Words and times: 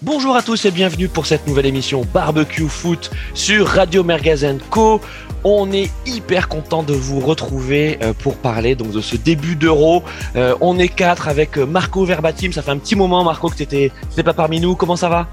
Bonjour 0.00 0.36
à 0.36 0.42
tous 0.42 0.64
et 0.64 0.70
bienvenue 0.70 1.08
pour 1.08 1.26
cette 1.26 1.48
nouvelle 1.48 1.66
émission 1.66 2.06
Barbecue 2.14 2.68
Foot 2.68 3.10
sur 3.34 3.66
Radio 3.66 4.04
Mergazen 4.04 4.60
Co. 4.70 5.00
On 5.42 5.72
est 5.72 5.90
hyper 6.06 6.48
content 6.48 6.84
de 6.84 6.92
vous 6.92 7.18
retrouver 7.18 7.98
euh, 8.04 8.12
pour 8.12 8.36
parler 8.36 8.76
de 8.76 9.00
ce 9.00 9.16
début 9.16 9.56
d'Euro. 9.56 10.04
Euh, 10.36 10.54
on 10.60 10.78
est 10.78 10.86
quatre 10.86 11.26
avec 11.26 11.56
Marco 11.56 12.04
Verbatim. 12.04 12.52
Ça 12.52 12.62
fait 12.62 12.70
un 12.70 12.78
petit 12.78 12.94
moment, 12.94 13.24
Marco, 13.24 13.48
que 13.48 13.56
tu 13.56 13.62
n'étais 13.62 14.22
pas 14.22 14.34
parmi 14.34 14.60
nous. 14.60 14.76
Comment 14.76 14.94
ça 14.94 15.08
va? 15.08 15.26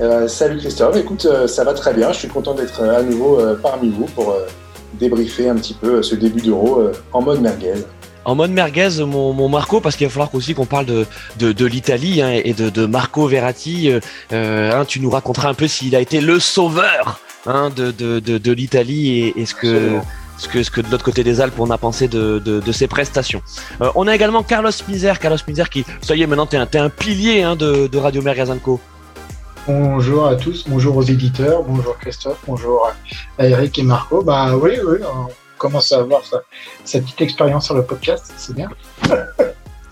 Euh, 0.00 0.26
Salut 0.28 0.56
Christophe. 0.60 0.96
Écoute, 0.96 1.28
ça 1.46 1.64
va 1.64 1.74
très 1.74 1.92
bien. 1.92 2.10
Je 2.10 2.20
suis 2.20 2.28
content 2.28 2.54
d'être 2.54 2.82
à 2.82 3.02
nouveau 3.02 3.38
parmi 3.62 3.90
vous 3.90 4.06
pour 4.06 4.34
débriefer 4.94 5.50
un 5.50 5.56
petit 5.56 5.74
peu 5.74 6.02
ce 6.02 6.14
début 6.14 6.40
d'Euro 6.40 6.88
en 7.12 7.20
mode 7.20 7.42
merguez 7.42 7.74
en 8.26 8.34
mode 8.34 8.50
merguez, 8.50 9.04
mon, 9.06 9.48
Marco, 9.48 9.80
parce 9.80 9.94
qu'il 9.94 10.06
va 10.08 10.12
falloir 10.12 10.34
aussi 10.34 10.52
qu'on 10.52 10.66
parle 10.66 10.86
de, 10.86 11.06
de, 11.38 11.64
l'Italie 11.64 12.20
hein, 12.20 12.32
et 12.44 12.54
de, 12.54 12.70
de, 12.70 12.84
Marco 12.84 13.26
Verratti. 13.28 13.88
Euh, 14.32 14.72
hein, 14.72 14.84
tu 14.84 14.98
nous 15.00 15.10
raconteras 15.10 15.48
un 15.48 15.54
peu 15.54 15.68
s'il 15.68 15.94
a 15.94 16.00
été 16.00 16.20
le 16.20 16.40
sauveur 16.40 17.20
hein, 17.46 17.70
de, 17.74 17.92
de, 17.92 18.52
l'Italie 18.52 19.32
et, 19.36 19.46
ce 19.46 19.54
que. 19.54 19.98
Ce 20.38 20.48
que, 20.48 20.62
ce 20.62 20.70
que 20.70 20.82
de 20.82 20.90
l'autre 20.90 21.02
côté 21.02 21.24
des 21.24 21.40
Alpes 21.40 21.58
on 21.58 21.70
a 21.70 21.78
pensé 21.78 22.08
de, 22.08 22.38
de, 22.38 22.72
ses 22.72 22.88
prestations. 22.88 23.40
Euh, 23.80 23.90
on 23.94 24.06
a 24.06 24.14
également 24.14 24.42
Carlos 24.42 24.68
Miser, 24.86 25.14
Carlos 25.18 25.38
Miser 25.48 25.64
qui, 25.70 25.86
ça 26.02 26.14
y 26.14 26.20
est, 26.20 26.26
maintenant 26.26 26.44
t'es 26.44 26.58
un, 26.58 26.68
es 26.70 26.76
un 26.76 26.90
pilier 26.90 27.42
hein, 27.42 27.56
de, 27.56 27.86
de 27.86 27.96
Radio 27.96 28.22
Co. 28.62 28.78
Bonjour 29.66 30.26
à 30.26 30.36
tous, 30.36 30.66
bonjour 30.68 30.94
aux 30.98 31.02
éditeurs, 31.02 31.62
bonjour 31.62 31.96
Christophe, 31.96 32.36
bonjour 32.46 32.86
à 33.38 33.46
Eric 33.46 33.78
et 33.78 33.82
Marco. 33.82 34.22
Bah 34.22 34.54
oui, 34.58 34.72
oui, 34.86 34.98
commence 35.66 35.90
à 35.90 35.98
avoir 35.98 36.22
sa, 36.24 37.00
petite 37.00 37.20
expérience 37.20 37.66
sur 37.66 37.74
le 37.74 37.84
podcast, 37.84 38.32
c'est 38.36 38.54
bien. 38.54 38.68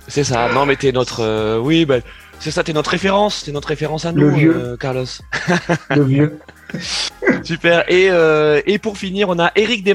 c'est 0.06 0.22
ça, 0.22 0.52
non 0.52 0.66
mais 0.66 0.76
t'es 0.76 0.92
notre... 0.92 1.20
Euh, 1.20 1.58
oui, 1.58 1.84
bah, 1.84 1.96
c'est 2.38 2.52
ça, 2.52 2.62
t'es 2.62 2.72
notre 2.72 2.90
référence, 2.90 3.42
t'es 3.42 3.50
notre 3.50 3.68
référence 3.68 4.04
à 4.04 4.12
nous, 4.12 4.20
le 4.20 4.30
vieux. 4.30 4.56
Euh, 4.56 4.76
Carlos. 4.76 5.06
le 5.90 6.04
vieux. 6.04 6.38
Super. 7.42 7.90
Et, 7.90 8.08
euh, 8.10 8.60
et 8.66 8.78
pour 8.78 8.98
finir, 8.98 9.28
on 9.28 9.38
a 9.40 9.50
Eric, 9.56 9.88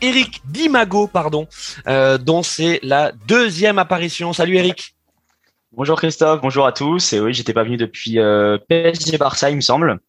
Eric 0.00 0.42
Dimago, 0.46 1.06
pardon, 1.06 1.46
dont 1.86 2.42
c'est 2.42 2.80
la 2.82 3.12
deuxième 3.28 3.78
apparition. 3.78 4.32
Salut 4.32 4.56
Eric. 4.56 4.96
Bonjour 5.72 5.96
Christophe, 5.96 6.40
bonjour 6.40 6.66
à 6.66 6.72
tous. 6.72 7.12
Et 7.12 7.20
oui, 7.20 7.32
j'étais 7.34 7.52
pas 7.52 7.62
venu 7.62 7.76
depuis 7.76 8.18
PSG 8.68 9.16
Barça, 9.18 9.50
il 9.50 9.56
me 9.56 9.60
semble. 9.60 10.00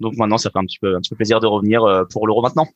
Donc 0.00 0.16
maintenant, 0.16 0.38
ça 0.38 0.50
fait 0.50 0.58
un 0.58 0.64
petit 0.64 0.78
peu, 0.80 0.96
un 0.96 1.00
petit 1.00 1.10
peu 1.10 1.16
plaisir 1.16 1.38
de 1.38 1.46
revenir 1.46 1.82
pour 2.10 2.26
l'Euro 2.26 2.42
maintenant. 2.42 2.66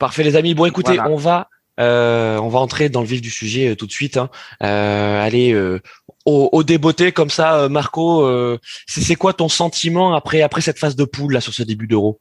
Parfait 0.00 0.22
les 0.22 0.34
amis. 0.34 0.54
Bon 0.54 0.64
écoutez, 0.64 0.98
on 0.98 1.16
va 1.16 1.48
euh, 1.78 2.38
on 2.38 2.48
va 2.48 2.58
entrer 2.58 2.88
dans 2.88 3.00
le 3.00 3.06
vif 3.06 3.20
du 3.20 3.30
sujet 3.30 3.68
euh, 3.68 3.76
tout 3.76 3.86
de 3.86 3.92
suite. 3.92 4.16
Hein. 4.16 4.30
Euh, 4.62 5.22
allez 5.22 5.54
au, 6.24 6.48
au 6.52 6.62
débeauté 6.62 7.12
comme 7.12 7.28
ça, 7.28 7.68
Marco. 7.68 8.26
c'est 8.86 9.14
quoi 9.14 9.34
ton 9.34 9.50
sentiment 9.50 10.14
après 10.14 10.40
après 10.40 10.62
cette 10.62 10.78
phase 10.78 10.96
de 10.96 11.04
poule 11.04 11.34
là 11.34 11.42
sur 11.42 11.52
ce 11.52 11.62
début 11.62 11.86
d'Euro? 11.86 12.18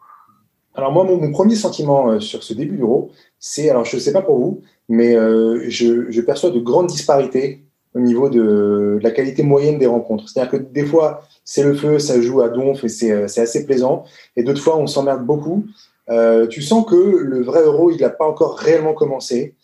Alors 0.76 0.92
moi, 0.92 1.06
mon, 1.06 1.32
premier 1.32 1.56
sentiment 1.56 2.20
sur 2.20 2.44
ce 2.44 2.54
début 2.54 2.76
d'Euro, 2.76 3.12
c'est 3.40 3.70
alors 3.70 3.86
je 3.86 3.96
ne 3.96 4.02
sais 4.02 4.12
pas 4.12 4.22
pour 4.22 4.40
vous, 4.40 4.62
mais 4.90 5.14
je, 5.14 6.22
perçois 6.22 6.50
de 6.50 6.60
grandes 6.60 6.88
disparités 6.88 7.64
au 7.96 8.02
niveau 8.02 8.30
de, 8.30 9.00
la 9.02 9.12
qualité 9.12 9.42
moyenne 9.42 9.80
des 9.80 9.88
rencontres. 9.88 10.28
C'est-à-dire 10.28 10.52
que 10.52 10.58
des 10.58 10.86
fois, 10.86 11.24
c'est 11.46 11.64
le 11.64 11.76
feu, 11.76 11.98
ça 11.98 12.20
joue 12.22 12.42
à 12.42 12.50
donf 12.50 12.84
et 12.84 12.90
c'est 12.90 13.24
assez 13.24 13.66
plaisant. 13.66 14.04
Et 14.36 14.44
d'autres 14.44 14.62
fois, 14.62 14.78
on 14.78 14.86
s'emmerde 14.86 15.26
beaucoup. 15.26 15.66
Euh, 16.10 16.48
tu 16.48 16.62
sens 16.62 16.86
que 16.86 16.96
le 16.96 17.44
vrai 17.44 17.62
euro, 17.64 17.92
il 17.92 18.02
n'a 18.02 18.10
pas 18.10 18.28
encore 18.28 18.58
réellement 18.58 18.94
commencé. 18.94 19.56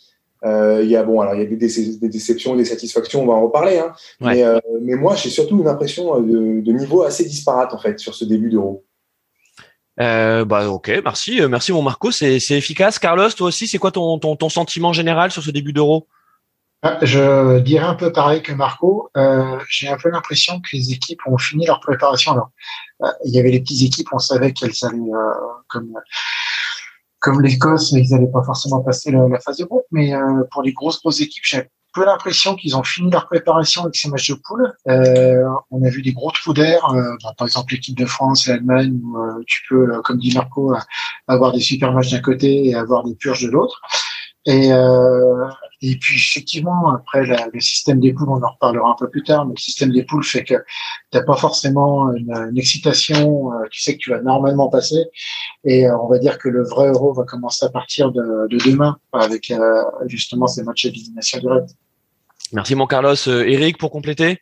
Euh, 0.44 0.82
il 0.84 0.90
y 0.90 0.96
a 0.96 1.04
bon, 1.04 1.22
alors 1.22 1.34
il 1.34 1.42
y 1.42 1.44
a 1.44 1.46
des, 1.46 1.56
déceptions, 1.56 2.56
des 2.56 2.66
satisfactions, 2.66 3.24
on 3.24 3.28
va 3.28 3.34
en 3.34 3.44
reparler. 3.44 3.80
Hein. 3.80 3.94
Euh, 4.24 4.60
mais, 4.82 4.96
moi, 4.96 5.16
j'ai 5.16 5.30
surtout 5.30 5.60
une 5.60 5.68
impression 5.68 6.20
de, 6.22 6.72
niveau 6.72 7.04
assez 7.04 7.26
disparate 7.26 7.74
en 7.74 7.80
fait 7.80 8.00
sur 8.00 8.14
ce 8.14 8.26
début 8.26 8.50
d'euro. 8.50 8.86
bah 9.98 10.70
ok, 10.70 11.02
merci, 11.04 11.42
merci 11.50 11.72
mon 11.72 11.82
Marco, 11.82 12.12
c'est 12.12 12.38
efficace. 12.52 13.00
Carlos, 13.00 13.30
toi 13.32 13.48
aussi, 13.48 13.68
c'est 13.68 13.80
quoi 13.80 13.92
ton, 13.92 14.20
ton, 14.20 14.50
sentiment 14.50 14.94
général 14.94 15.32
sur 15.32 15.42
ce 15.42 15.52
début 15.52 15.74
d'euro? 15.74 16.08
Ah, 16.84 17.00
je 17.02 17.60
dirais 17.62 17.86
un 17.86 17.96
peu 17.96 18.12
pareil 18.12 18.44
que 18.44 18.52
Marco. 18.52 19.10
j'ai 19.68 19.88
un 19.88 19.98
peu 19.98 20.10
l'impression 20.10 20.60
que 20.60 20.76
les 20.76 20.92
équipes 20.92 21.22
ont 21.26 21.40
fini 21.40 21.66
leur 21.66 21.80
préparation. 21.80 22.34
Alors, 22.34 22.52
il 23.26 23.34
y 23.34 23.40
avait 23.40 23.50
les 23.50 23.62
petites 23.62 23.82
équipes, 23.82 24.10
on 24.12 24.20
savait 24.20 24.52
qu'elles 24.52 24.74
allaient, 24.84 25.12
comme 25.70 25.94
comme 27.26 27.42
l'Écosse, 27.42 27.92
ils 27.92 28.08
n'allaient 28.12 28.32
pas 28.32 28.44
forcément 28.44 28.82
passer 28.82 29.10
la, 29.10 29.40
phase 29.40 29.58
de 29.58 29.66
groupe, 29.66 29.86
mais 29.90 30.14
euh, 30.14 30.44
pour 30.52 30.62
les 30.62 30.74
grosses 30.74 31.02
grosses 31.02 31.22
équipes, 31.22 31.44
j'ai 31.44 31.58
un 31.58 31.64
peu 31.92 32.06
l'impression 32.06 32.56
qu'ils 32.56 32.78
ont 32.78 32.84
fini 32.84 33.10
leur 33.10 33.26
préparation 33.26 33.82
avec 33.82 33.96
ces 33.96 34.10
matchs 34.10 34.30
de 34.30 34.36
poule. 34.36 34.72
Euh, 34.88 35.44
on 35.72 35.84
a 35.84 35.90
vu 35.90 36.04
des 36.04 36.14
gros 36.14 36.30
trous 36.30 36.54
d'air, 36.54 36.88
euh, 36.94 37.16
bah, 37.24 37.34
par 37.36 37.48
exemple 37.48 37.74
l'équipe 37.74 37.98
de 37.98 38.06
France, 38.06 38.46
l'Allemagne, 38.46 38.94
où 39.02 39.44
tu 39.48 39.64
peux, 39.68 40.00
comme 40.04 40.20
dit 40.20 40.36
Marco, 40.36 40.76
avoir 41.28 41.52
des 41.52 41.62
super 41.62 41.94
matchs 41.94 42.12
d'un 42.12 42.22
côté 42.22 42.68
et 42.68 42.76
avoir 42.76 43.04
des 43.04 43.16
purges 43.16 43.42
de 43.42 43.50
l'autre. 43.50 43.82
Et, 44.48 44.72
euh, 44.72 45.48
et 45.82 45.96
puis 45.98 46.16
effectivement, 46.18 46.94
après 46.94 47.26
le 47.26 47.60
système 47.60 48.00
des 48.00 48.14
poules, 48.14 48.30
on 48.30 48.42
en 48.44 48.52
reparlera 48.52 48.92
un 48.92 48.96
peu 48.98 49.10
plus 49.10 49.24
tard, 49.24 49.46
mais 49.46 49.54
le 49.56 49.60
système 49.60 49.92
des 49.92 50.04
poules 50.04 50.24
fait 50.24 50.44
que 50.44 50.56
t'as 51.12 51.24
pas 51.24 51.36
forcément 51.36 52.14
une, 52.14 52.58
excitation, 52.58 53.52
euh, 53.54 53.66
tu 53.72 53.82
sais 53.82 53.94
que 53.94 54.00
tu 54.00 54.12
vas 54.12 54.22
normalement 54.22 54.70
passer, 54.70 55.04
et 55.64 55.88
euh, 55.88 55.98
on 55.98 56.08
va 56.08 56.20
dire 56.20 56.38
que 56.38 56.50
le 56.50 56.64
vrai 56.64 56.90
euro 56.90 57.14
va 57.14 57.24
commencer 57.24 57.66
à 57.66 57.70
partir 57.70 58.12
de, 58.12 58.48
de 58.48 58.58
demain 58.70 58.98
avec 59.14 59.50
euh, 59.52 59.84
justement 60.06 60.48
ces 60.48 60.64
matchs 60.64 60.86
d'élimination 60.86 61.40
directe. 61.40 61.72
Merci 62.54 62.76
mon 62.76 62.86
Carlos. 62.86 63.16
Eric, 63.28 63.78
pour 63.78 63.90
compléter? 63.90 64.40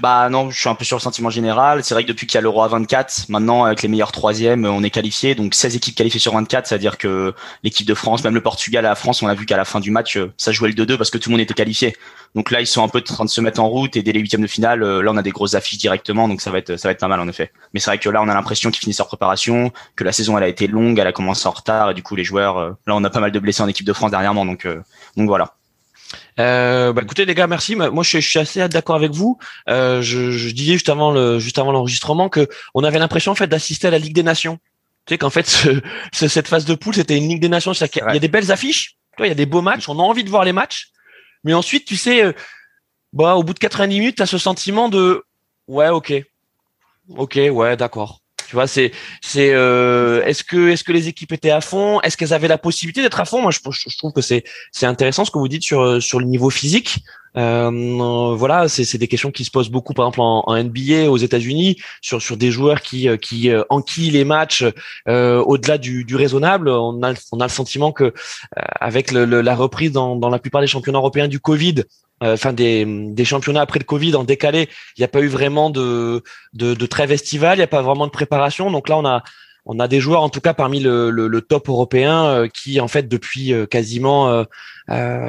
Bah 0.00 0.28
non, 0.28 0.50
je 0.50 0.58
suis 0.58 0.68
un 0.68 0.74
peu 0.74 0.84
sur 0.84 0.96
le 0.96 1.02
sentiment 1.02 1.30
général. 1.30 1.84
C'est 1.84 1.94
vrai 1.94 2.04
que 2.04 2.08
depuis 2.08 2.26
qu'il 2.26 2.36
y 2.36 2.38
a 2.38 2.40
l'Euro 2.40 2.62
à 2.62 2.68
24, 2.68 3.28
maintenant 3.28 3.64
avec 3.64 3.82
les 3.82 3.88
meilleurs 3.88 4.12
troisièmes, 4.12 4.64
on 4.64 4.82
est 4.82 4.90
qualifié. 4.90 5.34
Donc 5.34 5.54
16 5.54 5.76
équipes 5.76 5.94
qualifiées 5.94 6.20
sur 6.20 6.32
24, 6.32 6.66
c'est-à-dire 6.66 6.98
que 6.98 7.34
l'équipe 7.62 7.86
de 7.86 7.94
France, 7.94 8.24
même 8.24 8.34
le 8.34 8.40
Portugal 8.40 8.84
et 8.84 8.88
la 8.88 8.94
France, 8.94 9.22
on 9.22 9.28
a 9.28 9.34
vu 9.34 9.46
qu'à 9.46 9.56
la 9.56 9.64
fin 9.64 9.80
du 9.80 9.90
match, 9.90 10.18
ça 10.36 10.52
jouait 10.52 10.70
le 10.70 10.74
2-2 10.74 10.96
parce 10.96 11.10
que 11.10 11.18
tout 11.18 11.30
le 11.30 11.34
monde 11.34 11.40
était 11.40 11.54
qualifié. 11.54 11.96
Donc 12.34 12.50
là, 12.50 12.60
ils 12.60 12.66
sont 12.66 12.84
un 12.84 12.88
peu 12.88 12.98
en 12.98 13.14
train 13.14 13.24
de 13.24 13.30
se 13.30 13.40
mettre 13.40 13.60
en 13.60 13.68
route 13.68 13.96
et 13.96 14.02
dès 14.02 14.12
les 14.12 14.20
huitièmes 14.20 14.42
de 14.42 14.46
finale, 14.46 14.82
euh, 14.82 15.02
là 15.02 15.10
on 15.12 15.16
a 15.16 15.22
des 15.22 15.32
grosses 15.32 15.54
affiches 15.54 15.78
directement, 15.78 16.28
donc 16.28 16.40
ça 16.40 16.50
va 16.50 16.58
être 16.58 16.76
ça 16.76 16.88
va 16.88 16.92
être 16.92 17.00
pas 17.00 17.08
mal 17.08 17.18
en 17.20 17.28
effet. 17.28 17.52
Mais 17.74 17.80
c'est 17.80 17.90
vrai 17.90 17.98
que 17.98 18.08
là, 18.08 18.22
on 18.22 18.28
a 18.28 18.34
l'impression 18.34 18.70
qu'ils 18.70 18.80
finissent 18.80 18.98
leur 18.98 19.08
préparation, 19.08 19.72
que 19.96 20.04
la 20.04 20.12
saison 20.12 20.38
elle 20.38 20.44
a 20.44 20.48
été 20.48 20.66
longue, 20.68 20.98
elle 20.98 21.06
a 21.06 21.12
commencé 21.12 21.46
en 21.48 21.50
retard 21.50 21.90
et 21.90 21.94
du 21.94 22.02
coup 22.02 22.14
les 22.14 22.24
joueurs, 22.24 22.58
euh, 22.58 22.70
là 22.86 22.94
on 22.94 23.02
a 23.02 23.10
pas 23.10 23.20
mal 23.20 23.32
de 23.32 23.38
blessés 23.38 23.62
en 23.62 23.68
équipe 23.68 23.86
de 23.86 23.92
France 23.92 24.12
dernièrement, 24.12 24.46
donc 24.46 24.64
euh, 24.64 24.80
donc 25.16 25.26
voilà. 25.26 25.54
Euh, 26.40 26.92
bah, 26.92 27.02
écoutez 27.02 27.24
les 27.24 27.34
gars, 27.34 27.46
merci. 27.46 27.76
Moi, 27.76 28.02
je, 28.02 28.18
suis 28.18 28.38
assez 28.38 28.66
d'accord 28.68 28.96
avec 28.96 29.12
vous. 29.12 29.38
Euh, 29.68 30.00
je, 30.00 30.30
je, 30.30 30.50
disais 30.50 30.74
juste 30.74 30.88
avant 30.88 31.12
le 31.12 31.38
juste 31.38 31.58
avant 31.58 31.72
l'enregistrement 31.72 32.28
que 32.28 32.48
on 32.74 32.82
avait 32.82 32.98
l'impression 32.98 33.32
en 33.32 33.34
fait 33.34 33.46
d'assister 33.46 33.88
à 33.88 33.90
la 33.90 33.98
Ligue 33.98 34.14
des 34.14 34.22
Nations. 34.22 34.58
Tu 35.06 35.14
sais 35.14 35.18
qu'en 35.18 35.30
fait 35.30 35.46
ce, 35.46 36.28
cette 36.28 36.48
phase 36.48 36.64
de 36.64 36.74
poule 36.74 36.94
c'était 36.94 37.16
une 37.16 37.28
Ligue 37.28 37.40
des 37.40 37.48
Nations. 37.48 37.72
Il 37.72 37.88
y 38.14 38.16
a 38.16 38.18
des 38.18 38.28
belles 38.28 38.50
affiches. 38.50 38.96
Il 39.18 39.26
y 39.26 39.30
a 39.30 39.34
des 39.34 39.46
beaux 39.46 39.60
matchs. 39.60 39.88
On 39.88 39.98
a 39.98 40.02
envie 40.02 40.24
de 40.24 40.30
voir 40.30 40.44
les 40.44 40.52
matchs. 40.52 40.90
Mais 41.44 41.52
ensuite, 41.52 41.84
tu 41.84 41.96
sais, 41.96 42.24
euh, 42.24 42.32
bah 43.12 43.34
au 43.34 43.42
bout 43.42 43.54
de 43.54 43.58
90 43.58 43.98
minutes, 43.98 44.16
tu 44.16 44.22
as 44.22 44.26
ce 44.26 44.38
sentiment 44.38 44.88
de 44.88 45.24
ouais, 45.68 45.88
ok, 45.88 46.12
ok, 47.16 47.40
ouais, 47.50 47.76
d'accord. 47.76 48.19
Tu 48.50 48.56
vois, 48.56 48.66
c'est 48.66 48.90
c'est 49.20 49.54
euh, 49.54 50.24
est-ce 50.24 50.42
que 50.42 50.70
est-ce 50.70 50.82
que 50.82 50.90
les 50.90 51.06
équipes 51.06 51.30
étaient 51.30 51.52
à 51.52 51.60
fond? 51.60 52.00
Est-ce 52.00 52.16
qu'elles 52.16 52.32
avaient 52.32 52.48
la 52.48 52.58
possibilité 52.58 53.00
d'être 53.00 53.20
à 53.20 53.24
fond? 53.24 53.40
Moi, 53.40 53.52
je, 53.52 53.60
trouve 53.96 54.12
que 54.12 54.22
c'est 54.22 54.42
c'est 54.72 54.86
intéressant 54.86 55.24
ce 55.24 55.30
que 55.30 55.38
vous 55.38 55.46
dites 55.46 55.62
sur 55.62 56.02
sur 56.02 56.18
le 56.18 56.26
niveau 56.26 56.50
physique. 56.50 56.98
Euh, 57.36 58.34
voilà, 58.36 58.68
c'est 58.68 58.98
des 58.98 59.08
questions 59.08 59.30
qui 59.30 59.44
se 59.44 59.50
posent 59.50 59.70
beaucoup, 59.70 59.94
par 59.94 60.06
exemple 60.06 60.20
en, 60.20 60.42
en 60.46 60.62
NBA 60.62 61.10
aux 61.10 61.16
États-Unis, 61.16 61.76
sur 62.00 62.20
sur 62.20 62.36
des 62.36 62.50
joueurs 62.50 62.80
qui 62.80 63.08
euh, 63.08 63.16
qui 63.16 63.50
euh, 63.50 63.62
enquillent 63.68 64.10
les 64.10 64.24
matchs 64.24 64.64
euh, 65.08 65.38
au-delà 65.42 65.78
du, 65.78 66.04
du 66.04 66.16
raisonnable. 66.16 66.68
On 66.68 67.02
a 67.02 67.14
on 67.32 67.40
a 67.40 67.44
le 67.44 67.50
sentiment 67.50 67.92
que 67.92 68.12
avec 68.56 69.12
le, 69.12 69.24
la 69.24 69.54
reprise 69.54 69.92
dans 69.92 70.16
dans 70.16 70.28
la 70.28 70.38
plupart 70.38 70.60
des 70.60 70.66
championnats 70.66 70.98
européens 70.98 71.28
du 71.28 71.40
Covid, 71.40 71.84
euh, 72.22 72.34
enfin 72.34 72.52
des, 72.52 72.84
des 72.86 73.24
championnats 73.24 73.62
après 73.62 73.78
le 73.78 73.84
Covid 73.84 74.14
en 74.14 74.24
décalé, 74.24 74.68
il 74.96 75.00
n'y 75.00 75.04
a 75.04 75.08
pas 75.08 75.20
eu 75.20 75.28
vraiment 75.28 75.70
de, 75.70 76.22
de, 76.52 76.74
de 76.74 76.86
trêve 76.86 77.12
estivale, 77.12 77.56
il 77.56 77.60
n'y 77.60 77.64
a 77.64 77.68
pas 77.68 77.80
vraiment 77.82 78.06
de 78.06 78.12
préparation. 78.12 78.70
Donc 78.70 78.88
là, 78.88 78.98
on 78.98 79.06
a 79.06 79.22
on 79.66 79.78
a 79.78 79.88
des 79.88 80.00
joueurs, 80.00 80.22
en 80.22 80.30
tout 80.30 80.40
cas 80.40 80.54
parmi 80.54 80.80
le, 80.80 81.10
le, 81.10 81.40
top 81.42 81.68
européen, 81.68 82.24
euh, 82.26 82.48
qui 82.48 82.80
en 82.80 82.88
fait 82.88 83.08
depuis 83.08 83.52
euh, 83.52 83.66
quasiment 83.66 84.44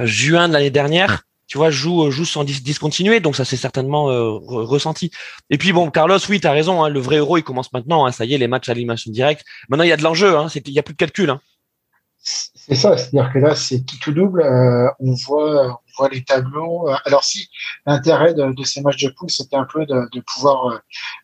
juin 0.03 0.47
de 0.47 0.53
l'année 0.53 0.71
dernière, 0.71 1.23
tu 1.51 1.57
vois, 1.57 1.69
jouent, 1.69 2.11
jouent 2.11 2.23
sans 2.23 2.45
discontinuer. 2.45 3.19
Donc 3.19 3.35
ça 3.35 3.43
c'est 3.43 3.57
certainement 3.57 4.05
ressenti. 4.05 5.11
Et 5.49 5.57
puis 5.57 5.73
bon, 5.73 5.91
Carlos, 5.91 6.17
oui, 6.29 6.39
tu 6.39 6.47
as 6.47 6.51
raison. 6.51 6.81
Hein, 6.81 6.87
le 6.87 7.01
vrai 7.01 7.17
euro, 7.17 7.37
il 7.37 7.43
commence 7.43 7.73
maintenant. 7.73 8.05
Hein, 8.05 8.13
ça 8.13 8.23
y 8.23 8.33
est, 8.33 8.37
les 8.37 8.47
matchs 8.47 8.69
à 8.69 8.73
l'image 8.73 9.05
directe. 9.07 9.43
Maintenant, 9.67 9.83
il 9.83 9.89
y 9.89 9.91
a 9.91 9.97
de 9.97 10.03
l'enjeu. 10.03 10.37
Hein, 10.37 10.47
il 10.55 10.71
n'y 10.71 10.79
a 10.79 10.83
plus 10.83 10.93
de 10.93 10.97
calcul. 10.97 11.35
C'est 12.23 12.75
ça, 12.75 12.95
c'est-à-dire 12.95 13.31
que 13.33 13.39
là, 13.39 13.55
c'est 13.55 13.83
qui 13.83 13.99
tout 13.99 14.13
double. 14.13 14.43
on 14.99 15.13
voit, 15.25 15.81
voit 15.97 16.09
les 16.09 16.23
tableaux. 16.23 16.89
Euh, 16.89 16.95
alors 17.05 17.23
si 17.23 17.49
l'intérêt 17.85 18.33
de, 18.33 18.63
ces 18.63 18.81
matchs 18.81 19.03
de 19.03 19.09
poule, 19.09 19.29
c'était 19.29 19.55
un 19.55 19.65
peu 19.71 19.85
de, 19.85 20.07
pouvoir 20.33 20.67
euh, 20.67 20.77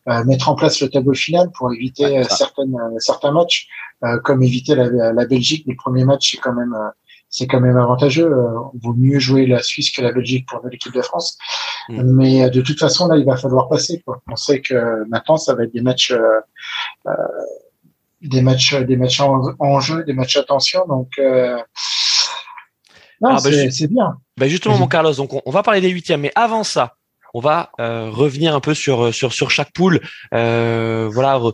euh, 0.09 0.23
mettre 0.25 0.49
en 0.49 0.55
place 0.55 0.81
le 0.81 0.89
tableau 0.89 1.13
final 1.13 1.49
pour 1.57 1.73
éviter 1.73 2.23
certaines, 2.29 2.75
certains 2.99 3.31
matchs, 3.31 3.67
comme 4.23 4.43
éviter 4.43 4.75
la, 4.75 5.25
Belgique. 5.25 5.65
Les 5.67 5.75
premiers 5.75 6.05
matchs, 6.05 6.31
c'est 6.31 6.37
quand 6.37 6.53
même 6.53 6.75
c'est 7.29 7.47
quand 7.47 7.59
même 7.59 7.77
avantageux. 7.77 8.29
vaut 8.81 8.93
mieux 8.93 9.19
jouer 9.19 9.45
la 9.45 9.61
Suisse 9.61 9.91
que 9.91 10.01
la 10.01 10.11
Belgique 10.11 10.47
pour 10.47 10.61
l'équipe 10.69 10.93
de 10.93 11.01
France. 11.01 11.37
Mm. 11.89 12.01
Mais 12.03 12.49
de 12.49 12.61
toute 12.61 12.79
façon, 12.79 13.07
là, 13.07 13.17
il 13.17 13.25
va 13.25 13.37
falloir 13.37 13.69
passer. 13.69 14.01
Quoi. 14.05 14.21
On 14.29 14.35
sait 14.35 14.61
que 14.61 15.07
maintenant, 15.09 15.37
ça 15.37 15.55
va 15.55 15.63
être 15.63 15.73
des 15.73 15.81
matchs, 15.81 16.11
euh, 16.11 17.11
des 18.21 18.41
matchs, 18.41 18.75
des 18.75 18.97
matchs 18.97 19.21
en, 19.21 19.79
jeu, 19.79 20.03
des 20.03 20.13
matchs 20.13 20.37
à 20.37 20.43
tension. 20.43 20.85
Donc, 20.87 21.09
euh, 21.19 21.57
non, 23.21 23.29
ah, 23.31 23.39
bah, 23.43 23.71
c'est 23.71 23.87
bien. 23.87 24.17
Bah 24.37 24.47
justement, 24.47 24.77
mon 24.77 24.87
Carlos, 24.87 25.13
donc 25.13 25.31
on, 25.45 25.51
va 25.51 25.63
parler 25.63 25.81
des 25.81 25.89
huitièmes, 25.89 26.21
mais 26.21 26.31
avant 26.35 26.63
ça, 26.63 26.97
on 27.33 27.39
va 27.39 27.71
euh, 27.79 28.09
revenir 28.11 28.55
un 28.55 28.59
peu 28.59 28.73
sur 28.73 29.13
sur 29.13 29.33
sur 29.33 29.49
chaque 29.49 29.73
poule. 29.73 30.01
Euh, 30.33 31.09
voilà, 31.11 31.37
euh, 31.37 31.51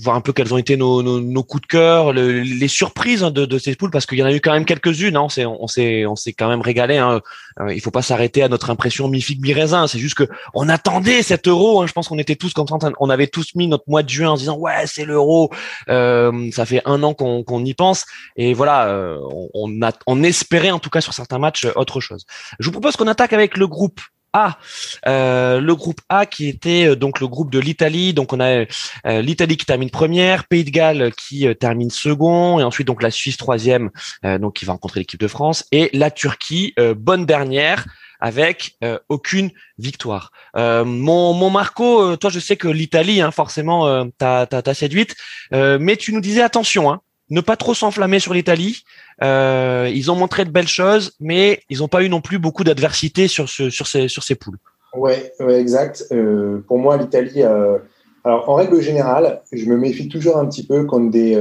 voir 0.00 0.16
un 0.16 0.20
peu 0.20 0.32
quels 0.32 0.52
ont 0.52 0.58
été 0.58 0.76
nos, 0.76 1.02
nos, 1.02 1.42
coups 1.42 1.62
de 1.62 1.66
cœur, 1.66 2.12
le, 2.12 2.40
les 2.40 2.68
surprises 2.68 3.22
hein, 3.22 3.30
de, 3.30 3.46
de, 3.46 3.58
ces 3.58 3.74
poules, 3.74 3.90
parce 3.90 4.06
qu'il 4.06 4.18
y 4.18 4.22
en 4.22 4.26
a 4.26 4.32
eu 4.32 4.40
quand 4.40 4.52
même 4.52 4.64
quelques-unes. 4.64 5.16
Hein, 5.16 5.22
on 5.22 5.28
s'est 5.66 6.06
on 6.06 6.16
s'est 6.16 6.32
quand 6.32 6.48
même 6.48 6.60
régalé. 6.60 6.96
Hein. 6.96 7.20
Euh, 7.60 7.72
il 7.72 7.80
faut 7.80 7.90
pas 7.90 8.02
s'arrêter 8.02 8.42
à 8.42 8.48
notre 8.48 8.70
impression 8.70 9.08
mi-figue 9.08 9.40
mi-raisin. 9.40 9.86
C'est 9.86 9.98
juste 9.98 10.16
que 10.16 10.28
on 10.54 10.68
attendait 10.68 11.22
cet 11.22 11.48
euro. 11.48 11.80
Hein. 11.80 11.86
Je 11.86 11.92
pense 11.92 12.08
qu'on 12.08 12.18
était 12.18 12.36
tous 12.36 12.52
comme 12.52 12.66
ça. 12.66 12.76
On 13.00 13.10
avait 13.10 13.26
tous 13.26 13.54
mis 13.54 13.68
notre 13.68 13.84
mois 13.88 14.02
de 14.02 14.08
juin 14.08 14.30
en 14.30 14.36
disant 14.36 14.56
ouais 14.56 14.86
c'est 14.86 15.04
l'euro. 15.04 15.50
Euh, 15.88 16.50
ça 16.52 16.66
fait 16.66 16.82
un 16.84 17.02
an 17.02 17.14
qu'on 17.14 17.42
qu'on 17.42 17.64
y 17.64 17.74
pense 17.74 18.04
et 18.36 18.54
voilà 18.54 18.88
euh, 18.88 19.18
on, 19.32 19.48
on, 19.54 19.82
a, 19.82 19.92
on 20.06 20.22
espérait 20.22 20.70
en 20.70 20.78
tout 20.78 20.90
cas 20.90 21.00
sur 21.00 21.14
certains 21.14 21.38
matchs 21.38 21.66
autre 21.76 22.00
chose. 22.00 22.24
Je 22.58 22.66
vous 22.66 22.72
propose 22.72 22.96
qu'on 22.96 23.06
attaque 23.06 23.32
avec 23.32 23.56
le 23.56 23.66
groupe 23.66 24.00
a. 24.32 24.58
Euh, 25.06 25.60
le 25.60 25.74
groupe 25.74 26.00
A 26.08 26.26
qui 26.26 26.48
était 26.48 26.88
euh, 26.88 26.96
donc 26.96 27.20
le 27.20 27.28
groupe 27.28 27.50
de 27.50 27.58
l'Italie. 27.58 28.14
Donc 28.14 28.32
on 28.32 28.40
a 28.40 28.64
euh, 29.06 29.22
l'Italie 29.22 29.56
qui 29.56 29.66
termine 29.66 29.90
première, 29.90 30.46
Pays 30.46 30.64
de 30.64 30.70
Galles 30.70 31.12
qui 31.16 31.46
termine 31.56 31.90
second, 31.90 32.58
et 32.58 32.62
ensuite 32.62 32.86
donc 32.86 33.02
la 33.02 33.10
Suisse 33.10 33.36
troisième, 33.36 33.90
donc 34.22 34.54
qui 34.56 34.64
va 34.64 34.72
rencontrer 34.72 35.00
l'équipe 35.00 35.20
de 35.20 35.28
France, 35.28 35.64
et 35.72 35.90
la 35.92 36.10
Turquie 36.10 36.74
bonne 36.96 37.26
dernière 37.26 37.86
avec 38.20 38.76
aucune 39.08 39.50
victoire. 39.78 40.30
mon, 40.54 41.50
Marco, 41.50 42.16
toi 42.16 42.30
je 42.30 42.40
sais 42.40 42.56
que 42.56 42.68
l'Italie, 42.68 43.20
hein, 43.20 43.30
forcément, 43.30 44.06
t'as 44.18 44.46
as, 44.50 44.74
séduite, 44.74 45.16
mais 45.52 45.96
tu 45.96 46.12
nous 46.12 46.20
disais 46.20 46.42
attention, 46.42 46.90
hein, 46.90 47.00
ne 47.30 47.40
pas 47.40 47.56
trop 47.56 47.74
s'enflammer 47.74 48.18
sur 48.18 48.34
l'Italie. 48.34 48.84
Euh, 49.22 49.90
ils 49.92 50.10
ont 50.10 50.14
montré 50.14 50.44
de 50.44 50.50
belles 50.50 50.68
choses, 50.68 51.12
mais 51.20 51.62
ils 51.68 51.78
n'ont 51.78 51.88
pas 51.88 52.02
eu 52.02 52.08
non 52.08 52.20
plus 52.20 52.38
beaucoup 52.38 52.64
d'adversité 52.64 53.28
sur, 53.28 53.48
ce, 53.48 53.70
sur, 53.70 53.86
ces, 53.86 54.34
poules. 54.34 54.58
Ouais, 54.94 55.32
ouais 55.40 55.60
exact. 55.60 56.04
Euh, 56.12 56.64
pour 56.66 56.78
moi, 56.78 56.96
l'Italie. 56.96 57.42
Euh, 57.42 57.78
alors, 58.24 58.48
en 58.48 58.54
règle 58.54 58.80
générale, 58.80 59.42
je 59.52 59.64
me 59.66 59.76
méfie 59.76 60.08
toujours 60.08 60.36
un 60.36 60.46
petit 60.46 60.66
peu 60.66 60.84
quand 60.84 61.00
des, 61.00 61.40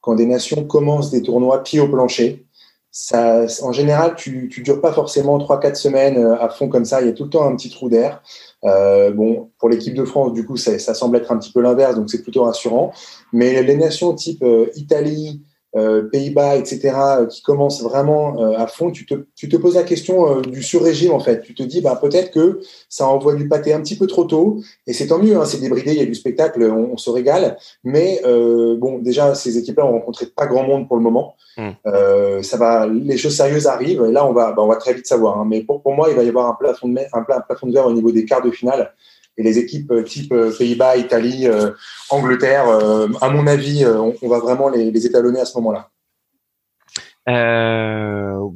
quand 0.00 0.14
des 0.14 0.26
nations 0.26 0.64
commencent 0.64 1.10
des 1.10 1.22
tournois 1.22 1.62
pied 1.62 1.80
au 1.80 1.88
plancher. 1.88 2.44
Ça, 2.90 3.44
en 3.62 3.72
général, 3.72 4.14
tu 4.16 4.50
ne 4.56 4.64
dures 4.64 4.80
pas 4.80 4.92
forcément 4.92 5.38
3-4 5.38 5.74
semaines 5.74 6.16
euh, 6.16 6.40
à 6.40 6.48
fond 6.48 6.68
comme 6.68 6.84
ça. 6.84 7.00
Il 7.00 7.06
y 7.06 7.10
a 7.10 7.12
tout 7.12 7.24
le 7.24 7.30
temps 7.30 7.46
un 7.46 7.54
petit 7.54 7.70
trou 7.70 7.88
d'air. 7.88 8.22
Euh, 8.64 9.12
bon, 9.12 9.50
pour 9.58 9.68
l'équipe 9.68 9.94
de 9.94 10.04
France, 10.04 10.32
du 10.32 10.44
coup, 10.46 10.56
ça, 10.56 10.78
ça, 10.78 10.94
semble 10.94 11.16
être 11.18 11.30
un 11.30 11.38
petit 11.38 11.52
peu 11.52 11.60
l'inverse, 11.60 11.94
donc 11.94 12.10
c'est 12.10 12.22
plutôt 12.22 12.44
rassurant. 12.44 12.92
Mais 13.32 13.62
les 13.62 13.76
nations 13.76 14.14
type 14.14 14.44
Italie, 14.74 15.42
euh, 15.42 15.47
Pays-Bas, 15.74 16.56
etc., 16.56 16.92
euh, 16.96 17.26
qui 17.26 17.42
commencent 17.42 17.82
vraiment 17.82 18.40
euh, 18.40 18.56
à 18.56 18.66
fond, 18.66 18.90
tu 18.90 19.04
te, 19.04 19.14
tu 19.34 19.48
te 19.48 19.56
poses 19.56 19.74
la 19.74 19.82
question 19.82 20.40
du 20.40 20.62
sur-régime, 20.62 21.12
en 21.12 21.20
fait. 21.20 21.42
Tu 21.42 21.54
te 21.54 21.62
dis, 21.62 21.80
bah, 21.80 21.98
peut-être 22.00 22.30
que 22.30 22.60
ça 22.88 23.06
envoie 23.06 23.34
du 23.34 23.48
pâté 23.48 23.72
un 23.74 23.80
petit 23.80 23.96
peu 23.96 24.06
trop 24.06 24.24
tôt, 24.24 24.60
et 24.86 24.92
c'est 24.92 25.08
tant 25.08 25.18
mieux, 25.18 25.36
hein, 25.36 25.44
c'est 25.44 25.60
débridé, 25.60 25.92
il 25.92 25.98
y 25.98 26.02
a 26.02 26.06
du 26.06 26.14
spectacle, 26.14 26.62
on, 26.62 26.96
se 26.96 27.10
régale. 27.10 27.58
Mais 27.84 28.20
bon, 28.24 28.98
déjà, 28.98 29.34
ces 29.34 29.58
équipes-là 29.58 29.86
ont 29.86 29.92
rencontré 29.92 30.26
pas 30.26 30.46
grand 30.46 30.64
monde 30.64 30.88
pour 30.88 30.96
le 30.96 31.02
moment. 31.02 31.34
Hmm. 31.56 31.72
ça 32.42 32.56
va, 32.56 32.86
les 32.86 33.16
choses 33.16 33.36
sérieuses 33.36 33.66
arrivent, 33.66 34.04
et 34.08 34.12
là, 34.12 34.26
on 34.26 34.32
va, 34.32 34.52
bah, 34.52 34.62
on 34.62 34.68
va 34.68 34.76
très 34.76 34.94
vite 34.94 35.06
savoir. 35.06 35.38
Hein. 35.38 35.46
Mais 35.48 35.62
pour, 35.62 35.82
pour 35.82 35.94
moi, 35.94 36.08
il 36.10 36.16
va 36.16 36.22
y 36.22 36.28
avoir 36.28 36.46
un 36.46 36.54
plafond 36.54 36.88
de, 36.88 36.98
un, 36.98 37.26
un 37.28 37.40
plafond 37.40 37.66
de 37.66 37.72
verre 37.72 37.86
au 37.86 37.92
niveau 37.92 38.10
des 38.10 38.24
quarts 38.24 38.42
de 38.42 38.50
finale 38.50 38.92
et 39.38 39.42
les 39.42 39.58
équipes 39.58 39.90
euh, 39.92 40.02
type 40.02 40.32
euh, 40.32 40.52
Pays-Bas, 40.56 40.96
Italie, 40.96 41.46
euh, 41.46 41.70
Angleterre, 42.10 42.68
à 43.20 43.30
mon 43.30 43.46
avis, 43.46 43.86
on, 43.86 44.28
va 44.28 44.40
vraiment 44.40 44.68
les, 44.68 45.06
étalonner 45.06 45.40
à 45.40 45.44
ce 45.44 45.56
moment-là. 45.58 45.90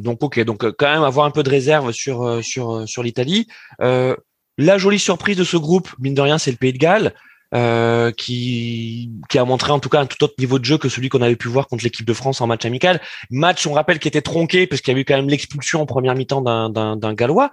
donc 0.02 0.22
ok, 0.22 0.40
donc 0.40 0.70
quand 0.76 0.92
même 0.92 1.04
avoir 1.04 1.26
un 1.26 1.30
peu 1.30 1.42
de 1.42 1.50
réserve 1.50 1.92
sur 1.92 2.42
sur 2.42 2.88
sur 2.88 3.02
l'Italie. 3.02 3.46
la 3.78 4.78
jolie 4.78 4.98
surprise 4.98 5.36
de 5.36 5.44
ce 5.44 5.56
groupe, 5.56 5.88
mine 5.98 6.14
de 6.14 6.20
rien, 6.20 6.38
c'est 6.38 6.50
le 6.50 6.56
Pays 6.56 6.72
de 6.72 6.78
Galles. 6.78 7.14
Euh, 7.54 8.12
qui, 8.12 9.10
qui 9.28 9.38
a 9.38 9.44
montré 9.44 9.72
en 9.72 9.78
tout 9.78 9.90
cas 9.90 10.00
un 10.00 10.06
tout 10.06 10.24
autre 10.24 10.32
niveau 10.38 10.58
de 10.58 10.64
jeu 10.64 10.78
que 10.78 10.88
celui 10.88 11.10
qu'on 11.10 11.20
avait 11.20 11.36
pu 11.36 11.48
voir 11.48 11.68
contre 11.68 11.84
l'équipe 11.84 12.06
de 12.06 12.14
France 12.14 12.40
en 12.40 12.46
match 12.46 12.64
amical. 12.64 12.98
Match, 13.30 13.66
on 13.66 13.74
rappelle, 13.74 13.98
qui 13.98 14.08
était 14.08 14.22
tronqué 14.22 14.66
parce 14.66 14.80
qu'il 14.80 14.94
y 14.94 14.96
a 14.96 15.00
eu 15.00 15.04
quand 15.04 15.16
même 15.16 15.28
l'expulsion 15.28 15.82
en 15.82 15.86
première 15.86 16.14
mi-temps 16.14 16.40
d'un 16.40 17.14
Gallois. 17.14 17.50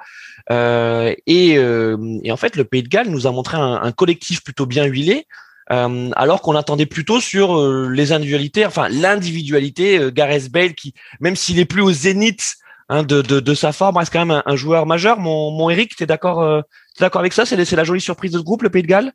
Euh, 0.52 1.14
et, 1.28 1.58
euh, 1.58 1.98
et, 2.24 2.32
en 2.32 2.38
fait, 2.38 2.56
le 2.56 2.64
Pays 2.64 2.82
de 2.82 2.88
Galles 2.88 3.10
nous 3.10 3.28
a 3.28 3.32
montré 3.32 3.58
un, 3.58 3.82
un 3.84 3.92
collectif 3.92 4.42
plutôt 4.42 4.66
bien 4.66 4.86
huilé. 4.86 5.28
Euh, 5.72 6.10
alors 6.16 6.42
qu'on 6.42 6.56
attendait 6.56 6.86
plutôt 6.86 7.20
sur 7.20 7.60
euh, 7.60 7.90
les 7.90 8.14
individualités, 8.14 8.66
enfin 8.66 8.88
l'individualité, 8.90 10.00
Gareth 10.14 10.50
Bale 10.50 10.74
qui, 10.74 10.94
même 11.20 11.36
s'il 11.36 11.60
est 11.60 11.66
plus 11.66 11.82
au 11.82 11.92
zénith 11.92 12.56
hein, 12.88 13.04
de, 13.04 13.22
de, 13.22 13.40
de, 13.40 13.54
sa 13.54 13.72
forme, 13.72 13.98
reste 13.98 14.12
quand 14.14 14.26
même 14.26 14.42
un, 14.46 14.56
joueur 14.56 14.86
majeur. 14.86 15.20
Mon, 15.20 15.52
mon 15.52 15.70
Eric, 15.70 15.96
t'es 15.96 16.06
d'accord, 16.06 16.42
euh, 16.42 16.62
d'accord 17.00 17.20
avec 17.20 17.34
ça? 17.34 17.46
C'est 17.46 17.76
la 17.76 17.84
jolie 17.84 18.02
surprise 18.02 18.32
de 18.32 18.40
ce 18.40 18.44
groupe, 18.44 18.64
le 18.64 18.70
Pays 18.70 18.82
de 18.82 18.88
Galles? 18.88 19.14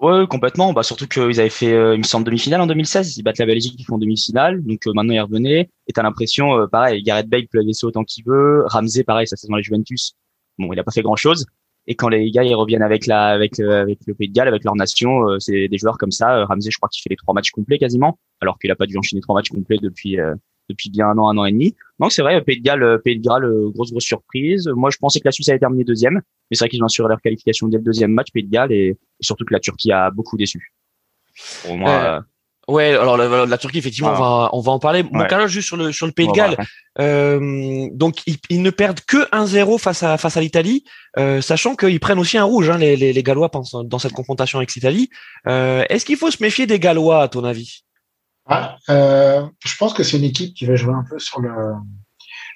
Ouais, 0.00 0.26
complètement. 0.28 0.72
Bah, 0.72 0.84
surtout 0.84 1.08
qu'ils 1.08 1.40
avaient 1.40 1.48
fait, 1.50 1.72
euh, 1.72 1.94
il 1.94 1.98
me 1.98 2.04
semble, 2.04 2.24
demi-finale 2.24 2.60
en 2.60 2.66
2016. 2.68 3.16
Ils 3.16 3.22
battent 3.24 3.38
la 3.38 3.46
Belgique, 3.46 3.74
ils 3.78 3.84
font 3.84 3.98
demi-finale. 3.98 4.62
Donc 4.62 4.86
euh, 4.86 4.92
maintenant, 4.94 5.14
ils 5.14 5.20
revenaient. 5.20 5.70
Et 5.88 5.92
t'as 5.92 6.02
l'impression, 6.02 6.56
euh, 6.56 6.66
pareil, 6.68 7.02
Gareth 7.02 7.28
Bale 7.28 7.48
peut 7.50 7.60
laisser 7.60 7.84
autant 7.84 8.04
qu'il 8.04 8.24
veut. 8.24 8.64
Ramsey, 8.66 9.02
pareil, 9.02 9.26
ça 9.26 9.36
c'est 9.36 9.48
dans 9.48 9.56
les 9.56 9.62
Juventus. 9.64 10.14
Bon, 10.58 10.72
il 10.72 10.78
a 10.78 10.84
pas 10.84 10.92
fait 10.92 11.02
grand-chose. 11.02 11.46
Et 11.88 11.96
quand 11.96 12.08
les 12.08 12.30
gars 12.30 12.44
ils 12.44 12.54
reviennent 12.54 12.82
avec 12.82 13.06
la, 13.06 13.28
avec, 13.28 13.58
avec 13.58 13.98
le 14.06 14.14
Pays 14.14 14.28
de 14.28 14.34
Galles, 14.34 14.48
avec 14.48 14.62
leur 14.62 14.76
nation, 14.76 15.38
c'est 15.40 15.68
des 15.68 15.78
joueurs 15.78 15.96
comme 15.98 16.10
ça. 16.10 16.44
Ramsey, 16.44 16.70
je 16.70 16.76
crois 16.76 16.88
qu'il 16.90 17.02
fait 17.02 17.10
les 17.10 17.16
trois 17.16 17.34
matchs 17.34 17.50
complets 17.50 17.78
quasiment, 17.78 18.18
alors 18.42 18.58
qu'il 18.58 18.70
a 18.70 18.76
pas 18.76 18.86
dû 18.86 18.98
enchaîner 18.98 19.22
trois 19.22 19.34
matchs 19.34 19.48
complets 19.48 19.78
depuis 19.80 20.18
depuis 20.68 20.90
bien 20.90 21.08
un 21.08 21.18
an, 21.18 21.28
un 21.28 21.38
an 21.38 21.44
et 21.44 21.52
demi. 21.52 21.74
Donc 21.98 22.12
c'est 22.12 22.22
vrai, 22.22 22.40
Pays 22.42 22.58
de 22.58 22.64
Galles, 22.64 22.82
euh, 22.82 22.98
Pays 22.98 23.18
de 23.18 23.24
Galles, 23.24 23.44
euh, 23.44 23.70
grosse 23.70 23.90
grosse 23.90 24.04
surprise. 24.04 24.68
Moi, 24.74 24.90
je 24.90 24.98
pensais 24.98 25.20
que 25.20 25.26
la 25.26 25.32
Suisse 25.32 25.48
allait 25.48 25.58
terminer 25.58 25.84
deuxième, 25.84 26.14
mais 26.14 26.56
c'est 26.56 26.60
vrai 26.60 26.68
qu'ils 26.68 26.82
ont 26.82 26.86
assuré 26.86 27.08
leur 27.08 27.20
qualification 27.20 27.68
dès 27.68 27.78
le 27.78 27.82
deuxième 27.82 28.12
match, 28.12 28.28
Pays 28.32 28.44
de 28.44 28.50
Galles, 28.50 28.72
et, 28.72 28.96
surtout 29.20 29.44
que 29.44 29.52
la 29.52 29.60
Turquie 29.60 29.92
a 29.92 30.10
beaucoup 30.10 30.36
déçu. 30.36 30.72
Pour 31.64 31.76
moi. 31.76 31.90
Euh, 31.90 32.20
ouais, 32.72 32.94
alors 32.94 33.16
la, 33.16 33.58
Turquie, 33.58 33.78
effectivement, 33.78 34.10
on 34.10 34.20
va 34.20 34.50
on 34.52 34.60
va 34.60 34.72
en 34.72 34.78
parler. 34.78 35.02
Mon 35.10 35.24
cas 35.26 35.46
juste 35.46 35.68
sur 35.68 35.76
le 35.76 35.92
sur 35.92 36.06
le 36.06 36.12
Pays 36.12 36.28
de 36.28 36.32
Galles. 36.32 36.56
Euh, 37.00 37.88
donc 37.92 38.22
ils, 38.50 38.62
ne 38.62 38.70
perdent 38.70 39.00
que 39.00 39.28
1-0 39.30 39.78
face 39.78 40.02
à 40.02 40.18
face 40.18 40.36
à 40.36 40.40
l'Italie, 40.40 40.84
euh, 41.16 41.40
sachant 41.40 41.76
qu'ils 41.76 42.00
prennent 42.00 42.18
aussi 42.18 42.38
un 42.38 42.44
rouge, 42.44 42.70
hein, 42.70 42.78
les, 42.78 42.96
les, 42.96 43.12
les 43.12 43.22
Gallois 43.22 43.50
dans 43.84 43.98
cette 43.98 44.12
confrontation 44.12 44.58
avec 44.58 44.74
l'Italie. 44.74 45.08
Euh, 45.46 45.84
Est-ce 45.88 46.04
qu'il 46.04 46.16
faut 46.16 46.30
se 46.30 46.42
méfier 46.42 46.66
des 46.66 46.80
Gallois 46.80 47.22
à 47.22 47.28
ton 47.28 47.44
avis? 47.44 47.84
Ah, 48.48 48.76
euh, 48.88 49.46
je 49.64 49.76
pense 49.76 49.92
que 49.92 50.02
c'est 50.02 50.16
une 50.16 50.24
équipe 50.24 50.54
qui 50.54 50.64
va 50.64 50.74
jouer 50.74 50.94
un 50.94 51.04
peu 51.08 51.18
sur 51.18 51.40
le 51.40 51.50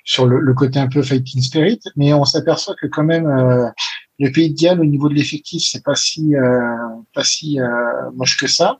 sur 0.05 0.27
le, 0.27 0.41
le 0.41 0.55
côté 0.55 0.81
un 0.81 0.89
peu 0.89 1.03
fighting 1.03 1.41
spirit, 1.43 1.81
mais 1.97 2.13
on 2.13 2.25
s'aperçoit 2.25 2.75
que 2.81 2.87
quand 2.87 3.05
même 3.05 3.27
euh, 3.27 3.69
le 4.19 4.31
pays 4.31 4.53
de 4.53 4.61
Galles 4.61 4.81
au 4.81 4.85
niveau 4.85 5.09
de 5.09 5.15
l'effectif 5.15 5.63
c'est 5.65 5.83
pas 5.83 5.95
si 5.95 6.37
euh, 6.37 6.77
pas 7.15 7.25
si 7.25 7.61
euh, 7.61 8.11
moche 8.15 8.37
que 8.37 8.47
ça. 8.47 8.79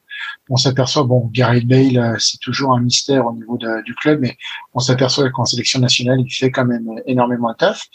On 0.51 0.57
s'aperçoit 0.57 1.05
bon 1.05 1.29
Gary 1.33 1.65
Bale 1.65 1.99
euh, 1.99 2.17
c'est 2.19 2.39
toujours 2.39 2.75
un 2.75 2.81
mystère 2.81 3.27
au 3.27 3.35
niveau 3.35 3.59
du 3.59 3.95
club, 3.95 4.21
mais 4.21 4.37
on 4.75 4.79
s'aperçoit 4.79 5.29
qu'en 5.31 5.45
sélection 5.45 5.81
nationale 5.81 6.21
il 6.21 6.31
fait 6.31 6.51
quand 6.51 6.65
même 6.65 6.89
énormément 7.07 7.51
de 7.51 7.57
taf. 7.57 7.87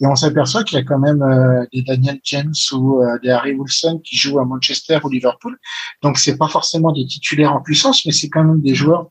Et 0.00 0.06
on 0.06 0.16
s'aperçoit 0.16 0.64
qu'il 0.64 0.78
y 0.78 0.80
a 0.80 0.84
quand 0.84 0.98
même 0.98 1.22
des 1.72 1.82
Daniel 1.82 2.20
James 2.24 2.54
ou 2.72 3.02
des 3.22 3.28
Harry 3.30 3.52
Wilson 3.52 4.00
qui 4.02 4.16
jouent 4.16 4.38
à 4.38 4.46
Manchester 4.46 4.98
ou 5.04 5.10
Liverpool. 5.10 5.58
Donc 6.02 6.16
c'est 6.16 6.38
pas 6.38 6.48
forcément 6.48 6.90
des 6.92 7.06
titulaires 7.06 7.52
en 7.52 7.60
puissance, 7.60 8.06
mais 8.06 8.12
c'est 8.12 8.30
quand 8.30 8.42
même 8.42 8.62
des 8.62 8.74
joueurs 8.74 9.10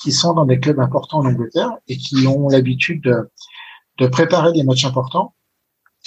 qui 0.00 0.12
sont 0.12 0.32
dans 0.32 0.46
des 0.46 0.60
clubs 0.60 0.80
importants 0.80 1.18
en 1.18 1.26
Angleterre 1.26 1.72
et 1.88 1.96
qui 1.96 2.26
ont 2.26 2.48
l'habitude 2.48 3.02
de, 3.02 3.28
de, 3.98 4.06
préparer 4.06 4.52
des 4.52 4.62
matchs 4.62 4.84
importants. 4.84 5.34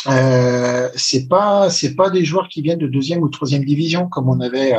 Euh, 0.08 0.90
c'est 0.96 1.28
pas 1.28 1.70
c'est 1.70 1.96
pas 1.96 2.10
des 2.10 2.26
joueurs 2.26 2.50
qui 2.50 2.62
viennent 2.62 2.80
de 2.80 2.88
deuxième 2.88 3.22
ou 3.22 3.30
troisième 3.30 3.64
division 3.64 4.10
comme 4.10 4.28
on 4.28 4.42
avait 4.42 4.74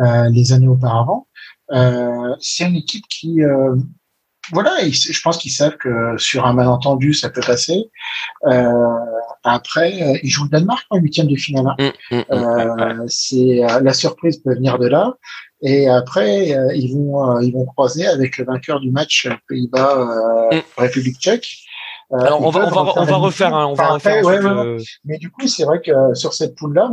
euh, 0.00 0.28
les 0.30 0.52
années 0.52 0.68
auparavant. 0.68 1.26
Euh, 1.72 2.34
c'est 2.38 2.68
une 2.68 2.76
équipe 2.76 3.04
qui 3.08 3.42
euh, 3.42 3.74
voilà, 4.52 4.70
je 4.88 5.20
pense 5.22 5.38
qu'ils 5.38 5.52
savent 5.52 5.76
que 5.76 6.16
sur 6.16 6.46
un 6.46 6.52
malentendu 6.52 7.12
ça 7.12 7.30
peut 7.30 7.40
passer. 7.44 7.90
Euh, 8.46 8.70
après, 9.44 10.20
ils 10.22 10.30
jouent 10.30 10.44
le 10.44 10.50
Danemark 10.50 10.84
en 10.90 10.98
huitième 10.98 11.26
de 11.26 11.36
finale. 11.36 11.66
Hein. 11.78 11.92
Mmh, 12.10 12.16
mmh, 12.16 12.24
mmh. 12.30 13.04
c'est 13.08 13.60
la 13.82 13.92
surprise 13.92 14.38
peut 14.38 14.54
venir 14.54 14.78
de 14.78 14.86
là. 14.86 15.14
Et 15.62 15.88
après, 15.88 16.56
euh, 16.56 16.74
ils 16.74 16.92
vont 16.92 17.36
euh, 17.36 17.42
ils 17.42 17.52
vont 17.52 17.64
croiser 17.64 18.06
avec 18.06 18.36
le 18.36 18.44
vainqueur 18.44 18.80
du 18.80 18.90
match 18.90 19.26
euh, 19.26 19.34
Pays-Bas. 19.48 20.50
République 20.76 21.18
Tchèque. 21.18 21.48
Alors 22.12 22.42
on 22.42 22.50
va 22.50 22.66
on 22.66 22.84
va, 22.84 22.92
on 22.96 23.04
va 23.04 23.16
refaire 23.16 23.54
un, 23.54 23.66
on 23.66 23.74
va 23.74 23.94
refaire 23.94 24.22
Mais 25.04 25.18
du 25.18 25.30
coup, 25.30 25.46
c'est 25.46 25.64
vrai 25.64 25.80
que 25.80 26.14
sur 26.14 26.34
cette 26.34 26.54
poule 26.54 26.74
là, 26.74 26.90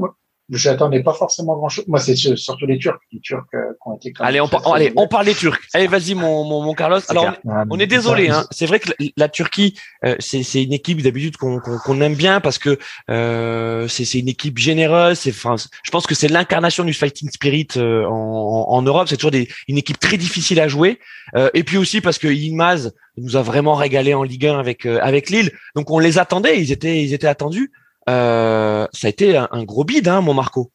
j'attendais 0.50 1.04
pas 1.04 1.14
forcément 1.14 1.56
grand 1.56 1.70
chose. 1.70 1.86
Moi, 1.88 2.00
c'est 2.00 2.16
surtout 2.16 2.66
les 2.66 2.78
Turcs, 2.78 3.00
les 3.12 3.20
Turcs 3.20 3.46
euh, 3.54 3.60
qui 3.74 3.90
ont 3.90 3.96
été. 3.96 4.14
Allez, 4.20 4.42
on, 4.42 4.48
allez, 4.48 4.92
on 4.96 5.08
parle 5.08 5.26
des 5.26 5.36
Turcs. 5.36 5.60
Allez, 5.74 5.88
vas-y, 5.88 6.16
mon, 6.16 6.44
mon, 6.44 6.62
mon 6.62 6.74
Carlos. 6.74 7.00
Alors, 7.10 7.34
on, 7.46 7.80
est 7.80 7.88
désolé. 7.88 8.30
Hein. 8.30 8.46
C'est 8.52 8.66
vrai 8.66 8.80
que 8.80 8.90
la, 9.16 9.30
Turquie, 9.30 9.78
euh, 10.06 10.16
c'est 10.20 10.64
une 10.64 10.74
équipe 10.74 11.02
d'habitude 11.02 11.38
qu'on 11.38 11.60
qu'on 11.60 12.02
aime 12.02 12.16
bien 12.16 12.40
parce 12.40 12.58
que 12.58 12.78
euh, 13.10 13.88
c'est 13.88 14.20
une 14.20 14.28
équipe 14.28 14.58
généreuse. 14.58 15.22
Enfin, 15.28 15.56
je 15.84 15.92
pense 15.92 16.08
que 16.08 16.16
c'est 16.16 16.28
l'incarnation 16.28 16.84
du 16.84 16.94
fighting 16.94 17.30
spirit 17.30 17.68
euh, 17.78 18.06
en, 18.06 18.66
en, 18.70 18.82
Europe. 18.82 19.08
C'est 19.08 19.18
toujours 19.18 19.32
des, 19.32 19.48
une 19.68 19.78
équipe 19.78 20.00
très 20.00 20.18
difficile 20.18 20.60
à 20.60 20.68
jouer. 20.68 21.00
Euh, 21.36 21.50
et 21.54 21.64
puis 21.64 21.78
aussi 21.78 22.02
parce 22.02 22.18
que 22.18 22.28
Yilmaz 22.28 22.92
nous 23.18 23.36
a 23.36 23.42
vraiment 23.42 23.76
régalé 23.76 24.14
en 24.14 24.24
Ligue 24.24 24.48
1 24.48 24.60
avec 24.60 24.86
avec 24.86 25.30
Lille. 25.30 25.52
Donc 25.76 25.92
on 25.92 26.00
les 26.00 26.18
attendait. 26.18 26.60
Ils 26.60 26.72
étaient 26.72 27.04
ils 27.04 27.14
étaient 27.14 27.28
attendus. 27.28 27.72
Euh, 28.10 28.88
ça 28.92 29.08
a 29.08 29.10
été 29.10 29.38
un, 29.38 29.64
gros 29.64 29.84
bide, 29.84 30.08
hein, 30.08 30.22
mon 30.22 30.34
Marco. 30.34 30.72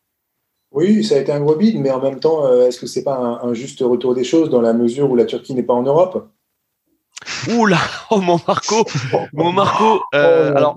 Oui, 0.71 1.05
ça 1.05 1.17
a 1.17 1.19
été 1.19 1.33
un 1.33 1.41
gros 1.41 1.57
bide, 1.57 1.81
mais 1.81 1.91
en 1.91 2.01
même 2.01 2.21
temps, 2.21 2.47
euh, 2.47 2.67
est-ce 2.67 2.81
que 2.81 2.87
c'est 2.87 3.05
pas 3.05 3.17
un, 3.17 3.55
juste 3.55 3.81
retour 3.81 4.15
des 4.15 4.25
choses 4.25 4.51
dans 4.51 4.61
la 4.61 4.73
mesure 4.73 5.11
où 5.11 5.17
la 5.17 5.25
Turquie 5.25 5.55
n'est 5.55 5.63
pas 5.63 5.75
en 5.75 5.83
Europe? 5.83 6.29
Oula, 7.57 7.79
oh 8.11 8.21
mon 8.21 8.39
Marco, 8.47 8.85
mon 9.33 9.53
Marco. 9.53 10.03
Euh, 10.15 10.53
oh, 10.53 10.57
alors, 10.57 10.77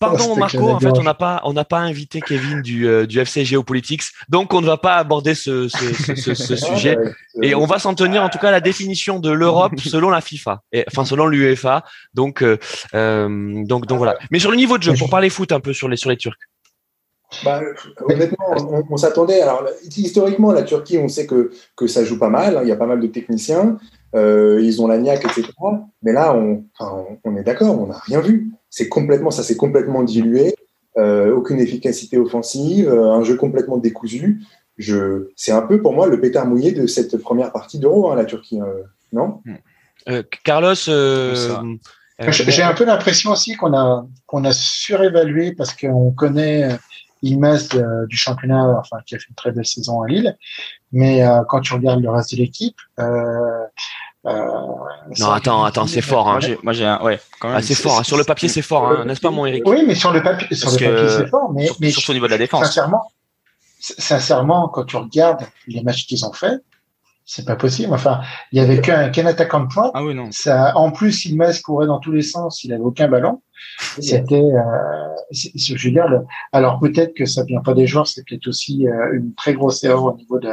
Pardon 0.00 0.36
Marco, 0.36 0.68
en 0.68 0.78
fait 0.78 0.96
on 0.96 1.02
n'a 1.02 1.14
pas 1.14 1.40
on 1.44 1.52
n'a 1.52 1.64
pas 1.64 1.78
invité 1.78 2.20
Kevin 2.20 2.62
du, 2.62 2.86
euh, 2.86 3.06
du 3.06 3.18
FC 3.18 3.44
Geopolitics, 3.44 4.04
donc 4.28 4.54
on 4.54 4.60
ne 4.60 4.66
va 4.66 4.76
pas 4.76 4.94
aborder 4.94 5.34
ce, 5.34 5.68
ce, 5.68 6.14
ce, 6.14 6.34
ce 6.34 6.56
sujet 6.56 6.96
et 7.42 7.54
on 7.54 7.66
va 7.66 7.78
s'en 7.78 7.94
tenir 7.94 8.22
en 8.22 8.28
tout 8.28 8.38
cas 8.38 8.48
à 8.48 8.52
la 8.52 8.60
définition 8.60 9.18
de 9.18 9.30
l'Europe 9.30 9.72
selon 9.78 10.10
la 10.10 10.20
FIFA, 10.20 10.62
et, 10.72 10.84
enfin 10.88 11.04
selon 11.04 11.26
l'UEFA. 11.26 11.84
Donc 12.14 12.42
euh, 12.42 12.58
euh, 12.94 13.64
donc 13.64 13.86
donc 13.86 13.98
voilà. 13.98 14.16
Mais 14.30 14.38
sur 14.38 14.50
le 14.50 14.56
niveau 14.56 14.78
de 14.78 14.84
jeu, 14.84 14.94
pour 14.94 15.10
parler 15.10 15.30
foot 15.30 15.50
un 15.52 15.60
peu 15.60 15.72
sur 15.72 15.88
les 15.88 15.96
sur 15.96 16.10
les 16.10 16.16
Turcs. 16.16 16.38
Bah, 17.44 17.60
honnêtement, 18.06 18.56
on, 18.90 18.96
s'attendait. 18.96 19.42
Alors 19.42 19.66
historiquement, 19.96 20.50
la 20.50 20.62
Turquie, 20.62 20.96
on 20.96 21.08
sait 21.08 21.26
que 21.26 21.50
que 21.76 21.86
ça 21.86 22.04
joue 22.04 22.18
pas 22.18 22.30
mal. 22.30 22.56
Hein, 22.56 22.60
il 22.62 22.68
y 22.68 22.72
a 22.72 22.76
pas 22.76 22.86
mal 22.86 23.00
de 23.00 23.06
techniciens. 23.06 23.78
Euh, 24.14 24.58
ils 24.62 24.80
ont 24.80 24.86
la 24.86 24.96
niaque, 24.96 25.24
etc. 25.24 25.48
Mais 26.02 26.12
là, 26.12 26.34
on, 26.34 26.64
enfin, 26.78 27.04
on 27.24 27.36
est 27.36 27.42
d'accord, 27.42 27.78
on 27.78 27.88
n'a 27.88 27.98
rien 27.98 28.20
vu 28.20 28.50
c'est 28.70 28.88
complètement, 28.88 29.30
ça 29.30 29.42
s'est 29.42 29.56
complètement 29.56 30.02
dilué. 30.02 30.54
Euh, 30.96 31.32
aucune 31.32 31.60
efficacité 31.60 32.18
offensive, 32.18 32.88
euh, 32.88 33.12
un 33.12 33.22
jeu 33.22 33.36
complètement 33.36 33.76
décousu. 33.76 34.42
Je, 34.78 35.28
c'est 35.36 35.52
un 35.52 35.62
peu 35.62 35.80
pour 35.80 35.92
moi 35.92 36.08
le 36.08 36.20
pétard 36.20 36.46
mouillé 36.46 36.72
de 36.72 36.86
cette 36.86 37.16
première 37.18 37.52
partie 37.52 37.78
d'Euro, 37.78 38.10
hein, 38.10 38.16
la 38.16 38.24
Turquie, 38.24 38.60
euh, 38.60 38.82
non? 39.12 39.40
Carlos, 40.42 40.74
j'ai 40.74 42.62
un 42.62 42.74
peu 42.74 42.84
l'impression 42.84 43.30
aussi 43.30 43.54
qu'on 43.54 43.74
a 43.74 44.06
qu'on 44.26 44.44
a 44.44 44.52
surévalué 44.52 45.52
parce 45.52 45.74
qu'on 45.74 46.10
connaît 46.12 46.78
Ilmaz 47.22 47.68
du 48.08 48.16
championnat, 48.16 48.78
enfin 48.78 48.96
qui 49.06 49.14
a 49.14 49.18
fait 49.18 49.28
une 49.28 49.34
très 49.34 49.52
belle 49.52 49.66
saison 49.66 50.02
à 50.02 50.08
Lille, 50.08 50.36
mais 50.92 51.22
quand 51.48 51.60
tu 51.60 51.74
regardes 51.74 52.00
le 52.00 52.10
reste 52.10 52.32
de 52.32 52.38
l'équipe, 52.38 52.76
euh, 52.98 53.66
non, 54.24 55.30
attends, 55.30 55.64
attends, 55.64 55.86
c'est 55.86 56.00
fort. 56.00 56.28
Hein. 56.28 56.40
Moi, 56.62 56.72
j'ai 56.72 56.84
un... 56.84 57.00
ouais, 57.02 57.20
quand 57.40 57.48
même. 57.48 57.56
Ah, 57.58 57.62
c'est 57.62 57.74
fort. 57.74 58.00
Hein. 58.00 58.02
Sur 58.02 58.16
le 58.16 58.24
papier, 58.24 58.48
c'est 58.48 58.62
fort, 58.62 58.88
hein. 58.88 59.04
n'est-ce 59.04 59.20
pas, 59.20 59.30
mon 59.30 59.46
Eric? 59.46 59.62
Oui, 59.66 59.84
mais 59.86 59.94
sur 59.94 60.12
le 60.12 60.22
papier, 60.22 60.54
sur 60.54 60.70
le 60.70 60.76
papier, 60.76 61.08
c'est 61.08 61.28
fort. 61.28 61.52
Mais, 61.52 61.68
mais 61.80 61.90
surtout 61.90 62.10
au 62.10 62.14
niveau 62.14 62.26
de 62.26 62.32
la 62.32 62.38
défense. 62.38 62.64
Sincèrement, 62.66 63.10
sincèrement, 63.78 64.68
quand 64.68 64.84
tu 64.84 64.96
regardes 64.96 65.46
les 65.66 65.82
matchs 65.82 66.06
qu'ils 66.06 66.24
ont 66.24 66.32
faits, 66.32 66.62
c'est 67.24 67.44
pas 67.44 67.56
possible. 67.56 67.92
Enfin, 67.94 68.20
il 68.52 68.58
y 68.58 68.60
avait 68.60 68.80
qu'un 68.80 69.10
qu'un 69.10 69.26
attaquant 69.26 69.60
de 69.60 69.66
pointe. 69.72 69.92
Ah 69.94 70.02
oui, 70.02 70.14
non. 70.14 70.30
Ça, 70.32 70.76
en 70.76 70.90
plus, 70.90 71.26
il 71.26 71.32
Ilmaz 71.32 71.60
courait 71.60 71.86
dans 71.86 72.00
tous 72.00 72.12
les 72.12 72.22
sens. 72.22 72.64
Il 72.64 72.72
avait 72.72 72.82
aucun 72.82 73.06
ballon. 73.06 73.42
C'était, 73.98 74.36
euh, 74.36 75.14
je 75.32 75.84
veux 75.84 75.90
dire, 75.90 76.08
le... 76.08 76.20
alors 76.52 76.78
peut-être 76.78 77.14
que 77.14 77.26
ça 77.26 77.42
vient 77.44 77.60
pas 77.60 77.74
des 77.74 77.86
joueurs, 77.86 78.06
c'est 78.06 78.24
peut-être 78.26 78.46
aussi 78.46 78.86
euh, 78.86 79.12
une 79.14 79.34
très 79.34 79.52
grosse 79.52 79.82
erreur 79.84 80.04
au 80.04 80.16
niveau 80.16 80.38
de, 80.38 80.52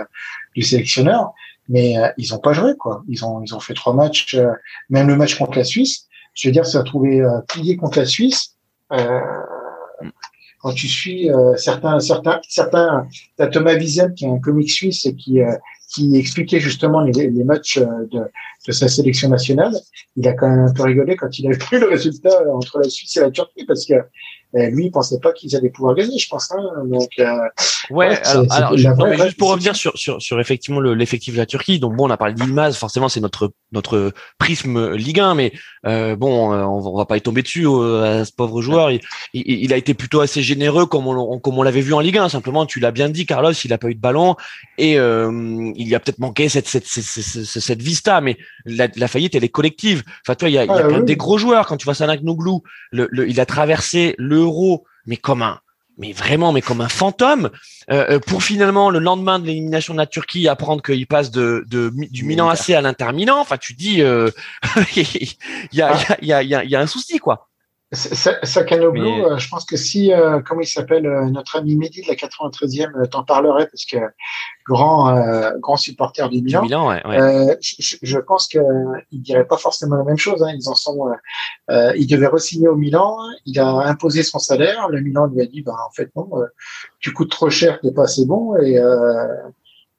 du 0.56 0.64
sélectionneur 0.64 1.32
mais 1.70 1.98
euh, 1.98 2.10
ils 2.18 2.34
ont 2.34 2.40
pas 2.40 2.54
joué 2.54 2.76
quoi. 2.78 3.04
Ils 3.08 3.26
ont 3.26 3.42
ils 3.44 3.56
ont 3.56 3.60
fait 3.60 3.74
trois 3.74 3.94
matchs, 3.94 4.36
euh, 4.36 4.52
même 4.90 5.08
le 5.08 5.16
match 5.16 5.38
contre 5.38 5.58
la 5.58 5.64
Suisse. 5.64 6.08
Je 6.34 6.48
veux 6.48 6.52
dire, 6.52 6.66
ça 6.66 6.80
a 6.80 6.84
trouvé 6.84 7.22
euh, 7.22 7.40
plié 7.48 7.78
contre 7.78 8.00
la 8.00 8.06
Suisse. 8.06 8.56
Euh, 8.92 9.20
quand 10.62 10.74
tu 10.74 10.88
suis 10.88 11.30
certains 11.58 12.00
certains 12.00 12.40
certains, 12.50 13.08
t'as 13.38 13.48
Thomas 13.48 13.76
Wiesel 13.76 14.14
qui 14.16 14.26
est 14.26 14.30
un 14.30 14.40
comique 14.40 14.72
suisse 14.72 15.06
et 15.06 15.16
qui 15.16 15.40
qui 15.94 16.16
expliquait 16.18 16.60
justement 16.60 17.02
les, 17.02 17.30
les 17.30 17.44
matchs 17.44 17.78
de, 17.78 18.32
de 18.68 18.72
sa 18.72 18.88
sélection 18.88 19.30
nationale. 19.30 19.74
Il 20.16 20.28
a 20.28 20.34
quand 20.34 20.50
même 20.50 20.66
un 20.66 20.74
peu 20.74 20.84
rigolé 20.84 21.16
quand 21.16 21.38
il 21.38 21.48
a 21.48 21.52
vu 21.72 21.80
le 21.80 21.88
résultat 21.88 22.42
entre 22.52 22.80
la 22.80 22.90
Suisse 22.90 23.16
et 23.18 23.22
la 23.22 23.32
Turquie 23.32 23.66
parce 23.66 23.86
que 23.86 23.94
euh, 23.94 24.02
lui, 24.56 24.86
il 24.86 24.92
pensait 24.92 25.20
pas 25.20 25.34
qu'ils 25.34 25.56
allaient 25.56 25.70
pouvoir 25.70 25.96
gagner, 25.96 26.18
je 26.18 26.30
pense. 26.30 26.52
Hein. 26.52 26.64
Donc, 26.86 27.10
euh, 27.20 27.26
ouais, 27.90 28.18
alors, 28.24 28.46
alors 28.52 28.78
juste 28.78 29.38
pour 29.38 29.52
revenir 29.52 29.76
sur, 29.76 29.98
sur, 29.98 30.22
sur 30.22 30.40
effectivement 30.40 30.80
l'effectif 30.80 31.34
de 31.34 31.40
la 31.40 31.46
Turquie. 31.46 31.80
Donc 31.80 31.96
bon, 31.96 32.08
on 32.08 32.10
a 32.10 32.18
parlé 32.18 32.34
d'Ilmaz, 32.34 32.78
forcément 32.78 33.10
c'est 33.10 33.20
notre 33.20 33.52
notre 33.72 34.14
prisme 34.38 34.94
Ligue 34.94 35.20
1, 35.20 35.36
mais 35.36 35.52
euh, 35.86 36.16
bon, 36.16 36.54
euh, 36.54 36.64
on, 36.64 36.96
va 36.96 37.06
pas 37.06 37.18
y 37.18 37.22
tomber 37.22 37.42
dessus 37.42 37.68
à 37.68 38.24
ce 38.24 38.32
pauvre 38.32 38.62
joueur. 38.62 38.92
Il, 38.92 39.02
il, 39.34 39.74
a 39.74 39.78
été 39.78 39.94
plutôt 39.94 40.22
assez 40.22 40.42
généreux 40.42 40.86
comme 40.86 41.08
on, 41.08 41.40
comme 41.40 41.58
on 41.58 41.64
l'avait 41.64 41.82
vu 41.82 41.94
en 41.94 42.00
Ligue 42.00 42.18
1. 42.18 42.30
Simplement, 42.30 42.66
tu 42.66 42.80
l'as 42.80 42.92
bien 42.92 43.10
dit, 43.10 43.26
Carlos, 43.26 43.52
il 43.52 43.74
a 43.74 43.78
pas 43.78 43.90
eu 43.90 43.96
de 43.96 44.00
ballon 44.00 44.38
et 44.78 44.94
il 44.94 45.88
y 45.88 45.96
a 45.96 46.00
peut-être 46.00 46.20
manqué 46.20 46.48
cette 46.48 46.68
cette, 46.68 46.88
cette, 46.88 47.06
cette, 47.06 47.46
cette 47.46 47.82
vista, 47.82 48.22
mais 48.22 48.38
la, 48.66 48.88
la, 48.96 49.10
faillite 49.10 49.36
elle 49.36 49.44
est 49.44 49.50
collective. 49.50 50.04
Enfin, 50.26 50.36
toi, 50.36 50.50
il 50.50 50.54
y 50.54 50.58
a, 50.58 50.64
il 50.64 50.70
y 50.70 50.96
a 50.96 51.02
des 51.02 51.18
gros 51.18 51.38
joueurs 51.38 51.68
quand 51.68 51.76
tu 51.76 51.84
vois 51.84 51.94
Sanak 51.94 52.22
Nouglou, 52.22 52.64
le, 52.92 53.10
le, 53.12 53.30
il 53.30 53.40
a 53.42 53.46
traversé 53.46 54.16
le 54.18 54.45
mais 55.06 55.18
comme 55.18 55.42
un, 55.42 55.60
mais 55.98 56.12
vraiment, 56.12 56.52
mais 56.52 56.62
comme 56.62 56.82
un 56.82 56.90
fantôme, 56.90 57.50
euh, 57.90 58.06
euh, 58.16 58.20
pour 58.20 58.44
finalement 58.44 58.90
le 58.90 59.00
lendemain 59.00 59.40
de 59.40 59.46
l'élimination 59.46 59.94
de 59.94 60.00
la 60.00 60.08
Turquie 60.08 60.48
apprendre 60.48 60.82
qu'il 60.82 61.08
passe 61.08 61.32
de, 61.32 61.64
du 61.68 62.24
Milan 62.24 62.50
AC 62.50 62.72
à 62.72 62.82
l'Inter 62.82 63.12
Milan. 63.14 63.40
Enfin, 63.40 63.58
tu 63.58 63.74
dis, 63.74 64.02
euh, 64.02 64.30
il 64.96 65.36
y, 65.72 65.82
a, 65.82 65.96
y, 66.22 66.34
a, 66.34 66.44
y, 66.44 66.56
a, 66.56 66.64
y 66.64 66.76
a 66.76 66.80
un 66.80 66.88
souci, 66.88 67.20
quoi. 67.20 67.48
Sakanoglu, 67.96 69.24
euh, 69.24 69.38
je 69.38 69.50
pense 69.50 69.66
que 69.66 69.78
si, 69.78 70.14
euh, 70.14 70.42
comment 70.42 70.62
il 70.62 70.68
s'appelle, 70.68 71.06
euh, 71.06 71.26
notre 71.30 71.58
ami 71.58 71.76
Mehdi 71.76 72.02
de 72.02 72.08
la 72.08 72.16
93e 72.16 73.08
t'en 73.10 73.24
parlerait 73.24 73.68
parce 73.68 73.86
que 73.86 73.98
grand 74.68 75.14
grand 75.60 75.78
supporter 75.78 76.30
du 76.30 76.42
Milan. 76.42 76.64
je, 77.62 77.96
je, 78.02 78.20
pense 78.20 78.48
qu'il 78.48 78.62
dirait 79.12 79.48
pas 79.48 79.58
forcément 79.58 79.96
la 79.96 80.04
même 80.04 80.18
chose. 80.18 80.44
Hein. 80.44 80.54
Ils 80.56 80.70
en 80.70 80.76
sont, 80.76 81.08
il 81.70 82.08
devait 82.08 82.28
re-signer 82.28 82.68
au 82.68 82.76
Milan. 82.76 83.18
Il 83.46 83.60
a 83.60 83.68
imposé 83.68 84.24
son 84.24 84.40
salaire. 84.40 84.90
Le 84.90 85.02
Milan 85.02 85.28
lui 85.28 85.42
a 85.42 85.46
dit, 85.46 85.62
bah 85.62 85.76
en 85.88 85.92
fait 85.92 86.10
non, 86.16 86.30
tu 87.00 87.14
coûtes 87.14 87.32
trop 87.32 87.50
cher, 87.50 87.80
t'es 87.82 87.92
pas 87.92 88.04
assez 88.04 88.26
bon 88.26 88.56
et 88.58 88.80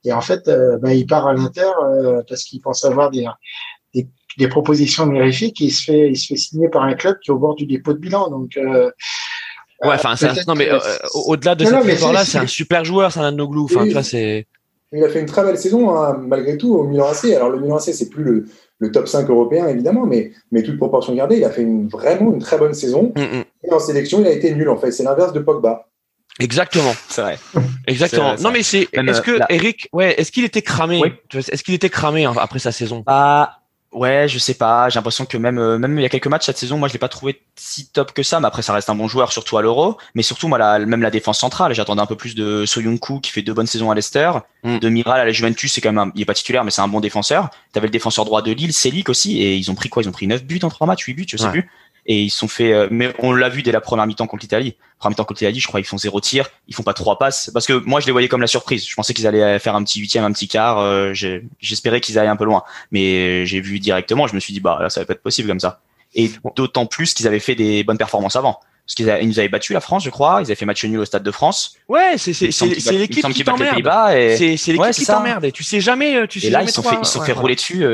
et 0.04 0.12
en 0.12 0.20
fait, 0.20 0.48
bah, 0.80 0.94
il 0.94 1.04
part 1.04 1.26
à 1.26 1.34
l'Inter 1.34 1.70
parce 2.28 2.44
qu'il 2.44 2.60
pense 2.60 2.84
avoir 2.84 3.10
des, 3.10 3.26
des 4.38 4.48
propositions 4.48 5.06
mirifiques 5.06 5.60
et 5.60 5.66
il 5.66 5.70
se 5.70 5.84
fait, 5.84 6.08
il 6.10 6.16
se 6.16 6.28
fait 6.28 6.36
signer 6.36 6.68
par 6.68 6.82
un 6.82 6.94
club 6.94 7.18
qui 7.20 7.30
est 7.30 7.34
au 7.34 7.38
bord 7.38 7.54
du 7.54 7.66
dépôt 7.66 7.92
de 7.92 7.98
bilan. 7.98 8.30
Donc, 8.30 8.56
euh, 8.56 8.90
ouais, 9.82 9.94
enfin, 9.94 10.14
non, 10.46 10.54
mais 10.54 10.70
euh, 10.70 10.78
au-delà 11.14 11.54
de 11.54 11.64
cette 11.64 11.84
histoire-là, 11.84 12.24
c'est 12.24 12.38
un 12.38 12.46
super 12.46 12.84
joueur, 12.84 13.12
c'est 13.12 13.20
un 13.20 13.32
Noglu. 13.32 13.60
Enfin, 13.60 13.86
tu 13.86 14.02
c'est. 14.02 14.46
Il 14.92 15.02
a 15.02 15.08
fait 15.08 15.20
une 15.20 15.26
très 15.26 15.42
belle 15.42 15.58
saison, 15.58 15.90
hein, 15.96 16.16
malgré 16.26 16.56
tout, 16.56 16.74
au 16.74 16.84
Milan 16.84 17.08
AC. 17.08 17.32
Alors, 17.34 17.50
le 17.50 17.58
Milan 17.58 17.76
AC, 17.76 17.92
c'est 17.92 18.08
plus 18.08 18.22
le, 18.22 18.46
le, 18.78 18.92
top 18.92 19.08
5 19.08 19.28
européen, 19.28 19.66
évidemment, 19.66 20.06
mais, 20.06 20.30
mais 20.52 20.62
toute 20.62 20.76
proportion 20.76 21.12
gardée, 21.12 21.38
il 21.38 21.44
a 21.44 21.50
fait 21.50 21.62
une, 21.62 21.88
vraiment 21.88 22.32
une 22.32 22.38
très 22.38 22.56
bonne 22.56 22.72
saison. 22.72 23.12
Mm, 23.16 23.20
mm. 23.20 23.44
Et 23.64 23.72
en 23.72 23.80
sélection, 23.80 24.20
il 24.20 24.28
a 24.28 24.30
été 24.30 24.54
nul, 24.54 24.68
en 24.68 24.76
fait. 24.76 24.92
C'est 24.92 25.02
l'inverse 25.02 25.32
de 25.32 25.40
Pogba. 25.40 25.88
Exactement, 26.38 26.94
c'est 27.08 27.22
vrai. 27.22 27.38
Exactement. 27.86 28.34
non 28.36 28.50
mais 28.50 28.62
c'est 28.62 28.88
est-ce 28.92 29.22
que 29.22 29.38
Eric 29.48 29.88
ouais, 29.92 30.20
est-ce 30.20 30.30
qu'il 30.30 30.44
était 30.44 30.60
cramé? 30.60 31.00
Est-ce 31.32 31.62
qu'il 31.62 31.72
était 31.72 31.88
cramé 31.88 32.26
après 32.26 32.58
sa 32.58 32.72
saison? 32.72 33.02
Bah 33.06 33.62
Ouais, 33.96 34.28
je 34.28 34.38
sais 34.38 34.52
pas. 34.52 34.90
J'ai 34.90 34.98
l'impression 34.98 35.24
que 35.24 35.38
même 35.38 35.58
euh, 35.58 35.78
même 35.78 35.98
il 35.98 36.02
y 36.02 36.04
a 36.04 36.10
quelques 36.10 36.26
matchs 36.26 36.44
cette 36.44 36.58
saison, 36.58 36.76
moi 36.76 36.86
je 36.86 36.92
l'ai 36.92 36.98
pas 36.98 37.08
trouvé 37.08 37.40
si 37.56 37.88
top 37.88 38.12
que 38.12 38.22
ça. 38.22 38.40
Mais 38.40 38.46
après, 38.46 38.60
ça 38.60 38.74
reste 38.74 38.90
un 38.90 38.94
bon 38.94 39.08
joueur, 39.08 39.32
surtout 39.32 39.56
à 39.56 39.62
l'Euro. 39.62 39.96
Mais 40.14 40.20
surtout, 40.20 40.48
moi, 40.48 40.58
la, 40.58 40.78
même 40.80 41.00
la 41.00 41.10
défense 41.10 41.38
centrale, 41.38 41.72
j'attendais 41.72 42.02
un 42.02 42.06
peu 42.06 42.14
plus 42.14 42.34
de 42.34 42.66
Soyuncu 42.66 43.22
qui 43.22 43.32
fait 43.32 43.40
deux 43.40 43.54
bonnes 43.54 43.66
saisons 43.66 43.90
à 43.90 43.94
Leicester, 43.94 44.32
mm. 44.64 44.80
de 44.80 44.88
Miral 44.90 45.18
à 45.18 45.24
la 45.24 45.32
Juventus, 45.32 45.72
c'est 45.72 45.80
quand 45.80 45.94
même 45.94 46.12
il 46.14 46.20
est 46.20 46.26
pas 46.26 46.34
titulaire, 46.34 46.62
mais 46.62 46.70
c'est 46.70 46.82
un 46.82 46.88
bon 46.88 47.00
défenseur. 47.00 47.48
T'avais 47.72 47.86
le 47.86 47.90
défenseur 47.90 48.26
droit 48.26 48.42
de 48.42 48.52
Lille, 48.52 48.74
Selic 48.74 49.08
aussi, 49.08 49.40
et 49.40 49.56
ils 49.56 49.70
ont 49.70 49.74
pris 49.74 49.88
quoi? 49.88 50.02
Ils 50.02 50.08
ont 50.10 50.12
pris 50.12 50.26
9 50.26 50.44
buts 50.44 50.60
en 50.62 50.68
trois 50.68 50.86
matchs, 50.86 51.04
8 51.04 51.14
buts, 51.14 51.26
je 51.26 51.38
sais 51.38 51.50
plus 51.50 51.70
et 52.06 52.22
ils 52.22 52.30
sont 52.30 52.48
fait 52.48 52.72
euh, 52.72 52.88
mais 52.90 53.12
on 53.18 53.32
l'a 53.32 53.48
vu 53.48 53.62
dès 53.62 53.72
la 53.72 53.80
première 53.80 54.06
mi-temps 54.06 54.26
contre 54.26 54.42
l'Italie 54.42 54.76
première 54.98 55.10
mi-temps 55.10 55.24
contre 55.24 55.42
l'Italie 55.42 55.60
je 55.60 55.66
crois 55.66 55.80
ils 55.80 55.84
font 55.84 55.98
zéro 55.98 56.20
tir 56.20 56.48
ils 56.68 56.74
font 56.74 56.82
pas 56.82 56.94
trois 56.94 57.18
passes 57.18 57.50
parce 57.52 57.66
que 57.66 57.74
moi 57.74 58.00
je 58.00 58.06
les 58.06 58.12
voyais 58.12 58.28
comme 58.28 58.40
la 58.40 58.46
surprise 58.46 58.86
je 58.88 58.94
pensais 58.94 59.12
qu'ils 59.12 59.26
allaient 59.26 59.58
faire 59.58 59.74
un 59.74 59.82
petit 59.82 60.00
huitième 60.00 60.24
un 60.24 60.32
petit 60.32 60.48
quart 60.48 60.78
euh, 60.78 61.12
j'espérais 61.60 62.00
qu'ils 62.00 62.18
allaient 62.18 62.28
un 62.28 62.36
peu 62.36 62.44
loin 62.44 62.62
mais 62.90 63.44
j'ai 63.44 63.60
vu 63.60 63.80
directement 63.80 64.26
je 64.26 64.34
me 64.34 64.40
suis 64.40 64.52
dit 64.52 64.60
bah 64.60 64.78
là 64.80 64.88
ça 64.88 65.00
va 65.00 65.06
pas 65.06 65.12
être 65.14 65.22
possible 65.22 65.48
comme 65.48 65.60
ça 65.60 65.80
et 66.14 66.30
d'autant 66.54 66.86
plus 66.86 67.12
qu'ils 67.12 67.26
avaient 67.26 67.40
fait 67.40 67.54
des 67.54 67.84
bonnes 67.84 67.98
performances 67.98 68.36
avant 68.36 68.60
parce 68.86 68.94
qu'ils 68.94 69.28
nous 69.28 69.40
avaient 69.40 69.48
battu 69.48 69.72
la 69.72 69.80
France, 69.80 70.04
je 70.04 70.10
crois. 70.10 70.38
Ils 70.42 70.44
avaient 70.44 70.54
fait 70.54 70.64
match 70.64 70.84
nul 70.84 71.00
au 71.00 71.04
Stade 71.04 71.24
de 71.24 71.32
France. 71.32 71.74
Ouais, 71.88 72.14
c'est 72.18 72.30
l'équipe 72.92 73.26
qui 73.32 73.42
t'emmerde. 73.42 73.82
C'est 74.38 74.56
c'est 74.56 74.72
l'équipe 74.72 74.92
qui 74.92 75.04
t'emmerde. 75.04 75.44
Et 75.44 75.50
tu 75.50 75.64
sais 75.64 75.80
jamais. 75.80 76.14
Euh, 76.14 76.28
tu 76.28 76.38
sais 76.38 76.46
et 76.46 76.50
là, 76.50 76.62
ils 76.62 76.70
sont 76.70 76.84
fait 76.84 76.94
ils 77.02 77.04
sont 77.04 77.20
fait 77.20 77.32
rouler 77.32 77.56
dessus. 77.56 77.84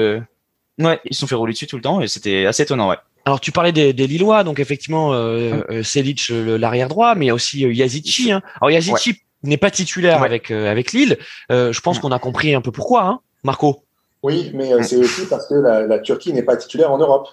Ouais, 0.78 1.00
ils 1.04 1.16
sont 1.16 1.26
fait 1.26 1.34
rouler 1.34 1.54
dessus 1.54 1.66
tout 1.66 1.76
le 1.76 1.82
temps 1.82 2.00
et 2.00 2.08
c'était 2.08 2.46
assez 2.46 2.62
étonnant, 2.62 2.88
ouais. 2.88 2.96
Alors 3.24 3.40
tu 3.40 3.52
parlais 3.52 3.72
des, 3.72 3.92
des 3.92 4.06
Lillois, 4.06 4.44
donc 4.44 4.58
effectivement 4.58 5.12
euh, 5.12 5.62
euh 5.70 5.82
Selic 5.82 6.28
l'arrière 6.30 6.88
droit, 6.88 7.14
mais 7.14 7.26
il 7.26 7.28
y 7.28 7.30
a 7.30 7.34
aussi 7.34 7.64
euh, 7.64 7.72
Yazici. 7.72 8.32
Hein. 8.32 8.42
Alors 8.60 8.70
Yazici 8.70 9.22
n'est 9.42 9.56
pas 9.56 9.70
titulaire 9.70 10.22
avec 10.22 10.50
avec 10.50 10.92
Lille. 10.92 11.18
je 11.50 11.80
pense 11.80 11.98
qu'on 11.98 12.12
a 12.12 12.18
compris 12.18 12.54
un 12.54 12.60
peu 12.60 12.72
pourquoi, 12.72 13.04
hein, 13.04 13.20
Marco. 13.44 13.84
Oui, 14.22 14.52
mais 14.54 14.70
c'est 14.84 14.96
aussi 14.96 15.26
parce 15.26 15.48
que 15.48 15.54
la 15.54 15.98
Turquie 15.98 16.32
n'est 16.32 16.44
pas 16.44 16.56
titulaire 16.56 16.92
en 16.92 16.98
Europe. 16.98 17.28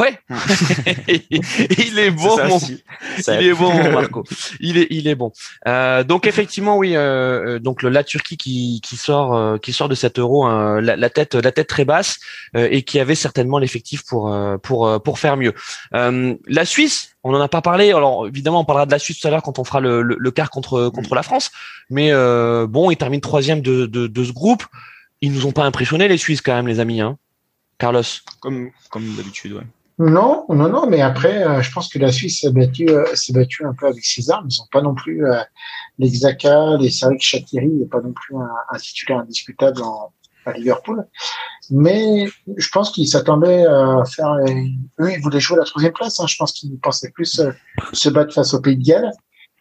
Ouais, 0.00 0.18
il 1.08 1.98
est 1.98 2.10
bon, 2.10 2.36
mon... 2.48 2.58
il 3.28 3.46
est 3.46 3.54
bon, 3.54 3.92
Marco. 3.92 4.24
Il 4.60 4.78
est, 4.78 4.86
il 4.90 5.08
est 5.08 5.14
bon. 5.14 5.32
Euh, 5.66 6.04
donc 6.04 6.26
effectivement, 6.26 6.76
oui. 6.76 6.96
Euh, 6.96 7.34
euh, 7.44 7.58
donc 7.58 7.82
la 7.82 8.04
Turquie 8.04 8.36
qui, 8.36 8.80
qui 8.82 8.96
sort, 8.96 9.34
euh, 9.34 9.58
qui 9.58 9.72
sort 9.72 9.88
de 9.88 9.94
cet 9.94 10.18
euro, 10.18 10.44
hein, 10.44 10.80
la, 10.80 11.10
tête, 11.10 11.34
la 11.34 11.52
tête 11.52 11.68
très 11.68 11.84
basse, 11.84 12.18
euh, 12.56 12.68
et 12.70 12.82
qui 12.82 12.98
avait 12.98 13.14
certainement 13.14 13.58
l'effectif 13.58 14.04
pour, 14.04 14.34
pour, 14.62 15.02
pour 15.02 15.18
faire 15.18 15.36
mieux. 15.36 15.54
la 15.92 16.64
Suisse, 16.64 17.16
on 17.22 17.32
n'en 17.32 17.40
a 17.40 17.48
pas 17.48 17.62
parlé. 17.62 17.92
Alors 17.92 18.26
évidemment, 18.26 18.60
on 18.60 18.64
parlera 18.64 18.86
de 18.86 18.90
la 18.90 18.98
Suisse 18.98 19.20
tout 19.20 19.28
à 19.28 19.30
l'heure 19.30 19.42
quand 19.42 19.58
on 19.58 19.64
fera 19.64 19.80
le, 19.80 20.02
le, 20.02 20.30
quart 20.30 20.50
contre, 20.50 20.88
contre 20.88 21.14
la 21.14 21.22
France. 21.22 21.50
Mais 21.90 22.12
bon, 22.66 22.90
ils 22.90 22.96
terminent 22.96 23.20
troisième 23.20 23.60
de, 23.60 23.86
de, 23.86 24.06
de 24.06 24.24
ce 24.24 24.32
groupe. 24.32 24.64
Ils 25.20 25.32
nous 25.32 25.46
ont 25.46 25.52
pas 25.52 25.64
impressionnés 25.64 26.08
les 26.08 26.18
Suisses 26.18 26.42
quand 26.42 26.54
même, 26.54 26.66
les 26.66 26.80
amis. 26.80 27.00
Hein 27.00 27.16
Carlos. 27.78 28.02
Comme, 28.40 28.70
comme 28.90 29.14
d'habitude, 29.14 29.52
ouais. 29.54 29.62
Non, 29.98 30.44
non, 30.48 30.68
non, 30.68 30.88
mais 30.88 31.00
après, 31.00 31.46
euh, 31.46 31.62
je 31.62 31.70
pense 31.70 31.88
que 31.88 32.00
la 32.00 32.10
Suisse 32.10 32.40
s'est 32.40 32.50
battue, 32.50 32.88
euh, 32.88 33.04
s'est 33.14 33.32
battue 33.32 33.64
un 33.64 33.74
peu 33.74 33.86
avec 33.86 34.04
ses 34.04 34.28
armes. 34.28 34.48
Ils 34.50 34.58
n'ont 34.58 34.68
pas 34.72 34.82
non 34.82 34.94
plus 34.94 35.24
euh, 35.24 35.40
les 35.98 36.10
Xhaka, 36.10 36.76
les 36.78 36.90
Sarik 36.90 37.22
Shakiri, 37.22 37.68
n'est 37.68 37.86
pas 37.86 38.00
non 38.00 38.12
plus 38.12 38.34
un, 38.36 38.78
titulaire 38.78 39.20
indiscutable 39.20 39.82
en, 39.82 40.12
à 40.46 40.52
Liverpool. 40.52 41.06
Mais 41.70 42.26
je 42.56 42.68
pense 42.70 42.90
qu'ils 42.90 43.06
s'attendaient 43.06 43.66
à 43.66 44.02
faire. 44.04 44.34
Eux, 45.00 45.12
ils 45.12 45.20
voulaient 45.22 45.40
jouer 45.40 45.58
la 45.58 45.64
troisième 45.64 45.92
place. 45.92 46.18
Hein. 46.18 46.26
Je 46.26 46.36
pense 46.36 46.52
qu'ils 46.52 46.76
pensaient 46.80 47.10
plus 47.10 47.40
se 47.92 48.08
battre 48.08 48.34
face 48.34 48.52
au 48.52 48.60
Pays 48.60 48.76
de 48.76 48.84
Galles. 48.84 49.12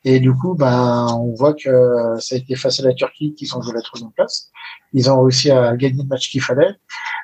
Et 0.06 0.20
du 0.20 0.34
coup, 0.34 0.54
ben, 0.56 1.08
on 1.14 1.34
voit 1.34 1.54
que 1.54 2.16
ça 2.20 2.36
a 2.36 2.38
été 2.38 2.56
face 2.56 2.80
à 2.80 2.84
la 2.84 2.94
Turquie 2.94 3.34
qu'ils 3.36 3.56
ont 3.56 3.62
joué 3.62 3.74
la 3.74 3.82
troisième 3.82 4.12
place. 4.12 4.50
Ils 4.92 5.10
ont 5.10 5.22
réussi 5.22 5.50
à 5.50 5.76
gagner 5.78 6.04
le 6.04 6.08
match 6.08 6.30
qu'il 6.30 6.42
fallait. 6.42 6.76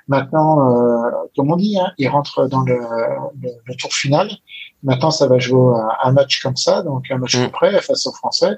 Maintenant, 0.08 0.70
euh, 0.70 1.10
comme 1.36 1.52
on 1.52 1.58
dit, 1.58 1.78
hein, 1.78 1.92
ils 1.98 2.08
rentrent 2.08 2.48
dans 2.48 2.62
le, 2.62 2.80
le, 3.42 3.76
tour 3.76 3.94
final. 3.94 4.30
Maintenant, 4.82 5.12
ça 5.12 5.28
va 5.28 5.40
jouer 5.40 5.78
un 6.04 6.12
match 6.14 6.42
comme 6.42 6.56
ça, 6.56 6.82
donc 6.82 7.06
un 7.12 7.18
match 7.18 7.38
mmh. 7.38 7.50
près 7.50 7.82
face 7.82 8.08
aux 8.08 8.14
Français. 8.14 8.58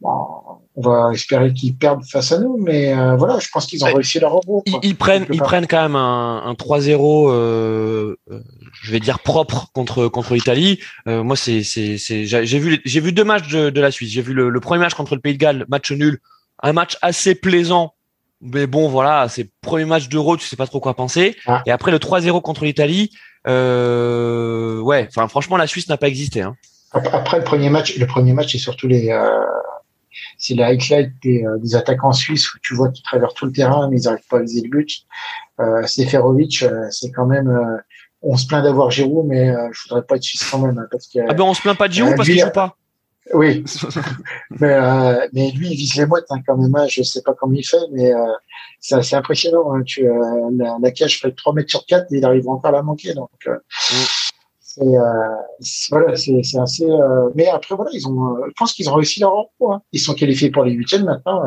Bon, 0.00 0.26
on 0.74 0.82
va 0.82 1.10
espérer 1.12 1.54
qu'ils 1.54 1.74
perdent 1.74 2.04
face 2.04 2.30
à 2.32 2.38
nous, 2.38 2.58
mais 2.58 2.92
euh, 2.92 3.16
voilà, 3.16 3.38
je 3.38 3.48
pense 3.50 3.66
qu'ils 3.66 3.82
ont 3.82 3.92
réussi 3.92 4.20
leur 4.20 4.32
rebond. 4.32 4.62
Ils, 4.82 4.96
prennent, 4.96 5.26
ils 5.32 5.40
prennent 5.40 5.66
quand 5.66 5.80
même 5.80 5.96
un, 5.96 6.42
un 6.44 6.52
3-0, 6.52 7.30
euh, 7.30 8.16
euh, 8.30 8.40
je 8.82 8.92
vais 8.92 9.00
dire 9.00 9.18
propre 9.18 9.70
contre 9.72 10.08
contre 10.08 10.34
l'Italie. 10.34 10.80
Euh, 11.08 11.22
moi, 11.22 11.36
c'est 11.36 11.62
c'est 11.62 11.96
j'ai 11.98 12.58
vu 12.58 12.80
j'ai 12.84 13.00
vu 13.00 13.12
deux 13.12 13.24
matchs 13.24 13.48
de, 13.48 13.70
de 13.70 13.80
la 13.80 13.90
Suisse. 13.90 14.10
J'ai 14.10 14.22
vu 14.22 14.32
le, 14.32 14.48
le, 14.48 14.60
premier 14.60 14.80
match 14.80 14.94
contre 14.94 15.14
le 15.14 15.20
Pays 15.20 15.34
de 15.34 15.38
Galles, 15.38 15.64
match 15.68 15.90
nul, 15.92 16.20
un 16.62 16.72
match 16.72 16.96
assez 17.02 17.34
plaisant. 17.34 17.94
Mais 18.42 18.66
bon, 18.66 18.88
voilà, 18.88 19.28
c'est 19.28 19.50
premier 19.62 19.86
match 19.86 20.08
d'Euro, 20.08 20.36
tu 20.36 20.46
sais 20.46 20.56
pas 20.56 20.66
trop 20.66 20.80
quoi 20.80 20.94
penser. 20.94 21.36
Ah. 21.46 21.62
Et 21.66 21.70
après 21.70 21.90
le 21.90 21.98
3-0 21.98 22.42
contre 22.42 22.64
l'Italie, 22.64 23.10
euh, 23.48 24.78
ouais, 24.80 25.06
enfin 25.08 25.26
franchement, 25.26 25.56
la 25.56 25.66
Suisse 25.66 25.88
n'a 25.88 25.96
pas 25.96 26.08
existé. 26.08 26.42
Hein. 26.42 26.54
Après 26.92 27.38
le 27.38 27.44
premier 27.44 27.70
match, 27.70 27.96
le 27.96 28.06
premier 28.06 28.34
match, 28.34 28.52
c'est 28.52 28.58
surtout 28.58 28.88
les, 28.88 29.10
euh, 29.10 29.40
c'est 30.38 30.54
la 30.54 30.66
highlight 30.66 31.12
des, 31.22 31.44
euh, 31.44 31.58
des, 31.58 31.74
attaquants 31.74 32.12
suisses 32.12 32.52
où 32.54 32.58
tu 32.62 32.74
vois 32.74 32.90
qu'ils 32.90 33.02
traversent 33.02 33.34
tout 33.34 33.46
le 33.46 33.52
terrain, 33.52 33.88
mais 33.90 34.00
ils 34.00 34.04
n'arrivent 34.04 34.26
pas 34.28 34.38
à 34.38 34.42
viser 34.42 34.62
le 34.62 34.68
but. 34.68 35.06
Euh, 35.60 35.86
Seferovic, 35.86 36.62
euh, 36.62 36.86
c'est 36.90 37.10
quand 37.10 37.26
même. 37.26 37.80
Euh, 38.26 38.30
on 38.32 38.36
se 38.36 38.46
plaint 38.46 38.62
d'avoir 38.62 38.90
Giroud, 38.90 39.26
mais 39.26 39.52
je 39.72 39.88
voudrais 39.88 40.04
pas 40.04 40.16
être 40.16 40.22
suisse 40.22 40.44
quand 40.50 40.58
même, 40.58 40.78
hein, 40.78 40.86
parce 40.90 41.06
que. 41.06 41.20
Ah 41.28 41.34
ben 41.34 41.44
on 41.44 41.54
se 41.54 41.62
plaint 41.62 41.76
pas 41.76 41.88
de 41.88 41.92
Giroud 41.92 42.16
parce 42.16 42.28
qu'il 42.28 42.40
joue 42.40 42.50
pas. 42.50 42.76
Oui, 43.34 43.64
mais, 44.60 44.78
mais 45.32 45.50
lui 45.50 45.70
il 45.70 45.76
vise 45.76 45.96
les 45.96 46.06
mouettes 46.06 46.26
hein, 46.30 46.40
quand 46.46 46.56
même. 46.56 46.74
Hein. 46.76 46.86
Je 46.88 47.02
sais 47.02 47.22
pas 47.22 47.34
comment 47.34 47.54
il 47.54 47.66
fait, 47.66 47.76
mais 47.92 48.12
c'est 48.80 48.94
assez 48.94 49.16
impressionnant. 49.16 49.74
Hein. 49.74 49.82
Tu, 49.84 50.04
la, 50.04 50.76
la, 50.80 50.90
cage 50.92 51.20
fait 51.20 51.32
3 51.32 51.52
mètres 51.54 51.70
sur 51.70 51.84
4 51.86 52.12
et 52.12 52.18
il 52.18 52.24
arrive 52.24 52.48
encore 52.48 52.68
à 52.68 52.72
la 52.72 52.82
manquer. 52.82 53.14
Donc, 53.14 53.30
mm. 53.46 53.94
Euh, 54.78 55.00
voilà, 55.90 56.16
c'est 56.16 56.58
assez. 56.58 56.84
Euh, 56.84 57.30
mais 57.34 57.46
après 57.48 57.74
voilà, 57.74 57.90
ils 57.94 58.06
ont. 58.06 58.36
Euh, 58.36 58.46
je 58.48 58.52
pense 58.58 58.74
qu'ils 58.74 58.90
ont 58.90 58.94
réussi 58.94 59.20
leur 59.20 59.32
rang. 59.32 59.50
Hein. 59.72 59.80
Ils 59.92 60.00
sont 60.00 60.14
qualifiés 60.14 60.50
pour 60.50 60.64
les 60.64 60.72
huitièmes 60.72 61.04
maintenant. 61.04 61.42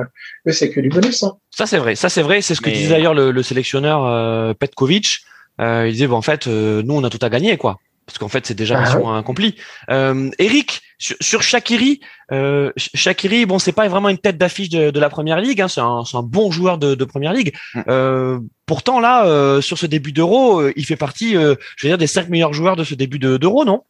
eux, 0.48 0.51
c'est 0.51 0.71
que 0.71 0.79
du 0.79 0.89
bonus. 0.89 1.21
Hein. 1.24 1.38
Ça 1.51 1.65
c'est 1.65 1.77
vrai. 1.77 1.95
Ça 1.95 2.09
c'est 2.09 2.24
vrai. 2.24 2.41
C'est 2.41 2.56
ce 2.56 2.62
que 2.62 2.69
disait 2.69 2.89
d'ailleurs 2.89 3.13
le, 3.13 3.32
le, 3.32 3.43
sélectionneur 3.43 4.56
Petkovic. 4.56 5.19
Il 5.60 5.91
disait 5.91 6.08
bon, 6.08 6.15
en 6.15 6.22
fait, 6.22 6.48
nous 6.48 6.95
on 6.95 7.04
a 7.04 7.10
tout 7.10 7.19
à 7.22 7.30
gagner 7.30 7.58
quoi 7.58 7.80
parce 8.10 8.17
qu'en 8.17 8.28
fait 8.28 8.45
c'est 8.48 8.56
déjà 8.56 8.78
ah 8.78 8.82
mission 8.82 9.13
accomplie. 9.13 9.56
Euh, 9.91 10.32
Eric, 10.39 10.82
sur, 10.98 11.15
sur 11.22 11.43
Shakiri, 11.43 12.02
euh, 12.32 12.72
Shakiri, 12.76 13.45
bon 13.45 13.60
c'est 13.60 13.72
pas 13.72 13.88
vraiment 13.88 14.10
une 14.10 14.17
tête 14.17 14.38
d'affiche 14.38 14.69
de, 14.69 14.89
de, 14.89 15.00
la 15.00 15.10
première 15.10 15.39
ligue, 15.39 15.62
hein, 15.62 15.67
c'est 15.67 15.80
un, 15.80 16.02
un, 16.12 16.24
bon 16.24 16.50
joueur 16.50 16.80
de, 16.80 16.95
de 16.95 17.06
première 17.06 17.34
ligue. 17.34 17.56
Mm. 17.76 17.82
Euh, 17.88 18.39
pourtant 18.65 19.00
là, 19.00 19.28
euh, 19.28 19.62
sur 19.62 19.78
ce 19.78 19.86
début 19.86 20.12
d'Euro, 20.12 20.60
euh, 20.60 20.74
il 20.76 20.86
fait 20.86 20.95
partie, 20.95 21.38
euh, 21.38 21.54
je 21.78 21.86
veux 21.86 21.91
dire, 21.91 22.00
des 22.00 22.08
cinq 22.08 22.30
meilleurs 22.30 22.54
joueurs 22.54 22.76
de 22.76 22.84
ce 22.84 22.95
début 22.95 23.19
d'Euro, 23.19 23.63
non? 23.63 23.84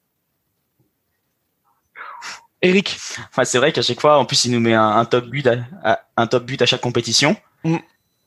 Eric. 2.62 2.98
Enfin, 3.32 3.46
c'est 3.46 3.58
vrai 3.58 3.72
qu'à 3.72 3.82
chaque 3.82 4.02
fois, 4.02 4.18
en 4.18 4.26
plus, 4.26 4.44
il 4.44 4.52
nous 4.52 4.60
met 4.60 4.74
un, 4.74 4.98
un 4.98 5.06
top 5.06 5.28
but, 5.28 5.48
à, 5.48 6.02
un 6.18 6.28
top 6.28 6.44
but 6.44 6.62
à 6.62 6.66
chaque 6.66 6.82
compétition. 6.82 7.38
Mm. 7.64 7.78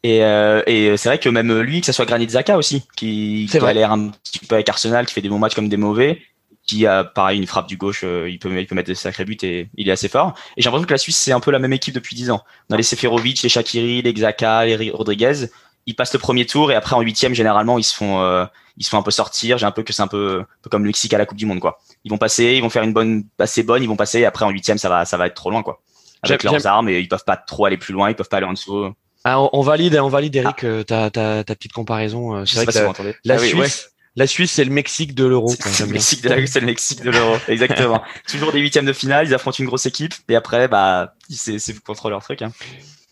Et, 0.05 0.25
euh, 0.25 0.63
et 0.67 0.97
c'est 0.97 1.09
vrai 1.09 1.19
que 1.19 1.29
même 1.29 1.61
lui, 1.61 1.81
que 1.81 1.87
ce 1.87 1.93
soit 1.93 2.07
Granit 2.07 2.27
Xhaka 2.27 2.57
aussi, 2.57 2.85
qui, 2.97 3.47
qui 3.51 3.59
a 3.59 3.73
l'air 3.73 3.93
un 3.93 4.09
petit 4.09 4.41
peu 4.41 4.57
avec 4.57 4.69
Arsenal, 4.69 5.07
qui 5.07 5.15
fait 5.15 5.21
des 5.21 5.29
bons 5.29 5.39
matchs 5.39 5.55
comme 5.55 5.69
des 5.69 5.77
mauvais, 5.77 6.21
qui 6.67 6.87
a 6.87 7.05
pareil 7.05 7.39
une 7.39 7.47
frappe 7.47 7.69
du 7.69 7.77
gauche, 7.77 8.03
euh, 8.05 8.29
il 8.31 8.39
peut 8.39 8.61
il 8.61 8.67
peut 8.67 8.75
mettre 8.75 8.87
des 8.87 8.95
sacrés 8.95 9.25
buts 9.25 9.37
et 9.43 9.69
il 9.77 9.89
est 9.89 9.93
assez 9.93 10.09
fort. 10.09 10.35
Et 10.57 10.63
j'ai 10.63 10.69
l'impression 10.69 10.87
que 10.87 10.93
la 10.93 10.99
Suisse 10.99 11.17
c'est 11.17 11.33
un 11.33 11.41
peu 11.41 11.51
la 11.51 11.59
même 11.59 11.73
équipe 11.73 11.95
depuis 11.95 12.17
10 12.17 12.31
ans. 12.31 12.43
On 12.71 12.75
a 12.75 12.77
les 12.77 12.83
Seferovic, 12.83 13.43
les 13.43 13.49
Shakiri, 13.49 14.03
les 14.03 14.13
Xhaka, 14.13 14.65
les 14.65 14.91
Rodriguez. 14.91 15.47
Ils 15.87 15.97
passent 15.97 16.13
le 16.13 16.21
premier 16.21 16.47
tour 16.47 16.71
et 16.71 16.77
après 16.77 16.95
en 16.95 17.01
huitième 17.01 17.35
généralement 17.35 17.79
ils 17.79 17.85
se 17.85 17.95
font 17.95 18.21
euh, 18.21 18.45
ils 18.77 18.85
se 18.85 18.91
font 18.91 18.99
un 18.99 19.03
peu 19.03 19.11
sortir. 19.11 19.59
J'ai 19.59 19.67
un 19.67 19.73
peu 19.73 19.83
que 19.83 19.93
c'est 19.93 20.03
un 20.03 20.09
peu, 20.09 20.41
un 20.41 20.47
peu 20.63 20.71
comme 20.71 20.83
le 20.83 20.89
Mexique 20.89 21.13
à 21.15 21.19
la 21.19 21.27
Coupe 21.27 21.39
du 21.39 21.47
Monde 21.47 21.61
quoi. 21.61 21.81
Ils 22.05 22.11
vont 22.11 22.19
passer, 22.19 22.55
ils 22.57 22.63
vont 22.63 22.71
faire 22.71 22.85
une 22.85 22.93
bonne 22.93 23.25
assez 23.39 23.65
bonne, 23.65 23.83
ils 23.83 23.89
vont 23.89 23.97
passer 23.97 24.21
et 24.21 24.27
après 24.27 24.45
en 24.45 24.51
huitième 24.51 24.79
ça 24.79 24.89
va 24.89 25.05
ça 25.05 25.17
va 25.17 25.27
être 25.27 25.35
trop 25.35 25.51
loin 25.51 25.63
quoi. 25.63 25.81
Avec 26.23 26.45
leurs 26.45 26.67
armes 26.69 26.89
et 26.89 27.01
ils 27.01 27.09
peuvent 27.09 27.25
pas 27.25 27.37
trop 27.37 27.67
aller 27.67 27.79
plus 27.79 27.93
loin, 27.93 28.09
ils 28.09 28.15
peuvent 28.15 28.29
pas 28.29 28.37
aller 28.37 28.47
en 28.47 28.53
dessous. 28.53 28.95
Ah, 29.25 29.41
on, 29.53 29.63
valide, 29.63 29.97
on 29.97 30.09
valide, 30.09 30.35
Eric, 30.35 30.57
ah. 30.63 30.67
euh, 30.67 30.83
ta, 30.83 31.11
ta, 31.11 31.45
ta, 31.45 31.55
petite 31.55 31.73
comparaison. 31.73 32.37
Euh, 32.37 32.45
c'est 32.45 32.57
vrai 32.57 32.67
que 32.67 33.15
la, 33.25 33.35
ah 33.35 33.39
Suisse, 33.39 33.91
la 34.17 34.27
Suisse, 34.27 34.51
c'est 34.51 34.65
le 34.65 34.73
Mexique 34.73 35.15
de 35.15 35.25
l'euro. 35.25 35.55
C'est 35.59 35.87
le 35.87 35.93
Mexique 35.93 36.23
de 36.23 36.47
c'est 36.47 36.61
le 36.61 36.67
Mexique 36.67 37.03
de 37.03 37.11
l'euro, 37.11 37.37
exactement. 37.49 38.03
Toujours 38.27 38.53
des 38.53 38.59
huitièmes 38.59 38.85
de 38.85 38.93
finale, 38.93 39.27
ils 39.27 39.35
affrontent 39.35 39.59
une 39.59 39.67
grosse 39.67 39.87
équipe, 39.87 40.15
et 40.29 40.35
après, 40.35 40.67
bah, 40.67 41.15
c'est 41.31 41.81
contre 41.85 42.11
leur 42.11 42.23
truc. 42.23 42.43
Hein. 42.43 42.53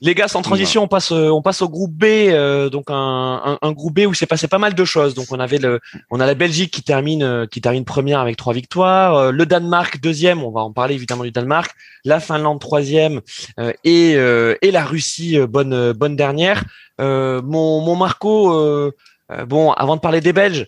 Les 0.03 0.15
gars, 0.15 0.29
sans 0.29 0.41
transition, 0.41 0.85
on 0.85 0.89
passe, 0.89 1.13
euh, 1.13 1.29
on 1.29 1.43
passe 1.43 1.61
au 1.61 1.69
groupe 1.69 1.93
B, 1.93 2.05
euh, 2.05 2.71
donc 2.71 2.87
un, 2.89 3.59
un, 3.61 3.73
groupe 3.73 3.97
B 3.97 4.07
où 4.07 4.15
s'est 4.15 4.27
passé 4.27 4.49
pas 4.49 4.59
mal 4.59 4.73
de 4.73 4.85
choses. 4.87 5.15
Donc 5.15 5.27
on 5.31 5.39
avait 5.39 5.59
le, 5.59 5.79
on 6.11 6.21
a 6.21 6.27
la 6.27 6.33
Belgique 6.35 6.73
qui 6.73 6.83
termine, 6.83 7.23
euh, 7.23 7.47
qui 7.47 7.61
termine 7.61 7.85
première 7.85 8.19
avec 8.19 8.39
trois 8.39 8.55
victoires, 8.55 9.31
le 9.31 9.45
Danemark 9.45 10.01
deuxième, 10.01 10.43
on 10.43 10.51
va 10.51 10.63
en 10.63 10.73
parler 10.73 10.95
évidemment 10.95 11.25
du 11.25 11.33
Danemark, 11.33 11.73
la 12.07 12.19
Finlande 12.19 12.61
troisième 12.61 13.21
et 13.85 14.13
et 14.13 14.71
la 14.71 14.85
Russie 14.85 15.39
bonne 15.47 15.93
bonne 15.93 16.17
dernière. 16.17 16.65
mon 16.99 17.81
mon 17.83 17.97
Marco, 17.97 18.93
bon, 19.47 19.73
avant 19.73 19.97
de 19.97 20.01
parler 20.01 20.23
des 20.23 20.33
Belges, 20.33 20.67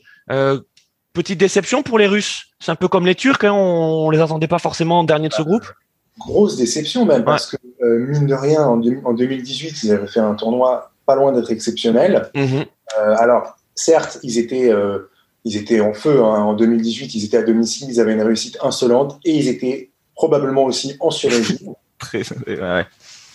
petite 1.14 1.38
déception 1.38 1.83
pour 1.83 1.99
les 1.99 2.07
Russes. 2.07 2.49
C'est 2.61 2.71
un 2.71 2.77
peu 2.77 2.88
comme 2.88 3.07
les 3.07 3.14
Turcs, 3.14 3.45
hein, 3.45 3.53
on, 3.53 4.07
on 4.07 4.11
les 4.11 4.21
attendait 4.21 4.47
pas 4.47 4.59
forcément 4.59 5.01
en 5.01 5.05
dernier 5.05 5.29
de 5.29 5.35
ce 5.35 5.42
groupe 5.42 5.64
grosse 6.18 6.57
déception 6.57 7.05
même, 7.05 7.25
parce 7.25 7.46
que, 7.46 7.57
euh, 7.83 7.98
mine 8.07 8.27
de 8.27 8.35
rien, 8.35 8.62
en, 8.62 8.77
2018, 8.77 9.83
ils 9.85 9.92
avaient 9.92 10.07
fait 10.07 10.20
un 10.20 10.35
tournoi 10.35 10.92
pas 11.07 11.16
loin 11.16 11.33
d'être 11.33 11.51
exceptionnel. 11.51 12.31
Mhm. 12.35 12.64
Euh, 12.98 13.14
alors, 13.18 13.57
certes, 13.75 14.18
ils 14.22 14.38
étaient, 14.38 14.70
euh, 14.70 15.11
ils 15.44 15.57
étaient 15.57 15.81
en 15.81 15.92
feu. 15.92 16.22
Hein. 16.22 16.42
En 16.42 16.55
2018, 16.55 17.14
ils 17.14 17.25
étaient 17.25 17.38
à 17.38 17.42
domicile, 17.42 17.88
ils 17.90 18.01
avaient 18.01 18.12
une 18.12 18.22
réussite 18.22 18.59
insolente 18.62 19.18
et 19.25 19.33
ils 19.33 19.48
étaient 19.48 19.90
probablement 20.14 20.64
aussi 20.64 20.96
en 21.01 21.11
surrégime. 21.11 21.75
ouais. 22.14 22.87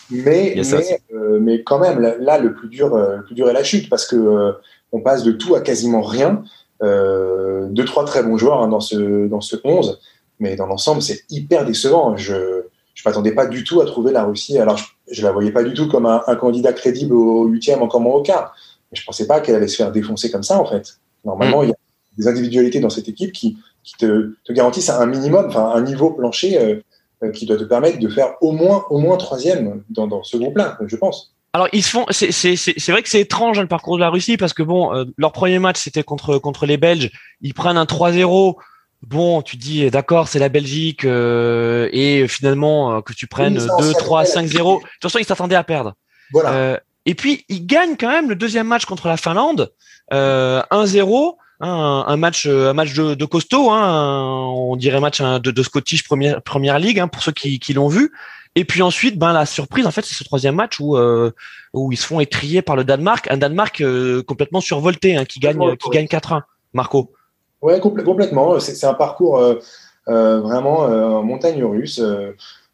Mais, 0.10 0.56
mais, 0.56 1.02
mais, 1.42 1.64
quand 1.64 1.80
même, 1.80 2.00
là, 2.00 2.38
le, 2.38 2.54
plus 2.54 2.70
dur, 2.70 2.96
le 2.96 3.24
plus 3.26 3.36
dur 3.36 3.50
est 3.50 3.54
la 3.54 3.64
chute 3.64 3.90
parce 3.90 4.06
que 4.06 4.54
on 4.94 5.02
passe 5.02 5.24
de 5.24 5.34
tout 5.34 5.56
à 5.56 5.60
quasiment 5.60 6.02
rien. 6.02 6.44
deux, 6.82 7.84
trois 7.86 8.06
très 8.06 8.24
bons 8.24 8.38
joueurs 8.38 8.62
hein, 8.62 8.70
dans, 8.70 8.80
ce, 8.80 9.28
dans 9.28 9.42
ce 9.42 9.58
11 9.66 10.00
mais 10.40 10.56
dans 10.56 10.68
l'ensemble, 10.68 11.02
c'est 11.02 11.24
hyper 11.30 11.66
décevant. 11.66 12.16
Je 12.16 12.57
ne 13.06 13.10
m'attendais 13.10 13.32
pas 13.32 13.46
du 13.46 13.64
tout 13.64 13.82
à 13.82 13.86
trouver 13.86 14.12
la 14.12 14.24
Russie. 14.24 14.58
Alors, 14.58 14.80
je 15.10 15.22
ne 15.22 15.28
la 15.28 15.32
voyais 15.32 15.52
pas 15.52 15.64
du 15.64 15.74
tout 15.74 15.88
comme 15.88 16.06
un, 16.06 16.36
candidat 16.36 16.74
crédible 16.74 17.14
au 17.14 17.46
huitième, 17.46 17.82
encore 17.82 18.02
moins 18.02 18.16
au 18.16 18.22
quart. 18.22 18.56
Mais 18.92 18.96
je 18.96 19.02
ne 19.02 19.06
pensais 19.06 19.28
pas 19.28 19.40
qu'elle 19.40 19.56
allait 19.56 19.68
se 19.68 19.76
faire 19.76 19.92
défoncer 19.92 20.32
comme 20.32 20.44
ça, 20.44 20.60
en 20.60 20.66
fait. 20.66 20.98
Normalement, 21.26 21.62
mm. 21.62 21.66
il 21.66 21.70
y 21.70 21.72
a 21.72 21.76
des 22.18 22.28
individualités 22.28 22.80
dans 22.80 22.90
cette 22.90 23.08
équipe 23.08 23.32
qui, 23.32 23.58
qui 23.84 23.96
te, 23.98 24.34
te, 24.44 24.54
garantissent 24.54 24.90
un 24.90 25.06
minimum, 25.06 25.46
enfin, 25.48 25.72
un 25.74 25.82
niveau 25.82 26.12
plancher 26.12 26.60
euh, 26.60 26.76
euh, 27.24 27.32
qui 27.32 27.46
doit 27.46 27.58
te 27.58 27.64
permettre 27.64 28.00
de 28.00 28.10
faire 28.10 28.36
au 28.42 28.52
moins, 28.52 28.86
au 28.90 29.00
moins 29.00 29.18
troisième 29.18 29.84
dans, 29.90 30.08
dans 30.08 30.24
ce 30.24 30.38
groupe-là, 30.38 30.78
je 30.86 30.96
pense. 30.96 31.34
Alors 31.54 31.68
ils 31.74 31.82
se 31.82 31.90
font, 31.90 32.06
c'est 32.12 32.92
vrai 32.92 33.02
que 33.02 33.10
c'est 33.10 33.22
étrange 33.22 33.58
hein, 33.58 33.64
le 33.64 33.68
parcours 33.68 33.96
de 33.96 34.02
la 34.02 34.12
Russie 34.12 34.38
parce 34.38 34.54
que 34.54 34.62
bon, 34.62 34.94
euh, 34.94 35.06
leur 35.18 35.32
premier 35.32 35.58
match 35.58 35.80
c'était 35.80 36.04
contre 36.04 36.38
contre 36.38 36.68
les 36.68 36.78
Belges, 36.78 37.10
ils 37.42 37.56
prennent 37.56 37.78
un 37.78 37.86
3-0 37.86 38.56
bon, 39.02 39.42
tu 39.42 39.58
dis 39.58 39.90
d'accord, 39.90 40.28
c'est 40.28 40.40
la 40.40 40.50
Belgique 40.50 41.06
et 41.06 42.26
finalement 42.28 43.02
que 43.02 43.14
tu 43.14 43.28
prennes 43.28 43.56
2, 43.80 43.94
3, 43.94 44.26
5, 44.26 44.46
0. 44.48 44.78
De 44.78 44.82
toute 44.82 44.90
façon, 45.02 45.20
ils 45.20 45.26
s'attendaient 45.26 45.56
à 45.56 45.64
perdre. 45.64 45.94
Voilà. 46.32 46.82
et 47.06 47.16
puis, 47.16 47.46
ils 47.48 47.66
gagnent 47.66 47.96
quand 47.98 48.10
même 48.10 48.30
le 48.30 48.36
deuxième 48.36 48.68
match 48.68 48.86
contre 48.86 49.08
la 49.08 49.18
Finlande, 49.18 49.72
1-0. 50.12 51.36
Hein, 51.60 52.04
un, 52.06 52.18
match, 52.18 52.46
un 52.46 52.74
match 52.74 52.94
de, 52.94 53.26
costaud, 53.26 53.72
hein, 53.72 54.52
on 54.54 54.76
dirait 54.76 55.00
match 55.00 55.22
hein, 55.22 55.40
de, 55.40 55.50
de 55.50 55.64
Scottish 55.64 56.04
première 56.04 56.40
première 56.44 56.78
ligue 56.78 57.04
pour 57.12 57.24
ceux 57.24 57.32
qui, 57.32 57.60
qui 57.60 57.74
l'ont 57.74 57.88
vu. 57.88 58.12
Et 58.58 58.66
puis 58.66 58.82
ensuite, 58.82 59.20
ben 59.20 59.34
la 59.34 59.46
surprise, 59.46 59.86
en 59.86 59.92
fait, 59.92 60.04
c'est 60.04 60.16
ce 60.16 60.24
troisième 60.24 60.56
match 60.56 60.80
où 60.80 60.98
euh, 60.98 61.32
où 61.74 61.92
ils 61.92 61.96
se 61.96 62.08
font 62.08 62.20
étrier 62.20 62.64
par 62.64 62.76
le 62.76 62.84
Danemark, 62.84 63.28
un 63.30 63.38
Danemark 63.38 63.82
euh, 63.82 64.24
complètement 64.24 64.62
survolté, 64.62 65.16
hein, 65.16 65.26
qui 65.26 65.40
gagne 65.40 65.76
qui 65.78 65.90
gagne 65.92 66.08
4-1. 66.08 66.42
Marco. 66.74 67.14
Ouais, 67.62 67.80
complètement. 67.80 68.60
C'est 68.60 68.86
un 68.86 68.94
parcours 68.94 69.40
euh, 69.40 70.40
vraiment 70.40 70.82
en 70.82 71.24
montagne 71.24 71.64
russe. 71.64 72.02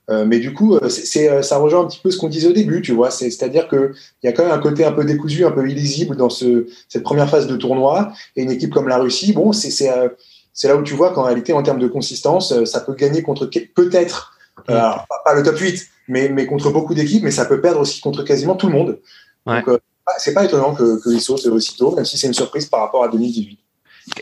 mais 0.10 0.39
du 0.39 0.54
coup, 0.54 0.78
c'est 0.89 1.41
ça 1.41 1.58
rejoint 1.58 1.82
un 1.82 1.88
petit 1.88 2.00
peu 2.04 2.12
ce 2.12 2.17
qu'on 2.17 2.28
disait 2.28 2.50
au 2.50 2.54
début, 2.54 2.82
tu 2.82 2.91
vois. 2.93 3.10
C'est-à-dire 3.10 3.67
que 3.67 3.93
il 4.22 4.28
y 4.28 4.30
a 4.30 4.34
quand 4.34 4.43
même 4.43 4.52
un 4.52 4.60
côté 4.60 4.84
un 4.86 4.91
peu 4.91 5.06
décousu, 5.06 5.46
un 5.46 5.52
peu 5.52 5.67
illisible 5.69 6.15
dans 6.15 6.30
ce, 6.30 6.67
cette 6.89 7.04
première 7.04 7.30
phase 7.30 7.48
de 7.48 7.56
tournoi. 7.56 8.12
Et 8.36 8.43
une 8.43 8.52
équipe 8.52 8.74
comme 8.74 8.88
la 8.88 8.98
Russie, 8.98 9.34
bon, 9.34 9.54
c'est 9.54 9.72
c'est 9.72 10.67
là 10.67 10.76
où 10.76 10.84
tu 10.84 10.93
vois 10.93 11.12
qu'en 11.12 11.24
réalité, 11.24 11.54
en 11.54 11.63
termes 11.63 11.80
de 11.80 11.88
consistance, 11.88 12.63
ça 12.65 12.80
peut 12.82 12.93
gagner 12.93 13.24
contre 13.24 13.50
peut-être 13.74 14.34
euh, 14.69 14.89
pas, 15.26 15.34
le 15.34 15.43
top 15.43 15.58
8, 15.58 15.88
mais, 16.08 16.30
mais 16.30 16.46
contre 16.46 16.69
beaucoup 16.72 16.93
d'équipes, 16.93 17.24
mais 17.24 17.32
ça 17.32 17.46
peut 17.46 17.60
perdre 17.60 17.80
aussi 17.80 18.02
contre 18.02 18.24
quasiment 18.24 18.56
tout 18.56 18.67
le 18.67 18.74
monde. 18.74 19.00
Donc, 19.46 19.67
euh, 19.67 19.80
c'est 20.17 20.34
pas 20.34 20.46
étonnant 20.46 20.74
que, 20.74 21.02
que 21.02 21.19
sautent 21.19 21.46
aussitôt, 21.48 21.96
même 21.96 22.06
si 22.06 22.17
c'est 22.17 22.28
une 22.28 22.34
surprise 22.34 22.67
par 22.67 22.82
rapport 22.82 23.04
à 23.04 23.08
2018. 23.08 23.60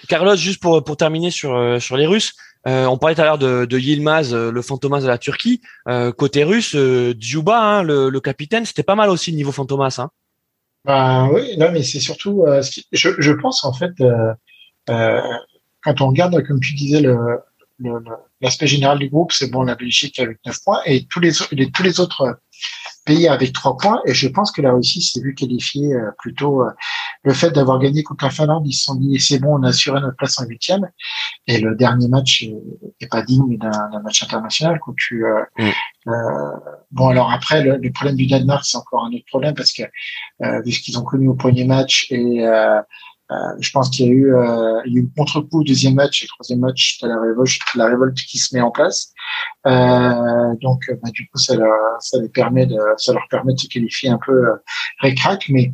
Carlos, 0.08 0.36
juste 0.36 0.62
pour, 0.62 0.84
pour 0.84 0.98
terminer 0.98 1.32
sur, 1.32 1.56
euh, 1.56 1.80
sur 1.80 1.98
les 1.98 2.06
Russes, 2.06 2.34
on 2.66 2.98
parlait 2.98 3.16
tout 3.16 3.22
à 3.22 3.26
l'heure 3.26 3.38
de, 3.40 3.66
de 3.66 3.80
Yilmaz, 3.80 4.36
le 4.36 4.62
fantomas 4.62 5.02
de 5.02 5.08
la 5.08 5.18
Turquie. 5.18 5.62
côté 6.18 6.44
russe, 6.44 6.76
Djuba, 7.18 7.60
hein, 7.60 7.82
le, 7.82 8.10
le, 8.10 8.20
capitaine, 8.20 8.66
c'était 8.66 8.84
pas 8.84 8.94
mal 8.94 9.10
aussi 9.10 9.34
niveau 9.34 9.52
fantomas. 9.52 9.98
Hein. 9.98 10.12
Bah, 10.86 11.28
oui, 11.34 11.58
non, 11.58 11.72
mais 11.72 11.82
c'est 11.82 12.00
surtout, 12.00 12.46
je, 12.92 13.10
je 13.18 13.32
pense 13.32 13.66
en 13.66 13.74
fait, 13.74 13.94
quand 14.86 16.02
on 16.02 16.10
regarde, 16.10 16.44
comme 16.46 16.60
tu 16.60 16.76
disais, 16.76 17.02
le, 17.02 17.18
l'aspect 18.42 18.68
général 18.68 19.00
du 19.00 19.10
groupe, 19.10 19.32
c'est 19.32 19.50
bon, 19.50 19.64
la 19.64 19.76
Belgique 19.76 20.20
avec 20.20 20.38
9 20.46 20.58
points 20.64 20.82
et 20.86 21.06
tous 21.06 21.20
les, 21.20 21.32
tous 21.32 21.84
les 21.84 22.00
autres 22.00 22.40
pays 23.06 23.28
avec 23.28 23.54
3 23.54 23.78
points. 23.78 24.02
Et 24.06 24.14
je 24.14 24.28
pense 24.28 24.52
que 24.52 24.62
la 24.62 24.74
Russie 24.74 25.02
s'est 25.02 25.22
vu 25.22 25.34
qualifier 25.34 25.94
euh, 25.94 26.12
plutôt 26.20 26.62
euh, 26.62 26.72
le 27.24 27.34
fait 27.34 27.52
d'avoir 27.52 27.80
gagné 27.80 28.04
contre 28.04 28.26
la 28.26 28.32
Finlande. 28.32 28.64
Ils 28.66 28.74
se 28.74 28.86
sont 28.86 28.96
dit, 28.96 29.20
c'est 29.20 29.40
bon, 29.40 29.60
on 29.60 29.64
a 29.64 29.70
assuré 29.70 30.00
notre 30.02 30.18
place 30.18 30.40
en 30.40 30.46
huitième. 30.46 30.90
Et 31.48 31.60
le 31.60 31.76
dernier 31.76 32.08
match 32.08 32.44
est, 33.00 33.08
pas 33.08 33.24
digne 33.24 33.58
d'un 33.58 34.02
match 34.04 34.24
international. 34.24 34.80
Quand 34.84 34.94
tu, 34.96 35.26
euh, 35.26 35.44
mm. 35.58 35.72
bon, 36.92 37.08
alors 37.10 37.32
après, 37.32 37.64
le, 37.64 37.78
le, 37.78 37.92
problème 37.92 38.16
du 38.16 38.28
Danemark, 38.28 38.64
c'est 38.66 38.78
encore 38.78 39.06
un 39.06 39.14
autre 39.14 39.26
problème 39.28 39.56
parce 39.56 39.74
que 39.74 39.84
vu 40.64 40.72
ce 40.72 40.82
qu'ils 40.82 40.98
ont 40.98 41.04
connu 41.04 41.28
au 41.28 41.36
premier 41.36 41.66
match 41.66 42.08
et 42.12 42.46
euh, 42.46 42.82
je 43.60 43.72
pense 43.72 43.90
qu'il 43.90 44.06
y 44.06 44.10
a 44.10 44.12
eu, 44.12 44.36
euh, 44.36 44.82
il 44.86 44.94
y 44.94 44.98
a 44.98 45.02
eu 45.02 45.10
contre-coup 45.16 45.64
deuxième 45.64 45.96
match 45.96 46.24
et 46.24 46.28
troisième 46.28 46.60
match, 46.60 47.00
la 47.02 47.20
révolte, 47.20 47.60
la 47.76 47.88
révolte 47.88 48.18
qui 48.18 48.38
se 48.38 48.56
met 48.56 48.62
en 48.62 48.72
place. 48.72 49.14
Euh, 49.68 50.56
donc, 50.62 50.90
bah, 51.02 51.10
du 51.12 51.28
coup, 51.30 51.38
ça 51.38 51.56
leur, 51.56 51.72
ça 52.00 52.20
les 52.20 52.30
permet 52.30 52.66
de, 52.66 52.78
ça 52.98 53.14
leur 53.14 53.28
permet 53.30 53.54
de 53.54 53.60
se 53.60 53.68
qualifier 53.68 54.10
un 54.10 54.20
peu 54.26 54.32
euh, 54.32 54.56
récrac, 55.00 55.46
mais 55.50 55.72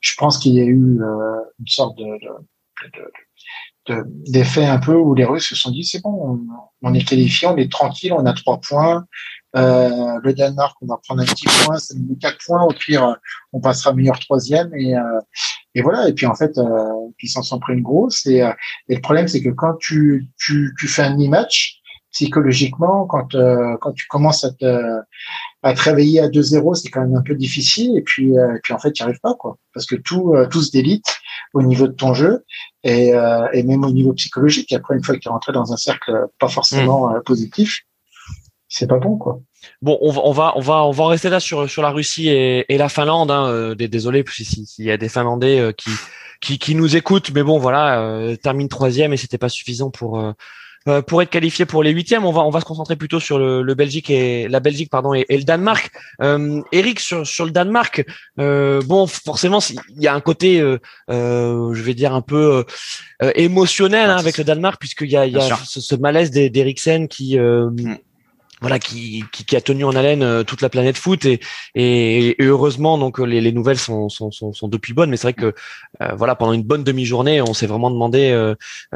je 0.00 0.12
pense 0.16 0.38
qu'il 0.38 0.54
y 0.54 0.60
a 0.60 0.64
eu 0.64 0.98
une 1.58 1.66
sorte 1.66 1.96
de, 1.98 2.04
de, 2.04 2.90
de 3.86 4.04
d'effet 4.30 4.64
un 4.64 4.78
peu 4.78 4.94
où 4.94 5.14
les 5.14 5.26
Russes 5.26 5.48
se 5.50 5.54
sont 5.54 5.70
dit 5.70 5.84
c'est 5.84 6.00
bon, 6.00 6.38
on, 6.82 6.88
on, 6.88 6.94
est 6.94 7.06
qualifié, 7.06 7.48
on 7.48 7.56
est 7.58 7.70
tranquille, 7.70 8.14
on 8.14 8.24
a 8.24 8.32
trois 8.32 8.58
points, 8.58 9.04
euh, 9.56 10.18
le 10.22 10.32
Danemark, 10.32 10.76
on 10.82 10.86
va 10.86 10.98
prendre 11.04 11.22
un 11.22 11.26
petit 11.26 11.46
point, 11.46 11.78
ça 11.78 11.94
nous 11.94 12.08
met 12.08 12.16
quatre 12.16 12.38
points. 12.44 12.62
Au 12.62 12.72
pire, 12.72 13.16
on 13.52 13.60
passera 13.60 13.92
meilleur 13.92 14.18
troisième. 14.18 14.74
Et, 14.74 14.96
euh, 14.96 15.20
et 15.74 15.82
voilà. 15.82 16.08
Et 16.08 16.12
puis 16.12 16.26
en 16.26 16.34
fait, 16.34 16.56
euh, 16.58 16.64
ils 17.22 17.28
s'en 17.28 17.42
sont 17.42 17.58
pris 17.58 17.74
une 17.74 17.82
grosse. 17.82 18.26
Et, 18.26 18.42
euh, 18.42 18.52
et 18.88 18.94
le 18.94 19.00
problème, 19.00 19.28
c'est 19.28 19.42
que 19.42 19.50
quand 19.50 19.74
tu, 19.78 20.26
tu, 20.38 20.74
tu 20.78 20.88
fais 20.88 21.02
un 21.02 21.16
e-match, 21.16 21.80
psychologiquement, 22.12 23.06
quand, 23.06 23.34
euh, 23.34 23.76
quand 23.80 23.92
tu 23.92 24.06
commences 24.06 24.44
à 24.44 24.52
te, 24.52 25.00
à 25.62 25.74
te 25.74 25.82
réveiller 25.82 26.20
à 26.20 26.28
2-0, 26.28 26.74
c'est 26.74 26.88
quand 26.90 27.00
même 27.00 27.16
un 27.16 27.22
peu 27.22 27.34
difficile. 27.34 27.96
Et 27.96 28.02
puis, 28.02 28.30
et 28.30 28.60
puis 28.62 28.72
en 28.72 28.78
fait, 28.78 28.92
tu 28.92 29.02
n'y 29.02 29.08
arrives 29.08 29.20
pas, 29.20 29.34
quoi. 29.34 29.58
Parce 29.72 29.86
que 29.86 29.96
tout, 29.96 30.32
tout 30.50 30.62
se 30.62 30.70
délite 30.70 31.16
au 31.54 31.62
niveau 31.62 31.88
de 31.88 31.92
ton 31.92 32.14
jeu 32.14 32.44
et, 32.84 33.08
et 33.52 33.62
même 33.64 33.82
au 33.82 33.90
niveau 33.90 34.12
psychologique. 34.12 34.70
Et 34.70 34.76
après, 34.76 34.94
une 34.94 35.02
fois 35.02 35.16
que 35.16 35.20
tu 35.20 35.28
es 35.28 35.32
rentré 35.32 35.52
dans 35.52 35.72
un 35.72 35.76
cercle 35.76 36.26
pas 36.38 36.46
forcément 36.48 37.10
mmh. 37.10 37.22
positif, 37.24 37.80
c'est 38.74 38.88
pas 38.88 38.98
bon 38.98 39.16
quoi. 39.16 39.40
Bon, 39.82 39.96
on 40.00 40.10
va, 40.10 40.22
on 40.24 40.32
va, 40.32 40.52
on 40.56 40.60
va, 40.60 40.84
on 40.84 40.90
va 40.90 41.04
en 41.04 41.06
rester 41.06 41.30
là 41.30 41.38
sur 41.38 41.70
sur 41.70 41.80
la 41.80 41.90
Russie 41.90 42.28
et, 42.28 42.64
et 42.68 42.76
la 42.76 42.88
Finlande. 42.88 43.30
Hein, 43.30 43.46
euh, 43.46 43.74
désolé 43.76 44.24
s'il 44.28 44.84
y 44.84 44.90
a 44.90 44.96
des 44.96 45.08
Finlandais 45.08 45.60
euh, 45.60 45.70
qui, 45.70 45.90
qui, 46.40 46.58
qui 46.58 46.74
nous 46.74 46.96
écoutent, 46.96 47.30
mais 47.32 47.44
bon, 47.44 47.58
voilà, 47.58 48.00
euh, 48.00 48.34
termine 48.34 48.68
troisième 48.68 49.12
et 49.12 49.16
c'était 49.16 49.38
pas 49.38 49.48
suffisant 49.48 49.90
pour 49.90 50.18
euh, 50.88 51.02
pour 51.02 51.22
être 51.22 51.30
qualifié 51.30 51.66
pour 51.66 51.84
les 51.84 51.92
huitièmes. 51.92 52.24
On 52.24 52.32
va 52.32 52.42
on 52.42 52.50
va 52.50 52.58
se 52.58 52.64
concentrer 52.64 52.96
plutôt 52.96 53.20
sur 53.20 53.38
le, 53.38 53.62
le 53.62 53.74
Belgique 53.74 54.10
et 54.10 54.48
la 54.48 54.58
Belgique 54.58 54.90
pardon 54.90 55.14
et, 55.14 55.24
le 55.30 55.44
Danemark. 55.44 55.92
Euh, 56.20 56.60
Eric 56.72 56.98
sur 56.98 57.24
sur 57.24 57.44
le 57.44 57.52
Danemark, 57.52 58.04
bon 58.36 59.06
forcément 59.06 59.60
il 59.96 60.02
y 60.02 60.08
a 60.08 60.14
un 60.14 60.20
côté, 60.20 60.58
je 61.08 61.82
vais 61.82 61.94
dire 61.94 62.12
un 62.12 62.22
peu 62.22 62.64
émotionnel 63.36 64.10
hein, 64.10 64.16
avec 64.16 64.36
le 64.36 64.42
Danemark 64.42 64.80
puisqu'il 64.80 65.12
y 65.12 65.16
a, 65.16 65.26
il 65.26 65.32
y 65.32 65.38
a 65.38 65.56
ce, 65.64 65.80
ce, 65.80 65.94
malaise 65.94 66.32
d'Eriksen 66.32 67.06
qui 67.06 67.38
mm 67.38 67.98
voilà 68.64 68.78
qui, 68.78 69.22
qui, 69.30 69.56
a 69.56 69.60
tenu 69.60 69.84
en 69.84 69.94
haleine 69.94 70.22
euh, 70.22 70.42
toute 70.42 70.62
la 70.62 70.70
planète 70.70 70.96
foot 70.96 71.26
et, 71.74 72.36
heureusement 72.40 72.96
donc 72.96 73.18
les, 73.18 73.42
les 73.42 73.52
nouvelles 73.52 73.78
sont, 73.78 74.08
sont, 74.08 74.30
sont, 74.30 74.68
depuis 74.68 74.94
bonnes. 74.94 75.10
Mais 75.10 75.18
c'est 75.18 75.26
vrai 75.26 75.34
que 75.34 75.52
euh, 76.00 76.14
voilà 76.14 76.34
pendant 76.34 76.54
une 76.54 76.62
bonne 76.62 76.82
demi-journée 76.82 77.42
on 77.42 77.52
s'est 77.52 77.66
vraiment 77.66 77.90
demandé 77.90 78.30
euh, 78.30 78.54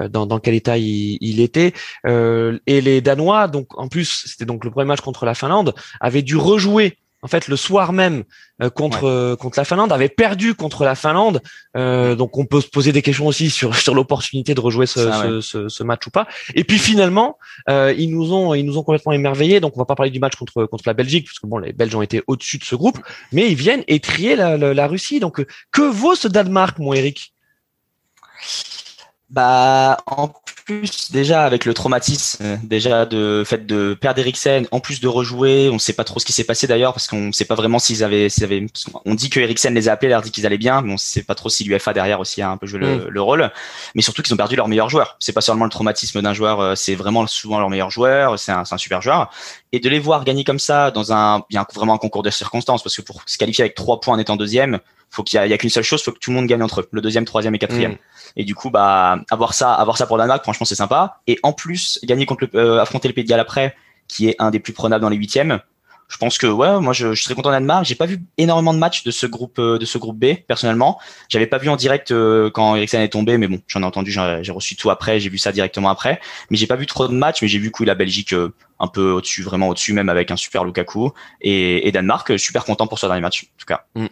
dans, 0.08 0.38
quel 0.38 0.54
état 0.54 0.78
il, 0.78 1.18
il 1.20 1.40
était. 1.40 1.74
Et 2.06 2.80
les 2.80 3.02
Danois 3.02 3.46
donc 3.46 3.78
en 3.78 3.88
plus 3.88 4.24
c'était 4.26 4.46
donc 4.46 4.64
le 4.64 4.70
premier 4.70 4.86
match 4.86 5.02
contre 5.02 5.26
la 5.26 5.34
Finlande 5.34 5.74
avaient 6.00 6.22
dû 6.22 6.38
rejouer 6.38 6.96
en 7.22 7.28
fait 7.28 7.48
le 7.48 7.56
soir 7.56 7.92
même 7.92 8.24
euh, 8.62 8.70
contre 8.70 9.04
euh, 9.04 9.36
contre 9.36 9.58
la 9.58 9.64
Finlande 9.64 9.92
avait 9.92 10.08
perdu 10.08 10.54
contre 10.54 10.84
la 10.84 10.94
Finlande. 10.94 11.40
Euh, 11.76 12.14
donc 12.14 12.38
on 12.38 12.46
peut 12.46 12.60
se 12.60 12.68
poser 12.68 12.92
des 12.92 13.02
questions 13.02 13.26
aussi 13.26 13.50
sur 13.50 13.74
sur 13.84 13.94
l'opportunité 13.94 14.54
de 14.54 14.60
rejouer 14.60 14.86
ce, 14.86 15.40
ce, 15.40 15.68
ce, 15.68 15.82
match 15.82 16.06
ou 16.06 16.10
pas. 16.10 16.28
Et 16.54 16.64
puis 16.64 16.78
finalement 16.78 17.38
euh, 17.68 17.92
ils 17.96 18.10
nous 18.10 18.32
ont 18.32 18.54
ils 18.54 18.64
nous 18.64 18.78
ont 18.78 18.82
complètement 18.82 19.12
émerveillés. 19.12 19.60
Donc 19.60 19.76
on 19.76 19.80
va 19.80 19.86
pas 19.86 19.96
parler 19.96 20.12
du 20.12 20.20
match 20.20 20.36
contre 20.36 20.66
contre 20.66 20.84
la 20.86 20.94
Belgique 20.94 21.26
parce 21.26 21.38
que 21.38 21.46
bon 21.46 21.58
les 21.58 21.72
Belges 21.72 21.94
ont 21.94 22.02
été 22.02 22.22
au-dessus 22.26 22.58
de 22.58 22.64
ce 22.64 22.76
groupe. 22.76 22.98
Mais 23.32 23.50
ils 23.50 23.56
viennent 23.56 23.84
étrier 23.88 24.36
la, 24.36 24.56
la, 24.56 24.74
la 24.74 24.86
Russie. 24.86 25.20
Donc 25.20 25.44
que 25.72 25.82
vaut 25.82 26.14
ce 26.14 26.28
Danemark 26.28 26.78
mon 26.78 26.92
Eric? 26.92 27.34
Bah 29.30 29.98
en 30.06 30.32
plus 30.68 31.10
déjà 31.12 31.44
avec 31.44 31.64
le 31.64 31.72
traumatisme 31.72 32.44
euh, 32.44 32.56
déjà 32.62 33.06
de 33.06 33.42
fait 33.46 33.66
de 33.66 33.96
perdre 33.98 34.20
Eriksen, 34.20 34.66
en 34.70 34.80
plus 34.80 35.00
de 35.00 35.08
rejouer, 35.08 35.70
on 35.72 35.78
sait 35.78 35.94
pas 35.94 36.04
trop 36.04 36.20
ce 36.20 36.26
qui 36.26 36.32
s'est 36.32 36.44
passé 36.44 36.66
d'ailleurs 36.66 36.92
parce 36.92 37.06
qu'on 37.06 37.32
sait 37.32 37.46
pas 37.46 37.54
vraiment 37.54 37.78
s'ils 37.78 38.04
avaient, 38.04 38.28
s'ils 38.28 38.44
avaient, 38.44 38.66
on 39.06 39.14
dit 39.14 39.30
que 39.30 39.40
Eriksen 39.40 39.74
les 39.74 39.88
a 39.88 39.92
appelés, 39.92 40.10
leur 40.10 40.20
dit 40.20 40.30
qu'ils 40.30 40.44
allaient 40.44 40.58
bien, 40.58 40.82
mais 40.82 40.92
on 40.92 40.98
sait 40.98 41.22
pas 41.22 41.34
trop 41.34 41.48
si 41.48 41.64
l'UFA 41.64 41.94
derrière 41.94 42.20
aussi 42.20 42.42
a 42.42 42.50
un 42.50 42.58
peu 42.58 42.66
joué 42.66 42.80
le, 42.80 42.96
mm. 42.96 43.08
le, 43.08 43.22
rôle, 43.22 43.50
mais 43.94 44.02
surtout 44.02 44.20
qu'ils 44.20 44.34
ont 44.34 44.36
perdu 44.36 44.56
leur 44.56 44.68
meilleur 44.68 44.90
joueur. 44.90 45.16
C'est 45.20 45.32
pas 45.32 45.40
seulement 45.40 45.64
le 45.64 45.70
traumatisme 45.70 46.20
d'un 46.20 46.34
joueur, 46.34 46.60
euh, 46.60 46.74
c'est 46.74 46.94
vraiment 46.94 47.26
souvent 47.26 47.58
leur 47.58 47.70
meilleur 47.70 47.90
joueur, 47.90 48.38
c'est 48.38 48.52
un, 48.52 48.64
un, 48.70 48.78
super 48.78 49.00
joueur, 49.00 49.30
et 49.72 49.80
de 49.80 49.88
les 49.88 49.98
voir 49.98 50.24
gagner 50.24 50.44
comme 50.44 50.58
ça 50.58 50.90
dans 50.90 51.14
un, 51.14 51.44
bien 51.48 51.66
vraiment 51.74 51.94
un 51.94 51.98
concours 51.98 52.22
de 52.22 52.30
circonstances 52.30 52.82
parce 52.82 52.94
que 52.94 53.02
pour 53.02 53.22
se 53.24 53.38
qualifier 53.38 53.62
avec 53.62 53.74
trois 53.74 54.00
points 54.00 54.16
en 54.16 54.18
étant 54.18 54.36
deuxième, 54.36 54.80
faut 55.10 55.22
qu'il 55.22 55.40
y, 55.40 55.52
a, 55.52 55.58
qu'une 55.58 55.70
seule 55.70 55.84
chose, 55.84 56.02
faut 56.02 56.12
que 56.12 56.18
tout 56.18 56.30
le 56.30 56.36
monde 56.36 56.46
gagne 56.46 56.62
entre 56.62 56.80
eux, 56.80 56.88
le 56.90 57.00
deuxième, 57.00 57.24
troisième 57.24 57.54
et 57.54 57.58
quatrième. 57.58 57.92
Mm. 57.92 57.98
Et 58.36 58.44
du 58.44 58.54
coup, 58.54 58.70
bah, 58.70 59.18
avoir 59.30 59.54
ça, 59.54 59.72
avoir 59.74 59.96
ça 59.96 60.06
pour 60.06 60.18
Danemark, 60.18 60.42
franchement, 60.42 60.66
c'est 60.66 60.74
sympa. 60.74 61.20
Et 61.26 61.38
en 61.42 61.52
plus, 61.52 61.98
gagner 62.04 62.26
contre 62.26 62.46
le, 62.52 62.60
euh, 62.60 62.80
affronter 62.80 63.08
le 63.08 63.14
Pays 63.14 63.24
de 63.24 63.28
Galles 63.28 63.40
après, 63.40 63.74
qui 64.06 64.28
est 64.28 64.36
un 64.38 64.50
des 64.50 64.60
plus 64.60 64.72
prenables 64.72 65.02
dans 65.02 65.08
les 65.08 65.16
huitièmes. 65.16 65.60
Je 66.08 66.16
pense 66.16 66.38
que 66.38 66.46
ouais, 66.46 66.80
moi 66.80 66.94
je, 66.94 67.12
je 67.12 67.22
serais 67.22 67.34
content 67.34 67.50
Danemark. 67.50 67.84
J'ai 67.84 67.94
pas 67.94 68.06
vu 68.06 68.22
énormément 68.38 68.72
de 68.72 68.78
matchs 68.78 69.04
de 69.04 69.10
ce 69.10 69.26
groupe 69.26 69.58
euh, 69.58 69.78
de 69.78 69.84
ce 69.84 69.98
groupe 69.98 70.18
B 70.18 70.36
personnellement. 70.46 70.98
J'avais 71.28 71.46
pas 71.46 71.58
vu 71.58 71.68
en 71.68 71.76
direct 71.76 72.12
euh, 72.12 72.50
quand 72.50 72.76
Eriksen 72.76 73.02
est 73.02 73.10
tombé, 73.10 73.36
mais 73.36 73.46
bon, 73.46 73.60
j'en 73.66 73.82
ai 73.82 73.84
entendu, 73.84 74.10
j'ai 74.10 74.52
reçu 74.52 74.74
tout 74.74 74.88
après, 74.88 75.20
j'ai 75.20 75.28
vu 75.28 75.36
ça 75.36 75.52
directement 75.52 75.90
après. 75.90 76.18
Mais 76.50 76.56
j'ai 76.56 76.66
pas 76.66 76.76
vu 76.76 76.86
trop 76.86 77.08
de 77.08 77.12
matchs, 77.12 77.42
mais 77.42 77.48
j'ai 77.48 77.58
vu 77.58 77.70
coup 77.70 77.84
la 77.84 77.94
Belgique 77.94 78.34
un 78.80 78.88
peu 78.88 79.10
au-dessus, 79.10 79.42
vraiment 79.42 79.68
au-dessus, 79.68 79.92
même 79.92 80.08
avec 80.08 80.30
un 80.30 80.36
super 80.36 80.64
Lukaku 80.64 81.12
et, 81.42 81.86
et 81.86 81.92
Danemark. 81.92 82.38
Super 82.38 82.64
content 82.64 82.86
pour 82.86 82.98
ce 82.98 83.04
dernier 83.04 83.20
match 83.20 83.44
en 83.44 83.58
tout 83.58 83.66
cas. 83.66 83.84
Mm. 83.94 84.06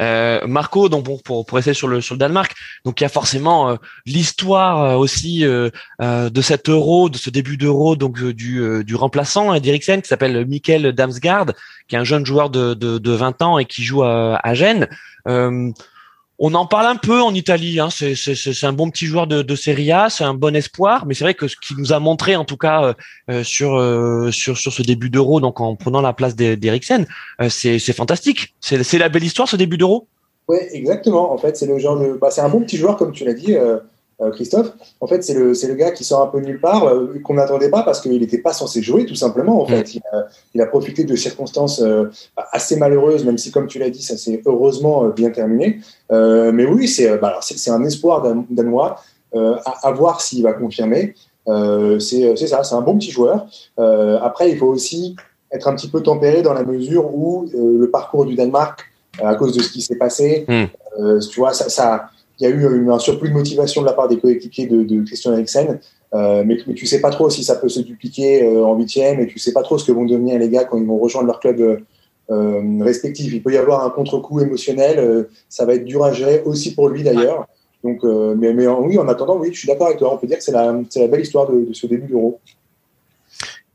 Euh, 0.00 0.46
Marco, 0.46 0.88
donc 0.88 1.04
pour, 1.04 1.22
pour, 1.22 1.46
pour 1.46 1.56
rester 1.56 1.74
sur 1.74 1.88
le 1.88 2.00
sur 2.00 2.14
le 2.14 2.18
Danemark, 2.18 2.54
donc 2.84 3.00
il 3.00 3.04
y 3.04 3.06
a 3.06 3.10
forcément 3.10 3.70
euh, 3.70 3.76
l'histoire 4.06 4.82
euh, 4.82 4.96
aussi 4.96 5.44
de 5.44 6.40
cet 6.40 6.68
euro, 6.68 7.08
de 7.08 7.16
ce 7.16 7.30
début 7.30 7.56
d'euro, 7.56 7.96
donc 7.96 8.22
du, 8.22 8.84
du 8.84 8.94
remplaçant 8.94 9.52
hein, 9.52 9.60
d'Eriksen 9.60 10.02
qui 10.02 10.08
s'appelle 10.08 10.46
Mikkel 10.46 10.92
Damsgaard, 10.92 11.52
qui 11.88 11.96
est 11.96 11.98
un 11.98 12.04
jeune 12.04 12.24
joueur 12.24 12.50
de, 12.50 12.74
de, 12.74 12.98
de 12.98 13.12
20 13.12 13.42
ans 13.42 13.58
et 13.58 13.64
qui 13.64 13.82
joue 13.82 14.02
à, 14.02 14.38
à 14.42 14.54
Gênes 14.54 14.88
on 16.38 16.54
en 16.54 16.66
parle 16.66 16.86
un 16.86 16.96
peu 16.96 17.20
en 17.20 17.34
Italie. 17.34 17.80
Hein. 17.80 17.88
C'est, 17.90 18.64
un 18.64 18.72
bon 18.72 18.90
petit 18.90 19.06
joueur 19.06 19.26
de, 19.26 19.42
de 19.42 19.54
Serie 19.56 19.90
A, 19.90 20.08
c'est 20.08 20.24
un 20.24 20.34
bon 20.34 20.54
espoir. 20.54 21.04
Mais 21.06 21.14
c'est 21.14 21.24
vrai 21.24 21.34
que 21.34 21.48
ce 21.48 21.56
qu'il 21.56 21.76
nous 21.76 21.92
a 21.92 21.98
montré, 21.98 22.36
en 22.36 22.44
tout 22.44 22.56
cas 22.56 22.84
euh, 22.84 22.94
euh, 23.30 23.42
sur 23.42 23.76
euh, 23.76 24.30
sur 24.30 24.56
sur 24.56 24.72
ce 24.72 24.82
début 24.82 25.10
d'Euro, 25.10 25.40
donc 25.40 25.60
en 25.60 25.74
prenant 25.74 26.00
la 26.00 26.12
place 26.12 26.36
d'Eriksen, 26.36 27.06
c'est, 27.48 27.78
c'est 27.78 27.92
fantastique. 27.92 28.54
C'est, 28.60 28.82
c'est 28.84 28.98
la 28.98 29.08
belle 29.08 29.24
histoire 29.24 29.48
ce 29.48 29.56
début 29.56 29.78
d'Euro? 29.78 30.06
Oui, 30.48 30.58
exactement. 30.72 31.32
En 31.32 31.38
fait, 31.38 31.56
c'est 31.56 31.66
le 31.66 31.78
genre 31.78 31.98
de, 31.98 32.16
bah, 32.18 32.30
c'est 32.30 32.40
un 32.40 32.48
bon 32.48 32.60
petit 32.60 32.76
joueur 32.76 32.96
comme 32.96 33.12
tu 33.12 33.24
l'as 33.24 33.34
dit. 33.34 33.54
Euh, 34.20 34.32
Christophe. 34.32 34.72
En 35.00 35.06
fait, 35.06 35.22
c'est 35.22 35.34
le, 35.34 35.52
le 35.52 35.74
gars 35.74 35.92
qui 35.92 36.02
sort 36.02 36.22
un 36.22 36.26
peu 36.26 36.40
nulle 36.40 36.60
part, 36.60 36.88
euh, 36.88 37.20
qu'on 37.22 37.34
n'attendait 37.34 37.70
pas 37.70 37.84
parce 37.84 38.00
qu'il 38.00 38.18
n'était 38.18 38.38
pas 38.38 38.52
censé 38.52 38.82
jouer, 38.82 39.06
tout 39.06 39.14
simplement. 39.14 39.62
En 39.62 39.66
fait, 39.66 39.94
il 40.54 40.60
a, 40.60 40.66
profité 40.66 41.04
de 41.04 41.14
circonstances 41.14 41.80
euh, 41.80 42.10
assez 42.50 42.74
malheureuses, 42.74 43.24
même 43.24 43.38
si, 43.38 43.52
comme 43.52 43.68
tu 43.68 43.78
l'as 43.78 43.90
dit, 43.90 44.02
ça 44.02 44.16
s'est 44.16 44.42
heureusement 44.44 45.08
bien 45.08 45.30
terminé. 45.30 45.78
mais 46.10 46.64
oui, 46.64 46.88
c'est 46.88 47.16
bah, 47.18 47.38
un 47.68 47.84
espoir 47.84 48.34
danois. 48.50 48.96
À, 49.34 49.92
voir 49.92 50.20
s'il 50.20 50.42
va 50.42 50.52
confirmer. 50.52 51.14
c'est 52.00 52.36
ça, 52.48 52.64
c'est 52.64 52.74
un 52.74 52.80
bon 52.80 52.98
petit 52.98 53.12
joueur. 53.12 53.46
après, 53.76 54.50
il 54.50 54.58
faut 54.58 54.66
aussi 54.66 55.14
être 55.52 55.68
un 55.68 55.76
petit 55.76 55.88
peu 55.88 56.02
tempéré 56.02 56.42
dans 56.42 56.54
la 56.54 56.64
mesure 56.64 57.14
où 57.14 57.48
le 57.54 57.88
parcours 57.88 58.24
du 58.24 58.34
Danemark, 58.34 58.80
à 59.22 59.36
cause 59.36 59.54
de 59.54 59.62
ce 59.62 59.70
qui 59.70 59.80
s'est 59.80 59.96
passé, 59.96 60.44
mm. 60.48 61.18
tu 61.30 61.38
vois, 61.38 61.52
ça, 61.52 61.68
ça 61.68 62.10
il 62.40 62.44
y 62.44 62.46
a 62.46 62.54
eu 62.54 62.90
un 62.90 62.98
surplus 62.98 63.28
de 63.30 63.34
motivation 63.34 63.82
de 63.82 63.86
la 63.86 63.92
part 63.92 64.08
des 64.08 64.18
coéquipiers 64.18 64.66
de, 64.66 64.82
de 64.82 65.02
Christian 65.02 65.32
Eriksen. 65.32 65.80
Euh, 66.14 66.42
mais, 66.46 66.56
mais, 66.66 66.74
tu 66.74 66.86
sais 66.86 67.00
pas 67.00 67.10
trop 67.10 67.28
si 67.28 67.44
ça 67.44 67.56
peut 67.56 67.68
se 67.68 67.80
dupliquer 67.80 68.42
euh, 68.42 68.64
en 68.64 68.74
huitième 68.76 69.20
et 69.20 69.26
tu 69.26 69.38
sais 69.38 69.52
pas 69.52 69.62
trop 69.62 69.76
ce 69.76 69.84
que 69.84 69.92
vont 69.92 70.06
devenir 70.06 70.38
les 70.38 70.48
gars 70.48 70.64
quand 70.64 70.78
ils 70.78 70.86
vont 70.86 70.98
rejoindre 70.98 71.26
leur 71.26 71.38
club 71.38 71.82
euh, 72.30 72.82
respectif. 72.82 73.32
Il 73.32 73.42
peut 73.42 73.52
y 73.52 73.56
avoir 73.56 73.84
un 73.84 73.90
contre-coup 73.90 74.40
émotionnel, 74.40 74.98
euh, 74.98 75.24
ça 75.48 75.64
va 75.64 75.74
être 75.74 75.84
dur 75.84 76.04
à 76.04 76.12
gérer 76.12 76.42
aussi 76.44 76.74
pour 76.74 76.88
lui 76.88 77.02
d'ailleurs. 77.02 77.46
Donc, 77.82 78.04
euh, 78.04 78.34
mais, 78.36 78.52
mais 78.52 78.66
oui, 78.66 78.98
en 78.98 79.08
attendant, 79.08 79.38
oui, 79.38 79.50
je 79.52 79.58
suis 79.60 79.68
d'accord 79.68 79.86
avec 79.86 79.98
toi. 79.98 80.12
On 80.12 80.18
peut 80.18 80.26
dire 80.26 80.36
que 80.36 80.44
c'est 80.44 80.52
la, 80.52 80.78
la, 80.96 81.06
belle 81.06 81.20
histoire 81.20 81.50
de, 81.50 81.64
de 81.64 81.72
ce 81.72 81.86
début 81.86 82.06
d'Euro. 82.06 82.38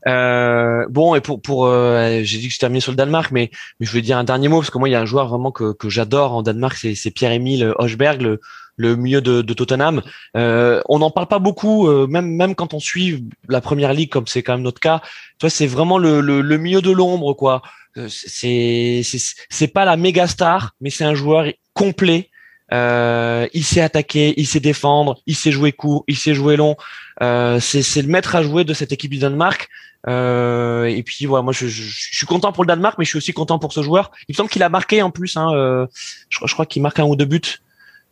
Euh, 0.06 0.86
bon 0.90 1.14
et 1.14 1.20
pour 1.22 1.40
pour 1.40 1.66
euh, 1.66 2.20
j'ai 2.24 2.38
dit 2.38 2.48
que 2.48 2.54
je 2.54 2.58
terminais 2.58 2.80
sur 2.80 2.92
le 2.92 2.96
Danemark 2.96 3.32
mais 3.32 3.50
mais 3.80 3.86
je 3.86 3.90
voulais 3.90 4.02
dire 4.02 4.18
un 4.18 4.24
dernier 4.24 4.48
mot 4.48 4.58
parce 4.58 4.68
que 4.68 4.76
moi 4.76 4.90
il 4.90 4.92
y 4.92 4.94
a 4.94 5.00
un 5.00 5.06
joueur 5.06 5.28
vraiment 5.28 5.50
que 5.50 5.72
que 5.72 5.88
j'adore 5.88 6.32
en 6.32 6.42
Danemark 6.42 6.76
c'est 6.76 6.94
c'est 6.94 7.10
Pierre-Emile 7.10 7.72
Hochberg 7.78 8.20
le 8.20 8.40
le 8.76 8.96
milieu 8.96 9.20
de, 9.20 9.42
de 9.42 9.54
Tottenham. 9.54 10.02
Euh, 10.36 10.82
on 10.88 10.98
n'en 10.98 11.10
parle 11.10 11.28
pas 11.28 11.38
beaucoup, 11.38 11.88
euh, 11.88 12.06
même 12.06 12.26
même 12.26 12.54
quand 12.54 12.74
on 12.74 12.80
suit 12.80 13.24
la 13.48 13.60
première 13.60 13.92
ligue 13.92 14.10
comme 14.10 14.26
c'est 14.26 14.42
quand 14.42 14.54
même 14.54 14.62
notre 14.62 14.80
cas. 14.80 15.00
Toi, 15.38 15.50
c'est 15.50 15.66
vraiment 15.66 15.98
le, 15.98 16.20
le, 16.20 16.40
le 16.40 16.58
milieu 16.58 16.82
de 16.82 16.90
l'ombre, 16.90 17.34
quoi. 17.34 17.62
Euh, 17.96 18.08
c'est 18.10 19.02
c'est 19.50 19.68
pas 19.68 19.84
la 19.84 19.96
méga 19.96 20.26
star, 20.26 20.74
mais 20.80 20.90
c'est 20.90 21.04
un 21.04 21.14
joueur 21.14 21.46
complet. 21.72 22.30
Euh, 22.72 23.46
il 23.52 23.62
sait 23.64 23.82
attaquer, 23.82 24.34
il 24.36 24.46
sait 24.46 24.60
défendre, 24.60 25.20
il 25.26 25.36
sait 25.36 25.52
jouer 25.52 25.72
court, 25.72 26.04
il 26.08 26.16
sait 26.16 26.34
jouer 26.34 26.56
long. 26.56 26.76
Euh, 27.22 27.60
c'est 27.60 28.02
le 28.02 28.08
maître 28.08 28.34
à 28.34 28.42
jouer 28.42 28.64
de 28.64 28.74
cette 28.74 28.90
équipe 28.90 29.12
du 29.12 29.18
Danemark. 29.18 29.68
Euh, 30.06 30.84
et 30.84 31.02
puis 31.02 31.26
voilà, 31.26 31.42
moi 31.42 31.52
je, 31.52 31.66
je, 31.66 31.82
je, 31.82 32.16
suis 32.16 32.26
content 32.26 32.52
pour 32.52 32.64
le 32.64 32.68
Danemark, 32.68 32.98
mais 32.98 33.04
je 33.04 33.10
suis 33.10 33.18
aussi 33.18 33.32
content 33.32 33.58
pour 33.58 33.72
ce 33.72 33.82
joueur. 33.82 34.10
Il 34.28 34.32
me 34.32 34.36
semble 34.36 34.50
qu'il 34.50 34.62
a 34.62 34.68
marqué 34.68 35.02
en 35.02 35.10
plus. 35.10 35.36
Hein, 35.36 35.52
euh, 35.54 35.86
je, 36.28 36.40
je, 36.44 36.52
crois 36.52 36.66
qu'il 36.66 36.82
marque 36.82 36.98
un 36.98 37.04
ou 37.04 37.16
deux 37.16 37.24
buts 37.24 37.60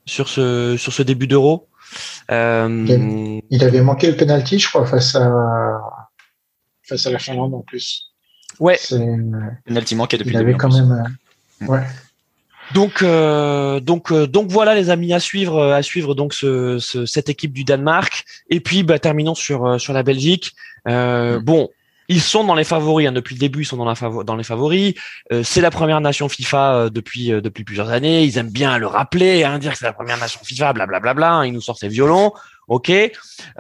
sur 0.07 0.29
ce 0.29 0.77
sur 0.79 0.93
ce 0.93 1.03
début 1.03 1.27
d'Euro. 1.27 1.69
Euh, 2.31 3.41
il 3.51 3.65
avait 3.65 3.83
manqué 3.83 4.11
le 4.11 4.17
penalty, 4.17 4.59
je 4.59 4.69
crois, 4.69 4.87
face 4.87 5.15
à 5.15 5.31
face 6.85 7.07
à 7.07 7.11
la 7.11 7.19
Finlande 7.19 7.55
en 7.55 7.61
plus. 7.61 8.13
Ouais. 8.59 8.79
Penalty 9.67 9.95
manqué 9.95 10.17
depuis. 10.17 10.33
Il 10.33 10.39
avait 10.39 10.55
quand 10.55 10.73
même. 10.73 11.07
Euh, 11.63 11.67
ouais. 11.67 11.83
Donc, 12.75 13.03
euh, 13.03 13.81
donc, 13.81 14.13
euh, 14.13 14.27
donc 14.27 14.51
voilà 14.51 14.75
les 14.75 14.89
amis 14.89 15.13
à 15.13 15.21
suivre, 15.21 15.59
euh, 15.59 15.75
à 15.75 15.83
suivre 15.83 16.15
donc 16.15 16.33
ce, 16.33 16.79
ce, 16.79 17.05
cette 17.07 17.29
équipe 17.29 17.53
du 17.53 17.65
Danemark. 17.65 18.25
Et 18.49 18.61
puis, 18.61 18.83
bah, 18.83 18.99
terminons 18.99 19.35
sur 19.35 19.81
sur 19.81 19.93
la 19.93 20.03
Belgique. 20.03 20.55
Euh, 20.89 21.39
mm. 21.39 21.45
Bon, 21.45 21.69
ils 22.13 22.21
sont 22.21 22.45
dans 22.45 22.55
les 22.55 22.65
favoris 22.65 23.09
hein, 23.09 23.13
depuis 23.13 23.35
le 23.35 23.41
début. 23.41 23.63
Ils 23.63 23.67
sont 23.67 23.77
dans, 23.77 24.37
les 24.37 24.45
favoris. 24.45 24.95
c'est 25.43 25.61
la 25.61 25.71
première 25.71 26.01
nation 26.01 26.29
FIFA 26.29 26.91
depuis 26.91 27.29
depuis 27.29 27.65
plusieurs 27.65 27.91
années. 27.91 28.25
Ils 28.25 28.39
aiment 28.39 28.51
bien 28.51 28.79
le 28.79 28.87
rappeler, 28.87 29.45
hein, 29.45 29.59
dire 29.59 29.73
que 29.73 29.79
c'est 29.79 29.87
la 29.87 29.93
première 29.93 30.19
nation 30.19 30.41
FIFA, 30.43 30.73
blablabla. 30.73 31.01
Bla, 31.01 31.15
bla, 31.15 31.41
bla, 31.41 31.47
ils 31.47 31.53
nous 31.53 31.61
sortent 31.61 31.81
ces 31.81 31.89
violons. 31.89 32.33
Ok, 32.69 32.93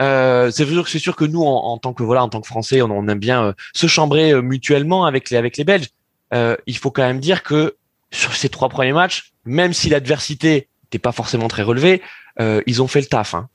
euh, 0.00 0.50
c'est 0.50 0.64
sûr 0.64 0.84
que 0.84 0.90
c'est 0.90 0.98
sûr 0.98 1.16
que 1.16 1.24
nous, 1.24 1.42
en, 1.42 1.76
tant 1.76 1.92
que 1.92 2.02
voilà, 2.02 2.22
en 2.22 2.28
tant 2.28 2.40
que 2.40 2.46
Français, 2.46 2.80
on, 2.82 3.08
aime 3.08 3.18
bien 3.18 3.54
se 3.74 3.86
chambrer 3.86 4.40
mutuellement 4.40 5.04
avec 5.04 5.28
les 5.30 5.36
avec 5.36 5.56
les 5.56 5.64
Belges. 5.64 5.88
il 6.32 6.76
faut 6.78 6.90
quand 6.90 7.02
même 7.02 7.20
dire 7.20 7.42
que 7.42 7.76
sur 8.12 8.34
ces 8.34 8.48
trois 8.48 8.68
premiers 8.68 8.92
matchs, 8.92 9.32
même 9.44 9.72
si 9.72 9.88
l'adversité 9.88 10.68
n'était 10.84 10.98
pas 10.98 11.12
forcément 11.12 11.48
très 11.48 11.62
relevée, 11.62 12.02
euh, 12.40 12.62
ils 12.66 12.82
ont 12.82 12.86
fait 12.86 13.00
le 13.00 13.06
taf. 13.06 13.34
Hein. 13.34 13.48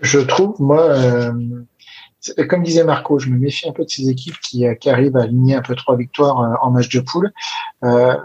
Je 0.00 0.18
trouve, 0.18 0.56
moi, 0.60 0.82
euh, 0.90 1.32
comme 2.48 2.62
disait 2.62 2.84
Marco, 2.84 3.18
je 3.18 3.28
me 3.28 3.38
méfie 3.38 3.68
un 3.68 3.72
peu 3.72 3.84
de 3.84 3.88
ces 3.90 4.08
équipes 4.08 4.38
qui, 4.40 4.66
euh, 4.66 4.74
qui 4.74 4.90
arrivent 4.90 5.16
à 5.16 5.22
aligner 5.22 5.54
un 5.54 5.62
peu 5.62 5.74
trois 5.74 5.96
victoires 5.96 6.40
euh, 6.40 6.54
en 6.62 6.70
match 6.70 6.88
de 6.88 7.00
poule. 7.00 7.32
Euh, 7.84 8.16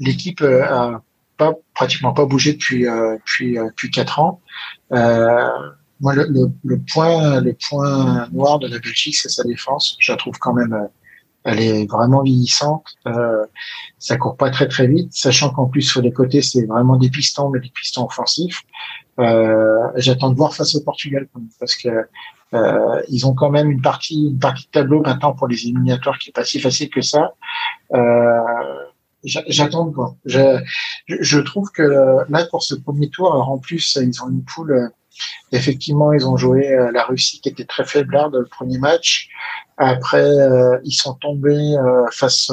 L'équipe 0.00 0.42
a 0.42 1.02
pas, 1.36 1.54
pratiquement 1.74 2.12
pas 2.12 2.24
bougé 2.24 2.52
depuis 2.52 2.84
depuis, 2.84 3.54
depuis 3.56 3.90
quatre 3.90 4.20
ans. 4.20 4.40
moi, 4.92 6.14
le, 6.14 6.26
le, 6.28 6.52
le, 6.62 6.78
point 6.92 7.40
le 7.40 7.52
point 7.68 8.28
noir 8.28 8.60
de 8.60 8.68
la 8.68 8.78
Belgique, 8.78 9.16
c'est 9.16 9.28
sa 9.28 9.42
défense. 9.42 9.96
Je 9.98 10.12
la 10.12 10.16
trouve 10.16 10.38
quand 10.38 10.54
même 10.54 10.88
elle 11.48 11.60
est 11.60 11.86
vraiment 11.90 12.22
vieillissante. 12.22 12.84
Euh, 13.06 13.44
ça 13.98 14.16
court 14.16 14.36
pas 14.36 14.50
très 14.50 14.68
très 14.68 14.86
vite, 14.86 15.12
sachant 15.12 15.50
qu'en 15.50 15.66
plus 15.66 15.82
sur 15.82 16.02
les 16.02 16.12
côtés 16.12 16.42
c'est 16.42 16.66
vraiment 16.66 16.96
des 16.96 17.10
pistons, 17.10 17.48
mais 17.50 17.60
des 17.60 17.70
pistons 17.70 18.04
offensifs. 18.04 18.62
Euh, 19.18 19.78
J'attends 19.96 20.30
de 20.30 20.36
voir 20.36 20.54
face 20.54 20.74
au 20.74 20.82
Portugal 20.82 21.26
parce 21.58 21.74
que 21.74 21.88
euh, 22.54 23.02
ils 23.08 23.26
ont 23.26 23.34
quand 23.34 23.50
même 23.50 23.70
une 23.70 23.82
partie 23.82 24.28
une 24.30 24.38
partie 24.38 24.66
de 24.66 24.70
tableau 24.70 25.02
maintenant 25.02 25.34
pour 25.34 25.48
les 25.48 25.64
éliminatoires 25.64 26.18
qui 26.18 26.30
est 26.30 26.32
pas 26.32 26.44
si 26.44 26.60
facile 26.60 26.90
que 26.90 27.02
ça. 27.02 27.34
Euh, 27.94 28.40
J'attends 29.24 29.86
voir. 29.86 30.14
Je, 30.24 30.60
je, 31.08 31.40
trouve 31.40 31.72
que 31.72 31.82
là 32.28 32.46
pour 32.50 32.62
ce 32.62 32.76
premier 32.76 33.10
tour, 33.10 33.32
alors 33.32 33.50
en 33.50 33.58
plus 33.58 33.98
ils 34.00 34.22
ont 34.22 34.30
une 34.30 34.44
poule 34.44 34.92
Effectivement, 35.52 36.12
ils 36.12 36.26
ont 36.26 36.36
joué 36.36 36.68
euh, 36.68 36.92
la 36.92 37.04
Russie 37.04 37.40
qui 37.40 37.48
était 37.48 37.64
très 37.64 37.84
faiblarde 37.84 38.34
le 38.34 38.44
premier 38.44 38.78
match. 38.78 39.28
Après, 39.78 40.22
euh, 40.22 40.78
ils 40.84 40.92
sont 40.92 41.14
tombés 41.14 41.74
euh, 41.76 42.06
face 42.10 42.52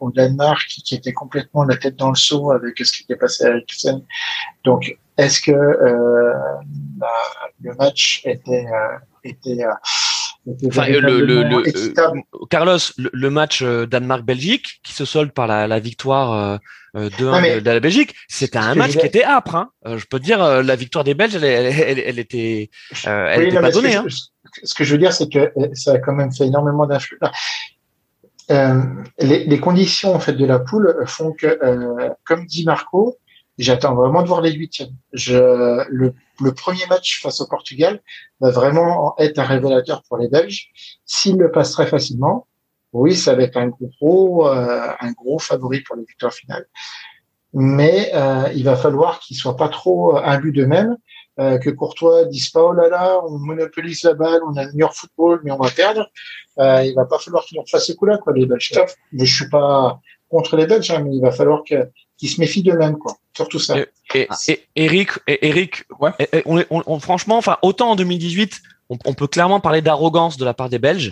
au 0.00 0.10
Danemark 0.10 0.66
qui, 0.66 0.94
était 0.94 1.12
complètement 1.12 1.64
la 1.64 1.76
tête 1.76 1.96
dans 1.96 2.10
le 2.10 2.16
seau 2.16 2.50
avec 2.50 2.78
ce 2.78 2.92
qui 2.92 3.04
était 3.04 3.16
passé 3.16 3.44
à 3.44 3.50
Eriksen. 3.50 4.02
Donc, 4.64 4.98
est-ce 5.16 5.40
que 5.40 5.52
le 7.62 7.74
match 7.78 8.22
était 8.24 8.66
était 9.28 9.64
Enfin, 10.68 10.86
le, 10.86 11.00
le, 11.00 11.42
le, 11.42 12.46
Carlos, 12.48 12.78
le, 12.96 13.30
match 13.30 13.64
Danemark-Belgique 13.64 14.80
qui 14.84 14.92
se 14.92 15.04
solde 15.04 15.32
par 15.32 15.48
la, 15.48 15.66
la 15.66 15.80
victoire 15.80 16.60
euh, 16.96 17.10
de, 17.10 17.60
de, 17.60 17.70
la 17.70 17.80
Belgique, 17.80 18.14
c'était 18.26 18.58
un 18.58 18.74
match 18.74 18.92
qui 18.92 19.04
était 19.04 19.24
âpre. 19.24 19.54
Hein. 19.54 19.70
Euh, 19.86 19.98
je 19.98 20.06
peux 20.06 20.18
te 20.18 20.24
dire, 20.24 20.42
euh, 20.42 20.62
la 20.62 20.76
victoire 20.76 21.04
des 21.04 21.14
Belges, 21.14 21.34
elle, 21.34 21.44
elle, 21.44 21.98
elle, 21.98 22.18
était, 22.18 22.70
elle 23.04 23.48
était 23.48 23.60
pas 23.60 23.70
donnée. 23.70 23.92
Ce, 23.92 23.98
hein. 23.98 24.06
ce 24.62 24.74
que 24.74 24.84
je 24.84 24.92
veux 24.92 24.98
dire, 24.98 25.12
c'est 25.12 25.30
que 25.30 25.52
ça 25.74 25.92
a 25.92 25.98
quand 25.98 26.14
même 26.14 26.32
fait 26.32 26.46
énormément 26.46 26.86
d'influence. 26.86 27.30
Euh, 28.50 28.80
les, 29.18 29.44
les, 29.44 29.60
conditions 29.60 30.14
en 30.14 30.20
fait 30.20 30.34
de 30.34 30.46
la 30.46 30.60
poule 30.60 30.96
font 31.06 31.32
que, 31.32 31.46
euh, 31.46 32.10
comme 32.24 32.46
dit 32.46 32.64
Marco, 32.64 33.18
j'attends 33.58 33.94
vraiment 33.94 34.22
de 34.22 34.28
voir 34.28 34.40
les 34.40 34.52
huitièmes. 34.52 34.94
Je, 35.12 35.84
le, 35.88 36.14
le, 36.40 36.52
premier 36.52 36.86
match 36.88 37.20
face 37.22 37.40
au 37.40 37.46
Portugal 37.46 38.02
va 38.40 38.50
vraiment 38.50 39.14
être 39.18 39.38
un 39.38 39.44
révélateur 39.44 40.02
pour 40.08 40.18
les 40.18 40.28
Belges. 40.28 40.68
S'ils 41.04 41.36
le 41.36 41.50
passent 41.50 41.72
très 41.72 41.86
facilement, 41.86 42.46
oui, 42.92 43.14
ça 43.14 43.34
va 43.34 43.42
être 43.42 43.56
un 43.56 43.68
gros, 43.68 44.48
euh, 44.48 44.88
un 45.00 45.12
gros 45.12 45.38
favori 45.38 45.80
pour 45.80 45.96
les 45.96 46.04
victoires 46.04 46.32
finales. 46.32 46.66
Mais 47.52 48.10
euh, 48.14 48.48
il 48.54 48.64
va 48.64 48.76
falloir 48.76 49.20
qu'ils 49.20 49.36
soient 49.36 49.56
pas 49.56 49.68
trop 49.68 50.16
imbus 50.16 50.52
d'eux-mêmes, 50.52 50.96
euh, 51.38 51.58
que 51.58 51.68
Courtois 51.68 52.24
dise 52.24 52.48
pas 52.48 52.62
oh 52.62 52.72
là 52.72 52.88
là, 52.88 53.20
on 53.24 53.38
monopolise 53.38 54.04
la 54.04 54.14
balle, 54.14 54.40
on 54.46 54.56
a 54.56 54.64
le 54.64 54.72
meilleur 54.72 54.94
football, 54.94 55.40
mais 55.44 55.50
on 55.50 55.58
va 55.58 55.70
perdre. 55.70 56.08
Euh, 56.58 56.82
il 56.84 56.94
va 56.94 57.04
pas 57.04 57.18
falloir 57.18 57.44
qu'ils 57.44 57.56
leur 57.56 57.68
fassent 57.68 57.88
ce 57.88 57.92
coup-là, 57.92 58.16
quoi, 58.18 58.32
les 58.32 58.46
Belges. 58.46 58.72
Je 59.12 59.24
suis 59.24 59.48
pas 59.50 60.00
contre 60.30 60.56
les 60.56 60.66
Belges, 60.66 60.90
hein, 60.90 61.02
mais 61.04 61.14
il 61.14 61.20
va 61.20 61.30
falloir 61.30 61.62
qu'ils 62.18 62.30
se 62.30 62.40
méfient 62.40 62.62
d'eux-mêmes, 62.62 62.98
quoi. 62.98 63.16
Surtout 63.34 63.58
ça. 63.58 63.76
Et, 64.14 64.28
et, 64.48 64.60
Eric, 64.76 65.10
Eric, 65.26 65.84
ouais. 66.00 66.10
on, 66.46 66.64
on, 66.70 67.00
franchement, 67.00 67.36
enfin, 67.36 67.58
autant 67.62 67.90
en 67.90 67.96
2018, 67.96 68.62
on, 68.90 68.98
on 69.04 69.14
peut 69.14 69.26
clairement 69.26 69.60
parler 69.60 69.82
d'arrogance 69.82 70.36
de 70.36 70.44
la 70.44 70.54
part 70.54 70.68
des 70.68 70.78
Belges. 70.78 71.10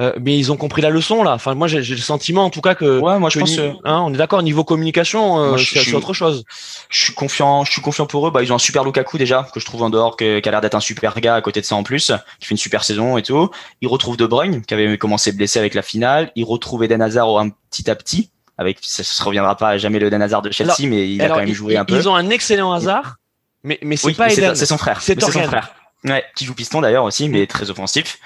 Euh, 0.00 0.12
mais 0.20 0.36
ils 0.36 0.50
ont 0.50 0.56
compris 0.56 0.82
la 0.82 0.90
leçon 0.90 1.22
là. 1.22 1.34
Enfin, 1.34 1.54
moi 1.54 1.68
j'ai 1.68 1.78
le 1.78 1.96
sentiment 1.98 2.44
en 2.44 2.50
tout 2.50 2.60
cas 2.60 2.74
que. 2.74 2.98
Ouais, 2.98 3.18
moi 3.20 3.30
je 3.30 3.38
pense. 3.38 3.58
Hein, 3.58 4.02
on 4.04 4.12
est 4.12 4.16
d'accord 4.16 4.42
niveau 4.42 4.64
communication, 4.64 5.38
euh, 5.38 5.56
c'est 5.56 5.94
autre 5.94 6.12
chose. 6.12 6.44
Je 6.88 7.04
suis 7.04 7.14
confiant, 7.14 7.64
je 7.64 7.70
suis 7.70 7.80
confiant 7.80 8.06
pour 8.06 8.26
eux. 8.26 8.32
Bah, 8.32 8.42
ils 8.42 8.52
ont 8.52 8.56
un 8.56 8.58
super 8.58 8.82
Lukaku 8.82 9.18
déjà 9.18 9.48
que 9.54 9.60
je 9.60 9.64
trouve 9.64 9.82
en 9.82 9.90
dehors, 9.90 10.16
qui 10.16 10.24
a 10.24 10.40
l'air 10.40 10.60
d'être 10.60 10.74
un 10.74 10.80
super 10.80 11.20
gars 11.20 11.36
à 11.36 11.42
côté 11.42 11.60
de 11.60 11.66
ça 11.66 11.76
en 11.76 11.84
plus, 11.84 12.10
qui 12.40 12.46
fait 12.46 12.54
une 12.54 12.58
super 12.58 12.82
saison 12.82 13.16
et 13.18 13.22
tout. 13.22 13.50
Ils 13.82 13.88
retrouvent 13.88 14.16
De 14.16 14.26
Bruyne 14.26 14.64
qui 14.64 14.74
avait 14.74 14.98
commencé 14.98 15.30
blessé 15.30 15.60
avec 15.60 15.74
la 15.74 15.82
finale. 15.82 16.32
Ils 16.34 16.44
retrouvent 16.44 16.82
Eden 16.82 17.00
Hazard 17.00 17.38
un 17.38 17.50
petit 17.50 17.88
à 17.88 17.94
petit 17.94 18.30
avec 18.58 18.78
ça 18.82 19.02
se 19.02 19.22
reviendra 19.22 19.56
pas 19.56 19.78
jamais 19.78 19.98
le 19.98 20.10
Dan 20.10 20.22
Hazard 20.22 20.42
de 20.42 20.50
Chelsea, 20.50 20.86
mais 20.86 21.10
il 21.10 21.22
a 21.22 21.28
quand 21.28 21.36
même 21.36 21.52
joué 21.52 21.76
un 21.76 21.84
peu. 21.84 21.96
Ils 21.96 22.08
ont 22.08 22.14
un 22.14 22.30
excellent 22.30 22.72
hasard, 22.72 23.16
mais 23.62 23.78
mais 23.82 23.96
c'est 23.96 24.12
pas 24.14 24.32
Eden. 24.32 24.54
C'est 24.54 24.66
son 24.66 24.78
frère. 24.78 25.00
C'est 25.02 25.20
son 25.20 25.30
frère. 25.30 25.74
Ouais, 26.04 26.22
qui 26.36 26.44
joue 26.44 26.54
piston 26.54 26.82
d'ailleurs 26.82 27.04
aussi, 27.04 27.30
mais 27.30 27.46
très 27.46 27.70
offensif. 27.70 28.18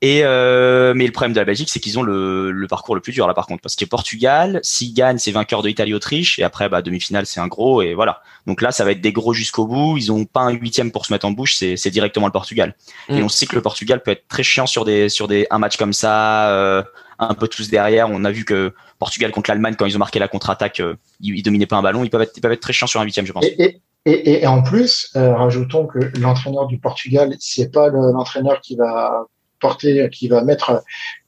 Et 0.00 0.20
euh, 0.22 0.94
mais 0.94 1.06
le 1.06 1.10
problème 1.10 1.32
de 1.32 1.40
la 1.40 1.44
Belgique, 1.44 1.68
c'est 1.68 1.80
qu'ils 1.80 1.98
ont 1.98 2.04
le, 2.04 2.52
le, 2.52 2.68
parcours 2.68 2.94
le 2.94 3.00
plus 3.00 3.12
dur 3.12 3.26
là 3.26 3.34
par 3.34 3.46
contre, 3.46 3.60
parce 3.60 3.74
que 3.74 3.84
Portugal, 3.84 4.60
s'ils 4.62 4.94
gagnent, 4.94 5.18
c'est 5.18 5.32
vainqueur 5.32 5.60
de 5.62 5.68
Italie-Autriche, 5.68 6.38
et 6.38 6.44
après 6.44 6.68
bah 6.68 6.82
demi-finale, 6.82 7.26
c'est 7.26 7.40
un 7.40 7.48
gros, 7.48 7.82
et 7.82 7.94
voilà. 7.94 8.22
Donc 8.46 8.62
là, 8.62 8.70
ça 8.70 8.84
va 8.84 8.92
être 8.92 9.00
des 9.00 9.12
gros 9.12 9.34
jusqu'au 9.34 9.66
bout. 9.66 9.96
Ils 9.96 10.12
ont 10.12 10.24
pas 10.24 10.42
un 10.42 10.52
huitième 10.52 10.92
pour 10.92 11.04
se 11.04 11.12
mettre 11.12 11.26
en 11.26 11.32
bouche, 11.32 11.56
c'est 11.56 11.90
directement 11.90 12.26
le 12.26 12.32
Portugal. 12.32 12.76
Et 13.08 13.20
mm. 13.20 13.24
on 13.24 13.28
sait 13.28 13.46
que 13.46 13.56
le 13.56 13.62
Portugal 13.62 14.00
peut 14.00 14.12
être 14.12 14.28
très 14.28 14.44
chiant 14.44 14.66
sur 14.66 14.84
des 14.84 15.08
sur 15.08 15.26
des 15.26 15.48
un 15.50 15.58
match 15.58 15.76
comme 15.76 15.92
ça, 15.92 16.50
euh, 16.50 16.84
un 17.18 17.34
peu 17.34 17.48
tous 17.48 17.70
derrière. 17.70 18.08
On 18.10 18.24
a 18.24 18.30
vu 18.30 18.44
que 18.44 18.74
Portugal 18.98 19.30
contre 19.30 19.50
l'Allemagne, 19.50 19.74
quand 19.78 19.86
ils 19.86 19.96
ont 19.96 19.98
marqué 19.98 20.18
la 20.18 20.28
contre-attaque, 20.28 20.80
euh, 20.80 20.96
ils, 21.20 21.42
dominaient 21.42 21.66
pas 21.66 21.76
un 21.76 21.82
ballon. 21.82 22.04
Ils 22.04 22.10
peuvent 22.10 22.22
être, 22.22 22.36
ils 22.36 22.40
peuvent 22.40 22.52
être 22.52 22.60
très 22.60 22.72
chiants 22.72 22.86
sur 22.86 23.00
un 23.00 23.04
huitième, 23.04 23.26
je 23.26 23.32
pense. 23.32 23.44
Et, 23.44 23.80
et, 24.04 24.42
et, 24.42 24.46
en 24.46 24.62
plus, 24.62 25.10
euh, 25.16 25.34
rajoutons 25.34 25.86
que 25.86 25.98
l'entraîneur 26.18 26.66
du 26.66 26.78
Portugal, 26.78 27.34
c'est 27.40 27.72
pas 27.72 27.88
l'entraîneur 27.88 28.60
qui 28.60 28.76
va 28.76 29.26
porter, 29.60 30.08
qui 30.10 30.28
va 30.28 30.42
mettre 30.42 30.82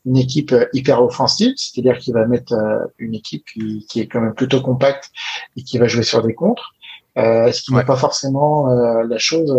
une 0.07 0.17
équipe 0.17 0.55
hyper 0.73 1.03
offensive, 1.03 1.53
c'est-à-dire 1.57 1.99
qui 1.99 2.13
va 2.13 2.27
mettre 2.27 2.53
euh, 2.53 2.87
une 2.99 3.15
équipe 3.15 3.45
qui, 3.53 3.87
qui, 3.89 4.01
est 4.01 4.07
quand 4.07 4.21
même 4.21 4.35
plutôt 4.35 4.61
compacte 4.61 5.11
et 5.57 5.63
qui 5.63 5.79
va 5.79 5.87
jouer 5.87 6.03
sur 6.03 6.23
des 6.23 6.35
contres, 6.35 6.73
euh, 7.19 7.51
ce 7.53 7.63
qui 7.63 7.75
n'est 7.75 7.85
pas 7.85 7.97
forcément 7.97 8.71
euh, 8.71 9.03
la 9.05 9.19
chose 9.19 9.55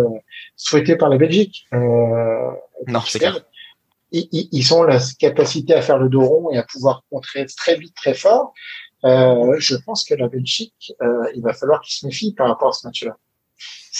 souhaitée 0.55 0.95
par 0.95 1.09
la 1.09 1.17
Belgique. 1.17 1.67
non, 1.71 3.01
c'est 3.05 3.19
clair. 3.19 3.39
Ils, 4.11 4.49
ils, 4.51 4.73
ont 4.73 4.83
la 4.83 4.99
capacité 5.19 5.73
à 5.73 5.81
faire 5.81 5.97
le 5.97 6.09
dos 6.09 6.25
rond 6.25 6.51
et 6.51 6.57
à 6.57 6.63
pouvoir 6.63 7.03
contrer 7.09 7.45
très 7.45 7.77
vite, 7.77 7.95
très 7.95 8.13
fort. 8.13 8.53
je 9.03 9.75
pense 9.85 10.03
que 10.03 10.13
la 10.15 10.27
Belgique, 10.27 10.93
il 11.33 11.41
va 11.41 11.53
falloir 11.53 11.81
qu'ils 11.81 11.95
se 11.95 12.05
méfient 12.05 12.33
par 12.33 12.47
rapport 12.47 12.69
à 12.69 12.73
ce 12.73 12.87
match-là 12.87 13.17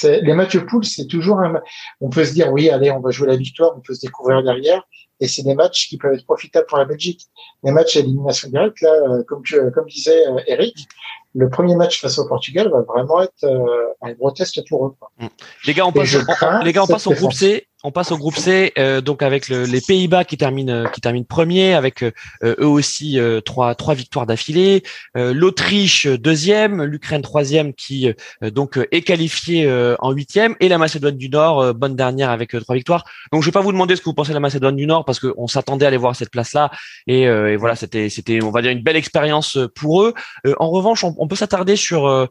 les 0.04 0.34
matchs 0.34 0.56
de 0.56 0.62
poule, 0.62 0.86
c'est 0.86 1.08
toujours 1.08 1.40
un. 1.40 1.62
On 2.00 2.10
peut 2.10 2.26
se 2.26 2.34
dire 2.34 2.52
oui, 2.52 2.70
allez, 2.70 2.92
on 2.92 3.00
va 3.00 3.12
jouer 3.12 3.28
la 3.28 3.36
victoire, 3.36 3.74
on 3.76 3.82
peut 3.82 3.94
se 3.94 4.02
découvrir 4.02 4.44
derrière, 4.44 4.84
et 5.20 5.28
c'est 5.28 5.44
des 5.44 5.56
matchs 5.56 5.90
qui 5.90 5.98
peuvent 5.98 6.14
être 6.14 6.26
profitables 6.26 6.66
pour 6.68 6.78
la 6.78 6.86
Belgique. 6.86 7.28
Les 7.64 7.72
matchs 7.72 7.98
à 7.98 8.00
élimination 8.00 8.50
directe, 8.50 8.82
là, 8.82 8.94
euh, 8.94 9.24
comme 9.24 9.44
comme 9.74 9.88
disait 9.88 10.28
euh, 10.28 10.40
Eric, 10.48 10.88
le 11.34 11.50
premier 11.50 11.76
match 11.76 12.02
face 12.02 12.20
au 12.20 12.28
Portugal 12.28 12.70
va 12.70 12.82
vraiment 12.82 13.22
être 13.22 13.44
euh, 13.44 13.88
un 14.02 14.12
gros 14.14 14.32
test 14.32 14.68
pour 14.68 14.88
eux. 14.88 14.96
Mm. 15.20 15.28
Les 15.68 15.74
gars, 15.74 15.86
on 15.86 15.92
passe, 15.92 16.18
les 16.64 16.74
gars, 16.74 16.84
on 16.84 16.88
passe 16.88 17.08
au 17.08 17.14
groupe 17.14 17.34
C. 17.34 17.68
On 17.84 17.92
passe 17.92 18.12
au 18.12 18.18
groupe 18.18 18.36
C, 18.36 18.74
euh, 18.78 19.02
donc 19.02 19.24
avec 19.24 19.50
le, 19.50 19.64
les 19.64 19.82
Pays-Bas 19.82 20.24
qui 20.24 20.38
terminent 20.38 20.72
euh, 20.72 20.88
qui 20.88 21.02
terminent 21.02 21.26
premier, 21.28 21.74
avec 21.74 22.04
euh, 22.04 22.12
eux 22.44 22.68
aussi 22.68 23.18
trois 23.44 23.74
trois 23.74 23.96
victoires 23.96 24.28
d'affilée. 24.28 24.84
L'Autriche 25.16 26.06
deuxième, 26.08 26.84
l'Ukraine 26.84 27.22
troisième 27.22 27.74
qui 27.74 28.12
donc 28.42 28.80
est 28.92 29.02
qualifiée 29.02 29.70
en 30.00 30.12
huitième, 30.12 30.56
et 30.60 30.70
la 30.70 30.78
Macédoine 30.78 31.18
du 31.18 31.30
Nord 31.30 31.74
bonne 31.74 31.96
dernière 31.96 32.30
avec 32.30 32.52
trois 32.62 32.76
victoires. 32.76 33.04
Donc 33.32 33.42
je 33.42 33.48
vais 33.48 33.52
pas 33.52 33.62
vous 33.62 33.72
demander 33.72 33.96
ce 33.96 34.02
que 34.02 34.06
vous 34.06 34.14
pensez 34.14 34.30
de 34.30 34.36
la 34.36 34.40
Macédoine 34.40 34.76
du 34.76 34.86
Nord 34.86 35.06
parce 35.06 35.20
qu'on 35.20 35.48
s'attendait 35.48 35.86
à 35.86 35.88
aller 35.88 35.98
voir 35.98 36.16
cette 36.16 36.30
place-là 36.30 36.72
et, 37.08 37.22
et 37.22 37.56
voilà 37.56 37.76
c'était 37.76 38.10
c'était 38.10 38.42
on 38.44 38.52
va 38.52 38.62
dire 38.62 38.72
une 38.72 38.84
belle 38.84 38.96
expérience 38.96 39.58
pour 39.76 40.04
eux. 40.04 40.14
en 40.60 40.70
revanche, 40.70 41.04
on, 41.04 41.21
on 41.22 41.28
peut 41.28 41.36
s'attarder 41.36 41.76
sur 41.76 42.08
euh, 42.08 42.26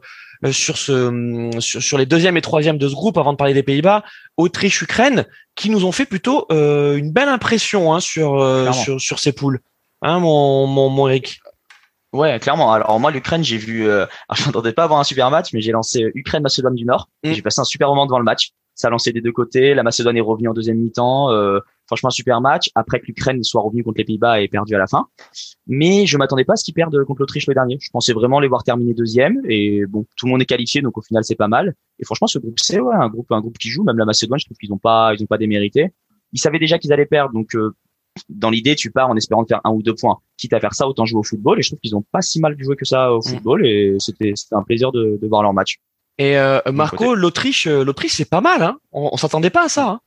sur 0.51 0.77
ce 0.77 1.49
sur, 1.59 1.97
les 1.97 2.05
deuxième 2.05 2.37
et 2.37 2.41
troisième 2.41 2.77
de 2.77 2.87
ce 2.87 2.93
groupe 2.93 3.17
avant 3.17 3.31
de 3.31 3.37
parler 3.37 3.53
des 3.53 3.63
Pays-Bas, 3.63 4.03
Autriche, 4.37 4.81
Ukraine, 4.81 5.25
qui 5.55 5.69
nous 5.69 5.85
ont 5.85 5.91
fait 5.91 6.05
plutôt 6.05 6.45
euh, 6.51 6.97
une 6.97 7.11
belle 7.11 7.29
impression 7.29 7.93
hein, 7.93 7.99
sur, 7.99 8.41
euh, 8.41 8.71
sur 8.71 8.99
sur 8.99 9.19
ces 9.19 9.31
poules. 9.31 9.59
Hein, 10.01 10.19
mon, 10.19 10.67
mon, 10.67 10.89
mon 10.89 11.07
Eric. 11.07 11.39
Ouais, 12.13 12.39
clairement. 12.39 12.73
Alors 12.73 12.99
moi, 12.99 13.11
l'Ukraine, 13.11 13.43
j'ai 13.43 13.57
vu. 13.57 13.87
Euh, 13.87 14.05
je 14.35 14.45
n'entendais 14.45 14.73
pas 14.73 14.83
avoir 14.83 14.99
un 14.99 15.03
super 15.03 15.29
match, 15.29 15.53
mais 15.53 15.61
j'ai 15.61 15.71
lancé 15.71 16.11
Ukraine 16.15 16.43
Macédoine 16.43 16.75
du 16.75 16.85
Nord. 16.85 17.07
Mm. 17.23 17.33
J'ai 17.33 17.41
passé 17.41 17.61
un 17.61 17.65
super 17.65 17.87
moment 17.87 18.05
devant 18.05 18.19
le 18.19 18.25
match. 18.25 18.49
Ça 18.73 18.87
a 18.87 18.91
lancé 18.91 19.11
des 19.11 19.21
deux 19.21 19.31
côtés. 19.31 19.73
La 19.73 19.83
Macédoine 19.83 20.17
est 20.17 20.21
revenue 20.21 20.49
en 20.49 20.53
deuxième 20.53 20.77
mi-temps. 20.77 21.29
Euh, 21.91 21.95
franchement, 21.95 22.07
un 22.07 22.11
super 22.11 22.41
match. 22.41 22.69
Après 22.75 22.99
que 22.99 23.05
l'Ukraine 23.07 23.43
soit 23.43 23.61
revenue 23.61 23.83
contre 23.83 23.97
les 23.97 24.05
Pays-Bas 24.05 24.41
et 24.41 24.47
perdu 24.47 24.75
à 24.75 24.77
la 24.77 24.87
fin. 24.87 25.07
Mais 25.67 26.05
je 26.05 26.17
m'attendais 26.17 26.45
pas 26.45 26.53
à 26.53 26.55
ce 26.55 26.63
qu'ils 26.63 26.73
perdent 26.73 27.03
contre 27.05 27.21
l'Autriche 27.21 27.47
le 27.47 27.53
dernier. 27.53 27.77
Je 27.79 27.89
pensais 27.91 28.13
vraiment 28.13 28.39
les 28.39 28.47
voir 28.47 28.63
terminer 28.63 28.93
deuxième. 28.93 29.41
Et 29.47 29.85
bon, 29.87 30.05
tout 30.15 30.25
le 30.25 30.31
monde 30.31 30.41
est 30.41 30.45
qualifié, 30.45 30.81
donc 30.81 30.97
au 30.97 31.01
final, 31.01 31.23
c'est 31.23 31.35
pas 31.35 31.47
mal. 31.47 31.75
Et 31.99 32.05
franchement, 32.05 32.27
ce 32.27 32.39
groupe 32.39 32.59
C, 32.59 32.79
ouais, 32.79 32.95
un 32.95 33.09
groupe, 33.09 33.31
un 33.31 33.41
groupe 33.41 33.57
qui 33.57 33.69
joue. 33.69 33.83
Même 33.83 33.97
la 33.97 34.05
Macédoine, 34.05 34.39
je 34.39 34.45
trouve 34.45 34.57
qu'ils 34.57 34.73
ont 34.73 34.77
pas, 34.77 35.13
ils 35.13 35.23
ont 35.23 35.27
pas 35.27 35.37
démérité. 35.37 35.91
Ils 36.33 36.39
savaient 36.39 36.59
déjà 36.59 36.79
qu'ils 36.79 36.93
allaient 36.93 37.05
perdre, 37.05 37.33
donc 37.33 37.55
euh, 37.55 37.75
dans 38.29 38.49
l'idée, 38.49 38.75
tu 38.75 38.91
pars 38.91 39.09
en 39.09 39.15
espérant 39.15 39.45
faire 39.45 39.61
un 39.63 39.71
ou 39.71 39.81
deux 39.81 39.95
points. 39.95 40.17
Quitte 40.37 40.53
à 40.53 40.59
faire 40.59 40.73
ça, 40.73 40.87
autant 40.87 41.05
jouer 41.05 41.19
au 41.19 41.23
football. 41.23 41.59
Et 41.59 41.61
je 41.61 41.69
trouve 41.69 41.79
qu'ils 41.79 41.95
ont 41.95 42.03
pas 42.11 42.21
si 42.21 42.39
mal 42.39 42.55
joué 42.59 42.75
que 42.75 42.85
ça 42.85 43.13
au 43.13 43.19
mm. 43.19 43.23
football. 43.23 43.65
Et 43.65 43.95
c'était 43.99 44.33
un 44.51 44.63
plaisir 44.63 44.91
de, 44.91 45.17
de, 45.21 45.27
voir 45.27 45.43
leur 45.43 45.53
match. 45.53 45.79
Et 46.17 46.37
euh, 46.37 46.59
Marco, 46.71 47.15
l'Autriche, 47.15 47.67
euh, 47.67 47.83
l'Autriche, 47.83 48.15
c'est 48.15 48.29
pas 48.29 48.41
mal. 48.41 48.61
Hein 48.61 48.77
on, 48.91 49.09
on 49.13 49.17
s'attendait 49.17 49.49
pas 49.49 49.65
à 49.65 49.69
ça. 49.69 49.89
Hein 49.89 49.99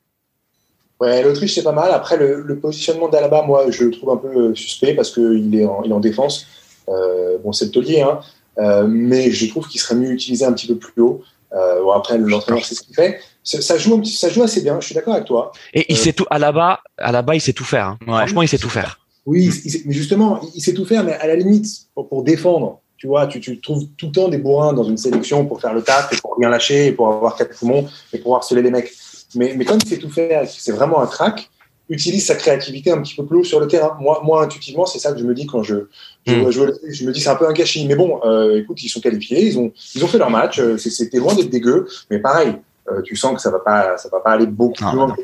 ouais, 1.01 1.23
l'Autriche, 1.23 1.55
c'est 1.55 1.63
pas 1.63 1.73
mal. 1.73 1.91
Après, 1.93 2.17
le, 2.17 2.43
le 2.43 2.59
positionnement 2.59 3.09
d'Alaba, 3.09 3.43
moi, 3.43 3.71
je 3.71 3.85
le 3.85 3.91
trouve 3.91 4.11
un 4.11 4.17
peu 4.17 4.51
euh, 4.51 4.55
suspect 4.55 4.95
parce 4.95 5.11
qu'il 5.11 5.55
est, 5.55 5.67
en, 5.67 5.83
il 5.85 5.91
est 5.91 5.95
en 5.95 6.01
défense. 6.01 6.47
Euh, 6.89 7.39
bon, 7.43 7.53
c'est 7.53 7.67
le 7.67 7.71
taulier, 7.71 8.03
hein, 8.03 8.21
euh, 8.59 8.87
mais 8.87 9.31
je 9.31 9.49
trouve 9.49 9.69
qu'il 9.69 9.81
serait 9.81 9.95
mieux 9.95 10.11
utilisé 10.11 10.45
un 10.45 10.53
petit 10.53 10.67
peu 10.67 10.77
plus 10.77 11.01
haut. 11.03 11.23
Euh, 11.53 11.83
bon, 11.83 11.93
après, 11.93 12.19
l'entraîneur, 12.19 12.65
c'est 12.65 12.75
ce 12.75 12.83
qu'il 12.83 12.95
fait 12.95 13.21
ça 13.45 13.79
joue, 13.79 14.03
ça 14.05 14.29
joue 14.29 14.43
assez 14.43 14.63
bien. 14.63 14.81
Je 14.81 14.87
suis 14.87 14.95
d'accord 14.95 15.15
avec 15.15 15.27
toi. 15.27 15.53
Et 15.73 15.85
il 15.89 15.97
euh, 15.97 15.99
sait 15.99 16.13
tout 16.13 16.27
à 16.31 16.39
la 16.39 16.53
bas, 16.53 16.81
à 16.99 17.13
la 17.13 17.23
bas, 17.23 17.35
il 17.35 17.41
sait 17.41 17.53
tout 17.53 17.65
faire. 17.65 17.89
Hein. 17.89 17.99
Franchement, 18.07 18.43
il 18.43 18.49
sait 18.49 18.59
tout 18.59 18.71
faire. 18.71 19.01
Oui, 19.27 19.51
mais 19.87 19.95
justement, 19.95 20.41
il 20.55 20.61
sait 20.61 20.75
tout 20.75 20.85
faire, 20.85 21.05
mais 21.05 21.15
à 21.15 21.27
la 21.27 21.37
limite, 21.37 21.67
pour, 21.95 22.23
défendre, 22.23 22.81
tu 22.99 23.07
vois, 23.07 23.27
tu, 23.27 23.41
tu, 23.41 23.59
trouves 23.61 23.87
tout 23.97 24.07
le 24.07 24.13
temps 24.13 24.29
des 24.29 24.39
bourrins 24.39 24.73
dans 24.73 24.85
une 24.85 24.99
sélection 24.99 25.47
pour 25.47 25.61
faire 25.61 25.73
le 25.73 25.83
taf 25.83 26.13
et 26.13 26.17
pour 26.17 26.37
rien 26.39 26.51
lâcher 26.51 26.89
et 26.89 26.93
pour 26.93 27.09
avoir 27.09 27.37
quatre 27.37 27.57
poumons 27.57 27.89
et 28.13 28.19
pour 28.19 28.37
harceler 28.37 28.61
les 28.61 28.71
mecs. 28.71 28.93
Mais, 29.35 29.55
mais 29.57 29.65
comme 29.65 29.79
il 29.83 29.89
sait 29.89 29.99
tout 29.99 30.11
faire, 30.11 30.47
c'est 30.49 30.73
vraiment 30.73 31.01
un 31.01 31.07
crack, 31.07 31.51
utilise 31.89 32.27
sa 32.27 32.35
créativité 32.35 32.91
un 32.91 33.03
petit 33.03 33.15
peu 33.15 33.25
plus 33.27 33.39
haut 33.39 33.45
sur 33.45 33.61
le 33.61 33.67
terrain. 33.67 33.97
Moi, 34.01 34.21
moi 34.25 34.43
intuitivement, 34.43 34.87
c'est 34.87 34.99
ça 34.99 35.13
que 35.13 35.19
je 35.19 35.25
me 35.25 35.35
dis 35.35 35.47
quand 35.47 35.63
je, 35.63 35.87
je, 36.27 36.35
hmm. 36.35 36.51
je, 36.51 37.05
me 37.07 37.13
dis 37.13 37.21
c'est 37.21 37.29
un 37.29 37.37
peu 37.37 37.49
un 37.49 37.53
gâchis. 37.53 37.87
Mais 37.87 37.97
bon, 37.97 38.21
euh, 38.25 38.61
écoute, 38.61 38.83
ils 38.83 38.89
sont 38.89 39.01
qualifiés, 39.01 39.47
ils 39.47 39.59
ont, 39.59 39.73
ils 39.95 40.05
ont 40.05 40.09
fait 40.09 40.19
leur 40.19 40.31
match, 40.31 40.59
euh, 40.59 40.79
c'était 40.79 41.19
loin 41.19 41.35
d'être 41.35 41.51
dégueu, 41.51 41.87
mais 42.11 42.19
pareil, 42.19 42.55
euh, 42.91 43.03
tu 43.03 43.17
sens 43.17 43.35
que 43.35 43.41
ça 43.41 43.51
va 43.51 43.59
pas, 43.59 43.97
ça 43.99 44.09
va 44.09 44.21
pas 44.21 44.33
aller 44.33 44.47
beaucoup 44.47 44.85
plus 44.85 44.97
loin 44.97 45.15
que 45.15 45.21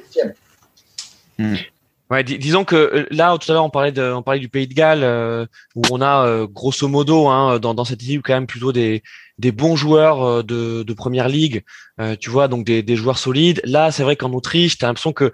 le 1.38 1.44
hmm. 1.44 1.56
Ouais, 2.10 2.24
disons 2.24 2.64
que 2.64 2.74
euh, 2.74 3.06
là 3.10 3.36
tout 3.38 3.50
à 3.50 3.54
l'heure 3.54 3.64
on 3.64 3.70
parlait 3.70 3.92
de, 3.92 4.12
on 4.12 4.22
parlait 4.22 4.40
du 4.40 4.48
Pays 4.48 4.66
de 4.66 4.74
Galles 4.74 5.04
euh, 5.04 5.46
où 5.76 5.82
on 5.90 6.02
a 6.02 6.46
grosso 6.46 6.88
modo 6.88 7.28
hein, 7.28 7.60
dans, 7.60 7.72
dans 7.72 7.84
cette 7.84 8.02
équipe 8.02 8.22
quand 8.24 8.34
même 8.34 8.48
plutôt 8.48 8.72
des, 8.72 9.02
des 9.38 9.52
bons 9.52 9.76
joueurs 9.76 10.42
de, 10.42 10.82
de 10.82 10.92
première 10.92 11.28
ligue, 11.28 11.62
tu 12.18 12.30
vois 12.30 12.48
donc 12.48 12.66
des, 12.66 12.82
des 12.82 12.96
joueurs 12.96 13.18
solides. 13.18 13.60
Là 13.64 13.92
c'est 13.92 14.02
vrai 14.02 14.16
qu'en 14.16 14.32
Autriche 14.32 14.76
tu 14.76 14.84
as 14.84 14.88
l'impression 14.88 15.12
que 15.12 15.32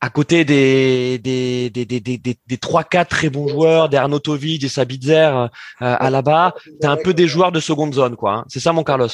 à 0.00 0.08
côté 0.08 0.44
des 0.44 1.18
des 1.18 1.68
des 1.68 1.84
des 1.84 2.00
des, 2.00 2.18
des, 2.18 2.56
3-4 2.56 3.06
très 3.06 3.28
bons 3.28 3.48
joueurs, 3.48 3.88
des 3.88 3.98
Arnautovic, 3.98 4.60
des 4.60 4.68
Sabitzer 4.68 5.48
à 5.80 6.10
là-bas, 6.10 6.54
tu 6.80 6.86
as 6.86 6.90
un 6.90 6.96
peu 6.96 7.12
des 7.12 7.26
joueurs 7.26 7.52
de 7.52 7.60
seconde 7.60 7.94
zone 7.94 8.16
quoi. 8.16 8.32
Hein. 8.32 8.44
C'est 8.48 8.60
ça 8.60 8.72
mon 8.72 8.84
Carlos? 8.84 9.08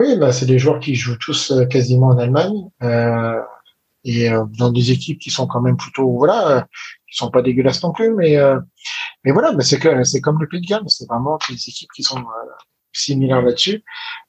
Oui, 0.00 0.16
bah, 0.16 0.32
c'est 0.32 0.46
des 0.46 0.58
joueurs 0.58 0.80
qui 0.80 0.94
jouent 0.94 1.18
tous 1.18 1.50
euh, 1.50 1.66
quasiment 1.66 2.06
en 2.08 2.18
Allemagne 2.18 2.70
euh, 2.82 3.38
et 4.04 4.30
euh, 4.30 4.44
dans 4.58 4.72
des 4.72 4.90
équipes 4.90 5.18
qui 5.18 5.30
sont 5.30 5.46
quand 5.46 5.60
même 5.60 5.76
plutôt 5.76 6.10
voilà, 6.10 6.48
euh, 6.48 6.60
qui 7.10 7.16
sont 7.16 7.30
pas 7.30 7.42
dégueulasses 7.42 7.82
non 7.82 7.92
plus, 7.92 8.14
mais 8.14 8.36
mais 9.24 9.32
voilà, 9.32 9.52
mais 9.52 9.62
c'est 9.62 9.78
que 9.78 10.04
c'est 10.04 10.20
comme 10.20 10.40
le 10.40 10.48
Pays 10.48 10.60
de 10.60 10.66
Galles, 10.66 10.84
c'est 10.86 11.06
vraiment 11.08 11.38
des 11.48 11.54
équipes 11.54 11.90
qui 11.94 12.02
sont 12.02 12.22
similaires 12.92 13.42
là-dessus. 13.42 13.82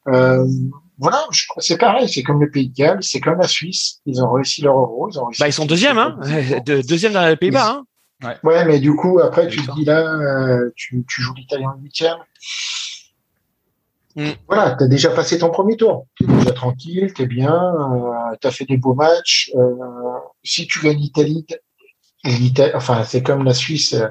voilà, 0.06 1.26
c'est 1.58 1.78
pareil, 1.78 2.10
c'est 2.10 2.24
comme 2.24 2.42
le 2.42 2.50
Pays 2.50 2.70
de 2.70 2.76
Galles, 2.76 3.04
c'est 3.04 3.20
comme 3.20 3.40
la 3.40 3.48
Suisse, 3.48 4.02
ils 4.06 4.22
ont 4.24 4.32
réussi 4.32 4.62
leur 4.62 4.78
euro, 4.78 5.10
ils 5.10 5.20
ont 5.20 5.30
Bah 5.40 5.48
ils 5.48 5.54
sont 5.54 5.66
deuxième, 5.66 5.98
hein, 5.98 6.20
deuxième 6.66 7.14
dans 7.14 7.28
les 7.28 7.38
Pays-Bas. 7.38 7.72
Hein. 7.72 7.84
Ouais. 8.24 8.38
ouais. 8.44 8.66
mais 8.66 8.80
du 8.80 8.96
coup 8.96 9.20
après 9.20 9.48
tu 9.48 9.66
te 9.66 9.72
dis 9.74 9.86
là, 9.86 10.60
tu, 10.76 11.04
tu 11.08 11.22
joues 11.22 11.34
l'Italie 11.36 11.66
en 11.66 11.76
huitième. 11.82 12.18
Mm. 14.16 14.32
Voilà, 14.48 14.76
tu 14.76 14.84
as 14.84 14.88
déjà 14.88 15.10
passé 15.12 15.38
ton 15.38 15.50
premier 15.50 15.78
tour. 15.78 16.08
Tu 16.16 16.24
es 16.24 16.28
déjà 16.28 16.52
tranquille, 16.52 17.14
tu 17.14 17.24
es 17.24 17.26
bien, 17.26 17.54
euh, 17.54 18.36
tu 18.40 18.48
as 18.48 18.52
fait 18.52 18.66
des 18.66 18.78
beaux 18.78 18.94
matchs. 18.94 19.52
Euh, 19.56 19.76
si 20.44 20.68
tu 20.68 20.82
gagnes 20.82 20.98
l'Italie, 20.98 21.46
enfin, 22.74 23.04
c'est 23.04 23.24
comme 23.24 23.44
la 23.44 23.54
Suisse 23.54 23.94
euh, 23.94 24.08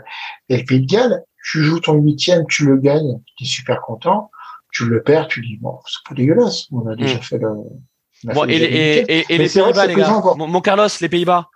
et 0.49 0.57
le 0.59 0.65
Pays 0.65 0.81
de 0.81 0.87
Galles, 0.87 1.23
tu 1.45 1.63
joues 1.63 1.81
ton 1.81 1.95
huitième, 1.95 2.47
tu 2.47 2.67
le 2.67 2.77
gagnes, 2.77 3.21
tu 3.37 3.45
es 3.45 3.47
super 3.47 3.81
content. 3.81 4.31
Tu 4.73 4.85
le 4.85 5.03
perds, 5.03 5.27
tu 5.27 5.41
dis, 5.41 5.57
bon, 5.57 5.81
c'est 5.85 6.09
pas 6.09 6.15
dégueulasse, 6.15 6.67
on 6.71 6.87
a 6.87 6.95
déjà 6.95 7.17
mm. 7.17 7.23
fait 7.23 7.39
le. 7.39 7.49
Bon, 8.23 8.45
et, 8.49 8.55
et, 8.55 9.33
et, 9.33 9.39
les 9.39 9.49
Pays-Bas, 9.49 9.87
les 9.87 9.95
gars. 9.95 10.23
Mon, 10.37 10.61
Carlos, 10.61 10.89
les 11.01 11.09
Pays-Bas. 11.09 11.49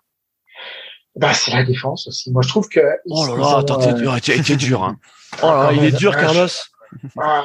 Bah, 1.14 1.32
c'est 1.32 1.52
la 1.52 1.62
défense 1.62 2.08
aussi. 2.08 2.32
Moi, 2.32 2.42
je 2.42 2.48
trouve 2.48 2.68
que. 2.68 2.80
Oh 3.08 3.26
là 3.26 3.36
là, 3.36 3.58
attends, 3.58 3.78
t'es 3.78 3.92
dur, 3.92 4.20
t'es 4.20 4.56
dur, 4.56 4.82
hein. 4.82 4.98
Oh 5.42 5.46
là 5.46 5.64
là, 5.64 5.72
il 5.72 5.84
est 5.84 5.96
dur, 5.96 6.16
Carlos. 6.16 6.48
Ah, 7.18 7.44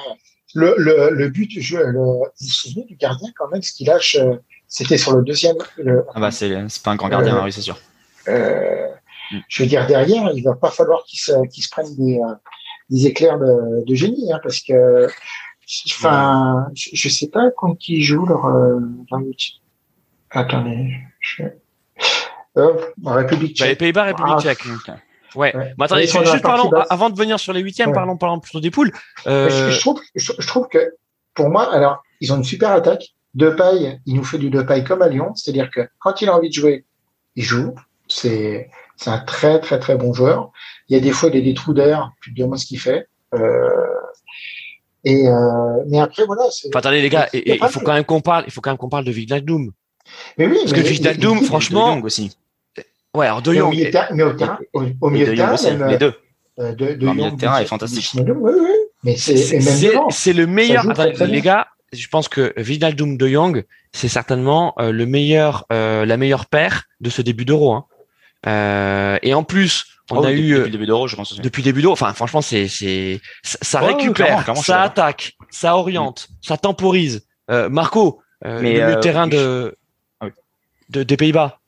le, 0.56 0.76
le, 0.78 1.12
le 1.12 1.30
but 1.30 1.48
du 1.48 1.62
jeu, 1.62 1.84
le, 1.86 2.00
vous 2.00 2.26
vous 2.40 2.48
souvenez 2.48 2.86
du 2.86 2.96
gardien 2.96 3.30
quand 3.38 3.50
même, 3.50 3.62
ce 3.62 3.72
qu'il 3.74 3.88
lâche, 3.88 4.16
euh, 4.16 4.36
c'était 4.68 4.98
sur 4.98 5.16
le 5.16 5.24
deuxième. 5.24 5.58
Le, 5.78 6.06
ah 6.16 6.20
bah 6.20 6.32
c'est 6.32 6.50
pas 6.84 6.92
un 6.92 6.96
grand 6.96 7.10
gardien, 7.10 7.38
euh, 7.38 7.44
oui 7.44 7.52
c'est 7.52 7.62
sûr. 7.62 7.78
Euh, 8.28 8.88
mm. 9.32 9.38
Je 9.48 9.64
veux 9.64 9.70
dire 9.70 9.86
derrière, 9.88 10.32
il 10.34 10.44
va 10.44 10.56
pas 10.56 10.72
falloir 10.72 11.04
qu'il 11.06 11.20
se, 11.20 11.32
qu 11.48 11.62
se 11.62 11.70
prenne 11.70 11.96
des, 11.96 12.18
euh, 12.18 12.34
des 12.90 13.08
éclairs 13.08 13.38
de, 13.40 13.86
de 13.86 13.96
génie, 13.96 14.32
hein, 14.34 14.40
parce 14.42 14.62
que, 14.62 15.08
enfin, 15.92 16.68
je, 16.74 16.90
je 16.94 17.10
sais 17.10 17.28
pas 17.30 17.52
contre 17.52 17.78
qui 17.80 18.02
joue 18.02 18.26
leur, 18.26 18.46
euh, 18.46 18.80
leur 19.12 19.22
Attendez, 20.32 20.94
je... 21.20 21.44
euh, 22.58 22.74
République 23.06 23.58
Bah, 23.60 23.66
les 23.66 23.72
tchèque. 23.72 23.80
Pays-Bas, 23.80 24.04
République 24.04 24.36
Ah, 24.38 24.42
tchèque. 24.42 24.64
Ouais. 25.36 25.56
Ouais. 25.56 25.74
Mais 25.78 25.86
attendez, 25.86 26.08
juste 26.08 26.42
parlons, 26.42 26.72
avant 26.90 27.10
de 27.10 27.18
venir 27.18 27.40
sur 27.40 27.54
les 27.54 27.62
huitièmes, 27.62 27.90
Ouais. 27.90 27.96
parlons, 27.96 28.18
parlons 28.18 28.40
plutôt 28.40 28.60
des 28.60 28.72
poules. 28.72 28.92
Euh, 29.28 29.70
je 29.72 29.80
trouve, 29.80 30.00
je, 30.16 30.32
je 30.38 30.48
trouve 30.48 30.68
que 30.68 30.96
pour 31.34 31.50
moi, 31.50 31.74
alors 31.74 32.04
ils 32.22 32.34
ont 32.34 32.38
une 32.38 32.44
super 32.44 32.72
attaque. 32.72 33.10
Depay, 33.36 34.00
il 34.06 34.16
nous 34.16 34.24
fait 34.24 34.40
du 34.40 34.50
Depay 34.50 34.84
comme 34.84 35.02
à 35.04 35.08
Lyon, 35.08 35.34
c'est-à-dire 35.36 35.70
que 35.70 35.88
quand 36.00 36.22
il 36.22 36.30
a 36.30 36.36
envie 36.36 36.50
de 36.50 36.54
jouer, 36.54 36.86
il 37.36 37.44
joue. 37.44 37.76
C'est 38.08 38.70
c'est 38.96 39.12
un 39.12 39.20
très 39.20 39.60
très 39.60 39.80
très 39.80 39.96
bon 39.96 40.14
joueur. 40.14 40.52
Il 40.90 40.96
y 40.96 41.00
a 41.00 41.02
des 41.02 41.12
fois 41.12 41.30
il 41.30 41.36
y 41.36 41.42
a 41.42 41.44
des 41.44 41.54
trous 41.54 41.74
d'air, 41.74 42.12
tu 42.24 42.34
te 42.34 42.40
demandes 42.42 42.58
ce 42.58 42.66
qu'il 42.66 42.80
fait. 42.80 43.08
Euh, 43.36 43.70
et 45.04 45.28
euh, 45.28 45.84
mais 45.88 46.00
après 46.00 46.26
voilà. 46.26 46.44
enfin, 46.48 46.80
attendez 46.80 47.02
les 47.02 47.10
gars, 47.10 47.28
il 47.34 47.58
faut 47.70 47.80
quand 47.82 47.94
même 47.94 48.04
qu'on 48.04 48.20
parle, 48.22 48.44
il 48.48 48.52
faut 48.52 48.62
quand 48.62 48.72
même 48.72 48.78
qu'on 48.78 48.90
parle 48.90 49.06
de 49.06 49.12
Wijnaldum. 49.12 49.72
Mais 50.38 50.48
oui, 50.48 50.58
Parce 50.64 50.72
mais 50.72 50.84
que 50.84 50.88
les- 51.40 51.46
franchement, 51.46 52.00
aussi. 52.02 52.36
Ouais, 53.16 53.26
alors 53.26 53.42
De 53.42 53.52
mais 53.52 53.62
au 53.62 53.66
Jong. 53.66 53.72
milieu 53.72 53.86
de 53.86 53.92
terrain, 53.92 54.08
mais 54.16 54.24
au 55.02 55.10
milieu 55.10 55.26
De 55.26 55.32
de 55.32 55.36
Jong 55.36 55.46
terrain, 55.46 55.54
aussi, 55.54 55.72
même, 55.76 55.90
les 55.90 55.98
deux. 55.98 56.14
euh, 56.60 56.74
de, 56.74 56.86
de 56.88 56.94
de 56.94 57.06
Jong, 57.08 57.38
terrain 57.40 57.60
est 57.60 57.64
de- 57.64 57.68
fantastique. 57.68 58.16
de- 58.24 58.32
Oui, 58.32 58.52
oui, 58.56 58.68
mais 59.04 59.16
c'est 59.18 60.34
le 60.34 60.46
meilleur. 60.48 60.94
très 60.94 61.28
les 61.28 61.42
gars, 61.42 61.68
je 61.92 62.08
pense 62.08 62.28
que 62.28 62.54
Wijnaldum 62.58 63.18
De 63.18 63.28
Jong, 63.28 63.66
c'est 63.94 64.10
certainement 64.10 64.76
euh, 64.80 64.92
le 64.92 65.06
meilleur, 65.08 65.66
euh, 65.74 66.06
la 66.06 66.18
meilleure 66.18 66.46
paire 66.46 66.84
de 67.00 67.10
ce 67.10 67.22
début 67.24 67.46
d'Euro. 67.46 67.74
Hein. 67.74 67.86
Euh, 68.48 69.18
et 69.24 69.34
en 69.34 69.44
plus, 69.44 69.86
on 70.12 70.22
Ah 70.24 70.28
a 70.28 70.32
oui, 70.32 70.38
eu 70.40 70.42
depuis, 70.42 70.54
euh, 70.54 70.58
depuis 70.58 70.66
le 70.66 70.72
début 70.72 70.86
d'Euro, 70.86 71.08
je 71.08 71.16
pense 71.16 71.32
aussi. 71.32 71.42
depuis 71.42 71.62
le 71.62 71.66
début 71.66 71.82
d'Euro. 71.82 71.94
Enfin, 71.94 72.14
franchement, 72.14 72.42
c'est 72.42 72.68
c'est 72.68 73.20
ça, 73.44 73.82
ouais, 73.82 73.88
récupère, 73.94 74.14
clairement, 74.28 74.44
clairement, 74.44 74.62
ça 74.62 74.82
attaque, 74.84 75.34
ça 75.50 75.76
oriente, 75.76 76.28
ça 76.42 76.58
temporise. 76.58 77.26
Euh, 77.52 77.70
Marco, 77.70 78.22
euh, 78.46 78.60
Mais, 78.62 78.74
le 78.76 78.98
euh, 78.98 79.00
terrain 79.00 79.28
de, 79.28 79.76
Ah 80.22 80.26
oui. 80.28 80.32
de 80.90 81.04
des 81.04 81.18
Pays-Bas, 81.18 81.59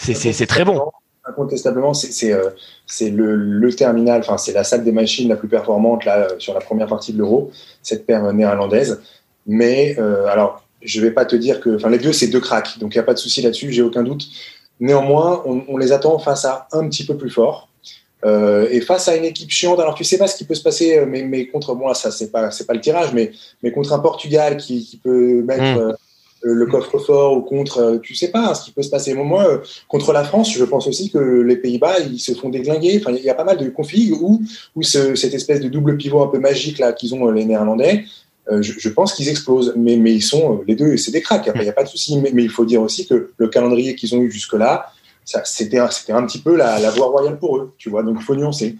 c'est 0.00 0.46
très 0.46 0.64
bon. 0.64 0.80
Incontestablement, 1.24 1.94
c'est 1.94 2.32
euh, 2.32 2.50
c'est 2.86 3.10
le, 3.10 3.36
le 3.36 3.72
terminal, 3.74 4.20
enfin 4.20 4.38
c'est 4.38 4.52
la 4.52 4.64
salle 4.64 4.84
des 4.84 4.92
machines 4.92 5.28
la 5.28 5.36
plus 5.36 5.48
performante 5.48 6.04
là 6.04 6.16
euh, 6.16 6.28
sur 6.38 6.54
la 6.54 6.60
première 6.60 6.86
partie 6.86 7.12
de 7.12 7.18
l'Euro, 7.18 7.50
cette 7.82 8.06
paire 8.06 8.32
néerlandaise. 8.32 9.00
Mais 9.46 9.96
euh, 9.98 10.26
alors, 10.26 10.64
je 10.82 11.00
vais 11.00 11.10
pas 11.10 11.26
te 11.26 11.36
dire 11.36 11.60
que, 11.60 11.76
enfin 11.76 11.90
les 11.90 11.98
deux 11.98 12.12
c'est 12.12 12.28
deux 12.28 12.40
cracks, 12.40 12.78
donc 12.78 12.94
il 12.94 12.96
y 12.96 13.00
a 13.00 13.04
pas 13.04 13.14
de 13.14 13.18
souci 13.18 13.42
là-dessus, 13.42 13.70
j'ai 13.70 13.82
aucun 13.82 14.02
doute. 14.02 14.26
Néanmoins, 14.80 15.42
on, 15.44 15.62
on 15.68 15.76
les 15.76 15.92
attend 15.92 16.18
face 16.18 16.46
à 16.46 16.66
un 16.72 16.88
petit 16.88 17.04
peu 17.04 17.16
plus 17.16 17.30
fort. 17.30 17.68
Euh, 18.24 18.68
et 18.70 18.80
face 18.80 19.08
à 19.08 19.16
une 19.16 19.24
équipe 19.24 19.50
chiante, 19.50 19.78
alors 19.80 19.94
tu 19.94 20.04
sais 20.04 20.18
pas 20.18 20.26
ce 20.26 20.36
qui 20.36 20.44
peut 20.44 20.54
se 20.54 20.62
passer, 20.62 20.98
euh, 20.98 21.06
mais, 21.06 21.22
mais 21.22 21.46
contre 21.46 21.74
moi, 21.74 21.94
ça 21.94 22.10
c'est 22.10 22.30
pas 22.30 22.50
c'est 22.50 22.66
pas 22.66 22.74
le 22.74 22.80
tirage, 22.80 23.12
mais 23.14 23.32
mais 23.62 23.72
contre 23.72 23.92
un 23.92 23.98
Portugal 23.98 24.56
qui, 24.56 24.84
qui 24.84 24.96
peut 24.96 25.42
mettre 25.42 25.62
Mm. 25.62 25.96
Euh, 26.44 26.54
le 26.54 26.66
coffre-fort 26.66 27.36
ou 27.36 27.42
contre, 27.42 27.78
euh, 27.78 27.98
tu 27.98 28.14
sais 28.14 28.28
pas 28.28 28.48
hein, 28.50 28.54
ce 28.54 28.64
qui 28.64 28.72
peut 28.72 28.82
se 28.82 28.90
passer. 28.90 29.14
Moi, 29.14 29.46
euh, 29.46 29.58
contre 29.88 30.12
la 30.12 30.24
France, 30.24 30.52
je 30.52 30.64
pense 30.64 30.86
aussi 30.86 31.10
que 31.10 31.18
les 31.18 31.56
Pays-Bas 31.56 32.00
ils 32.00 32.18
se 32.18 32.32
font 32.32 32.48
déglinguer. 32.48 32.98
Enfin, 33.00 33.14
il 33.16 33.22
y 33.22 33.30
a 33.30 33.34
pas 33.34 33.44
mal 33.44 33.58
de 33.58 33.68
configs 33.68 34.12
où 34.12 34.40
où 34.74 34.82
ce- 34.82 35.14
cette 35.14 35.34
espèce 35.34 35.60
de 35.60 35.68
double 35.68 35.96
pivot 35.96 36.22
un 36.22 36.28
peu 36.28 36.38
magique 36.38 36.78
là 36.78 36.92
qu'ils 36.92 37.14
ont 37.14 37.30
les 37.30 37.44
Néerlandais. 37.44 38.04
je, 38.60 38.88
pense 38.88 39.12
qu'ils 39.14 39.28
explosent, 39.28 39.74
mais, 39.76 39.96
mais 39.96 40.12
ils 40.12 40.22
sont 40.22 40.62
les 40.66 40.74
deux, 40.74 40.96
c'est 40.96 41.12
des 41.12 41.20
cracks. 41.20 41.48
Il 41.54 41.60
n'y 41.60 41.68
a 41.68 41.72
pas 41.72 41.84
de 41.84 41.88
souci. 41.88 42.18
Mais, 42.18 42.32
il 42.42 42.50
faut 42.50 42.64
dire 42.64 42.82
aussi 42.82 43.06
que 43.06 43.30
le 43.36 43.48
calendrier 43.48 43.94
qu'ils 43.94 44.14
ont 44.14 44.20
eu 44.22 44.32
c'était 45.44 45.78
un, 45.78 45.90
c'était 45.90 46.12
un 46.12 46.26
petit 46.26 46.38
peu 46.40 46.56
la, 46.56 46.80
la 46.80 46.90
voie 46.90 47.06
royale 47.06 47.38
pour 47.38 47.58
eux, 47.58 47.72
tu 47.78 47.90
vois. 47.90 48.02
Donc 48.02 48.16
il 48.18 48.24
faut 48.24 48.34
nuancer. 48.34 48.76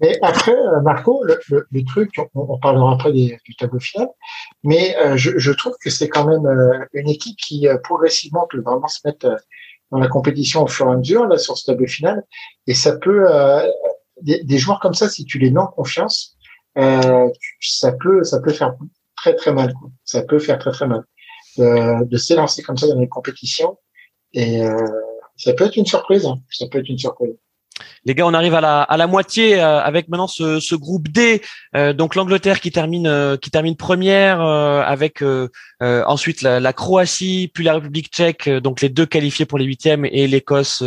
Mais 0.00 0.18
après, 0.22 0.54
euh, 0.56 0.80
Marco, 0.80 1.22
le, 1.24 1.38
le, 1.50 1.66
le 1.70 1.84
truc, 1.84 2.10
on, 2.18 2.28
on 2.54 2.58
parlera 2.58 2.94
après 2.94 3.12
des- 3.12 3.38
du 3.44 3.54
tableau 3.54 3.78
final, 3.80 4.08
mais 4.64 4.96
euh, 4.98 5.16
je, 5.16 5.38
je 5.38 5.52
trouve 5.52 5.74
que 5.82 5.90
c'est 5.90 6.08
quand 6.08 6.24
même 6.26 6.46
euh, 6.46 6.84
une 6.94 7.08
équipe 7.08 7.36
qui 7.36 7.68
euh, 7.68 7.76
progressivement 7.78 8.46
peut 8.50 8.60
vraiment 8.60 8.88
se 8.88 9.00
mettre 9.06 9.26
euh, 9.26 9.36
dans 9.90 9.98
la 9.98 10.08
compétition 10.08 10.62
au 10.62 10.68
fur 10.68 10.86
et 10.88 10.92
à 10.92 10.96
mesure 10.96 11.26
là 11.26 11.36
sur 11.36 11.58
ce 11.58 11.66
tableau 11.66 11.86
final, 11.86 12.22
et 12.66 12.74
ça 12.74 12.96
peut 12.96 13.24
euh, 13.28 13.66
des, 14.22 14.42
des 14.44 14.58
joueurs 14.58 14.80
comme 14.80 14.94
ça, 14.94 15.08
si 15.08 15.24
tu 15.24 15.38
les 15.38 15.50
mets 15.50 15.60
en 15.60 15.66
confiance, 15.66 16.36
ça 16.76 17.92
peut 18.00 18.22
ça 18.24 18.40
peut 18.40 18.52
faire 18.52 18.74
très 19.16 19.34
très 19.34 19.52
mal, 19.52 19.72
quoi. 19.74 19.90
ça 20.04 20.22
peut 20.22 20.38
faire 20.38 20.58
très 20.58 20.70
très 20.70 20.86
mal 20.86 21.02
de, 21.58 22.04
de 22.04 22.16
s'élancer 22.16 22.62
comme 22.62 22.76
ça 22.76 22.86
dans 22.86 22.98
les 23.00 23.08
compétitions, 23.08 23.76
et 24.32 24.62
ça 25.36 25.52
peut 25.54 25.64
être 25.64 25.76
une 25.76 25.86
surprise, 25.86 26.24
hein. 26.26 26.36
ça 26.50 26.66
peut 26.70 26.78
être 26.78 26.88
une 26.88 26.98
surprise. 26.98 27.34
Les 28.06 28.14
gars, 28.14 28.26
on 28.26 28.34
arrive 28.34 28.54
à 28.54 28.60
la, 28.60 28.82
à 28.82 28.96
la 28.96 29.06
moitié 29.06 29.60
euh, 29.60 29.80
avec 29.80 30.08
maintenant 30.08 30.26
ce, 30.26 30.58
ce 30.58 30.74
groupe 30.74 31.08
D. 31.08 31.42
Euh, 31.76 31.92
donc 31.92 32.14
l'Angleterre 32.14 32.60
qui 32.60 32.72
termine 32.72 33.06
euh, 33.06 33.36
qui 33.36 33.50
termine 33.50 33.76
première 33.76 34.40
avec 34.40 35.22
ensuite 35.80 36.42
la, 36.42 36.60
la 36.60 36.72
Croatie 36.72 37.50
puis 37.52 37.64
la 37.64 37.74
République 37.74 38.08
Tchèque. 38.08 38.48
donc 38.48 38.80
les 38.80 38.88
deux 38.88 39.06
qualifiés 39.06 39.46
pour 39.46 39.58
les 39.58 39.64
huitièmes 39.64 40.04
et 40.04 40.26
l'Écosse 40.26 40.82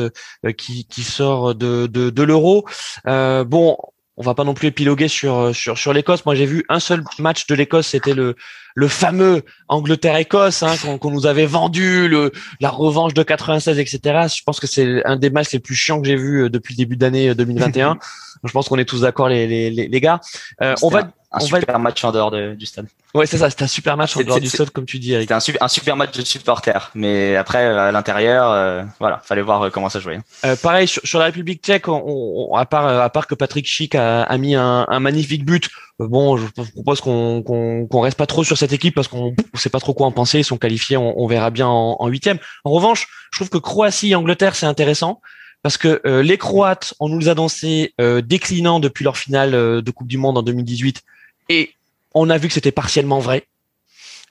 qui, 0.58 0.86
qui 0.86 1.04
sort 1.04 1.56
de, 1.56 1.88
de, 1.88 2.10
de 2.10 2.24
l'Euro. 2.24 2.66
Bon, 3.06 3.78
on 4.18 4.22
va 4.24 4.34
pas 4.36 4.44
non 4.44 4.54
plus 4.54 4.68
épiloguer 4.68 5.08
sur 5.08 5.56
sur 5.56 5.78
sur 5.78 5.94
l'Écosse. 5.94 6.26
Moi, 6.26 6.36
j'ai 6.36 6.46
vu 6.46 6.64
un 6.70 6.80
seul 6.80 7.04
match 7.20 7.48
de 7.48 7.56
l'Écosse, 7.56 7.88
c'était 7.88 8.14
le 8.14 8.36
le 8.76 8.88
fameux 8.88 9.44
Angleterre-Écosse 9.68 10.64
hein, 10.64 10.76
qu'on 11.00 11.12
nous 11.12 11.26
avait 11.28 11.46
vendu, 11.46 12.08
le 12.08 12.32
la 12.60 12.70
revanche 12.70 13.14
de 13.14 13.22
96, 13.24 13.78
etc. 13.80 14.00
Je 14.36 14.42
pense 14.44 14.60
que 14.60 14.68
c'est 14.68 15.04
un 15.06 15.16
des 15.16 15.30
matchs 15.30 15.52
les 15.52 15.60
plus 15.60 15.76
chiants 15.76 16.02
que 16.02 16.08
j'ai 16.08 16.16
vu 16.16 16.44
euh, 16.44 16.50
depuis 16.50 16.74
le 16.74 16.78
début 16.78 16.96
d'année 16.98 17.30
euh, 17.30 17.36
2021. 17.36 17.98
Je 18.46 18.52
pense 18.52 18.68
qu'on 18.68 18.78
est 18.78 18.86
tous 18.86 19.02
d'accord, 19.02 19.30
les, 19.30 19.48
les, 19.48 19.70
les, 19.70 19.88
les 19.88 20.02
gars. 20.02 20.20
Euh, 20.62 20.76
on 20.82 20.90
va, 20.90 21.00
un, 21.00 21.02
un 21.04 21.40
on 21.42 21.46
va- 21.48 21.60
super 21.60 21.80
match 21.80 22.04
en 22.04 22.12
dehors 22.12 22.30
de- 22.32 22.56
du 22.56 22.66
stade. 22.66 22.88
Ouais, 23.14 23.26
c'est 23.26 23.38
ça, 23.38 23.50
c'était 23.50 23.64
un 23.64 23.68
super 23.68 23.98
match 23.98 24.16
en 24.16 24.20
dehors 24.26 24.38
du 24.40 24.48
stade, 24.56 24.70
comme 24.72 24.86
tu 24.86 25.00
dis, 25.00 25.14
Eric. 25.14 25.30
C'était 25.40 25.60
un, 25.62 25.66
un 25.66 25.68
super 25.68 25.96
match 25.96 26.16
de 26.18 26.22
supporters, 26.24 26.92
mais 26.96 27.36
après 27.36 27.66
à 27.66 27.92
l'intérieur, 27.92 28.50
euh, 28.52 28.84
voilà, 29.00 29.22
fallait 29.24 29.42
voir 29.42 29.62
euh, 29.64 29.70
comment 29.70 29.90
ça 29.90 30.00
jouait. 30.00 30.20
Euh, 30.46 30.56
pareil 30.56 30.88
sur, 30.88 31.02
sur 31.06 31.20
la 31.20 31.26
République 31.26 31.64
Tchèque, 31.64 31.88
on, 31.88 32.04
on- 32.52 32.56
à 32.56 32.66
part 32.66 32.88
à 32.88 33.10
part 33.10 33.28
que 33.28 33.36
Patrick 33.36 33.66
Schick 33.68 33.96
a, 33.96 34.24
a 34.24 34.38
mis 34.38 34.56
un, 34.56 34.86
un 34.88 35.00
magnifique 35.00 35.46
but. 35.46 35.70
euh, 36.02 36.08
Bon, 36.08 36.38
je 36.38 36.46
propose 36.74 37.02
qu'on 37.02 37.42
qu'on 37.44 38.02
reste 38.02 38.18
pas 38.18 38.26
trop 38.26 38.44
sur 38.44 38.58
cette 38.58 38.74
équipe 38.74 38.96
parce 38.96 39.08
qu'on 39.08 39.34
on 39.54 39.58
sait 39.58 39.70
pas 39.70 39.80
trop 39.80 39.94
quoi 39.94 40.08
en 40.08 40.12
penser. 40.12 40.40
Ils 40.40 40.44
sont 40.44 40.58
qualifiés, 40.58 40.98
on, 40.98 41.20
on 41.20 41.28
verra 41.28 41.50
bien 41.52 41.68
en 41.68 42.08
huitième. 42.08 42.40
En 42.64 42.72
revanche, 42.72 43.08
je 43.32 43.38
trouve 43.38 43.50
que 43.50 43.58
Croatie 43.58 44.12
et 44.12 44.16
Angleterre 44.16 44.56
c'est 44.56 44.66
intéressant 44.66 45.22
parce 45.62 45.78
que 45.78 46.02
euh, 46.06 46.22
les 46.24 46.38
Croates, 46.38 46.94
on 47.00 47.08
nous 47.10 47.20
les 47.20 47.30
a 47.30 47.32
annoncés 47.32 47.94
euh, 48.02 48.22
déclinants 48.22 48.80
depuis 48.82 49.04
leur 49.06 49.16
finale 49.18 49.56
euh, 49.56 49.82
de 49.82 49.92
Coupe 49.92 50.08
du 50.10 50.18
Monde 50.18 50.38
en 50.38 50.42
2018 50.44 51.02
et 51.50 51.72
on 52.14 52.30
a 52.30 52.38
vu 52.38 52.48
que 52.48 52.54
c'était 52.54 52.72
partiellement 52.72 53.20
vrai, 53.20 53.46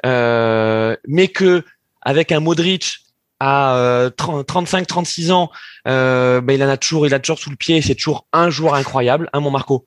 Euh, 0.05 0.97
mais 1.07 1.29
que 1.29 1.63
avec 2.01 2.33
un 2.33 2.41
Modric 2.41 2.99
à 3.39 4.11
35-36 4.17 5.31
ans, 5.33 5.51
euh, 5.87 6.41
ben, 6.41 6.55
il 6.55 6.63
en 6.65 6.69
a 6.69 6.77
toujours, 6.77 7.07
il 7.07 7.15
a 7.15 7.21
toujours 7.21 7.39
sous 7.39 7.51
le 7.51 7.57
pied. 7.57 7.81
C'est 7.83 7.95
toujours 7.95 8.27
un 8.33 8.51
joueur 8.51 8.75
incroyable, 8.75 9.29
hein, 9.33 9.41
mon 9.41 9.51
Marco. 9.51 9.85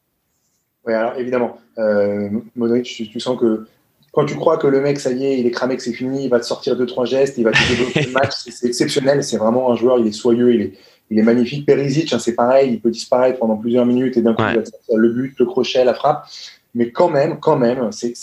Oui, 0.85 0.93
alors 0.93 1.13
évidemment, 1.17 1.57
euh, 1.77 2.29
Modric, 2.55 2.85
tu, 2.85 3.09
tu 3.09 3.19
sens 3.19 3.37
que 3.39 3.67
quand 4.11 4.25
tu 4.25 4.35
crois 4.35 4.57
que 4.57 4.67
le 4.67 4.79
mec, 4.79 4.99
ça 4.99 5.11
y 5.11 5.25
est, 5.25 5.39
il 5.39 5.45
est 5.45 5.51
cramé, 5.51 5.75
que 5.75 5.83
c'est 5.83 5.91
fini, 5.93 6.23
il 6.25 6.29
va 6.29 6.39
te 6.39 6.45
sortir 6.45 6.77
deux 6.77 6.85
trois 6.85 7.05
gestes, 7.05 7.37
il 7.37 7.43
va 7.43 7.51
te 7.51 7.57
débloquer 7.69 8.01
le 8.05 8.11
match, 8.11 8.31
c'est 8.49 8.67
exceptionnel. 8.67 9.23
C'est 9.23 9.37
vraiment 9.37 9.71
un 9.71 9.75
joueur, 9.75 9.99
il 9.99 10.07
est 10.07 10.11
soyeux, 10.13 10.53
il 10.53 10.61
est, 10.61 10.73
il 11.09 11.19
est 11.19 11.23
magnifique. 11.23 11.65
Perisic, 11.65 12.13
hein, 12.13 12.19
c'est 12.19 12.35
pareil, 12.35 12.73
il 12.73 12.79
peut 12.81 12.91
disparaître 12.91 13.39
pendant 13.39 13.57
plusieurs 13.57 13.85
minutes 13.85 14.15
et 14.17 14.21
d'un 14.21 14.33
coup, 14.33 14.43
Ouais. 14.43 14.53
il 14.53 14.59
va 14.59 14.65
sortir 14.65 14.95
le 14.97 15.09
but, 15.09 15.35
le 15.39 15.45
crochet, 15.45 15.83
la 15.83 15.93
frappe. 15.93 16.25
Mais 16.75 16.91
quand 16.91 17.09
même, 17.09 17.39
quand 17.39 17.57
même, 17.57 17.91
c'est 17.91 18.13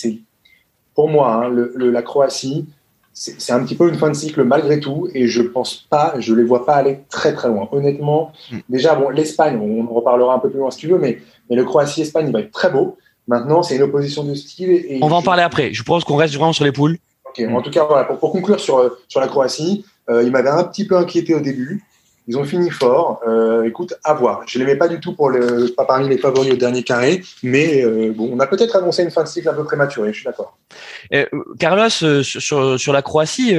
pour 0.95 1.09
moi, 1.09 1.33
hein, 1.35 1.49
le, 1.49 1.73
le- 1.75 1.91
la 1.91 2.03
Croatie, 2.03 2.67
c'est 3.15 3.53
un 3.53 3.63
petit 3.65 3.75
peu 3.75 3.89
une 3.89 3.97
fin 3.97 4.09
de 4.09 4.15
cycle 4.15 4.43
malgré 4.45 4.81
tout, 4.81 5.09
et 5.15 5.27
je 5.27 5.43
pense 5.43 5.87
pas, 5.91 6.15
je 6.19 6.35
les 6.35 6.45
vois 6.45 6.65
pas 6.65 6.75
aller 6.77 7.01
très 7.11 7.35
très 7.35 7.49
loin. 7.49 7.69
Honnêtement, 7.73 8.33
Mm. 8.51 8.59
déjà, 8.69 8.95
bon, 8.95 9.09
l'Espagne, 9.11 9.59
on 9.61 9.85
en 9.91 9.95
reparlera 9.95 10.35
un 10.35 10.39
peu 10.39 10.49
plus 10.51 10.59
loin 10.61 10.71
si 10.71 10.79
tu 10.79 10.89
veux, 10.89 10.99
mais, 10.99 11.19
mais 11.51 11.57
le 11.57 11.65
Croatie-Espagne, 11.65 12.27
il 12.29 12.33
va 12.33 12.41
être 12.41 12.53
très 12.53 12.71
beau. 12.71 12.97
Maintenant, 13.29 13.63
c'est 13.63 13.77
une 13.77 13.83
opposition 13.83 14.25
de 14.25 14.35
style. 14.35 14.71
Et 14.71 14.99
On 15.03 15.09
va 15.09 15.17
en 15.17 15.23
parler 15.23 15.43
après. 15.43 15.73
Je 15.73 15.83
propose 15.85 16.05
qu'on 16.05 16.17
reste 16.17 16.35
vraiment 16.35 16.53
sur 16.53 16.65
les 16.65 16.73
poules. 16.73 16.99
En 17.51 17.63
tout 17.63 17.71
cas, 17.71 17.85
voilà, 17.85 18.05
pour, 18.05 18.19
pour 18.19 18.33
conclure 18.33 18.61
sur, 18.61 18.79
euh, 18.79 18.99
sur 19.09 19.21
la 19.21 19.29
Croatie, 19.29 19.85
euh, 20.11 20.23
il 20.23 20.31
m'avait 20.33 20.51
un 20.51 20.65
petit 20.65 20.87
peu 20.87 20.97
inquiété 20.99 21.35
au 21.35 21.41
début. 21.41 21.83
Ils 22.29 22.39
ont 22.39 22.45
fini 22.45 22.71
fort. 22.71 23.21
Euh, 23.27 23.65
écoute, 23.65 23.95
à 24.05 24.15
voir. 24.15 24.43
Je 24.47 24.59
ne 24.59 24.65
l'aimais 24.65 24.79
pas 24.79 24.89
du 24.89 25.01
tout 25.01 25.15
pour 25.15 25.29
le, 25.29 25.73
pas 25.77 25.85
parmi 25.85 26.09
les 26.09 26.19
favoris 26.19 26.53
au 26.53 26.57
dernier 26.57 26.83
carré, 26.83 27.23
mais 27.43 27.85
euh, 27.85 28.13
bon, 28.15 28.31
on 28.33 28.39
a 28.39 28.47
peut-être 28.47 28.77
annoncé 28.77 29.03
une 29.03 29.11
fin 29.11 29.25
de 29.25 29.29
cycle 29.29 29.49
un 29.49 29.55
peu 29.55 29.65
prématurée. 29.65 30.13
Je 30.13 30.19
suis 30.19 30.25
d'accord. 30.25 30.57
Euh, 31.13 31.27
Carlos, 31.59 31.89
sur, 31.91 32.93
la 32.93 33.03
Croatie, 33.03 33.55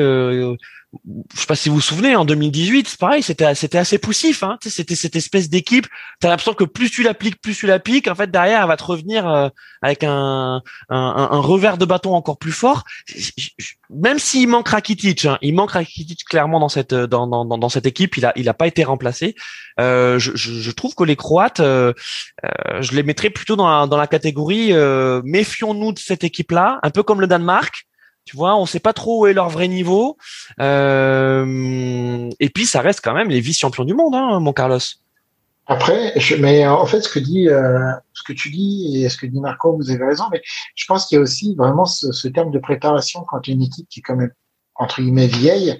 je 1.33 1.39
sais 1.39 1.45
pas 1.47 1.55
si 1.55 1.69
vous 1.69 1.75
vous 1.75 1.81
souvenez, 1.81 2.15
en 2.15 2.25
2018, 2.25 2.87
c'est 2.87 2.99
pareil, 2.99 3.23
c'était 3.23 3.55
c'était 3.55 3.77
assez 3.77 3.97
poussif. 3.97 4.43
Hein, 4.43 4.57
c'était 4.61 4.95
cette 4.95 5.15
espèce 5.15 5.49
d'équipe. 5.49 5.87
T'as 6.19 6.29
l'impression 6.29 6.53
que 6.53 6.63
plus 6.63 6.91
tu 6.91 7.03
l'appliques, 7.03 7.41
plus 7.41 7.57
tu 7.57 7.67
l'appliques. 7.67 8.07
En 8.07 8.15
fait, 8.15 8.29
derrière, 8.29 8.61
elle 8.61 8.67
va 8.67 8.77
te 8.77 8.83
revenir 8.83 9.27
euh, 9.27 9.49
avec 9.81 10.03
un, 10.03 10.61
un, 10.89 11.29
un, 11.31 11.39
revers 11.39 11.77
de 11.77 11.85
bâton 11.85 12.13
encore 12.13 12.37
plus 12.37 12.51
fort. 12.51 12.83
Même 13.89 14.19
s'il 14.19 14.47
manque 14.47 14.69
Rakitic, 14.69 15.25
hein, 15.25 15.37
il 15.41 15.55
manque 15.55 15.71
Rakitic 15.71 16.25
clairement 16.25 16.59
dans 16.59 16.69
cette 16.69 16.93
dans, 16.93 17.27
dans, 17.27 17.45
dans 17.45 17.69
cette 17.69 17.85
équipe. 17.85 18.17
Il 18.17 18.25
a 18.25 18.33
il 18.35 18.47
a 18.47 18.53
pas 18.53 18.67
été 18.67 18.83
remplacé. 18.83 19.35
Euh, 19.79 20.19
je, 20.19 20.31
je, 20.35 20.53
je, 20.53 20.71
trouve 20.71 20.93
que 20.93 21.03
les 21.03 21.15
Croates, 21.15 21.59
euh, 21.59 21.93
euh 22.45 22.81
je 22.81 22.95
les 22.95 23.03
mettrais 23.03 23.29
plutôt 23.29 23.55
dans 23.55 23.67
la, 23.67 23.87
dans 23.87 23.97
la 23.97 24.07
catégorie 24.07 24.71
euh, 24.71 25.21
méfions-nous 25.25 25.93
de 25.93 25.99
cette 25.99 26.23
équipe-là, 26.23 26.79
un 26.83 26.89
peu 26.91 27.03
comme 27.03 27.21
le 27.21 27.27
Danemark. 27.27 27.85
Tu 28.25 28.37
vois, 28.37 28.55
on 28.55 28.65
sait 28.65 28.79
pas 28.79 28.93
trop 28.93 29.21
où 29.21 29.27
est 29.27 29.33
leur 29.33 29.49
vrai 29.49 29.67
niveau. 29.67 30.17
Euh, 30.59 32.29
et 32.39 32.49
puis, 32.49 32.65
ça 32.65 32.81
reste 32.81 33.01
quand 33.03 33.13
même 33.13 33.29
les 33.29 33.41
vice-champions 33.41 33.83
du 33.83 33.93
monde, 33.93 34.15
hein, 34.15 34.39
mon 34.39 34.53
Carlos. 34.53 34.79
Après, 35.65 36.13
je, 36.17 36.35
mais 36.35 36.67
en 36.67 36.85
fait, 36.85 37.01
ce 37.01 37.09
que 37.09 37.19
dit, 37.19 37.47
euh, 37.47 37.91
ce 38.13 38.23
que 38.23 38.33
tu 38.33 38.49
dis 38.49 39.03
et 39.03 39.09
ce 39.09 39.17
que 39.17 39.25
dit 39.25 39.39
Marco, 39.39 39.75
vous 39.75 39.91
avez 39.91 40.03
raison. 40.03 40.25
Mais 40.31 40.41
je 40.75 40.85
pense 40.85 41.05
qu'il 41.05 41.17
y 41.17 41.19
a 41.19 41.21
aussi 41.21 41.55
vraiment 41.55 41.85
ce, 41.85 42.27
terme 42.27 42.51
de 42.51 42.59
préparation 42.59 43.23
quand 43.27 43.47
une 43.47 43.61
équipe 43.61 43.87
qui 43.89 43.99
est 43.99 44.03
quand 44.03 44.15
même 44.15 44.31
entre 44.75 45.01
guillemets 45.01 45.27
vieille, 45.27 45.79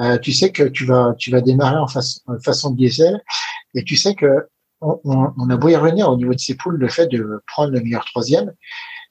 euh, 0.00 0.18
tu 0.18 0.32
sais 0.32 0.50
que 0.50 0.64
tu 0.64 0.84
vas, 0.84 1.14
tu 1.16 1.30
vas 1.30 1.40
démarrer 1.40 1.78
en, 1.78 1.86
façon 1.86 2.72
diesel, 2.72 3.22
et 3.76 3.84
tu 3.84 3.94
sais 3.94 4.16
que 4.16 4.48
on, 4.80 5.00
on, 5.04 5.32
on, 5.38 5.48
a 5.48 5.56
beau 5.56 5.68
y 5.68 5.76
revenir 5.76 6.10
au 6.10 6.16
niveau 6.16 6.34
de 6.34 6.40
ces 6.40 6.56
poules, 6.56 6.76
le 6.76 6.88
fait 6.88 7.06
de 7.06 7.40
prendre 7.46 7.70
le 7.70 7.80
meilleur 7.80 8.04
troisième, 8.04 8.52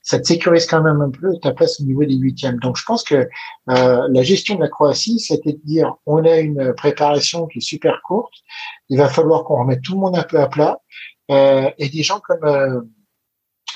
ça 0.04 0.20
te 0.20 0.26
sécurise 0.26 0.66
quand 0.66 0.82
même 0.82 1.02
un 1.02 1.12
peu 1.12 1.38
ta 1.40 1.52
place 1.52 1.80
au 1.80 1.84
niveau 1.84 2.04
des 2.04 2.16
huitièmes. 2.16 2.58
Donc 2.58 2.78
je 2.78 2.84
pense 2.84 3.04
que 3.04 3.30
euh, 3.70 4.08
la 4.10 4.24
gestion 4.24 4.56
de 4.56 4.62
la 4.62 4.68
Croatie, 4.68 5.20
c'était 5.20 5.54
de 5.54 5.62
dire 5.64 5.96
on 6.06 6.26
a 6.26 6.38
une 6.38 6.74
préparation 6.74 7.48
qui 7.48 7.60
est 7.60 7.62
super 7.62 8.02
courte, 8.04 8.34
il 8.90 8.98
va 8.98 9.10
falloir 9.10 9.44
qu'on 9.44 9.60
remette 9.60 9.82
tout 9.82 9.94
le 9.94 10.00
monde 10.00 10.18
un 10.18 10.24
peu 10.24 10.40
à 10.40 10.48
plat, 10.48 10.80
euh, 11.30 11.70
et 11.78 11.90
des 11.90 12.04
gens 12.04 12.20
comme 12.20 12.44
euh, 12.44 12.82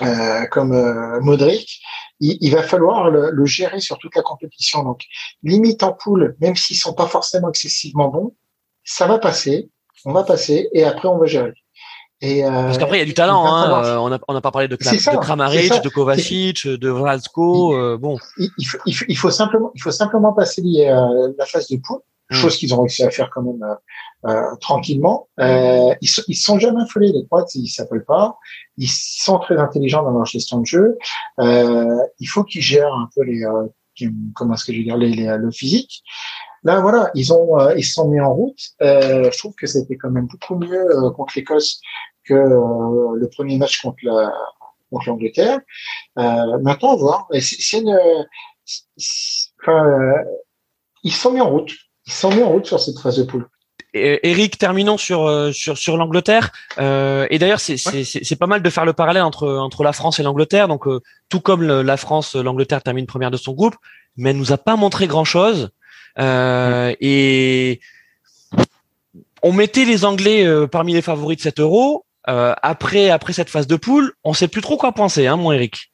euh 0.01 0.45
comme 0.47 0.73
Modric, 1.21 1.81
il, 2.19 2.37
il, 2.41 2.53
va 2.53 2.63
falloir 2.63 3.09
le, 3.09 3.29
le, 3.31 3.45
gérer 3.45 3.79
sur 3.79 3.97
toute 3.97 4.15
la 4.15 4.23
compétition. 4.23 4.83
Donc 4.83 5.03
limite 5.43 5.83
en 5.83 5.93
poule, 5.93 6.35
même 6.39 6.55
s'ils 6.55 6.77
sont 6.77 6.93
pas 6.93 7.07
forcément 7.07 7.49
excessivement 7.49 8.09
bons, 8.09 8.35
ça 8.83 9.07
va 9.07 9.19
passer, 9.19 9.69
on 10.05 10.11
va 10.11 10.23
passer, 10.23 10.69
et 10.73 10.83
après 10.83 11.07
on 11.07 11.17
va 11.17 11.27
gérer. 11.27 11.53
Et, 12.21 12.45
euh, 12.45 12.49
Parce 12.49 12.77
qu'après, 12.77 12.97
il 12.97 12.99
y 12.99 13.03
a 13.03 13.05
du 13.05 13.13
talent. 13.13 13.45
Hein. 13.45 13.83
Euh, 13.83 13.97
on 13.97 14.09
n'a 14.09 14.19
on 14.27 14.35
a 14.35 14.41
pas 14.41 14.51
parlé 14.51 14.67
de, 14.67 14.75
de 14.75 15.19
Kramaric, 15.19 15.83
de 15.83 15.89
Kovacic, 15.89 16.67
de 16.67 16.89
Vralsko. 16.89 17.75
Euh, 17.75 17.97
bon. 17.97 18.17
Il, 18.37 18.49
il, 18.57 18.65
faut, 18.65 18.77
il, 18.85 19.17
faut, 19.17 19.31
simplement, 19.31 19.71
il 19.75 19.81
faut 19.81 19.91
simplement 19.91 20.33
passer 20.33 20.61
euh, 20.63 21.33
la 21.37 21.45
phase 21.45 21.67
de 21.67 21.77
poule, 21.77 21.99
hmm. 22.31 22.35
chose 22.35 22.57
qu'ils 22.57 22.73
ont 22.73 22.81
réussi 22.81 23.03
à 23.03 23.11
faire 23.11 23.29
quand 23.33 23.41
même 23.41 23.61
euh, 24.25 24.55
tranquillement. 24.61 25.27
Euh, 25.41 25.93
ils, 26.01 26.09
ils 26.27 26.35
sont 26.35 26.57
jamais 26.57 26.83
affolés, 26.83 27.11
les 27.11 27.25
Croates, 27.25 27.53
ils 27.55 27.67
s'appellent 27.67 28.05
pas. 28.05 28.37
Ils 28.77 28.89
sont 28.89 29.37
très 29.39 29.57
intelligents 29.57 30.03
dans 30.03 30.11
leur 30.11 30.25
gestion 30.25 30.61
de 30.61 30.65
jeu. 30.65 30.97
il 31.39 32.27
faut 32.27 32.43
qu'ils 32.43 32.61
gèrent 32.61 32.93
un 32.93 33.09
peu 33.13 33.23
les, 33.23 33.43
comment 34.33 34.53
est-ce 34.53 34.65
que 34.65 34.71
je 34.71 34.77
vais 34.77 34.83
dire, 34.85 34.97
les, 34.97 35.09
les, 35.09 35.37
le 35.37 35.51
physique. 35.51 36.01
Là, 36.65 36.81
voilà, 36.81 37.11
ils 37.13 37.31
ont, 37.31 37.59
euh, 37.59 37.75
ils 37.77 37.83
se 37.83 37.93
sont 37.93 38.09
mis 38.09 38.19
en 38.19 38.33
route. 38.33 38.59
Euh, 38.81 39.29
je 39.31 39.37
trouve 39.37 39.53
que 39.53 39.67
c'était 39.67 39.97
quand 39.97 40.09
même 40.09 40.25
beaucoup 40.25 40.55
mieux 40.55 40.97
euh, 40.97 41.11
contre 41.11 41.33
l'Écosse 41.35 41.79
que 42.27 42.33
le 42.33 43.29
premier 43.29 43.57
match 43.57 43.81
contre 43.81 43.99
la 44.01 44.33
contre 44.91 45.09
l'Angleterre. 45.09 45.59
maintenant, 46.15 46.93
on 46.93 46.95
va 46.95 47.01
voir. 47.01 47.27
C'est 47.39 47.77
une, 47.77 47.95
enfin, 49.61 50.13
ils 51.03 51.11
se 51.11 51.21
sont 51.21 51.31
mis 51.31 51.41
en 51.41 51.51
route. 51.51 51.71
Ils 52.07 52.13
sont 52.13 52.31
mis 52.31 52.41
en 52.41 52.49
route 52.49 52.65
sur 52.65 52.79
cette 52.79 52.97
phase 52.97 53.17
de 53.17 53.23
poule. 53.23 53.47
Eric, 53.95 54.57
terminons 54.57 54.97
sur 54.97 55.53
sur 55.53 55.77
sur 55.77 55.97
l'Angleterre. 55.97 56.51
Euh, 56.79 57.27
et 57.29 57.39
d'ailleurs, 57.39 57.59
c'est 57.59 57.75
ouais. 57.85 58.37
pas 58.37 58.47
mal 58.47 58.61
de 58.61 58.69
faire 58.69 58.85
le 58.85 58.93
parallèle 58.93 59.23
entre 59.23 59.47
entre 59.47 59.83
la 59.83 59.93
France 59.93 60.19
et 60.19 60.23
l'Angleterre. 60.23 60.67
Donc, 60.67 60.87
euh, 60.87 61.01
tout 61.29 61.39
comme 61.39 61.63
la 61.63 61.97
France, 61.97 62.35
l'Angleterre 62.35 62.83
termine 62.83 63.05
première 63.05 63.31
de 63.31 63.37
son 63.37 63.53
groupe, 63.53 63.75
mais 64.17 64.31
elle 64.31 64.37
nous 64.37 64.51
a 64.51 64.57
pas 64.57 64.75
montré 64.75 65.07
grand 65.07 65.25
chose. 65.25 65.69
Euh, 66.19 66.93
et 66.99 67.79
on 69.43 69.53
mettait 69.53 69.85
les 69.85 70.05
Anglais 70.05 70.45
euh, 70.45 70.67
parmi 70.67 70.93
les 70.93 71.01
favoris 71.01 71.37
de 71.37 71.41
cet 71.41 71.59
Euro. 71.59 72.05
Euh, 72.27 72.53
après, 72.61 73.09
après 73.09 73.33
cette 73.33 73.49
phase 73.49 73.67
de 73.67 73.75
poule, 73.75 74.13
on 74.23 74.33
sait 74.33 74.47
plus 74.47 74.61
trop 74.61 74.77
quoi 74.77 74.91
penser, 74.91 75.27
hein, 75.27 75.37
mon 75.37 75.51
Eric. 75.51 75.91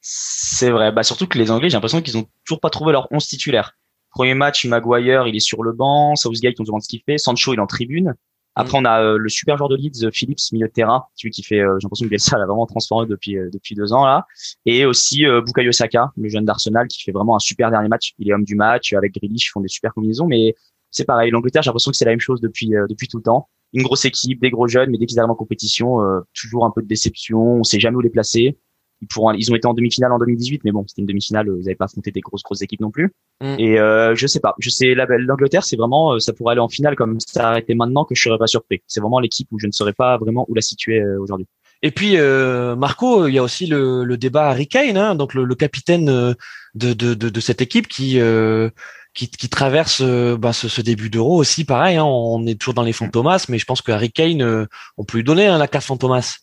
C'est 0.00 0.70
vrai. 0.70 0.92
Bah 0.92 1.02
surtout 1.02 1.26
que 1.26 1.38
les 1.38 1.50
Anglais, 1.50 1.68
j'ai 1.68 1.76
l'impression 1.76 2.02
qu'ils 2.02 2.16
ont 2.16 2.26
toujours 2.44 2.60
pas 2.60 2.70
trouvé 2.70 2.92
leur 2.92 3.06
11 3.12 3.26
titulaire. 3.26 3.76
Premier 4.10 4.34
match, 4.34 4.64
Maguire, 4.64 5.28
il 5.28 5.36
est 5.36 5.40
sur 5.40 5.62
le 5.62 5.72
banc. 5.72 6.16
Southgate, 6.16 6.54
on 6.58 6.64
se 6.64 6.66
demande 6.66 6.82
ce 6.82 6.88
qu'il 6.88 7.02
fait. 7.04 7.18
Sancho, 7.18 7.52
il 7.52 7.58
est 7.58 7.62
en 7.62 7.66
tribune. 7.66 8.14
Après, 8.56 8.76
on 8.76 8.84
a 8.84 9.02
euh, 9.02 9.16
le 9.16 9.28
super 9.28 9.56
joueur 9.56 9.68
de 9.68 9.76
Leeds, 9.76 10.04
euh, 10.04 10.10
Phillips, 10.10 10.40
milieu 10.52 10.66
de 10.66 10.72
terrain, 10.72 11.04
celui 11.14 11.30
qui 11.30 11.42
fait, 11.42 11.60
euh, 11.60 11.78
j'ai 11.78 11.84
l'impression 11.84 12.04
que 12.06 12.10
Bielsa 12.10 12.36
l'a 12.38 12.46
vraiment 12.46 12.66
transformé 12.66 13.06
depuis 13.08 13.36
depuis 13.52 13.74
deux 13.74 13.92
ans 13.92 14.04
là, 14.04 14.26
et 14.66 14.84
aussi 14.84 15.24
Bukayo 15.24 15.72
Saka, 15.72 16.10
le 16.16 16.28
jeune 16.28 16.44
d'Arsenal, 16.44 16.88
qui 16.88 17.02
fait 17.02 17.12
vraiment 17.12 17.36
un 17.36 17.40
super 17.40 17.70
dernier 17.70 17.88
match. 17.88 18.14
Il 18.18 18.28
est 18.28 18.34
homme 18.34 18.44
du 18.44 18.56
match 18.56 18.92
avec 18.92 19.14
Grealish, 19.14 19.46
ils 19.46 19.50
font 19.50 19.60
des 19.60 19.68
super 19.68 19.94
combinaisons, 19.94 20.26
mais 20.26 20.54
c'est 20.90 21.04
pareil. 21.04 21.30
L'Angleterre, 21.30 21.62
j'ai 21.62 21.68
l'impression 21.68 21.90
que 21.92 21.96
c'est 21.96 22.04
la 22.04 22.12
même 22.12 22.20
chose 22.20 22.40
depuis 22.40 22.70
depuis 22.88 23.08
tout 23.08 23.18
le 23.18 23.22
temps. 23.22 23.48
Une 23.72 23.84
grosse 23.84 24.04
équipe, 24.04 24.40
des 24.40 24.50
gros 24.50 24.66
jeunes, 24.66 24.90
mais 24.90 24.98
dès 24.98 25.06
qu'ils 25.06 25.20
arrivent 25.20 25.30
en 25.30 25.36
compétition, 25.36 25.98
toujours 26.34 26.64
un 26.64 26.70
peu 26.70 26.82
de 26.82 26.88
déception. 26.88 27.40
On 27.40 27.64
sait 27.64 27.78
jamais 27.78 27.96
où 27.96 28.00
les 28.00 28.10
placer 28.10 28.58
ils 29.00 29.08
pourront, 29.08 29.32
ils 29.32 29.50
ont 29.50 29.54
été 29.54 29.66
en 29.66 29.74
demi-finale 29.74 30.12
en 30.12 30.18
2018, 30.18 30.62
mais 30.64 30.72
bon, 30.72 30.84
c'était 30.86 31.02
une 31.02 31.06
demi-finale, 31.06 31.48
vous 31.48 31.62
n'avez 31.62 31.74
pas 31.74 31.86
affronté 31.86 32.10
des 32.10 32.20
grosses 32.20 32.42
grosses 32.42 32.62
équipes 32.62 32.80
non 32.80 32.90
plus. 32.90 33.12
Mm. 33.40 33.56
Et 33.58 33.78
euh, 33.78 34.14
je 34.14 34.26
sais 34.26 34.40
pas, 34.40 34.54
je 34.58 34.70
sais 34.70 34.94
l'Angleterre, 34.94 35.64
c'est 35.64 35.76
vraiment, 35.76 36.14
euh, 36.14 36.18
ça 36.18 36.32
pourrait 36.32 36.52
aller 36.52 36.60
en 36.60 36.68
finale 36.68 36.96
comme 36.96 37.18
ça 37.20 37.50
a 37.50 37.58
été 37.58 37.74
maintenant 37.74 38.04
que 38.04 38.14
je 38.14 38.22
serais 38.22 38.38
pas 38.38 38.46
surpris. 38.46 38.82
C'est 38.86 39.00
vraiment 39.00 39.20
l'équipe 39.20 39.48
où 39.52 39.58
je 39.58 39.66
ne 39.66 39.72
saurais 39.72 39.94
pas 39.94 40.18
vraiment 40.18 40.44
où 40.48 40.54
la 40.54 40.62
situer 40.62 41.00
euh, 41.00 41.20
aujourd'hui. 41.20 41.46
Et 41.82 41.90
puis 41.90 42.16
euh, 42.16 42.76
Marco, 42.76 43.26
il 43.26 43.34
y 43.34 43.38
a 43.38 43.42
aussi 43.42 43.66
le, 43.66 44.04
le 44.04 44.16
débat 44.16 44.48
Harry 44.50 44.68
Kane, 44.68 44.96
hein, 44.96 45.14
donc 45.14 45.34
le, 45.34 45.44
le 45.44 45.54
capitaine 45.54 46.08
euh, 46.10 46.34
de, 46.74 46.92
de, 46.92 47.14
de, 47.14 47.28
de, 47.30 47.40
cette 47.40 47.62
équipe 47.62 47.88
qui 47.88 48.20
euh, 48.20 48.68
qui, 49.14 49.28
qui, 49.28 49.48
traverse 49.48 50.02
bah, 50.02 50.52
ce, 50.52 50.68
ce, 50.68 50.82
début 50.82 51.10
d'Euro 51.10 51.36
aussi. 51.36 51.64
Pareil, 51.64 51.96
hein, 51.96 52.04
on 52.04 52.46
est 52.46 52.54
toujours 52.54 52.74
dans 52.74 52.82
les 52.82 52.92
fantomas, 52.92 53.46
mais 53.48 53.58
je 53.58 53.64
pense 53.64 53.82
que 53.82 53.90
Harry 53.90 54.12
Kane, 54.12 54.68
on 54.96 55.04
peut 55.04 55.18
lui 55.18 55.24
donner 55.24 55.48
hein, 55.48 55.58
la 55.58 55.66
carte 55.66 55.84
fantomas. 55.84 56.38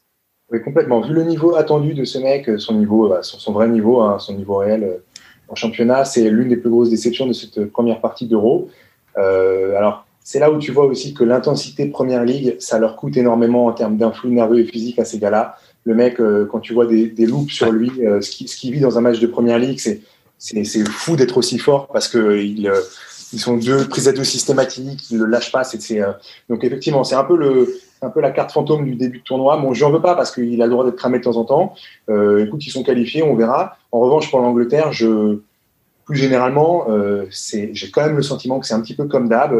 Oui, 0.51 0.61
complètement. 0.61 1.01
Vu 1.01 1.13
le 1.13 1.23
niveau 1.23 1.55
attendu 1.55 1.93
de 1.93 2.05
ce 2.05 2.19
mec, 2.19 2.49
son 2.57 2.73
niveau, 2.73 3.09
bah, 3.09 3.19
son, 3.21 3.37
son, 3.37 3.51
vrai 3.51 3.67
niveau, 3.67 4.01
hein, 4.01 4.17
son 4.19 4.33
niveau 4.33 4.55
réel 4.57 4.83
euh, 4.83 4.97
en 5.49 5.55
championnat, 5.55 6.05
c'est 6.05 6.29
l'une 6.29 6.49
des 6.49 6.57
plus 6.57 6.69
grosses 6.69 6.89
déceptions 6.89 7.27
de 7.27 7.33
cette 7.33 7.65
première 7.71 8.01
partie 8.01 8.27
d'Euro. 8.27 8.69
Euh, 9.17 9.77
alors, 9.77 10.05
c'est 10.23 10.39
là 10.39 10.51
où 10.51 10.59
tu 10.59 10.71
vois 10.71 10.85
aussi 10.85 11.13
que 11.13 11.23
l'intensité 11.23 11.85
Première 11.87 12.25
Ligue, 12.25 12.57
ça 12.59 12.79
leur 12.79 12.97
coûte 12.97 13.15
énormément 13.15 13.65
en 13.65 13.71
termes 13.71 13.97
d'influx 13.97 14.29
nerveux 14.29 14.59
et 14.59 14.65
physique 14.65 14.99
à 14.99 15.05
ces 15.05 15.19
gars-là. 15.19 15.55
Le 15.85 15.95
mec, 15.95 16.19
euh, 16.19 16.45
quand 16.51 16.59
tu 16.59 16.73
vois 16.73 16.85
des, 16.85 17.07
des 17.07 17.25
loops 17.25 17.53
sur 17.53 17.71
lui, 17.71 17.91
euh, 18.01 18.19
ce 18.19 18.31
qu'il 18.31 18.49
ce 18.49 18.67
vit 18.67 18.81
dans 18.81 18.97
un 18.97 19.01
match 19.01 19.19
de 19.19 19.27
Première 19.27 19.57
Ligue, 19.57 19.79
c'est 19.79 20.87
fou 20.89 21.15
d'être 21.15 21.37
aussi 21.37 21.57
fort 21.57 21.87
parce 21.87 22.09
que 22.09 22.37
il, 22.37 22.69
ils 23.33 23.39
sont 23.39 23.57
deux 23.57 23.87
prises 23.87 24.07
à 24.07 24.13
deux 24.13 24.23
systématiques, 24.23 25.11
ils 25.11 25.17
le 25.17 25.25
lâchent 25.25 25.51
pas. 25.51 25.63
C'est 25.63 26.01
donc 26.49 26.63
effectivement, 26.63 27.03
c'est 27.03 27.15
un 27.15 27.23
peu 27.23 27.37
le 27.37 27.79
un 28.01 28.09
peu 28.09 28.21
la 28.21 28.31
carte 28.31 28.51
fantôme 28.51 28.85
du 28.85 28.95
début 28.95 29.19
de 29.19 29.23
tournoi. 29.23 29.57
Bon, 29.57 29.73
je 29.73 29.83
n'en 29.83 29.91
veux 29.91 30.01
pas 30.01 30.15
parce 30.15 30.31
qu'il 30.31 30.61
a 30.61 30.65
le 30.65 30.71
droit 30.71 30.85
d'être 30.85 30.97
cramé 30.97 31.19
de 31.19 31.23
temps 31.23 31.37
en 31.37 31.45
temps. 31.45 31.73
Euh, 32.09 32.45
écoute, 32.45 32.65
ils 32.65 32.71
sont 32.71 32.83
qualifiés, 32.83 33.23
on 33.23 33.35
verra. 33.35 33.77
En 33.91 33.99
revanche, 33.99 34.29
pour 34.29 34.39
l'Angleterre, 34.39 34.91
je, 34.91 35.39
plus 36.05 36.17
généralement, 36.17 36.85
euh, 36.89 37.25
j'ai 37.29 37.91
quand 37.91 38.05
même 38.05 38.15
le 38.15 38.23
sentiment 38.23 38.59
que 38.59 38.65
c'est 38.65 38.73
un 38.73 38.81
petit 38.81 38.95
peu 38.95 39.05
comme 39.05 39.27
d'hab, 39.29 39.53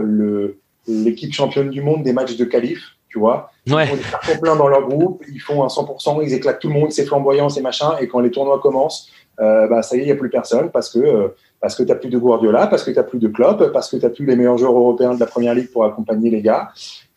l'équipe 0.87 1.33
championne 1.33 1.69
du 1.69 1.81
monde 1.81 2.03
des 2.03 2.13
matchs 2.13 2.37
de 2.37 2.45
qualif, 2.45 2.95
tu 3.09 3.19
vois. 3.19 3.51
Ouais. 3.67 3.89
Ils 3.91 3.97
font 3.99 4.33
des 4.33 4.39
pleins 4.39 4.55
dans 4.55 4.67
leur 4.67 4.87
groupe, 4.87 5.23
ils 5.27 5.39
font 5.39 5.63
un 5.63 5.67
100%, 5.67 6.23
ils 6.23 6.33
éclatent 6.33 6.59
tout 6.59 6.69
le 6.69 6.75
monde, 6.75 6.91
c'est 6.91 7.05
flamboyant, 7.05 7.49
c'est 7.49 7.61
machin, 7.61 7.97
et 7.99 8.07
quand 8.07 8.19
les 8.19 8.31
tournois 8.31 8.59
commencent, 8.59 9.09
euh, 9.39 9.67
bah, 9.67 9.81
ça 9.81 9.95
y 9.95 9.99
est, 9.99 10.03
il 10.03 10.05
n'y 10.05 10.11
a 10.11 10.15
plus 10.15 10.29
personne 10.29 10.69
parce 10.71 10.89
que 10.89 10.99
euh, 10.99 11.27
parce 11.59 11.75
que 11.75 11.83
tu 11.83 11.95
plus 11.95 12.09
de 12.09 12.17
Guardiola, 12.17 12.67
parce 12.67 12.83
que 12.83 12.91
tu 12.91 12.97
n'as 12.97 13.03
plus 13.03 13.19
de 13.19 13.27
Klopp, 13.27 13.71
parce 13.71 13.89
que 13.89 13.97
tu 13.97 14.09
plus 14.09 14.25
les 14.25 14.35
meilleurs 14.35 14.57
joueurs 14.57 14.77
européens 14.77 15.15
de 15.15 15.19
la 15.19 15.25
première 15.25 15.55
ligue 15.55 15.71
pour 15.71 15.85
accompagner 15.85 16.29
les 16.29 16.41
gars. 16.41 16.69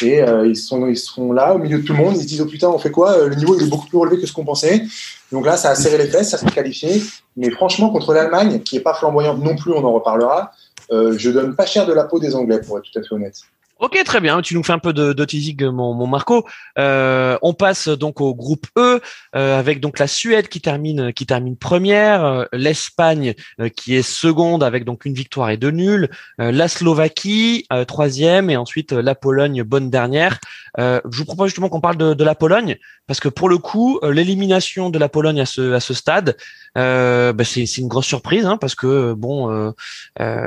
Et 0.02 0.22
euh, 0.22 0.46
ils, 0.46 0.56
sont, 0.56 0.86
ils 0.86 0.96
seront 0.96 1.32
là, 1.32 1.54
au 1.54 1.58
milieu 1.58 1.78
de 1.78 1.86
tout 1.86 1.92
le 1.92 1.98
monde. 1.98 2.14
Ils 2.16 2.22
se 2.22 2.26
disent, 2.26 2.40
oh 2.40 2.46
putain, 2.46 2.68
on 2.68 2.78
fait 2.78 2.90
quoi? 2.90 3.12
Euh, 3.12 3.28
Le 3.28 3.34
niveau, 3.34 3.54
il 3.58 3.66
est 3.66 3.70
beaucoup 3.70 3.86
plus 3.86 3.98
relevé 3.98 4.18
que 4.18 4.26
ce 4.26 4.32
qu'on 4.32 4.44
pensait. 4.44 4.82
Donc 5.30 5.44
là, 5.44 5.58
ça 5.58 5.70
a 5.70 5.74
serré 5.74 5.98
les 5.98 6.06
fesses, 6.06 6.30
ça 6.30 6.38
s'est 6.38 6.46
qualifié. 6.46 7.02
Mais 7.36 7.50
franchement, 7.50 7.90
contre 7.90 8.14
l'Allemagne, 8.14 8.60
qui 8.60 8.78
est 8.78 8.80
pas 8.80 8.94
flamboyante 8.94 9.42
non 9.42 9.56
plus, 9.56 9.72
on 9.72 9.84
en 9.84 9.92
reparlera, 9.92 10.52
euh, 10.90 11.14
je 11.18 11.30
donne 11.30 11.54
pas 11.54 11.66
cher 11.66 11.86
de 11.86 11.92
la 11.92 12.04
peau 12.04 12.18
des 12.18 12.34
Anglais, 12.34 12.60
pour 12.66 12.78
être 12.78 12.84
tout 12.90 12.98
à 12.98 13.02
fait 13.02 13.14
honnête. 13.14 13.36
Ok, 13.80 13.98
très 14.04 14.20
bien. 14.20 14.42
Tu 14.42 14.54
nous 14.54 14.62
fais 14.62 14.74
un 14.74 14.78
peu 14.78 14.92
de, 14.92 15.14
de 15.14 15.24
teasing, 15.24 15.70
mon, 15.70 15.94
mon 15.94 16.06
Marco. 16.06 16.46
Euh, 16.78 17.38
on 17.40 17.54
passe 17.54 17.88
donc 17.88 18.20
au 18.20 18.34
groupe 18.34 18.66
E 18.76 19.00
euh, 19.34 19.58
avec 19.58 19.80
donc 19.80 19.98
la 19.98 20.06
Suède 20.06 20.48
qui 20.48 20.60
termine 20.60 21.14
qui 21.14 21.24
termine 21.24 21.56
première, 21.56 22.22
euh, 22.22 22.44
l'Espagne 22.52 23.34
euh, 23.58 23.70
qui 23.70 23.94
est 23.94 24.02
seconde 24.02 24.62
avec 24.62 24.84
donc 24.84 25.06
une 25.06 25.14
victoire 25.14 25.48
et 25.48 25.56
deux 25.56 25.70
nuls, 25.70 26.10
euh, 26.42 26.52
la 26.52 26.68
Slovaquie 26.68 27.66
troisième 27.88 28.50
et 28.50 28.58
ensuite 28.58 28.92
la 28.92 29.14
Pologne 29.14 29.62
bonne 29.62 29.88
dernière. 29.88 30.38
je 30.76 31.00
vous 31.04 31.24
propose 31.24 31.48
justement 31.48 31.70
qu'on 31.70 31.80
parle 31.80 31.96
de, 31.96 32.12
de, 32.12 32.24
la 32.24 32.34
Pologne 32.34 32.76
parce 33.06 33.18
que 33.18 33.30
pour 33.30 33.48
le 33.48 33.56
coup 33.56 33.98
l'élimination 34.02 34.90
de 34.90 34.98
la 34.98 35.08
Pologne 35.08 35.40
à 35.40 35.46
ce 35.46 35.72
à 35.72 35.80
ce 35.80 35.94
stade, 35.94 36.36
bah 36.74 37.44
c'est 37.44 37.78
une 37.78 37.88
grosse 37.88 38.06
surprise 38.06 38.44
hein, 38.44 38.58
parce 38.58 38.74
que 38.74 39.14
bon 39.14 39.72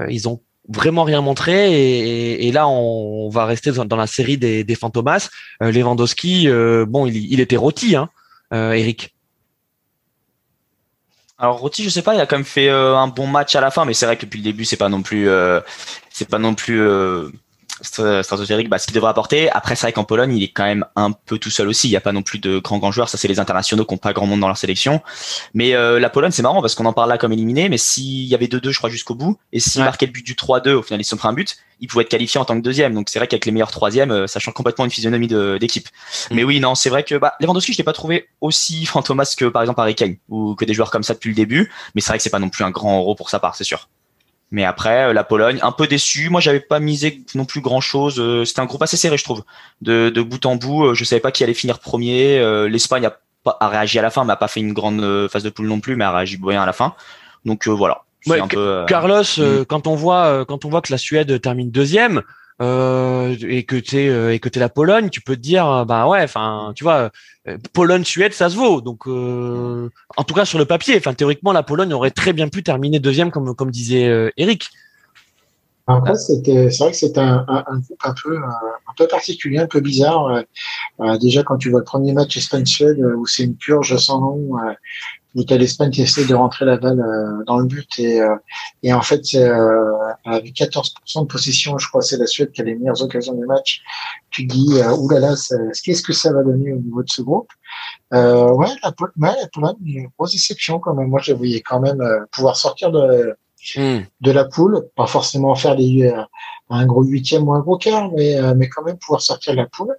ils 0.09 0.27
ont 0.27 0.39
vraiment 0.70 1.03
rien 1.03 1.22
montré 1.22 2.45
et, 2.45 2.51
là 2.51 2.68
on, 2.68 3.30
va 3.30 3.45
rester 3.45 3.72
dans, 3.72 3.95
la 3.95 4.07
série 4.07 4.38
des, 4.38 4.64
des 4.64 4.76
fantomas. 4.76 5.30
Lewandowski, 5.59 6.47
bon, 6.88 7.05
il, 7.05 7.32
il 7.32 7.39
était 7.39 7.57
rôti, 7.57 7.95
hein, 7.95 8.09
Eric. 8.51 9.14
Alors 11.38 11.59
Roti, 11.59 11.84
je 11.84 11.89
sais 11.89 12.01
pas, 12.01 12.16
il 12.16 12.22
a 12.22 12.26
quand 12.26 12.38
même 12.38 12.45
fait 12.45 12.70
un 12.70 13.07
bon 13.07 13.28
match 13.28 13.55
à 13.55 13.61
la 13.61 13.72
fin, 13.72 13.84
mais 13.84 13.93
c'est 13.93 14.05
vrai 14.05 14.16
que 14.16 14.26
depuis 14.26 14.38
le 14.38 14.43
début, 14.43 14.64
c'est 14.64 14.78
pas 14.78 14.89
non 14.89 15.01
plus, 15.01 15.28
c'est 16.09 16.30
pas 16.30 16.39
non 16.39 16.55
plus 16.55 16.82
stratosphérique, 17.82 18.69
bah, 18.69 18.78
ce 18.78 18.86
qu'il 18.86 18.95
devrait 18.95 19.09
apporter. 19.09 19.49
Après, 19.51 19.76
c'est 19.76 19.88
vrai 19.88 19.93
qu'en 19.93 20.03
Pologne, 20.03 20.36
il 20.36 20.43
est 20.43 20.49
quand 20.49 20.63
même 20.63 20.86
un 20.95 21.11
peu 21.11 21.38
tout 21.38 21.49
seul 21.49 21.67
aussi. 21.67 21.88
Il 21.88 21.91
n'y 21.91 21.97
a 21.97 22.01
pas 22.01 22.11
non 22.11 22.21
plus 22.21 22.39
de 22.39 22.59
grands 22.59 22.78
grands 22.78 22.91
joueurs. 22.91 23.09
Ça, 23.09 23.17
c'est 23.17 23.28
les 23.28 23.39
internationaux 23.39 23.86
qui 23.86 23.93
n'ont 23.93 23.97
pas 23.97 24.13
grand 24.13 24.26
monde 24.26 24.39
dans 24.39 24.47
leur 24.47 24.57
sélection. 24.57 25.01
Mais 25.53 25.74
euh, 25.74 25.99
la 25.99 26.09
Pologne, 26.09 26.32
c'est 26.32 26.43
marrant 26.43 26.61
parce 26.61 26.76
qu'on 26.76 26.86
en 26.86 26.93
parle 26.93 27.09
là 27.09 27.17
comme 27.17 27.34
éliminé. 27.34 27.69
Mais 27.69 27.78
s'il 27.78 28.26
y 28.26 28.36
avait 28.36 28.47
2-2, 28.47 28.71
je 28.71 28.78
crois, 28.78 28.89
jusqu'au 28.89 29.15
bout, 29.15 29.38
et 29.51 29.59
s'il 29.59 29.84
marquait 29.84 30.05
le 30.05 30.11
but 30.11 30.26
du 30.26 30.36
3-2, 30.36 30.74
au 30.74 30.82
final, 30.82 31.01
ils 31.01 31.03
se 31.03 31.11
sont 31.11 31.17
pris 31.17 31.28
un 31.28 31.34
but, 31.34 31.57
il 31.80 31.88
pouvait 31.88 32.03
être 32.03 32.09
qualifié 32.09 32.39
en 32.39 32.45
tant 32.45 32.55
que 32.55 32.63
deuxième. 32.63 32.93
Donc 32.93 33.09
c'est 33.09 33.19
vrai 33.19 33.28
qu'avec 33.28 33.45
les 33.45 33.51
meilleurs 33.51 33.71
troisièmes, 33.71 34.11
euh, 34.11 34.28
ça 34.28 34.39
change 34.39 34.53
complètement 34.53 34.86
une 34.86 34.91
physionomie 34.91 35.28
d'équipe. 35.28 35.88
Mm. 36.32 36.36
Mais 36.36 36.43
oui, 36.43 36.59
non, 36.59 36.76
c'est 36.76 36.89
vrai 36.89 37.03
que 37.03 37.15
bah, 37.15 37.34
Lewandowski, 37.39 37.74
je 37.74 37.78
l'ai 37.78 37.84
pas 37.84 37.93
trouvé 37.93 38.30
aussi 38.41 38.86
fantomas 38.86 39.36
que 39.38 39.45
par 39.45 39.61
exemple 39.61 39.82
Harry 39.82 39.95
Kane 39.95 40.15
ou 40.30 40.55
que 40.55 40.65
des 40.65 40.74
joueurs 40.74 40.91
comme 40.91 41.03
ça 41.03 41.13
depuis 41.13 41.30
le 41.30 41.36
début. 41.36 41.71
Mais 41.95 42.01
c'est 42.01 42.09
vrai 42.09 42.17
que 42.17 42.24
c'est 42.24 42.30
pas 42.30 42.39
non 42.39 42.49
plus 42.49 42.63
un 42.63 42.71
grand 42.71 42.97
euro 42.97 43.15
pour 43.15 43.30
sa 43.30 43.39
part, 43.39 43.55
c'est 43.55 43.63
sûr. 43.63 43.89
Mais 44.53 44.63
après, 44.63 45.09
euh, 45.09 45.13
la 45.13 45.23
Pologne, 45.23 45.57
un 45.63 45.71
peu 45.71 45.87
déçu. 45.87 46.29
Moi, 46.29 46.39
j'avais 46.39 46.59
pas 46.59 46.79
misé 46.79 47.23
non 47.33 47.43
plus 47.43 47.59
grand 47.59 47.81
chose. 47.81 48.19
Euh, 48.19 48.45
c'était 48.45 48.59
un 48.59 48.65
groupe 48.65 48.83
assez 48.83 48.97
serré, 48.97 49.17
je 49.17 49.23
trouve. 49.23 49.43
De, 49.81 50.09
de 50.09 50.21
bout 50.21 50.45
en 50.45 50.55
bout, 50.55 50.85
euh, 50.85 50.93
je 50.93 51.03
savais 51.03 51.19
pas 51.19 51.31
qui 51.31 51.43
allait 51.43 51.55
finir 51.55 51.79
premier. 51.79 52.39
L'Espagne 52.69 53.07
a, 53.07 53.17
a 53.59 53.67
réagi 53.67 53.97
à 53.97 54.03
la 54.03 54.11
fin, 54.11 54.23
mais 54.25 54.31
a 54.31 54.35
pas 54.35 54.47
fait 54.47 54.59
une 54.59 54.71
grande 54.71 55.27
phase 55.27 55.41
de 55.41 55.49
poule 55.49 55.65
non 55.65 55.79
plus, 55.79 55.95
mais 55.95 56.05
a 56.05 56.11
réagi 56.11 56.37
bien 56.37 56.61
à 56.61 56.67
la 56.67 56.73
fin. 56.73 56.93
Donc 57.45 57.67
voilà. 57.67 58.03
un 58.29 58.47
peu, 58.47 58.85
Carlos, 58.87 59.23
mm. 59.37 59.65
quand 59.67 59.87
on 59.87 59.95
voit 59.95 60.45
quand 60.45 60.65
on 60.65 60.69
voit 60.69 60.81
que 60.81 60.91
la 60.91 60.99
Suède 60.99 61.41
termine 61.41 61.71
deuxième, 61.71 62.21
euh, 62.61 63.35
et 63.41 63.63
que 63.63 63.75
t'es 63.75 64.07
euh, 64.07 64.33
et 64.33 64.39
que 64.39 64.47
t'es 64.47 64.59
la 64.59 64.69
Pologne, 64.69 65.09
tu 65.09 65.21
peux 65.21 65.35
te 65.35 65.41
dire 65.41 65.67
euh, 65.67 65.85
bah 65.85 66.07
ouais, 66.07 66.23
enfin 66.23 66.71
tu 66.75 66.83
vois, 66.83 67.09
Pologne 67.73 68.03
Suède 68.03 68.33
ça 68.33 68.49
se 68.49 68.55
vaut. 68.55 68.81
Donc 68.81 69.07
en 69.07 70.23
tout 70.25 70.33
cas 70.33 70.45
sur 70.45 70.59
le 70.59 70.65
papier, 70.65 70.95
enfin 70.97 71.13
théoriquement 71.13 71.51
la 71.51 71.63
Pologne 71.63 71.93
aurait 71.93 72.11
très 72.11 72.33
bien 72.33 72.49
pu 72.49 72.63
terminer 72.63 72.99
deuxième 72.99 73.31
comme 73.31 73.55
comme 73.55 73.71
disait 73.71 74.31
Eric. 74.37 74.69
C'est 75.85 76.77
vrai 76.79 76.91
que 76.91 76.97
c'est 76.97 77.17
un, 77.17 77.45
un, 77.45 77.79
groupe 77.79 77.99
un 78.05 78.13
peu, 78.23 78.37
un 78.37 78.93
peu 78.95 79.05
particulier, 79.05 79.57
un 79.57 79.67
peu 79.67 79.81
bizarre. 79.81 80.43
déjà, 81.19 81.43
quand 81.43 81.57
tu 81.57 81.69
vois 81.71 81.79
le 81.79 81.83
premier 81.83 82.13
match 82.13 82.37
Espagne-Suède, 82.37 83.03
où 83.17 83.25
c'est 83.25 83.43
une 83.43 83.57
purge 83.57 83.97
sans 83.97 84.21
nom, 84.21 84.55
où 85.36 85.43
tu 85.43 85.57
l'Espagne 85.57 85.89
qui 85.91 86.01
essaie 86.01 86.25
de 86.25 86.36
rentrer 86.36 86.65
la 86.65 86.77
balle 86.77 86.99
euh, 86.99 87.43
dans 87.45 87.57
le 87.57 87.65
but 87.65 87.88
et, 87.97 88.21
euh, 88.21 88.36
et 88.84 88.93
en 88.93 89.01
fait 89.01 89.21
euh, 89.36 89.91
avec 90.25 90.53
14% 90.53 91.21
de 91.21 91.27
possession, 91.27 91.77
je 91.77 91.88
crois 91.88 92.01
c'est 92.01 92.17
la 92.17 92.27
Suède 92.27 92.51
qui 92.51 92.61
a 92.61 92.63
les 92.63 92.75
meilleures 92.75 93.01
occasions 93.01 93.34
du 93.34 93.45
match. 93.45 93.81
Tu 94.29 94.45
dis 94.45 94.79
euh, 94.79 94.95
oulala, 94.95 95.34
qu'est-ce 95.84 96.01
que 96.03 96.13
ça 96.13 96.31
va 96.34 96.43
donner 96.43 96.73
au 96.73 96.77
niveau 96.77 97.03
de 97.03 97.09
ce 97.09 97.21
groupe? 97.21 97.49
Euh, 98.13 98.51
Ouais, 98.53 98.67
la, 98.84 98.93
ouais, 99.17 99.75
une 99.84 100.07
grosse 100.17 100.34
déception 100.34 100.79
quand 100.79 100.93
même. 100.93 101.07
Moi, 101.07 101.19
je 101.23 101.34
voyais 101.34 101.61
quand 101.61 101.79
même 101.79 102.03
pouvoir 102.31 102.55
sortir 102.55 102.91
de 102.91 103.36
hmm. 103.76 104.05
de 104.22 104.32
la 104.32 104.45
poule, 104.45 104.88
pas 104.95 105.07
forcément 105.07 105.55
faire 105.55 105.76
des 105.76 106.11
un 106.70 106.86
gros 106.86 107.03
huitième 107.03 107.47
ou 107.47 107.53
un 107.53 107.59
gros 107.59 107.78
quart, 107.78 108.11
mais, 108.11 108.36
euh, 108.36 108.53
mais 108.55 108.68
quand 108.68 108.84
même 108.84 108.97
pouvoir 108.97 109.22
sortir 109.22 109.53
de 109.53 109.57
la 109.57 109.68
poule. 109.68 109.95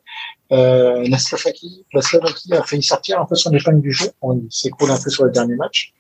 Euh, 0.53 1.05
la 1.09 1.19
Slovaquie, 1.19 1.87
la 1.93 2.03
Slovaquie 2.03 2.53
a 2.53 2.63
failli 2.63 2.83
sortir 2.83 3.21
un 3.21 3.27
peu 3.27 3.35
son 3.35 3.53
épingle 3.53 3.81
du 3.81 3.93
jeu. 3.93 4.11
On 4.23 4.43
s'écroule 4.51 4.91
un 4.91 5.01
peu 5.01 5.11
sur 5.11 5.25
le 5.25 5.31
dernier 5.31 5.57
match. 5.57 5.93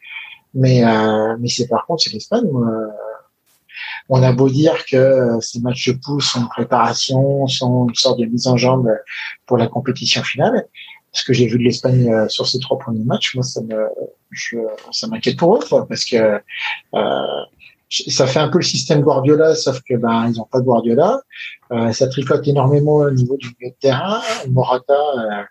Mais, 0.55 0.85
euh, 0.85 1.37
mais 1.39 1.49
c'est 1.49 1.69
par 1.69 1.87
contre, 1.87 2.03
c'est 2.03 2.13
l'Espagne. 2.13 2.47
Euh, 2.47 2.89
on 4.09 4.23
a 4.23 4.33
beau 4.33 4.49
dire 4.49 4.85
que 4.87 5.39
ces 5.41 5.61
matchs 5.61 5.89
de 5.89 5.99
poule 6.05 6.23
sont 6.23 6.41
une 6.41 6.49
préparation, 6.49 7.47
sont 7.47 7.89
une 7.89 7.95
sorte 7.95 8.19
de 8.21 8.27
mise 8.27 8.47
en 8.47 8.57
jambe 8.57 8.89
pour 9.47 9.57
la 9.57 9.67
compétition 9.67 10.23
finale. 10.23 10.67
Ce 11.15 11.25
que 11.25 11.33
j'ai 11.33 11.47
vu 11.47 11.59
de 11.59 11.63
l'Espagne 11.63 12.13
euh, 12.13 12.29
sur 12.29 12.47
ces 12.47 12.59
trois 12.59 12.79
premiers 12.79 13.05
matchs, 13.05 13.35
moi, 13.35 13.43
ça 13.43 13.63
me, 13.63 13.89
je, 14.31 14.59
ça 14.93 15.07
m'inquiète 15.07 15.39
pour 15.39 15.57
eux, 15.57 15.61
quoi, 15.67 15.87
parce 15.89 16.05
que 16.05 16.17
euh, 16.95 17.45
ça 18.09 18.27
fait 18.27 18.41
un 18.41 18.49
peu 18.49 18.59
le 18.59 18.65
système 18.65 19.01
Guardiola, 19.01 19.55
sauf 19.55 19.81
que 19.83 19.95
ben 19.95 20.29
ils 20.29 20.37
n'ont 20.37 20.49
pas 20.51 20.59
de 20.59 20.65
Guardiola. 20.65 21.21
Euh, 21.73 21.93
ça 21.93 22.09
tricote 22.09 22.47
énormément 22.49 22.97
au 22.97 23.11
niveau 23.11 23.37
du 23.37 23.49
milieu 23.49 23.71
de 23.71 23.77
terrain. 23.81 24.21
Morata. 24.49 24.95
Euh, 24.95 25.45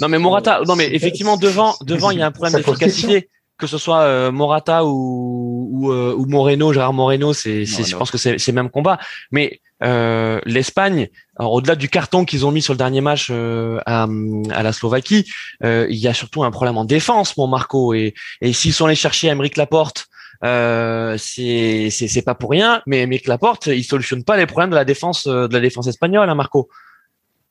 non 0.00 0.08
mais 0.08 0.18
Morata, 0.18 0.60
non 0.66 0.76
mais 0.76 0.92
effectivement 0.94 1.36
devant, 1.36 1.74
devant 1.82 2.10
il 2.10 2.18
y 2.18 2.22
a 2.22 2.26
un 2.26 2.30
problème 2.30 2.60
d'efficacité 2.60 3.28
que 3.58 3.66
ce 3.66 3.78
soit 3.78 4.00
euh, 4.00 4.32
Morata 4.32 4.84
ou 4.84 5.54
ou, 5.70 5.92
euh, 5.92 6.14
ou, 6.16 6.26
Moreno, 6.26 6.72
Gérard 6.72 6.92
Moreno, 6.92 7.32
c'est, 7.32 7.64
je 7.64 7.96
pense 7.96 8.10
que 8.10 8.18
c'est, 8.18 8.38
c'est 8.38 8.52
le 8.52 8.56
même 8.56 8.70
combat. 8.70 8.98
Mais 9.30 9.60
euh, 9.82 10.40
l'Espagne, 10.46 11.08
au-delà 11.38 11.74
du 11.74 11.88
carton 11.88 12.24
qu'ils 12.24 12.46
ont 12.46 12.52
mis 12.52 12.62
sur 12.62 12.72
le 12.72 12.78
dernier 12.78 13.00
match 13.00 13.28
euh, 13.30 13.80
à, 13.86 14.06
à, 14.50 14.62
la 14.62 14.72
Slovaquie, 14.72 15.26
euh, 15.64 15.86
il 15.90 15.96
y 15.96 16.08
a 16.08 16.14
surtout 16.14 16.44
un 16.44 16.50
problème 16.50 16.76
en 16.76 16.84
défense, 16.84 17.36
mon 17.36 17.46
Marco. 17.46 17.94
Et, 17.94 18.14
et 18.40 18.52
s'ils 18.52 18.72
sont 18.72 18.86
allés 18.86 18.94
chercher 18.94 19.28
Emeric 19.28 19.56
Laporte, 19.56 20.06
euh, 20.44 21.16
c'est, 21.18 21.88
c'est, 21.90 22.08
c'est 22.08 22.22
pas 22.22 22.34
pour 22.34 22.50
rien. 22.50 22.82
Mais 22.86 23.00
Emeric 23.00 23.26
Laporte, 23.26 23.66
il 23.66 23.84
solutionne 23.84 24.24
pas 24.24 24.36
les 24.36 24.46
problèmes 24.46 24.70
de 24.70 24.76
la 24.76 24.84
défense 24.84 25.26
de 25.26 25.52
la 25.52 25.60
défense 25.60 25.86
espagnole, 25.86 26.28
hein, 26.28 26.34
Marco. 26.34 26.68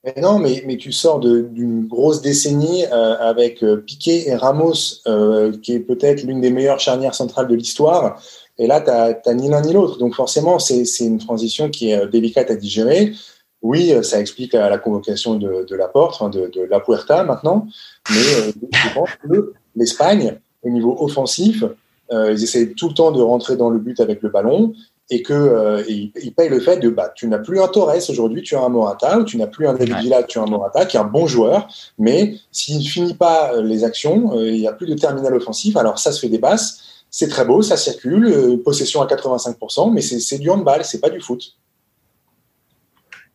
Mais 0.03 0.15
non, 0.21 0.37
mais, 0.37 0.63
mais 0.65 0.75
tu 0.75 0.91
sors 0.91 1.19
d'une 1.19 1.87
grosse 1.87 2.21
décennie 2.21 2.85
euh, 2.91 3.15
avec 3.19 3.63
euh, 3.63 3.77
Piquet 3.77 4.27
et 4.27 4.35
Ramos, 4.35 4.99
euh, 5.07 5.53
qui 5.61 5.73
est 5.73 5.79
peut-être 5.79 6.23
l'une 6.23 6.41
des 6.41 6.49
meilleures 6.49 6.81
charnières 6.81 7.15
centrales 7.15 7.47
de 7.47 7.55
l'histoire. 7.55 8.21
Et 8.57 8.67
là, 8.67 8.81
tu 8.81 8.89
n'as 8.89 9.33
ni 9.33 9.49
l'un 9.49 9.61
ni 9.61 9.71
l'autre. 9.71 9.97
Donc 9.97 10.13
forcément, 10.13 10.59
c'est 10.59 10.83
une 10.99 11.19
transition 11.19 11.69
qui 11.69 11.91
est 11.91 12.07
délicate 12.07 12.51
à 12.51 12.55
digérer. 12.55 13.13
Oui, 13.61 13.93
ça 14.03 14.19
explique 14.19 14.53
la, 14.53 14.77
convocation 14.77 15.35
de, 15.35 15.65
de 15.67 15.75
la 15.75 15.87
porte, 15.87 16.21
de, 16.31 16.47
de, 16.47 16.61
la 16.63 16.81
Puerta 16.81 17.23
maintenant. 17.23 17.65
Mais 18.09 18.51
je 18.73 18.93
pense 18.93 19.09
que 19.23 19.53
l'Espagne, 19.75 20.37
au 20.63 20.69
niveau 20.69 20.97
offensif, 20.99 21.63
ils 22.11 22.43
essaient 22.43 22.73
tout 22.73 22.89
le 22.89 22.93
temps 22.93 23.11
de 23.11 23.21
rentrer 23.21 23.55
dans 23.55 23.69
le 23.69 23.79
but 23.79 23.99
avec 24.01 24.21
le 24.21 24.29
ballon 24.29 24.73
et 25.13 25.21
que 25.21 25.33
euh, 25.33 25.83
il, 25.87 26.33
paye 26.33 26.49
le 26.49 26.59
fait 26.59 26.77
de 26.77 26.89
bah 26.89 27.11
tu 27.13 27.27
n'as 27.27 27.37
plus 27.37 27.61
un 27.61 27.67
Torres 27.67 28.09
aujourd'hui, 28.09 28.41
tu 28.41 28.55
as 28.55 28.61
un 28.61 28.69
Morata, 28.69 29.19
ou 29.19 29.23
tu 29.23 29.37
n'as 29.37 29.45
plus 29.45 29.67
un 29.67 29.73
David 29.73 29.97
Villa, 29.97 30.23
tu 30.23 30.39
as 30.39 30.41
un 30.41 30.47
Morata 30.47 30.85
qui 30.85 30.97
est 30.97 30.99
un 30.99 31.05
bon 31.05 31.27
joueur, 31.27 31.67
mais 31.99 32.35
s'il 32.51 32.79
ne 32.79 32.83
finit 32.83 33.13
pas 33.13 33.53
euh, 33.53 33.61
les 33.61 33.83
actions, 33.83 34.35
euh, 34.35 34.49
il 34.49 34.59
n'y 34.59 34.67
a 34.67 34.73
plus 34.73 34.87
de 34.87 34.95
terminal 34.95 35.35
offensif. 35.35 35.77
Alors 35.77 35.99
ça 35.99 36.11
se 36.11 36.19
fait 36.19 36.29
des 36.29 36.39
passes, 36.39 37.05
c'est 37.11 37.27
très 37.27 37.45
beau, 37.45 37.61
ça 37.61 37.77
circule, 37.77 38.59
possession 38.65 39.03
à 39.03 39.05
85%, 39.05 39.93
mais 39.93 40.01
c'est 40.01 40.39
du 40.39 40.49
handball, 40.49 40.83
c'est 40.83 40.99
pas 40.99 41.11
du 41.11 41.21
foot. 41.21 41.57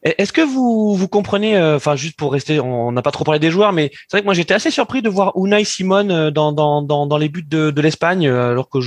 Est-ce 0.02 0.32
que 0.32 0.40
vous, 0.40 0.94
vous 0.94 1.08
comprenez, 1.08 1.60
enfin 1.60 1.94
juste 1.94 2.16
pour 2.16 2.32
rester, 2.32 2.58
on 2.60 2.90
n'a 2.90 3.02
pas 3.02 3.10
trop 3.10 3.24
parlé 3.24 3.38
des 3.38 3.50
joueurs, 3.50 3.72
mais 3.72 3.90
c'est 3.92 4.16
vrai 4.16 4.20
que 4.20 4.26
moi 4.26 4.34
j'étais 4.34 4.54
assez 4.54 4.70
surpris 4.70 5.02
de 5.02 5.08
voir 5.08 5.32
Unai 5.36 5.64
Simon 5.64 6.30
dans, 6.30 6.52
dans, 6.52 6.82
dans, 6.82 7.06
dans 7.06 7.18
les 7.18 7.28
buts 7.28 7.46
de, 7.48 7.70
de 7.70 7.80
l'Espagne, 7.80 8.28
alors 8.28 8.68
que 8.68 8.78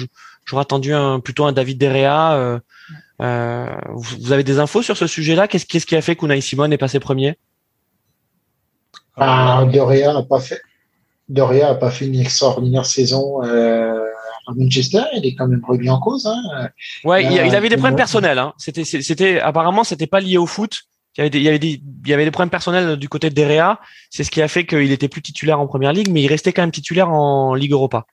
j'aurais 0.45 0.61
attendu 0.61 0.93
un, 0.93 1.19
plutôt 1.19 1.45
un 1.45 1.51
David 1.51 1.77
Derrea. 1.77 2.59
Euh, 3.21 3.67
vous 3.93 4.31
avez 4.31 4.43
des 4.43 4.59
infos 4.59 4.81
sur 4.81 4.97
ce 4.97 5.07
sujet-là? 5.07 5.47
Qu'est-ce 5.47 5.85
qui 5.85 5.95
a 5.95 6.01
fait 6.01 6.15
qu'Unai 6.15 6.41
Simon 6.41 6.71
est 6.71 6.77
passé 6.77 6.99
premier? 6.99 7.37
Ah, 9.15 9.65
Doria 9.71 10.17
a 10.17 10.23
pas 10.23 10.39
fait. 10.39 10.61
Doria 11.29 11.69
a 11.69 11.75
pas 11.75 11.91
fait 11.91 12.07
une 12.07 12.19
extraordinaire 12.19 12.85
saison 12.85 13.43
euh, 13.43 14.03
à 14.47 14.53
Manchester. 14.55 15.03
Il 15.15 15.25
est 15.25 15.35
quand 15.35 15.47
même 15.47 15.63
remis 15.63 15.89
en 15.89 15.99
cause. 15.99 16.25
Hein. 16.25 16.69
Ouais, 17.03 17.23
il, 17.23 17.55
avait 17.55 17.69
des 17.69 17.77
problèmes 17.77 17.95
personnels. 17.95 18.39
Hein. 18.39 18.53
C'était, 18.57 18.83
c'était 18.83 19.39
apparemment, 19.39 19.83
c'était 19.83 20.07
pas 20.07 20.19
lié 20.19 20.37
au 20.37 20.47
foot. 20.47 20.81
Il 21.17 21.19
y 21.19 21.21
avait 21.21 21.29
des, 21.29 21.39
il 21.39 21.43
y 21.43 21.49
avait 21.49 21.59
des, 21.59 21.81
il 22.05 22.09
y 22.09 22.13
avait 22.13 22.25
des 22.25 22.31
problèmes 22.31 22.49
personnels 22.49 22.95
du 22.95 23.07
côté 23.07 23.29
de 23.29 23.35
Derea. 23.35 23.79
C'est 24.09 24.23
ce 24.23 24.31
qui 24.31 24.41
a 24.41 24.47
fait 24.47 24.65
qu'il 24.65 24.91
était 24.91 25.09
plus 25.09 25.21
titulaire 25.21 25.59
en 25.59 25.67
première 25.67 25.93
ligue, 25.93 26.09
mais 26.09 26.23
il 26.23 26.27
restait 26.27 26.53
quand 26.53 26.63
même 26.63 26.71
titulaire 26.71 27.11
en 27.11 27.53
Ligue 27.53 27.73
Europa. 27.73 28.05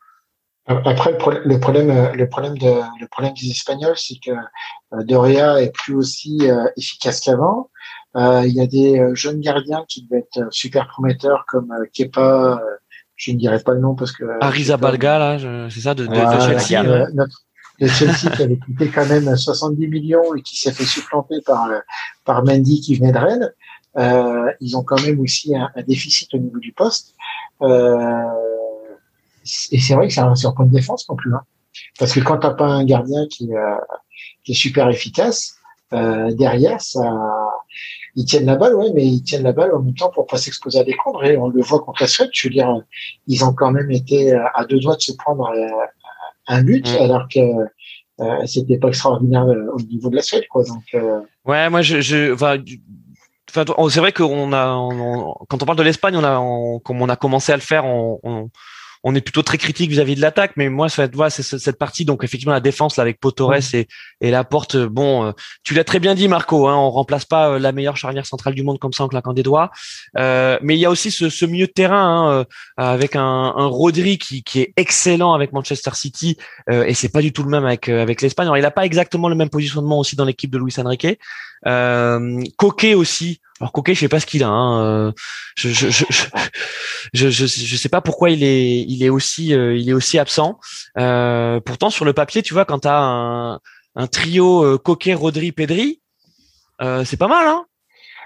Après, 0.69 1.13
le 1.13 1.17
problème, 1.17 1.45
le 1.45 2.29
problème, 2.29 2.59
de, 2.59 3.01
le 3.01 3.07
problème 3.07 3.33
des 3.41 3.51
Espagnols, 3.51 3.97
c'est 3.97 4.19
que 4.23 4.33
euh, 4.33 5.03
Doria 5.05 5.63
est 5.63 5.73
plus 5.73 5.95
aussi 5.95 6.39
euh, 6.43 6.65
efficace 6.77 7.21
qu'avant. 7.21 7.71
Euh, 8.17 8.43
il 8.47 8.53
y 8.53 8.61
a 8.61 8.67
des 8.67 9.03
jeunes 9.15 9.41
gardiens 9.41 9.85
qui 9.89 10.05
devaient 10.05 10.27
être 10.35 10.53
super 10.53 10.87
prometteurs 10.89 11.45
comme 11.49 11.73
Kepa, 11.95 12.61
je 13.17 13.33
ne 13.33 13.39
dirais 13.39 13.61
pas 13.61 13.73
le 13.73 13.81
nom 13.81 13.95
parce 13.95 14.13
que. 14.13 14.25
Arizabalga, 14.41 15.19
là, 15.19 15.69
c'est 15.71 15.81
ça, 15.81 15.95
de, 15.95 16.07
de, 16.07 16.15
Chelsea. 16.15 16.83
notre, 17.15 17.45
de 17.81 17.87
Chelsea 17.87 18.31
qui 18.37 18.43
avait 18.43 18.59
coûté 18.59 18.89
quand 18.89 19.07
même 19.07 19.37
70 19.37 19.89
millions 19.89 20.35
et 20.35 20.43
qui 20.43 20.57
s'est 20.59 20.73
fait 20.73 20.85
supplanter 20.85 21.37
par, 21.47 21.69
par 22.25 22.45
Mendy 22.45 22.81
qui 22.81 22.95
venait 22.95 23.13
de 23.13 23.19
Rennes. 23.19 23.53
Euh, 23.97 24.53
ils 24.61 24.77
ont 24.77 24.85
quand 24.85 25.01
même 25.03 25.19
aussi 25.21 25.57
un, 25.57 25.71
un, 25.75 25.83
déficit 25.83 26.33
au 26.35 26.39
niveau 26.39 26.59
du 26.59 26.73
poste. 26.73 27.15
Euh, 27.63 28.23
et 29.71 29.79
c'est 29.79 29.95
vrai 29.95 30.09
que 30.09 30.15
c'est 30.15 30.21
un, 30.21 30.33
un 30.33 30.53
point 30.53 30.67
de 30.67 30.73
défense 30.73 31.09
non 31.09 31.17
plus. 31.17 31.35
Hein. 31.35 31.43
Parce 31.99 32.13
que 32.13 32.21
quand 32.21 32.39
t'as 32.39 32.55
pas 32.55 32.67
un 32.67 32.85
gardien 32.85 33.27
qui, 33.29 33.53
euh, 33.55 33.77
qui 34.45 34.53
est 34.53 34.55
super 34.55 34.89
efficace, 34.89 35.55
euh, 35.93 36.33
derrière, 36.33 36.81
ça, 36.81 37.03
ils 38.15 38.25
tiennent 38.25 38.47
la 38.47 38.57
balle, 38.57 38.75
ouais, 38.75 38.91
mais 38.95 39.07
ils 39.07 39.23
tiennent 39.23 39.45
la 39.45 39.53
balle 39.53 39.75
en 39.75 39.81
même 39.81 39.95
temps 39.95 40.11
pour 40.11 40.27
pas 40.27 40.37
s'exposer 40.37 40.81
à 40.81 40.85
des 40.85 40.95
contres. 40.95 41.25
Et 41.25 41.37
on 41.37 41.49
le 41.49 41.63
voit 41.63 41.81
contre 41.81 42.03
la 42.03 42.09
Suède. 42.09 42.31
Je 42.33 42.49
veux 42.49 42.53
dire, 42.53 42.69
ils 43.27 43.45
ont 43.45 43.53
quand 43.53 43.71
même 43.71 43.91
été 43.91 44.33
à 44.33 44.65
deux 44.65 44.81
doigts 44.81 44.97
de 44.97 45.03
se 45.03 45.13
prendre 45.13 45.51
euh, 45.51 45.87
un 46.47 46.63
but, 46.63 46.91
mm. 46.91 47.03
alors 47.03 47.29
que 47.29 47.41
c'était 48.47 48.79
pas 48.79 48.89
extraordinaire 48.89 49.47
au 49.47 49.81
niveau 49.81 50.11
de 50.11 50.17
la 50.17 50.23
Suède, 50.23 50.45
quoi. 50.51 50.65
Donc, 50.65 50.83
ouais, 51.45 51.71
moi, 51.71 51.83
je, 51.83 52.01
je, 52.01 52.35
c'est 53.55 54.01
vrai 54.01 54.13
qu'on 54.13 54.53
a, 54.53 54.75
quand 55.49 55.63
on 55.63 55.67
parle 55.67 55.79
de 55.79 55.83
l'Espagne, 55.83 56.17
on 56.17 56.25
a, 56.25 56.81
comme 56.85 57.01
on 57.01 57.09
a 57.09 57.17
commencé 57.17 57.53
à 57.53 57.57
le 57.57 57.63
faire, 57.63 57.85
on, 57.85 58.51
on 59.09 59.15
est 59.15 59.21
plutôt 59.23 59.43
très 59.43 59.59
critique 59.59 59.91
vis-à-vis 59.91 60.17
de 60.17 60.21
l'attaque, 60.21 60.53
mais 60.57 60.69
moi, 60.69 60.89
ça, 60.89 61.09
voilà, 61.13 61.31
c'est 61.31 61.43
cette 61.43 61.79
partie. 61.79 62.05
Donc 62.05 62.25
effectivement, 62.25 62.53
la 62.53 62.61
défense 62.61 62.97
là 62.97 63.03
avec 63.03 63.19
Potores 63.21 63.75
et, 63.75 63.89
et 64.21 64.31
la 64.31 64.45
porte. 64.45 64.77
Bon, 64.77 65.25
euh, 65.25 65.33
tu 65.65 65.73
l'as 65.75 65.85
très 65.85 65.99
bien 65.99 66.15
dit, 66.15 66.29
Marco. 66.29 66.69
Hein, 66.69 66.77
on 66.77 66.91
remplace 66.91 67.25
pas 67.25 67.51
euh, 67.51 67.59
la 67.59 67.73
meilleure 67.73 67.97
charnière 67.97 68.27
centrale 68.27 68.55
du 68.55 68.63
monde 68.63 68.79
comme 68.79 68.93
ça 68.93 69.05
en 69.05 69.09
claquant 69.09 69.33
des 69.33 69.43
doigts. 69.43 69.71
Euh, 70.19 70.59
mais 70.63 70.77
il 70.77 70.81
y 70.81 70.87
a 70.87 70.91
aussi 70.91 71.11
ce, 71.11 71.31
ce 71.31 71.47
milieu 71.47 71.67
de 71.67 71.73
terrain 71.73 72.41
hein, 72.41 72.45
avec 72.77 73.17
un, 73.17 73.23
un 73.57 73.67
Rodri 73.67 74.19
qui, 74.19 74.43
qui 74.43 74.61
est 74.61 74.73
excellent 74.77 75.33
avec 75.33 75.53
Manchester 75.53 75.93
City 75.95 76.37
et 76.71 76.95
c'est 76.95 77.09
pas 77.09 77.23
du 77.23 77.33
tout 77.33 77.43
le 77.43 77.51
même 77.51 77.65
avec 77.65 77.89
avec 77.89 78.21
l'Espagne. 78.23 78.47
Alors 78.47 78.59
il 78.59 78.65
a 78.65 78.71
pas 78.71 78.85
exactement 78.85 79.29
le 79.29 79.35
même 79.35 79.49
positionnement 79.49 79.99
aussi 79.99 80.17
dans 80.17 80.25
l'équipe 80.25 80.51
de 80.51 80.59
Luis 80.59 80.75
Enrique. 80.79 81.19
Euh, 81.67 82.43
Coquet 82.57 82.95
aussi. 82.95 83.41
Alors 83.61 83.73
Coquet, 83.73 83.95
je 83.95 84.01
sais 84.01 84.09
pas 84.09 84.21
ce 84.21 84.27
qu'il 84.27 84.45
a. 84.45 84.49
Hein. 84.49 85.13
Je, 85.57 85.69
je, 85.69 85.89
je, 85.91 86.05
je, 87.13 87.31
je, 87.31 87.47
je, 87.47 87.77
sais 87.77 87.89
pas 87.89 88.01
pourquoi 88.01 88.31
il 88.31 88.45
est, 88.45 88.81
il 88.83 89.03
est 89.03 89.09
aussi, 89.09 89.49
il 89.49 89.89
est 89.89 89.93
aussi 89.93 90.19
absent. 90.19 90.61
Euh, 90.99 91.61
pourtant, 91.61 91.91
sur 91.91 92.05
le 92.05 92.13
papier, 92.13 92.43
tu 92.43 92.55
vois, 92.55 92.65
quand 92.65 92.81
tu 92.81 92.89
as 92.89 93.01
un, 93.01 93.61
un 93.97 94.07
trio 94.07 94.79
Coquet, 94.79 95.15
Rodri, 95.15 95.53
Pedri, 95.53 96.01
euh, 96.81 97.05
c'est 97.05 97.17
pas 97.17 97.29
mal, 97.29 97.47
hein 97.47 97.65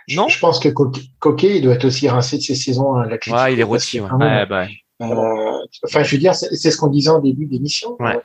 Non? 0.09 0.29
Je 0.29 0.39
pense 0.39 0.61
que 0.61 0.69
Coquet, 0.69 1.57
il 1.57 1.63
doit 1.63 1.75
être 1.75 1.87
aussi 1.87 2.09
rincé 2.09 2.37
de 2.37 2.43
ses 2.43 2.55
saisons 2.55 2.95
à 2.97 3.07
la 3.07 3.17
Ouais, 3.27 3.53
il 3.55 3.61
est 3.61 3.65
rôti. 3.65 4.01
Ouais. 4.01 4.47
bah, 4.47 4.67
euh, 5.01 5.59
enfin, 5.85 6.03
je 6.03 6.13
veux 6.13 6.19
dire, 6.19 6.35
c'est 6.35 6.71
ce 6.71 6.77
qu'on 6.77 6.89
disait 6.89 7.11
en 7.11 7.19
début 7.19 7.47
d'émission. 7.47 7.97
Ouais. 7.99 8.21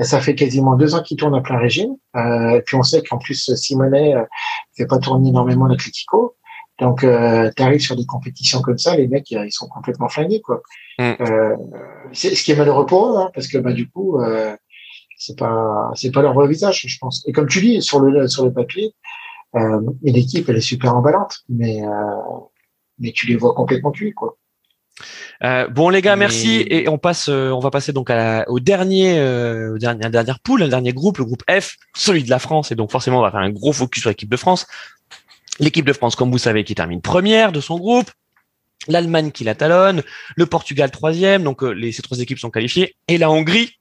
Euh, 0.00 0.04
ça 0.04 0.20
fait 0.20 0.34
quasiment 0.34 0.76
deux 0.76 0.94
ans 0.94 1.02
qu'il 1.02 1.16
tourne 1.16 1.34
à 1.34 1.40
plein 1.40 1.58
régime. 1.58 1.96
Euh, 2.16 2.60
puis 2.64 2.76
on 2.76 2.82
sait 2.82 3.02
qu'en 3.02 3.18
plus, 3.18 3.54
Simonet 3.54 4.14
euh, 4.14 4.24
fait 4.76 4.86
pas 4.86 4.98
tourner 4.98 5.30
énormément 5.30 5.66
la 5.66 5.76
critico. 5.76 6.36
Donc, 6.80 7.04
euh, 7.04 7.50
tu 7.56 7.62
arrives 7.62 7.80
sur 7.80 7.96
des 7.96 8.06
compétitions 8.06 8.62
comme 8.62 8.78
ça, 8.78 8.96
les 8.96 9.06
mecs, 9.06 9.30
ils 9.30 9.52
sont 9.52 9.68
complètement 9.68 10.08
flingués, 10.08 10.40
quoi. 10.40 10.62
Mm. 10.98 11.12
Euh, 11.20 11.56
c'est 12.12 12.34
ce 12.34 12.42
qui 12.42 12.52
est 12.52 12.56
malheureux 12.56 12.86
pour 12.86 13.08
eux, 13.08 13.18
hein, 13.18 13.30
parce 13.34 13.48
que 13.48 13.58
bah 13.58 13.72
du 13.72 13.88
coup, 13.88 14.20
euh, 14.20 14.56
c'est 15.16 15.38
pas 15.38 15.90
c'est 15.94 16.10
pas 16.10 16.22
leur 16.22 16.34
vrai 16.34 16.48
visage, 16.48 16.84
je 16.86 16.98
pense. 16.98 17.22
Et 17.26 17.32
comme 17.32 17.48
tu 17.48 17.60
dis 17.60 17.82
sur 17.82 18.00
le 18.00 18.26
sur 18.28 18.44
le 18.44 18.52
papier, 18.52 18.94
euh, 19.56 19.80
l'équipe 20.02 20.48
elle 20.48 20.56
est 20.56 20.60
super 20.60 20.96
emballante, 20.96 21.40
mais 21.48 21.82
mais 22.98 23.12
tu 23.12 23.26
les 23.26 23.36
vois 23.36 23.54
complètement 23.54 23.90
cuits, 23.90 24.12
quoi. 24.12 24.36
Euh, 25.42 25.68
bon 25.68 25.88
les 25.88 26.02
gars, 26.02 26.16
merci 26.16 26.66
et 26.68 26.88
on 26.88 26.98
passe, 26.98 27.28
euh, 27.28 27.50
on 27.50 27.60
va 27.60 27.70
passer 27.70 27.92
donc 27.92 28.10
à 28.10 28.44
au 28.48 28.60
dernier, 28.60 29.18
euh, 29.18 29.74
au 29.74 29.78
dernier, 29.78 30.02
la 30.02 30.10
dernière 30.10 30.40
poule, 30.40 30.60
le 30.60 30.68
dernier 30.68 30.92
groupe, 30.92 31.18
le 31.18 31.24
groupe 31.24 31.42
F, 31.50 31.76
celui 31.96 32.24
de 32.24 32.30
la 32.30 32.38
France 32.38 32.72
et 32.72 32.74
donc 32.74 32.90
forcément 32.90 33.20
on 33.20 33.22
va 33.22 33.30
faire 33.30 33.40
un 33.40 33.50
gros 33.50 33.72
focus 33.72 34.02
sur 34.02 34.10
l'équipe 34.10 34.30
de 34.30 34.36
France. 34.36 34.66
L'équipe 35.60 35.86
de 35.86 35.92
France, 35.92 36.16
comme 36.16 36.30
vous 36.30 36.38
savez, 36.38 36.64
qui 36.64 36.74
termine 36.74 37.00
première 37.00 37.52
de 37.52 37.60
son 37.60 37.78
groupe, 37.78 38.10
l'Allemagne 38.88 39.30
qui 39.30 39.44
la 39.44 39.54
talonne, 39.54 40.02
le 40.36 40.46
Portugal 40.46 40.90
troisième, 40.90 41.44
donc 41.44 41.62
les, 41.62 41.92
ces 41.92 42.02
trois 42.02 42.18
équipes 42.18 42.38
sont 42.38 42.50
qualifiées 42.50 42.96
et 43.08 43.18
la 43.18 43.30
Hongrie 43.30 43.76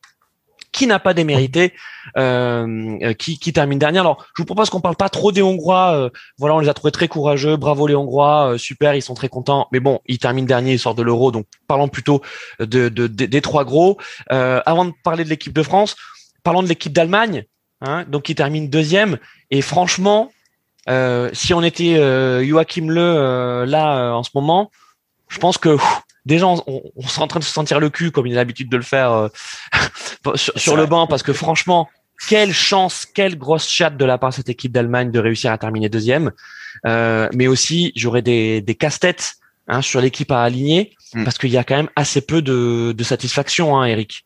qui 0.72 0.88
n'a 0.88 1.00
pas 1.00 1.14
démérité, 1.14 1.74
euh, 2.18 2.98
euh, 3.02 3.14
qui, 3.14 3.40
qui, 3.40 3.54
termine 3.54 3.80
dernière. 3.80 4.02
Alors, 4.02 4.26
je 4.36 4.42
vous 4.42 4.46
propose 4.46 4.70
qu'on 4.70 4.82
parle 4.82 4.96
pas 4.96 5.10
trop 5.10 5.32
des 5.32 5.42
Hongrois. 5.42 5.94
Euh, 5.94 6.10
voilà, 6.38 6.56
on 6.56 6.60
les 6.60 6.70
a 6.70 6.74
trouvés 6.74 6.92
très 6.92 7.08
courageux. 7.08 7.58
Bravo 7.58 7.88
les 7.88 7.96
Hongrois, 7.96 8.56
super, 8.58 8.94
ils 8.94 9.02
sont 9.02 9.14
très 9.14 9.30
contents. 9.30 9.68
Mais 9.72 9.80
bon, 9.80 10.00
ils 10.06 10.20
terminent 10.20 10.48
dernier, 10.48 10.74
ils 10.74 10.80
sortent 10.80 10.98
de 10.98 11.04
l'Euro. 11.04 11.32
Donc, 11.32 11.48
parlons 11.68 11.88
plutôt 11.88 12.22
de, 12.60 12.90
de, 12.90 13.08
des 13.08 13.42
trois 13.42 13.66
gros. 13.66 13.98
avant 14.30 14.86
de 14.86 14.94
parler 15.04 15.24
de 15.24 15.30
l'équipe 15.30 15.54
de 15.54 15.64
France, 15.64 15.96
parlons 16.44 16.64
de 16.64 16.68
l'équipe 16.68 16.94
d'Allemagne, 16.94 17.46
hein, 17.82 18.06
donc 18.08 18.24
qui 18.24 18.36
termine 18.36 18.70
deuxième. 18.70 19.18
Et 19.50 19.62
franchement, 19.62 20.32
si 21.34 21.54
on 21.54 21.62
était 21.64 21.96
Joachim 22.46 22.88
Le 22.90 23.66
là 23.66 24.14
en 24.14 24.24
ce 24.24 24.32
moment, 24.34 24.72
je 25.30 25.38
pense 25.38 25.58
que 25.58 25.78
déjà 26.26 26.48
on, 26.48 26.64
on, 26.96 27.08
serait 27.08 27.24
en 27.24 27.28
train 27.28 27.40
de 27.40 27.44
se 27.44 27.52
sentir 27.52 27.80
le 27.80 27.90
cul 27.90 28.12
comme 28.12 28.28
il 28.28 28.34
a 28.34 28.36
l'habitude 28.38 28.70
de 28.70 28.78
le 28.78 28.84
faire 28.84 29.12
euh, 29.12 29.30
sur, 30.36 30.76
le 30.76 30.86
banc 30.86 31.08
parce 31.08 31.24
que 31.24 31.34
franchement 31.34 31.90
quelle 32.28 32.54
chance 32.54 33.06
quelle 33.06 33.38
grosse 33.38 33.68
chatte 33.68 33.98
de 33.98 34.06
la 34.06 34.18
part 34.18 34.32
de 34.32 34.36
cette 34.36 34.50
équipe 34.50 34.72
d'Allemagne 34.72 35.12
de 35.12 35.20
réussir 35.20 35.52
à 35.52 35.58
terminer 35.58 35.90
deuxième. 35.90 36.32
Euh, 36.86 37.30
mais 37.34 37.48
aussi 37.48 37.92
j'aurais 37.96 38.22
des, 38.22 38.62
des 38.62 38.76
casse-têtes 38.76 39.36
hein, 39.68 39.82
sur 39.82 40.02
l'équipe 40.02 40.32
à 40.32 40.44
aligner 40.44 40.96
hmm. 41.14 41.24
parce 41.24 41.38
qu'il 41.38 41.50
y 41.50 41.58
a 41.58 41.64
quand 41.64 41.76
même 41.76 41.90
assez 41.96 42.22
peu 42.22 42.42
de, 42.42 42.94
de 42.96 43.04
satisfaction 43.04 43.78
hein, 43.78 43.86
Eric. 43.86 44.26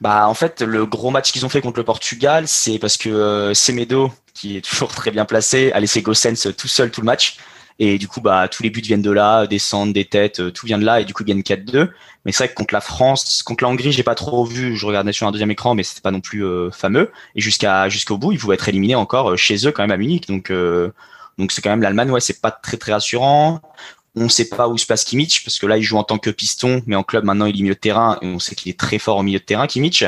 Bah 0.00 0.28
en 0.28 0.34
fait 0.34 0.62
le 0.62 0.84
gros 0.84 1.10
match 1.10 1.32
qu'ils 1.32 1.46
ont 1.46 1.48
fait 1.48 1.60
contre 1.60 1.78
le 1.78 1.84
Portugal 1.84 2.48
c'est 2.48 2.78
parce 2.78 2.96
que 2.96 3.08
euh, 3.08 3.54
Semedo 3.54 4.12
qui 4.34 4.56
est 4.56 4.60
toujours 4.62 4.88
très 4.88 5.10
bien 5.10 5.24
placé 5.24 5.72
a 5.72 5.80
laissé 5.80 6.02
Gossens 6.02 6.48
tout 6.56 6.68
seul 6.68 6.90
tout 6.90 7.00
le 7.00 7.06
match 7.06 7.36
et 7.78 7.98
du 7.98 8.08
coup, 8.08 8.20
bah, 8.20 8.48
tous 8.48 8.62
les 8.62 8.70
buts 8.70 8.80
viennent 8.80 9.02
de 9.02 9.10
là, 9.10 9.46
des 9.46 9.58
centres, 9.58 9.92
des 9.92 10.04
têtes, 10.04 10.40
euh, 10.40 10.50
tout 10.50 10.66
vient 10.66 10.78
de 10.78 10.84
là. 10.84 11.00
Et 11.00 11.04
du 11.04 11.14
coup, 11.14 11.22
ils 11.24 11.26
gagnent 11.26 11.42
4-2. 11.42 11.90
Mais 12.24 12.32
c'est 12.32 12.44
vrai 12.44 12.48
que 12.48 12.54
contre 12.54 12.74
la 12.74 12.80
France, 12.80 13.42
contre 13.42 13.64
la 13.64 13.70
Hongrie, 13.70 13.92
j'ai 13.92 14.02
pas 14.02 14.14
trop 14.14 14.44
vu. 14.44 14.76
Je 14.76 14.86
regardais 14.86 15.12
sur 15.12 15.26
un 15.26 15.32
deuxième 15.32 15.50
écran, 15.50 15.74
mais 15.74 15.82
c'était 15.82 16.00
pas 16.00 16.10
non 16.10 16.20
plus 16.20 16.44
euh, 16.44 16.70
fameux. 16.70 17.10
Et 17.34 17.40
jusqu'à 17.40 17.88
jusqu'au 17.88 18.18
bout, 18.18 18.32
ils 18.32 18.38
pouvaient 18.38 18.54
être 18.54 18.68
éliminés 18.68 18.94
encore 18.94 19.32
euh, 19.32 19.36
chez 19.36 19.66
eux 19.66 19.72
quand 19.72 19.82
même 19.82 19.90
à 19.90 19.96
Munich. 19.96 20.28
Donc 20.28 20.52
donc 21.38 21.50
c'est 21.50 21.62
quand 21.62 21.70
même 21.70 21.82
l'Allemagne. 21.82 22.10
Ouais, 22.10 22.20
c'est 22.20 22.40
pas 22.40 22.50
très 22.50 22.76
très 22.76 22.92
rassurant. 22.92 23.60
On 24.14 24.28
sait 24.28 24.48
pas 24.48 24.68
où 24.68 24.76
se 24.76 24.86
place 24.86 25.04
Kimmich 25.04 25.42
parce 25.42 25.58
que 25.58 25.66
là, 25.66 25.78
il 25.78 25.82
joue 25.82 25.96
en 25.96 26.04
tant 26.04 26.18
que 26.18 26.30
piston, 26.30 26.82
mais 26.86 26.94
en 26.94 27.02
club 27.02 27.24
maintenant, 27.24 27.46
il 27.46 27.58
est 27.58 27.62
milieu 27.62 27.74
de 27.74 27.80
terrain 27.80 28.18
et 28.20 28.26
on 28.26 28.38
sait 28.38 28.54
qu'il 28.54 28.70
est 28.70 28.78
très 28.78 28.98
fort 28.98 29.16
au 29.16 29.22
milieu 29.22 29.38
de 29.38 29.44
terrain, 29.44 29.66
Kimmich. 29.66 30.04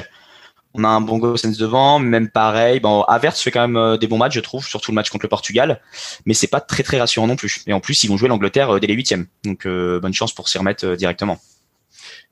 On 0.75 0.83
a 0.83 0.89
un 0.89 1.01
bon 1.01 1.19
Gossens 1.19 1.57
devant, 1.57 1.99
même 1.99 2.29
pareil. 2.29 2.81
Bon, 2.81 3.03
Averts 3.03 3.37
fait 3.37 3.51
quand 3.51 3.61
même 3.61 3.77
euh, 3.77 3.97
des 3.97 4.09
bons 4.09 4.19
matchs, 4.19 4.35
je 4.35 4.41
trouve, 4.41 4.67
surtout 4.67 4.91
le 4.91 4.97
match 4.97 5.09
contre 5.11 5.25
le 5.25 5.29
Portugal, 5.29 5.81
mais 6.27 6.35
c'est 6.35 6.49
pas 6.49 6.61
très 6.61 6.83
très 6.83 6.99
rassurant 6.99 7.27
non 7.27 7.37
plus. 7.37 7.63
Et 7.67 7.73
en 7.73 7.81
plus, 7.81 8.03
ils 8.03 8.09
vont 8.09 8.17
jouer 8.17 8.29
l'Angleterre 8.29 8.75
euh, 8.75 8.81
dès 8.81 8.89
les 8.89 8.95
huitièmes, 8.95 9.27
donc 9.45 9.67
euh, 9.67 10.01
bonne 10.01 10.13
chance 10.13 10.33
pour 10.33 10.49
s'y 10.49 10.59
remettre 10.59 10.95
directement. 10.97 11.39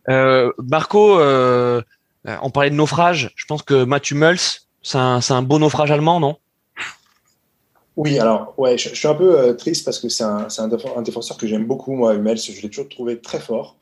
Euh, 0.09 0.51
Marco, 0.59 1.21
on 1.21 2.51
parlait 2.51 2.71
de 2.71 2.75
naufrage. 2.75 3.31
Je 3.37 3.47
pense 3.47 3.63
que 3.63 3.85
Mathieu 3.85 4.17
Muls, 4.17 4.39
c'est 4.83 4.99
un, 4.99 5.21
un 5.29 5.43
beau 5.43 5.59
naufrage 5.61 5.93
allemand, 5.93 6.19
non? 6.19 6.37
Oui, 7.95 8.19
alors, 8.19 8.55
ouais, 8.57 8.79
je, 8.79 8.89
suis 8.89 9.07
un 9.07 9.15
peu 9.15 9.55
triste 9.57 9.85
parce 9.85 9.99
que 9.99 10.09
c'est 10.09 10.25
un, 10.25 10.49
un, 10.59 11.03
défenseur 11.03 11.37
que 11.37 11.47
j'aime 11.47 11.67
beaucoup, 11.67 11.93
moi, 11.93 12.15
Hummels. 12.15 12.39
Je 12.39 12.61
l'ai 12.63 12.71
toujours 12.71 12.89
trouvé 12.89 13.21
très 13.21 13.39
fort. 13.39 13.77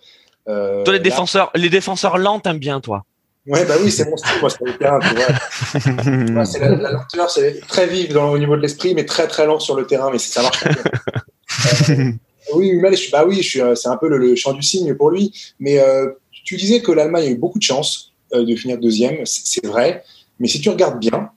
Euh, 0.49 0.85
toi, 0.85 0.93
les 0.93 1.01
défenseurs, 1.01 1.51
les 1.55 1.69
défenseurs 1.69 2.19
lents, 2.19 2.41
t'aimes 2.41 2.59
bien, 2.59 2.81
toi? 2.81 3.05
Ouais, 3.51 3.65
bah 3.65 3.75
oui, 3.83 3.91
c'est 3.91 4.09
mon 4.09 4.17
style, 4.17 4.41
moi, 4.41 4.49
sur 4.49 4.65
le 4.65 4.77
terrain, 4.79 5.01
tu 5.01 5.15
vois. 5.17 6.45
c'est 6.45 6.61
la, 6.61 6.69
la, 6.71 6.93
lenteur, 6.93 7.29
c'est 7.29 7.61
très 7.67 7.89
vive 7.89 8.13
dans, 8.13 8.31
au 8.31 8.39
niveau 8.39 8.57
de 8.57 8.63
l'esprit, 8.63 8.95
mais 8.95 9.05
très 9.05 9.27
très 9.27 9.45
lent 9.45 9.59
sur 9.59 9.75
le 9.75 9.87
terrain, 9.87 10.09
mais 10.13 10.19
ça 10.19 10.43
marche 10.43 10.63
pas 10.63 10.71
euh, 11.91 12.13
oui, 12.55 12.81
bah 13.11 13.25
oui, 13.27 13.45
euh, 13.57 13.75
c'est 13.75 13.89
un 13.89 13.97
peu 13.97 14.09
le, 14.09 14.37
champ 14.37 14.53
du 14.53 14.63
signe 14.63 14.95
pour 14.95 15.11
lui. 15.11 15.33
Mais 15.59 15.81
euh, 15.81 16.11
tu 16.45 16.57
disais 16.57 16.81
que 16.81 16.93
l'Allemagne 16.93 17.27
a 17.27 17.31
eu 17.31 17.37
beaucoup 17.37 17.59
de 17.59 17.65
chance 17.65 18.13
euh, 18.35 18.45
de 18.45 18.55
finir 18.55 18.79
deuxième, 18.79 19.27
c'est 19.27 19.67
vrai. 19.67 20.05
Mais 20.39 20.47
si 20.47 20.61
tu 20.61 20.71
regardes 20.71 21.01
bien, 21.01 21.31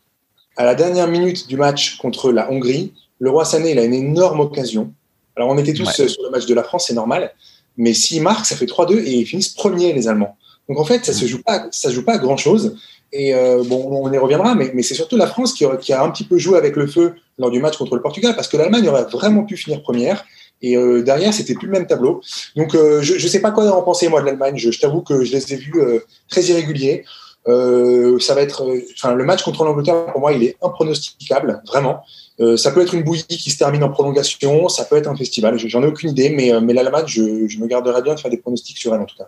à 0.56 0.66
la 0.66 0.76
dernière 0.76 1.08
minute 1.08 1.48
du 1.48 1.58
match 1.58 1.98
contre 1.98 2.32
la 2.32 2.52
Hongrie, 2.52 2.94
le 3.18 3.32
roi 3.32 3.44
Sané, 3.44 3.72
il 3.72 3.80
a 3.80 3.84
une 3.84 3.94
énorme 3.96 4.40
occasion. 4.40 4.94
Alors 5.36 5.50
on 5.50 5.58
était 5.58 5.74
tous 5.74 5.88
ouais. 5.88 6.08
sur 6.08 6.24
le 6.24 6.30
match 6.30 6.46
de 6.46 6.54
la 6.54 6.64
France, 6.64 6.86
c'est 6.88 6.94
normal. 6.94 7.34
Mais 7.76 7.96
s'il 7.96 8.22
marque, 8.22 8.46
ça 8.46 8.56
fait 8.56 8.68
3-2 8.68 9.00
et 9.00 9.14
ils 9.14 9.26
finissent 9.26 9.50
premiers, 9.50 9.94
les 9.94 10.08
Allemands. 10.08 10.38
Donc 10.70 10.80
en 10.80 10.86
fait, 10.86 11.06
ça 11.06 11.14
se 11.14 11.26
joue 11.26 11.42
pas, 11.42 11.68
ça 11.72 11.90
se 11.90 11.96
joue 11.96 12.06
pas 12.06 12.14
à 12.14 12.18
grand 12.18 12.38
chose. 12.38 12.78
Et 13.12 13.36
euh, 13.36 13.64
bon, 13.64 13.86
on 13.92 14.12
y 14.12 14.18
reviendra, 14.18 14.56
mais, 14.56 14.72
mais 14.74 14.82
c'est 14.82 14.96
surtout 14.96 15.18
la 15.18 15.28
France 15.28 15.54
qui 15.54 15.66
a, 15.66 15.78
qui 15.78 15.94
a, 15.94 16.02
un 16.02 16.10
petit 16.10 16.24
peu 16.24 16.38
joué 16.40 16.58
avec 16.58 16.76
le 16.76 16.88
feu 16.88 17.14
lors 17.38 17.52
du 17.52 17.60
match 17.60 17.78
contre 17.78 17.96
le 17.96 18.02
Portugal, 18.02 18.36
parce 18.36 18.48
que 18.48 18.58
l'Allemagne 18.58 18.88
aurait 18.90 19.04
vraiment 19.04 19.44
pu 19.44 19.56
finir 19.56 19.82
première. 19.84 20.26
Et 20.64 20.78
euh, 20.78 21.04
derrière, 21.04 21.34
c'était 21.34 21.54
plus 21.54 21.68
le 21.68 21.74
même 21.74 21.86
tableau. 21.86 22.22
Donc, 22.56 22.74
euh, 22.74 23.02
je 23.02 23.14
ne 23.14 23.30
sais 23.30 23.42
pas 23.42 23.52
quoi 23.52 23.70
en 23.70 23.84
penser 23.84 24.08
moi 24.08 24.22
de 24.22 24.26
l'Allemagne. 24.26 24.58
Je, 24.58 24.72
je 24.72 24.80
t'avoue 24.80 25.02
que 25.02 25.24
je 25.24 25.34
les 25.34 25.54
ai 25.54 25.58
vus 25.58 25.74
euh, 25.76 26.00
très 26.30 26.42
irréguliers. 26.44 27.04
Euh, 27.48 28.18
ça 28.20 28.34
va 28.34 28.42
être, 28.42 28.66
enfin, 28.96 29.14
le 29.14 29.26
match 29.26 29.44
contre 29.44 29.66
l'Angleterre 29.66 30.06
pour 30.06 30.22
moi, 30.22 30.32
il 30.32 30.44
est 30.44 30.56
impronosticable, 30.64 31.62
vraiment. 31.68 32.04
ça 32.56 32.72
peut 32.72 32.82
être 32.82 32.94
une 32.94 33.04
bouillie 33.04 33.26
qui 33.28 33.52
se 33.52 33.58
termine 33.58 33.84
en 33.84 33.90
prolongation, 33.90 34.70
ça 34.70 34.86
peut 34.86 34.96
être 34.96 35.10
un 35.10 35.16
festival. 35.18 35.58
J'en 35.58 35.84
ai 35.84 35.88
aucune 35.88 36.12
idée, 36.12 36.30
mais, 36.30 36.54
mais 36.62 36.72
l'Allemagne, 36.72 37.04
je, 37.06 37.48
je 37.50 37.60
me 37.60 37.68
garderai 37.68 38.02
bien 38.02 38.16
de 38.16 38.20
faire 38.22 38.32
des 38.32 38.38
pronostics 38.38 38.78
sur 38.78 38.96
elle 38.96 39.02
en 39.02 39.06
tout 39.06 39.18
cas. 39.18 39.28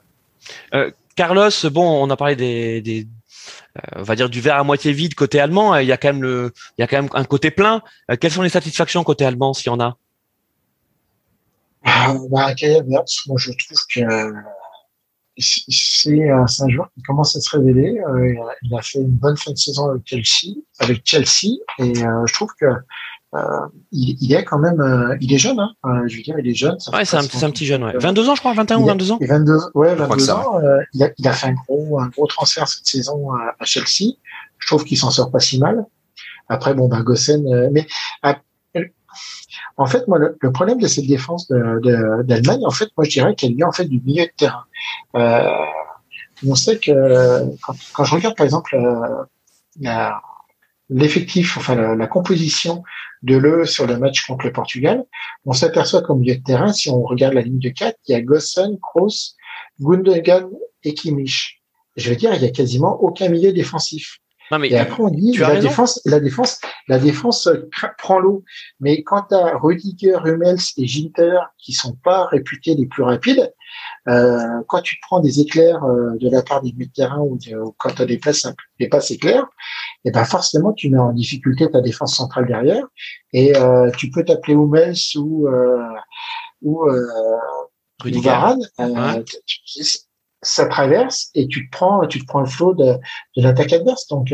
Carlos, 1.16 1.50
bon, 1.72 2.04
on 2.04 2.10
a 2.10 2.18
parlé 2.18 2.36
des, 2.36 3.08
euh, 3.78 4.02
va 4.04 4.16
dire 4.16 4.30
du 4.30 4.42
verre 4.42 4.58
à 4.58 4.64
moitié 4.64 4.92
vide 4.92 5.16
côté 5.16 5.40
allemand. 5.40 5.76
Il 5.78 5.88
y 5.88 5.92
a 5.92 5.98
quand 5.98 6.10
même 6.10 6.22
le, 6.22 6.54
il 6.78 6.82
y 6.82 6.84
a 6.84 6.88
quand 6.88 7.02
même 7.02 7.10
un 7.14 7.24
côté 7.24 7.52
plein. 7.52 7.82
Euh, 8.12 8.16
quelles 8.20 8.32
sont 8.32 8.42
les 8.42 8.50
satisfactions 8.50 9.04
côté 9.04 9.26
allemand 9.26 9.54
s'il 9.54 9.68
y 9.68 9.70
en 9.70 9.80
a? 9.80 9.98
Ah, 11.84 12.14
bah, 12.30 12.54
moi 12.90 13.38
je 13.38 13.52
trouve 13.52 13.78
que 13.94 14.02
c'est 15.38 16.20
un 16.20 16.70
joueur 16.70 16.90
qui 16.96 17.04
commence 17.04 17.36
à 17.36 17.42
se 17.42 17.58
révéler. 17.58 18.00
Euh, 18.00 18.34
il 18.64 18.76
a 18.76 18.82
fait 18.82 19.00
une 19.00 19.10
bonne 19.10 19.38
fin 19.38 19.52
de 19.52 19.58
saison 19.58 19.90
avec 19.90 20.04
Chelsea, 20.06 20.56
avec 20.80 21.02
Chelsea, 21.06 21.58
et 21.80 21.94
je 21.96 22.34
trouve 22.34 22.50
que 22.60 22.66
euh, 22.66 22.76
il, 23.92 24.18
il, 24.22 24.34
est 24.34 24.44
quand 24.44 24.60
même, 24.60 24.80
euh, 24.82 25.18
il 25.22 25.34
est 25.34 25.38
jeune, 25.38 25.60
hein. 25.60 25.72
Euh, 25.86 26.08
je 26.08 26.18
veux 26.18 26.24
dire, 26.24 26.36
il 26.40 26.48
est 26.48 26.54
jeune. 26.54 26.78
Ouais, 26.94 27.06
c'est 27.06 27.18
un, 27.18 27.22
un, 27.22 27.52
petit 27.52 27.66
jeune, 27.66 27.84
ouais. 27.84 27.94
22 27.98 28.30
ans, 28.30 28.36
je 28.36 28.40
crois, 28.42 28.54
21 28.54 28.78
ou 28.78 28.86
22 28.86 29.12
ans. 29.12 29.20
22, 29.22 29.58
ouais, 29.74 29.96
22 29.96 30.30
ans. 30.32 30.60
il, 30.94 31.04
a, 31.04 31.10
il 31.18 31.28
a 31.28 31.34
fait 31.34 31.48
un 31.48 31.54
gros, 31.54 32.00
un 32.00 32.08
gros 32.08 32.28
transfert 32.28 32.68
cette 32.68 32.86
saison 32.86 33.32
à, 33.34 33.56
à 33.60 33.66
Chelsea. 33.66 34.16
je 34.60 34.68
trouve 34.68 34.84
qu'il 34.84 34.98
s'en 34.98 35.12
sort 35.12 35.32
pas 35.32 35.40
si 35.40 35.60
mal. 35.60 35.86
Après, 36.50 36.74
bon, 36.74 36.88
ben, 36.88 37.02
Gossen, 37.02 37.46
euh, 37.48 37.70
mais 37.72 37.88
en 39.78 39.86
fait, 39.86 40.08
moi, 40.08 40.20
le, 40.20 40.52
problème 40.52 40.80
de 40.80 40.88
cette 40.88 41.08
défense 41.08 41.48
d'Allemagne, 41.48 42.60
de, 42.62 42.66
en 42.66 42.72
fait, 42.72 42.90
moi, 42.98 43.06
je 43.06 43.10
dirais 43.10 43.36
qu'elle 43.36 43.56
vient 43.56 43.68
en 43.68 43.72
fait 43.72 43.86
du 43.86 44.02
milieu 44.02 44.26
de 44.26 44.32
terrain. 44.38 44.64
Euh, 45.16 45.50
on 46.46 46.56
sait 46.56 46.78
que 46.78 47.42
quand, 47.94 48.04
je 48.04 48.16
regarde, 48.16 48.36
par 48.36 48.46
exemple, 48.46 48.76
euh, 48.76 50.10
l'effectif, 50.90 51.58
enfin 51.58 51.76
la, 51.76 51.96
la, 51.96 52.08
composition 52.08 52.84
de 53.24 53.38
l'E 53.38 53.66
sur 53.66 53.88
le 53.88 53.98
match 53.98 54.26
contre 54.26 54.46
le 54.46 54.52
Portugal, 54.52 55.04
on 55.46 55.54
s'aperçoit 55.54 56.02
qu'au 56.02 56.16
milieu 56.16 56.36
de 56.36 56.44
terrain, 56.44 56.72
si 56.74 56.90
on 56.90 57.02
regarde 57.04 57.34
la 57.34 57.42
ligne 57.42 57.60
de 57.60 57.70
4, 57.70 57.98
il 58.08 58.12
y 58.12 58.16
a 58.16 58.22
Gossen, 58.22 58.78
Kroos, 58.80 59.36
Gundogan 59.80 60.50
et 60.84 60.94
Kimmich. 60.94 61.62
Je 61.96 62.10
veux 62.10 62.16
dire, 62.16 62.34
il 62.34 62.42
y 62.42 62.46
a 62.46 62.52
quasiment 62.52 63.02
aucun 63.02 63.30
milieu 63.30 63.54
défensif. 63.54 64.20
Non, 64.52 64.60
mais 64.60 64.70
et 64.70 64.78
après, 64.78 65.02
on 65.02 65.10
dit, 65.10 65.36
la 65.38 65.60
défense, 65.60 66.00
la 66.06 66.20
défense, 66.20 66.62
la 66.88 67.00
défense 67.00 67.50
prend 67.98 68.20
l'eau. 68.20 68.44
Mais 68.80 69.02
quand 69.02 69.24
tu 69.30 69.36
as 69.36 69.58
Rudiger, 69.58 70.18
Hummels 70.24 70.60
et 70.78 70.86
Ginter, 70.86 71.40
qui 71.58 71.74
sont 71.74 71.96
pas 72.04 72.26
réputés 72.28 72.76
les 72.76 72.86
plus 72.86 73.02
rapides, 73.02 73.52
euh, 74.08 74.62
quand 74.68 74.82
tu 74.82 74.96
te 74.96 75.02
prends 75.02 75.20
des 75.20 75.40
éclairs 75.40 75.84
euh, 75.84 76.16
de 76.20 76.30
la 76.30 76.44
part 76.44 76.62
des 76.62 76.72
milieux 76.72 76.86
de 76.86 76.92
terrain 76.92 77.20
ou, 77.20 77.40
quand 77.78 77.90
tu 77.90 78.02
as 78.02 78.06
des 78.06 78.20
passes, 78.20 78.48
des 78.80 78.88
passes 78.88 79.12
éclairs, 79.12 79.48
et 80.04 80.10
eh 80.10 80.12
ben 80.12 80.24
forcément, 80.24 80.72
tu 80.74 80.92
mets 80.92 81.00
en 81.00 81.14
difficulté 81.14 81.70
ta 81.72 81.82
défense 81.82 82.16
centrale 82.16 82.46
derrière. 82.46 82.86
Et 83.34 83.58
euh, 83.58 83.90
tu 83.98 84.12
peux 84.12 84.24
t'appeler 84.24 84.54
Hummels 84.54 84.94
ou, 85.16 85.48
euh, 85.48 85.82
ou, 86.62 86.88
euh, 86.88 87.08
Rudiger. 88.04 88.30
Varane. 88.30 88.62
Euh, 88.82 89.24
ça 90.44 90.68
traverse 90.68 91.32
et 91.34 91.48
tu 91.48 91.68
te 91.68 91.76
prends, 91.76 92.06
tu 92.06 92.20
te 92.20 92.26
prends 92.28 92.42
le 92.42 92.46
flot 92.46 92.76
de, 92.76 92.86
de 93.36 93.42
l'attaque 93.42 93.74
adverse. 93.74 94.06
Donc, 94.10 94.32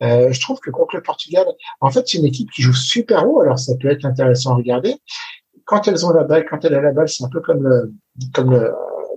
je 0.00 0.40
trouve 0.40 0.58
que 0.60 0.70
contre 0.70 0.96
le 0.96 1.02
Portugal, 1.02 1.44
en 1.82 1.90
fait, 1.90 2.08
c'est 2.08 2.16
une 2.16 2.24
équipe 2.24 2.50
qui 2.50 2.62
joue 2.62 2.72
super 2.72 3.28
haut. 3.28 3.42
Alors, 3.42 3.58
ça 3.58 3.74
peut 3.78 3.90
être 3.90 4.06
intéressant 4.06 4.52
à 4.52 4.54
regarder. 4.54 4.96
Quand 5.66 5.86
elles 5.88 6.06
ont 6.06 6.10
la 6.12 6.24
balle, 6.24 6.46
quand 6.48 6.64
elle 6.64 6.74
a 6.74 6.80
la 6.80 6.92
balle, 6.92 7.08
c'est 7.10 7.22
un 7.22 7.28
peu 7.28 7.42
comme 7.42 7.64
le, 7.64 7.92
comme 8.32 8.54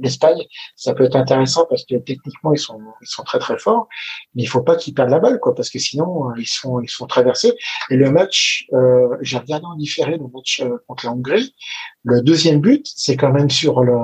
l'Espagne. 0.01 0.41
Ça 0.75 0.93
peut 0.93 1.03
être 1.03 1.15
intéressant 1.15 1.65
parce 1.69 1.85
que 1.85 1.95
techniquement 1.95 2.53
ils 2.53 2.59
sont 2.59 2.79
ils 3.01 3.07
sont 3.07 3.23
très 3.23 3.39
très 3.39 3.57
forts, 3.57 3.87
mais 4.33 4.43
il 4.43 4.47
faut 4.47 4.61
pas 4.61 4.75
qu'ils 4.75 4.93
perdent 4.93 5.09
la 5.09 5.19
balle 5.19 5.39
quoi 5.39 5.55
parce 5.55 5.69
que 5.69 5.79
sinon 5.79 6.33
ils 6.35 6.47
sont 6.47 6.81
ils 6.81 6.89
sont 6.89 7.07
traversés. 7.07 7.53
Et 7.89 7.95
le 7.95 8.11
match, 8.11 8.67
euh, 8.73 9.09
j'ai 9.21 9.37
regardé 9.37 9.65
en 9.65 9.75
différé 9.75 10.17
le 10.17 10.27
match 10.33 10.61
euh, 10.61 10.77
contre 10.87 11.05
la 11.05 11.11
Hongrie. 11.13 11.55
Le 12.03 12.21
deuxième 12.21 12.59
but, 12.59 12.85
c'est 12.95 13.15
quand 13.15 13.31
même 13.31 13.49
sur 13.49 13.83
le 13.83 13.95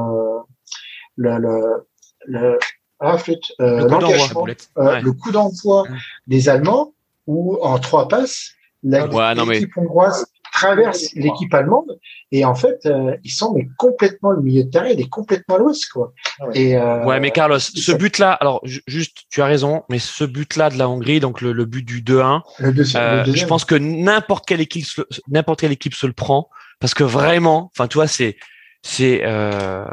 le, 1.15 1.37
le 1.37 1.87
le, 2.25 2.59
ah, 2.99 3.17
euh, 3.59 4.99
le 5.01 5.11
coup 5.11 5.31
d'envoi 5.31 5.85
des 6.27 6.49
Allemands 6.49 6.93
où 7.25 7.57
en 7.61 7.79
trois 7.79 8.07
passes, 8.07 8.51
l'équipe 8.83 9.75
hongroise 9.77 10.30
traverse 10.61 11.13
l'équipe 11.15 11.53
allemande 11.53 11.99
et 12.31 12.45
en 12.45 12.55
fait 12.55 12.85
euh, 12.85 13.15
ils 13.23 13.31
sont 13.31 13.53
mais 13.53 13.67
complètement 13.77 14.31
le 14.31 14.41
milieu 14.41 14.63
de 14.63 14.69
terrain 14.69 14.87
il 14.87 14.99
est 14.99 15.09
complètement 15.09 15.55
à 15.55 15.57
l'ouest 15.57 15.89
quoi. 15.89 16.13
Ah 16.39 16.47
ouais. 16.47 16.59
et 16.59 16.77
euh, 16.77 17.03
ouais 17.05 17.19
mais 17.19 17.31
Carlos 17.31 17.59
ce 17.59 17.91
but 17.91 18.17
là 18.17 18.33
alors 18.33 18.61
juste 18.87 19.23
tu 19.29 19.41
as 19.41 19.45
raison 19.45 19.83
mais 19.89 19.99
ce 19.99 20.23
but 20.23 20.55
là 20.55 20.69
de 20.69 20.77
la 20.77 20.87
Hongrie 20.87 21.19
donc 21.19 21.41
le, 21.41 21.65
but 21.65 21.83
du 21.83 22.01
2-1 22.01 22.41
je 22.59 23.45
pense 23.45 23.65
que 23.65 23.75
n'importe 23.75 24.47
quelle 24.47 24.61
équipe 24.61 24.85
n'importe 25.27 25.61
quelle 25.61 25.71
équipe 25.71 25.95
se 25.95 26.07
le 26.07 26.13
prend 26.13 26.49
parce 26.79 26.93
que 26.93 27.03
vraiment 27.03 27.71
enfin 27.73 27.87
tu 27.87 27.95
vois 27.95 28.07
c'est 28.07 28.37
c'est 28.83 29.21
euh, 29.23 29.85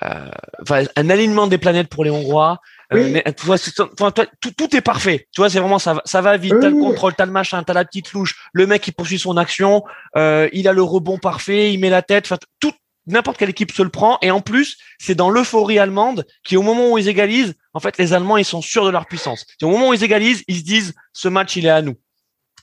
un 0.00 1.10
alignement 1.10 1.46
des 1.46 1.58
planètes 1.58 1.88
pour 1.88 2.04
les 2.04 2.10
Hongrois. 2.10 2.58
Euh, 2.92 3.08
mais, 3.10 3.24
tu 3.36 3.46
vois, 3.46 3.58
tout, 3.58 4.50
tout, 4.56 4.76
est 4.76 4.80
parfait. 4.80 5.26
Tu 5.32 5.40
vois, 5.40 5.48
c'est 5.48 5.60
vraiment 5.60 5.78
ça, 5.78 6.02
ça 6.04 6.20
va 6.20 6.36
vite. 6.36 6.54
T'as 6.60 6.68
le 6.68 6.76
contrôle, 6.76 7.14
t'as 7.14 7.26
le 7.26 7.32
machin, 7.32 7.62
t'as 7.62 7.72
la 7.72 7.84
petite 7.84 8.12
louche. 8.12 8.34
Le 8.52 8.66
mec, 8.66 8.86
il 8.86 8.92
poursuit 8.92 9.18
son 9.18 9.36
action. 9.36 9.82
Euh, 10.16 10.48
il 10.52 10.68
a 10.68 10.72
le 10.72 10.82
rebond 10.82 11.18
parfait. 11.18 11.72
Il 11.72 11.80
met 11.80 11.90
la 11.90 12.02
tête. 12.02 12.26
Enfin, 12.26 12.38
tout, 12.60 12.72
n'importe 13.06 13.38
quelle 13.38 13.50
équipe 13.50 13.72
se 13.72 13.82
le 13.82 13.88
prend. 13.88 14.18
Et 14.22 14.30
en 14.30 14.40
plus, 14.40 14.76
c'est 14.98 15.14
dans 15.14 15.30
l'euphorie 15.30 15.78
allemande 15.78 16.26
qui, 16.44 16.56
au 16.56 16.62
moment 16.62 16.92
où 16.92 16.98
ils 16.98 17.08
égalisent, 17.08 17.54
en 17.74 17.80
fait, 17.80 17.96
les 17.98 18.12
Allemands, 18.12 18.36
ils 18.36 18.44
sont 18.44 18.62
sûrs 18.62 18.84
de 18.84 18.90
leur 18.90 19.06
puissance. 19.06 19.46
au 19.62 19.70
moment 19.70 19.88
où 19.88 19.94
ils 19.94 20.04
égalisent, 20.04 20.44
ils 20.48 20.58
se 20.58 20.64
disent, 20.64 20.94
ce 21.12 21.28
match, 21.28 21.56
il 21.56 21.66
est 21.66 21.70
à 21.70 21.82
nous. 21.82 21.96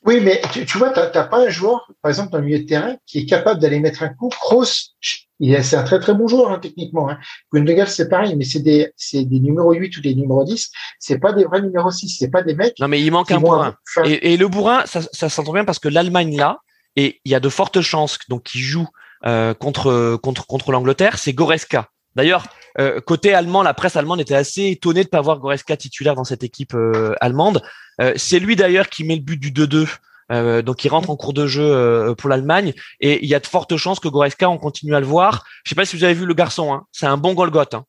Oui, 0.05 0.21
mais 0.21 0.41
tu, 0.53 0.65
tu 0.65 0.77
vois, 0.77 0.91
t'as 0.91 1.23
pas 1.23 1.45
un 1.45 1.49
joueur, 1.49 1.91
par 2.01 2.09
exemple, 2.09 2.31
dans 2.31 2.37
le 2.37 2.45
milieu 2.45 2.59
de 2.59 2.65
terrain, 2.65 2.95
qui 3.05 3.19
est 3.19 3.25
capable 3.25 3.59
d'aller 3.59 3.79
mettre 3.79 4.01
un 4.03 4.09
coup. 4.09 4.29
Kroos, 4.29 4.93
c'est 5.39 5.75
un 5.75 5.83
très 5.83 5.99
très 5.99 6.13
bon 6.13 6.27
joueur 6.27 6.51
hein, 6.51 6.59
techniquement. 6.59 7.09
Hein. 7.09 7.17
Gundogan 7.53 7.87
c'est 7.87 8.09
pareil, 8.09 8.35
mais 8.35 8.43
c'est 8.43 8.59
des 8.59 8.91
c'est 8.97 9.23
des 9.23 9.39
numéros 9.39 9.73
8 9.73 9.97
ou 9.97 10.01
des 10.01 10.15
numéros 10.15 10.43
10. 10.43 10.69
C'est 10.99 11.19
pas 11.19 11.33
des 11.33 11.45
vrais 11.45 11.61
numéros 11.61 11.91
6. 11.91 12.17
C'est 12.17 12.29
pas 12.29 12.43
des 12.43 12.55
mecs. 12.55 12.77
Non 12.79 12.87
mais 12.87 13.01
il 13.01 13.11
manque 13.11 13.31
un 13.31 13.39
bourrin. 13.39 13.75
Et, 14.05 14.33
et, 14.33 14.37
le 14.37 14.47
bourrin, 14.47 14.85
ça, 14.85 15.01
ça 15.13 15.29
s'entend 15.29 15.53
bien 15.53 15.65
parce 15.65 15.79
que 15.79 15.87
l'Allemagne 15.87 16.37
là, 16.37 16.59
et 16.95 17.21
il 17.23 17.31
y 17.31 17.35
a 17.35 17.39
de 17.39 17.49
fortes 17.49 17.81
chances 17.81 18.19
donc 18.27 18.43
qui 18.43 18.59
joue 18.59 18.87
euh, 19.25 19.53
contre 19.53 20.17
contre 20.17 20.45
contre 20.45 20.71
l'Angleterre, 20.71 21.17
c'est 21.17 21.33
Goreska. 21.33 21.89
D'ailleurs, 22.15 22.45
euh, 22.79 22.99
côté 23.01 23.33
allemand, 23.33 23.63
la 23.63 23.73
presse 23.73 23.95
allemande 23.95 24.21
était 24.21 24.35
assez 24.35 24.67
étonnée 24.67 25.03
de 25.03 25.09
pas 25.09 25.21
voir 25.21 25.39
Goreska 25.39 25.77
titulaire 25.77 26.15
dans 26.15 26.23
cette 26.23 26.43
équipe 26.43 26.73
euh, 26.73 27.13
allemande. 27.21 27.61
Euh, 28.01 28.13
c'est 28.15 28.39
lui 28.39 28.55
d'ailleurs 28.55 28.89
qui 28.89 29.03
met 29.03 29.15
le 29.15 29.21
but 29.21 29.37
du 29.37 29.51
2-2 29.51 29.87
euh, 30.31 30.61
donc 30.61 30.85
il 30.85 30.89
rentre 30.89 31.09
en 31.09 31.15
cours 31.15 31.33
de 31.33 31.47
jeu 31.47 32.13
pour 32.15 32.29
l'Allemagne 32.29 32.73
et 32.99 33.23
il 33.23 33.27
y 33.27 33.33
a 33.33 33.39
de 33.39 33.47
fortes 33.47 33.75
chances 33.77 33.99
que 33.99 34.07
Goreska 34.07 34.47
on 34.47 34.59
continue 34.59 34.93
à 34.93 34.99
le 34.99 35.05
voir. 35.07 35.43
Je 35.63 35.69
sais 35.69 35.75
pas 35.75 35.85
si 35.85 35.97
vous 35.97 36.03
avez 36.03 36.13
vu 36.13 36.27
le 36.27 36.35
garçon, 36.35 36.71
hein. 36.71 36.85
c'est 36.91 37.07
un 37.07 37.17
bon 37.17 37.33
Golgoth. 37.33 37.73
Hein. 37.73 37.85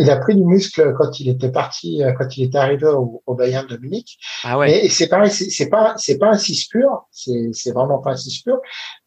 Il 0.00 0.10
a 0.10 0.16
pris 0.16 0.34
du 0.34 0.44
muscle 0.44 0.94
quand 0.96 1.20
il 1.20 1.28
était 1.28 1.50
parti, 1.50 2.02
euh, 2.02 2.12
quand 2.12 2.36
il 2.36 2.44
était 2.44 2.58
arrivé 2.58 2.86
au, 2.86 3.22
Bayern 3.34 3.66
de 3.66 3.76
Munich. 3.76 4.18
Ah 4.42 4.58
ouais. 4.58 4.86
Et, 4.86 4.88
c'est 4.88 5.08
pareil, 5.08 5.30
c'est 5.30 5.68
pas, 5.68 5.94
c'est 5.98 6.18
pas 6.18 6.30
un 6.30 6.38
6 6.38 6.68
pur, 6.68 7.06
c'est, 7.10 7.50
c'est 7.52 7.72
vraiment 7.72 7.98
pas 7.98 8.12
un 8.12 8.16
6 8.16 8.42
pur. 8.42 8.60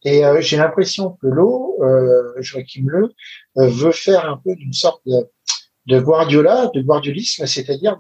Et 0.04 0.22
j'ai 0.40 0.58
l'impression 0.58 1.18
que 1.22 1.28
l'eau, 1.28 1.78
euh, 1.82 2.34
Joachim 2.40 2.86
Le, 2.88 3.10
veut 3.56 3.92
faire 3.92 4.30
un 4.30 4.38
peu 4.38 4.56
d'une 4.56 4.74
sorte 4.74 5.02
de, 5.08 5.28
de 5.88 6.00
Guardiola, 6.00 6.70
de 6.74 6.82
guardiolisme, 6.82 7.46
c'est-à-dire 7.46 7.98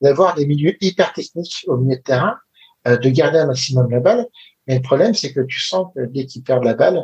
d'avoir 0.00 0.34
des 0.34 0.46
milieux 0.46 0.76
hyper 0.80 1.12
techniques 1.12 1.64
au 1.66 1.76
milieu 1.76 1.96
de 1.96 2.02
terrain 2.02 2.36
euh, 2.86 2.96
de 2.96 3.08
garder 3.08 3.38
un 3.38 3.46
maximum 3.46 3.90
la 3.90 4.00
balle. 4.00 4.26
Mais 4.66 4.76
le 4.76 4.82
problème, 4.82 5.14
c'est 5.14 5.32
que 5.32 5.40
tu 5.40 5.60
sens 5.60 5.86
que 5.94 6.04
dès 6.06 6.26
qu'ils 6.26 6.42
perdent 6.42 6.64
la 6.64 6.74
balle, 6.74 7.02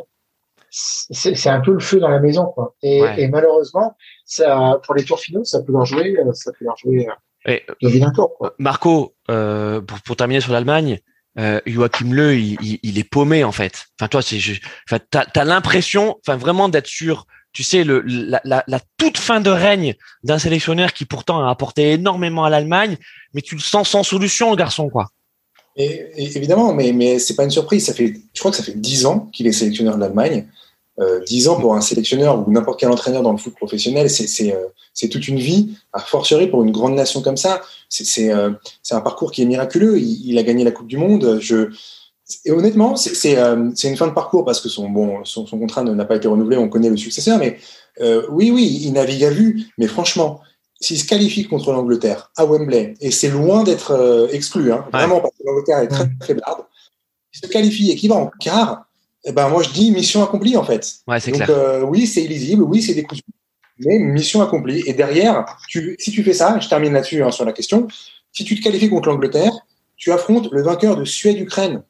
c'est 0.71 1.49
un 1.49 1.59
peu 1.59 1.73
le 1.73 1.79
feu 1.79 1.99
dans 1.99 2.07
la 2.07 2.19
maison, 2.19 2.45
quoi. 2.45 2.75
Et, 2.81 3.01
et, 3.17 3.27
malheureusement, 3.27 3.95
ça, 4.25 4.79
pour 4.83 4.95
les 4.95 5.03
tours 5.03 5.19
finaux, 5.19 5.43
ça 5.43 5.61
peut 5.61 5.73
leur 5.73 5.85
jouer, 5.85 6.17
euh, 6.17 6.31
ça 6.33 6.51
peut 6.57 6.63
leur 6.65 6.77
jouer 6.77 7.07
euh, 7.47 7.57
et, 7.81 8.01
tour, 8.15 8.33
quoi. 8.37 8.55
Marco, 8.57 9.13
euh, 9.29 9.81
pour, 9.81 9.99
pour, 10.01 10.15
terminer 10.15 10.41
sur 10.41 10.53
l'Allemagne, 10.53 10.99
euh, 11.37 11.59
Joachim 11.65 12.11
Le, 12.11 12.35
il, 12.35 12.57
il, 12.61 12.79
il, 12.83 12.99
est 12.99 13.03
paumé 13.03 13.43
en 13.43 13.51
fait. 13.51 13.85
Enfin, 13.99 14.07
toi, 14.07 14.21
c'est, 14.21 14.37
enfin, 14.89 15.03
t'as 15.09 15.25
as, 15.33 15.45
l'impression, 15.45 16.17
enfin, 16.25 16.37
vraiment 16.37 16.69
d'être 16.69 16.87
sûr. 16.87 17.25
Tu 17.51 17.63
sais, 17.63 17.83
le, 17.83 18.01
la, 18.05 18.39
la, 18.45 18.63
la, 18.67 18.79
toute 18.97 19.17
fin 19.17 19.41
de 19.41 19.49
règne 19.49 19.95
d'un 20.23 20.39
sélectionneur 20.39 20.93
qui 20.93 21.03
pourtant 21.03 21.45
a 21.45 21.49
apporté 21.49 21.91
énormément 21.91 22.45
à 22.45 22.49
l'Allemagne, 22.49 22.95
mais 23.33 23.41
tu 23.41 23.55
le 23.55 23.61
sens 23.61 23.89
sans 23.89 24.03
solution, 24.03 24.51
le 24.51 24.55
garçon, 24.55 24.89
quoi. 24.89 25.09
Et, 25.75 26.05
évidemment, 26.17 26.73
mais, 26.73 26.91
mais 26.93 27.19
c'est 27.19 27.35
pas 27.35 27.43
une 27.43 27.51
surprise. 27.51 27.85
Ça 27.85 27.93
fait, 27.93 28.13
je 28.33 28.39
crois 28.39 28.51
que 28.51 28.57
ça 28.57 28.63
fait 28.63 28.79
dix 28.79 29.05
ans 29.05 29.29
qu'il 29.33 29.47
est 29.47 29.51
sélectionneur 29.51 29.95
de 29.95 30.01
l'Allemagne. 30.01 30.47
Euh, 31.01 31.19
dix 31.25 31.47
ans 31.47 31.59
pour 31.59 31.75
un 31.75 31.81
sélectionneur 31.81 32.47
ou 32.47 32.51
n'importe 32.51 32.79
quel 32.79 32.89
entraîneur 32.89 33.23
dans 33.23 33.31
le 33.31 33.37
foot 33.37 33.55
professionnel, 33.55 34.09
c'est 34.09 34.53
euh, 34.53 35.07
toute 35.09 35.27
une 35.27 35.39
vie, 35.39 35.75
à 35.93 35.99
fortiori 35.99 36.47
pour 36.47 36.63
une 36.63 36.71
grande 36.71 36.93
nation 36.93 37.21
comme 37.21 37.37
ça. 37.37 37.61
C'est 37.89 38.31
euh, 38.31 38.51
un 38.91 39.01
parcours 39.01 39.31
qui 39.31 39.41
est 39.41 39.45
miraculeux. 39.45 39.99
Il, 39.99 40.29
il, 40.29 40.37
a 40.37 40.43
gagné 40.43 40.63
la 40.63 40.71
Coupe 40.71 40.87
du 40.87 40.97
Monde. 40.97 41.39
Je, 41.41 41.71
et 42.45 42.51
honnêtement, 42.51 42.95
c'est 42.95 43.37
euh, 43.37 43.71
une 43.83 43.97
fin 43.97 44.07
de 44.07 44.13
parcours 44.13 44.45
parce 44.45 44.61
que 44.61 44.69
son, 44.69 44.89
bon, 44.89 45.23
son, 45.25 45.45
son 45.45 45.59
contrat 45.59 45.83
n'a 45.83 46.05
pas 46.05 46.15
été 46.15 46.27
renouvelé. 46.27 46.57
On 46.57 46.69
connaît 46.69 46.89
le 46.89 46.97
successeur, 46.97 47.37
mais 47.37 47.57
euh, 47.99 48.25
oui, 48.29 48.51
oui, 48.51 48.79
il 48.83 48.93
navigue 48.93 49.23
à 49.23 49.29
vue. 49.29 49.65
Mais 49.77 49.87
franchement, 49.87 50.41
s'il 50.79 50.97
se 50.97 51.05
qualifie 51.05 51.47
contre 51.47 51.71
l'Angleterre 51.71 52.31
à 52.37 52.45
Wembley, 52.45 52.95
et 53.01 53.11
c'est 53.11 53.29
loin 53.29 53.63
d'être 53.63 53.91
euh, 53.91 54.27
exclu, 54.31 54.71
hein, 54.71 54.85
vraiment, 54.91 55.19
parce 55.19 55.33
que 55.37 55.43
l'Angleterre 55.45 55.79
est 55.79 55.87
très 55.87 56.09
faiblarde, 56.23 56.63
il 57.33 57.39
se 57.39 57.47
qualifie 57.47 57.91
et 57.91 57.95
qu'il 57.95 58.09
va 58.09 58.15
en 58.15 58.31
quart, 58.39 58.85
eh 59.23 59.31
ben, 59.31 59.49
moi 59.49 59.63
je 59.63 59.69
dis 59.69 59.91
mission 59.91 60.23
accomplie 60.23 60.57
en 60.57 60.63
fait. 60.63 60.95
Ouais, 61.07 61.19
Donc 61.19 61.35
clair. 61.35 61.49
Euh, 61.49 61.81
oui, 61.81 62.07
c'est 62.07 62.23
illisible, 62.23 62.63
oui, 62.63 62.81
c'est 62.81 62.93
des 62.93 63.03
coups 63.03 63.21
mais 63.85 63.99
mission 63.99 64.41
accomplie. 64.41 64.83
Et 64.85 64.93
derrière, 64.93 65.57
tu, 65.67 65.95
si 65.99 66.11
tu 66.11 66.23
fais 66.23 66.33
ça, 66.33 66.59
je 66.59 66.67
termine 66.67 66.93
là-dessus 66.93 67.23
hein, 67.23 67.31
sur 67.31 67.45
la 67.45 67.53
question, 67.53 67.87
si 68.31 68.43
tu 68.43 68.55
te 68.55 68.63
qualifies 68.63 68.89
contre 68.89 69.09
l'Angleterre, 69.09 69.51
tu 69.97 70.11
affrontes 70.11 70.51
le 70.51 70.61
vainqueur 70.61 70.95
de 70.95 71.05
Suède-Ukraine. 71.05 71.83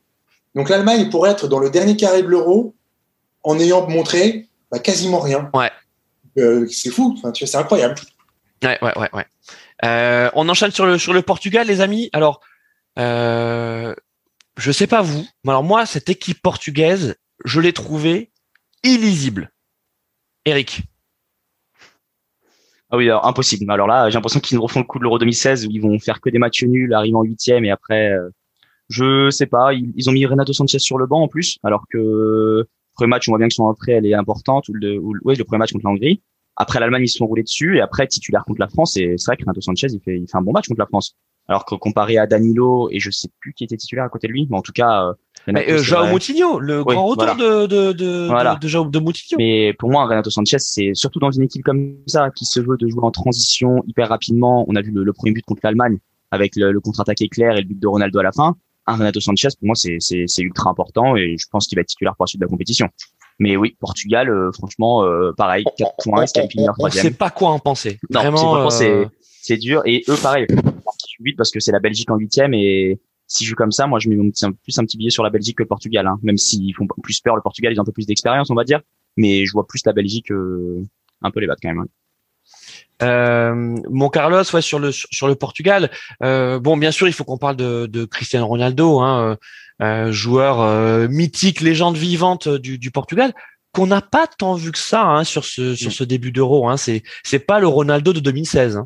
Donc 0.56 0.70
l'Allemagne 0.70 1.10
pourrait 1.10 1.32
être 1.32 1.48
dans 1.48 1.60
le 1.60 1.70
dernier 1.70 1.96
carré 1.96 2.24
de 2.24 2.28
l'euro 2.28 2.76
en 3.44 3.60
ayant 3.60 3.88
montré 3.88 4.48
bah, 4.72 4.80
quasiment 4.80 5.20
rien. 5.20 5.50
Ouais. 5.54 5.72
Euh, 6.38 6.68
c'est 6.70 6.92
fou, 6.92 7.16
enfin, 7.18 7.32
c'est 7.34 7.56
incroyable. 7.56 7.96
Ouais, 8.64 8.78
ouais, 8.82 8.98
ouais, 8.98 9.10
ouais. 9.14 9.26
Euh, 9.84 10.30
on 10.34 10.48
enchaîne 10.50 10.72
sur 10.72 10.86
le 10.86 10.98
sur 10.98 11.14
le 11.14 11.22
Portugal, 11.22 11.68
les 11.68 11.82
amis. 11.82 12.10
Alors, 12.14 12.42
euh, 13.00 13.96
je 14.58 14.72
sais 14.72 14.88
pas 14.88 15.02
vous, 15.02 15.26
mais 15.44 15.52
alors 15.52 15.64
moi, 15.64 15.86
cette 15.86 16.10
équipe 16.10 16.42
portugaise, 16.42 17.16
je 17.46 17.60
l'ai 17.60 17.74
trouvée 17.74 18.32
illisible. 18.84 19.52
Eric. 20.46 20.84
Ah 22.90 22.98
oui, 22.98 23.06
alors, 23.06 23.26
impossible. 23.26 23.72
Alors 23.72 23.88
là, 23.88 24.10
j'ai 24.10 24.16
l'impression 24.16 24.42
qu'ils 24.42 24.60
refont 24.60 24.80
le 24.80 24.86
coup 24.86 25.00
de 25.00 25.04
l'Euro 25.04 25.18
2016 25.18 25.66
où 25.66 25.70
ils 25.72 25.82
vont 25.82 25.98
faire 26.00 26.20
que 26.20 26.30
des 26.30 26.40
matchs 26.40 26.64
nuls, 26.64 26.94
arriver 26.94 27.16
en 27.16 27.24
huitième 27.24 27.64
et 27.64 27.72
après, 27.72 28.12
euh, 28.12 28.30
je 28.90 29.30
sais 29.30 29.46
pas. 29.46 29.74
Ils, 29.74 30.10
ont 30.10 30.14
mis 30.14 30.26
Renato 30.26 30.52
Sanchez 30.52 30.80
sur 30.80 30.98
le 30.98 31.06
banc 31.08 31.22
en 31.22 31.28
plus, 31.30 31.58
alors 31.64 31.86
que 31.90 31.98
le 31.98 32.68
premier 32.94 33.10
match, 33.10 33.30
on 33.30 33.32
voit 33.32 33.40
bien 33.40 33.48
que 33.48 33.54
son 33.54 33.64
entrée 33.64 33.94
elle 33.94 34.06
est 34.06 34.14
importante. 34.14 34.68
Ou 34.68 34.74
le, 34.74 35.00
oui, 35.24 35.36
le 35.36 35.44
premier 35.46 35.60
match 35.60 35.72
contre 35.72 35.86
la 35.86 35.92
Hongrie. 35.92 36.22
Après 36.58 36.82
l'Allemagne, 36.82 37.04
ils 37.04 37.08
se 37.08 37.18
sont 37.18 37.28
roulés 37.28 37.44
dessus 37.44 37.78
et 37.78 37.82
après 37.82 38.06
titulaire 38.08 38.44
contre 38.44 38.60
la 38.60 38.68
France. 38.68 38.98
Et 38.98 39.16
c'est 39.18 39.28
vrai 39.28 39.38
que 39.38 39.44
Renato 39.44 39.62
Sanchez, 39.62 39.88
il 39.94 40.02
fait, 40.02 40.20
il 40.20 40.28
fait 40.28 40.38
un 40.38 40.42
bon 40.42 40.52
match 40.52 40.68
contre 40.68 40.80
la 40.80 40.88
France. 40.88 41.16
Alors 41.52 41.66
que 41.66 41.76
comparé 41.76 42.18
à 42.18 42.28
Danilo 42.28 42.88
et 42.92 43.02
je 43.02 43.12
sais 43.12 43.28
plus 43.42 43.52
qui 43.52 43.66
était 43.66 43.76
titulaire 43.76 44.06
à 44.06 44.10
côté 44.10 44.28
de 44.28 44.32
lui, 44.32 44.48
mais 44.50 44.56
en 44.56 44.62
tout 44.62 44.72
cas, 44.72 45.08
euh, 45.08 45.14
mais 45.48 45.70
euh, 45.70 46.08
Moutinho, 46.10 46.60
le 46.60 46.82
grand 46.82 47.06
retour 47.06 47.36
de 47.36 47.66
de 47.66 47.92
de, 47.92 48.28
voilà. 48.28 48.56
de, 48.56 48.66
de, 48.70 48.90
de 48.90 49.00
Moutinho. 49.00 49.38
Mais 49.38 49.74
pour 49.74 49.90
moi, 49.90 50.06
Renato 50.06 50.30
Sanchez, 50.30 50.60
c'est 50.60 50.92
surtout 50.94 51.20
dans 51.20 51.30
une 51.30 51.44
équipe 51.44 51.64
comme 51.64 51.98
ça 52.08 52.30
qui 52.30 52.46
se 52.46 52.62
veut 52.62 52.78
de 52.78 52.88
jouer 52.88 53.04
en 53.04 53.12
transition 53.12 53.84
hyper 53.86 54.08
rapidement. 54.08 54.64
On 54.70 54.78
a 54.78 54.82
vu 54.82 54.92
le, 54.92 55.12
premier 55.12 55.34
but 55.34 55.44
contre 55.44 55.60
l'Allemagne 55.66 55.98
avec 56.32 56.56
le, 56.56 56.80
contre-attaque 56.80 57.22
éclair 57.22 57.58
et 57.58 57.64
le 57.64 57.68
but 57.68 57.78
de 57.78 57.88
Ronaldo 57.88 58.20
à 58.20 58.24
la 58.24 58.32
fin. 58.32 58.56
Un 58.88 58.96
Renato 58.96 59.20
Sanchez, 59.20 59.50
pour 59.60 59.68
moi, 59.68 59.76
c'est 59.76 59.98
c'est 60.00 60.42
ultra 60.42 60.70
important 60.70 61.18
et 61.18 61.36
je 61.38 61.48
pense 61.52 61.68
qu'il 61.68 61.76
va 61.76 61.82
être 61.82 61.90
titulaire 61.90 62.16
pour 62.16 62.24
la 62.24 62.28
suite 62.28 62.40
de 62.40 62.46
la 62.46 62.50
compétition. 62.50 62.88
Mais 63.40 63.58
oui, 63.58 63.76
Portugal, 63.78 64.30
euh, 64.30 64.54
franchement, 64.54 65.04
euh, 65.04 65.34
pareil, 65.36 65.66
4 65.78 65.92
points, 66.02 66.26
qualifie 66.34 66.60
meilleur 66.60 66.76
troisième. 66.76 67.08
On 67.08 67.10
sait 67.10 67.14
pas 67.14 67.30
quoi 67.30 67.50
en 67.50 67.60
penser. 67.60 68.00
Non, 68.10 68.22
Vraiment, 68.22 68.70
c'est 68.70 69.10
c'est 69.42 69.58
dur 69.58 69.82
et 69.86 70.04
eux, 70.08 70.16
pareil, 70.22 70.46
parce 71.38 71.52
que 71.52 71.60
c'est 71.60 71.72
la 71.72 71.80
Belgique 71.80 72.10
en 72.12 72.18
huitième 72.18 72.54
et 72.54 73.00
si 73.28 73.46
je 73.46 73.50
joue 73.52 73.56
comme 73.56 73.72
ça, 73.72 73.88
moi, 73.88 74.00
je 74.00 74.10
mets 74.10 74.18
plus 74.18 74.78
un 74.78 74.86
petit 74.86 74.98
billet 74.98 75.10
sur 75.10 75.24
la 75.24 75.30
Belgique 75.30 75.58
que 75.58 75.64
le 75.64 75.68
Portugal, 75.68 76.06
hein. 76.06 76.20
même 76.22 76.38
s'ils 76.38 76.76
font 76.76 76.86
plus 77.02 77.22
peur. 77.22 77.36
Le 77.36 77.42
Portugal, 77.42 77.72
ils 77.72 77.80
ont 77.80 77.84
un 77.84 77.86
peu 77.86 77.94
plus 77.94 78.06
d'expérience, 78.06 78.50
on 78.50 78.56
va 78.56 78.66
dire, 78.66 78.82
mais 79.16 79.46
je 79.46 79.54
vois 79.54 79.66
plus 79.66 79.82
la 79.86 79.94
Belgique 79.94 80.32
euh, 80.32 80.86
un 81.22 81.32
peu 81.32 81.40
les 81.40 81.48
battre 81.48 81.62
quand 81.64 81.74
même. 81.74 81.86
Euh, 83.02 83.80
mon 83.90 84.10
Carlos, 84.10 84.44
ouais, 84.54 84.62
sur 84.62 84.80
le 84.80 84.92
sur 84.92 85.28
le 85.28 85.36
Portugal. 85.36 85.90
Euh, 86.24 86.60
bon, 86.60 86.76
bien 86.76 86.92
sûr, 86.92 87.08
il 87.08 87.14
faut 87.14 87.24
qu'on 87.24 87.38
parle 87.38 87.56
de, 87.56 87.86
de 87.88 88.06
Cristiano 88.06 88.46
Ronaldo, 88.46 89.00
hein, 89.00 89.38
euh, 89.82 90.12
joueur 90.12 90.62
euh, 90.62 91.08
mythique, 91.08 91.62
légende 91.62 91.98
vivante 91.98 92.48
du, 92.48 92.78
du 92.78 92.92
Portugal, 92.92 93.34
qu'on 93.72 93.88
n'a 93.88 94.02
pas 94.02 94.28
tant 94.28 94.54
vu 94.54 94.72
que 94.72 94.78
ça 94.78 95.04
hein, 95.04 95.24
sur 95.24 95.44
ce 95.44 95.74
sur 95.74 95.90
mm. 95.90 95.94
ce 95.94 96.04
début 96.04 96.32
d'Euro. 96.32 96.70
Hein. 96.70 96.78
C'est 96.78 97.02
c'est 97.24 97.40
pas 97.40 97.60
le 97.60 97.68
Ronaldo 97.68 98.14
de 98.14 98.20
2016. 98.20 98.78
Hein. 98.78 98.86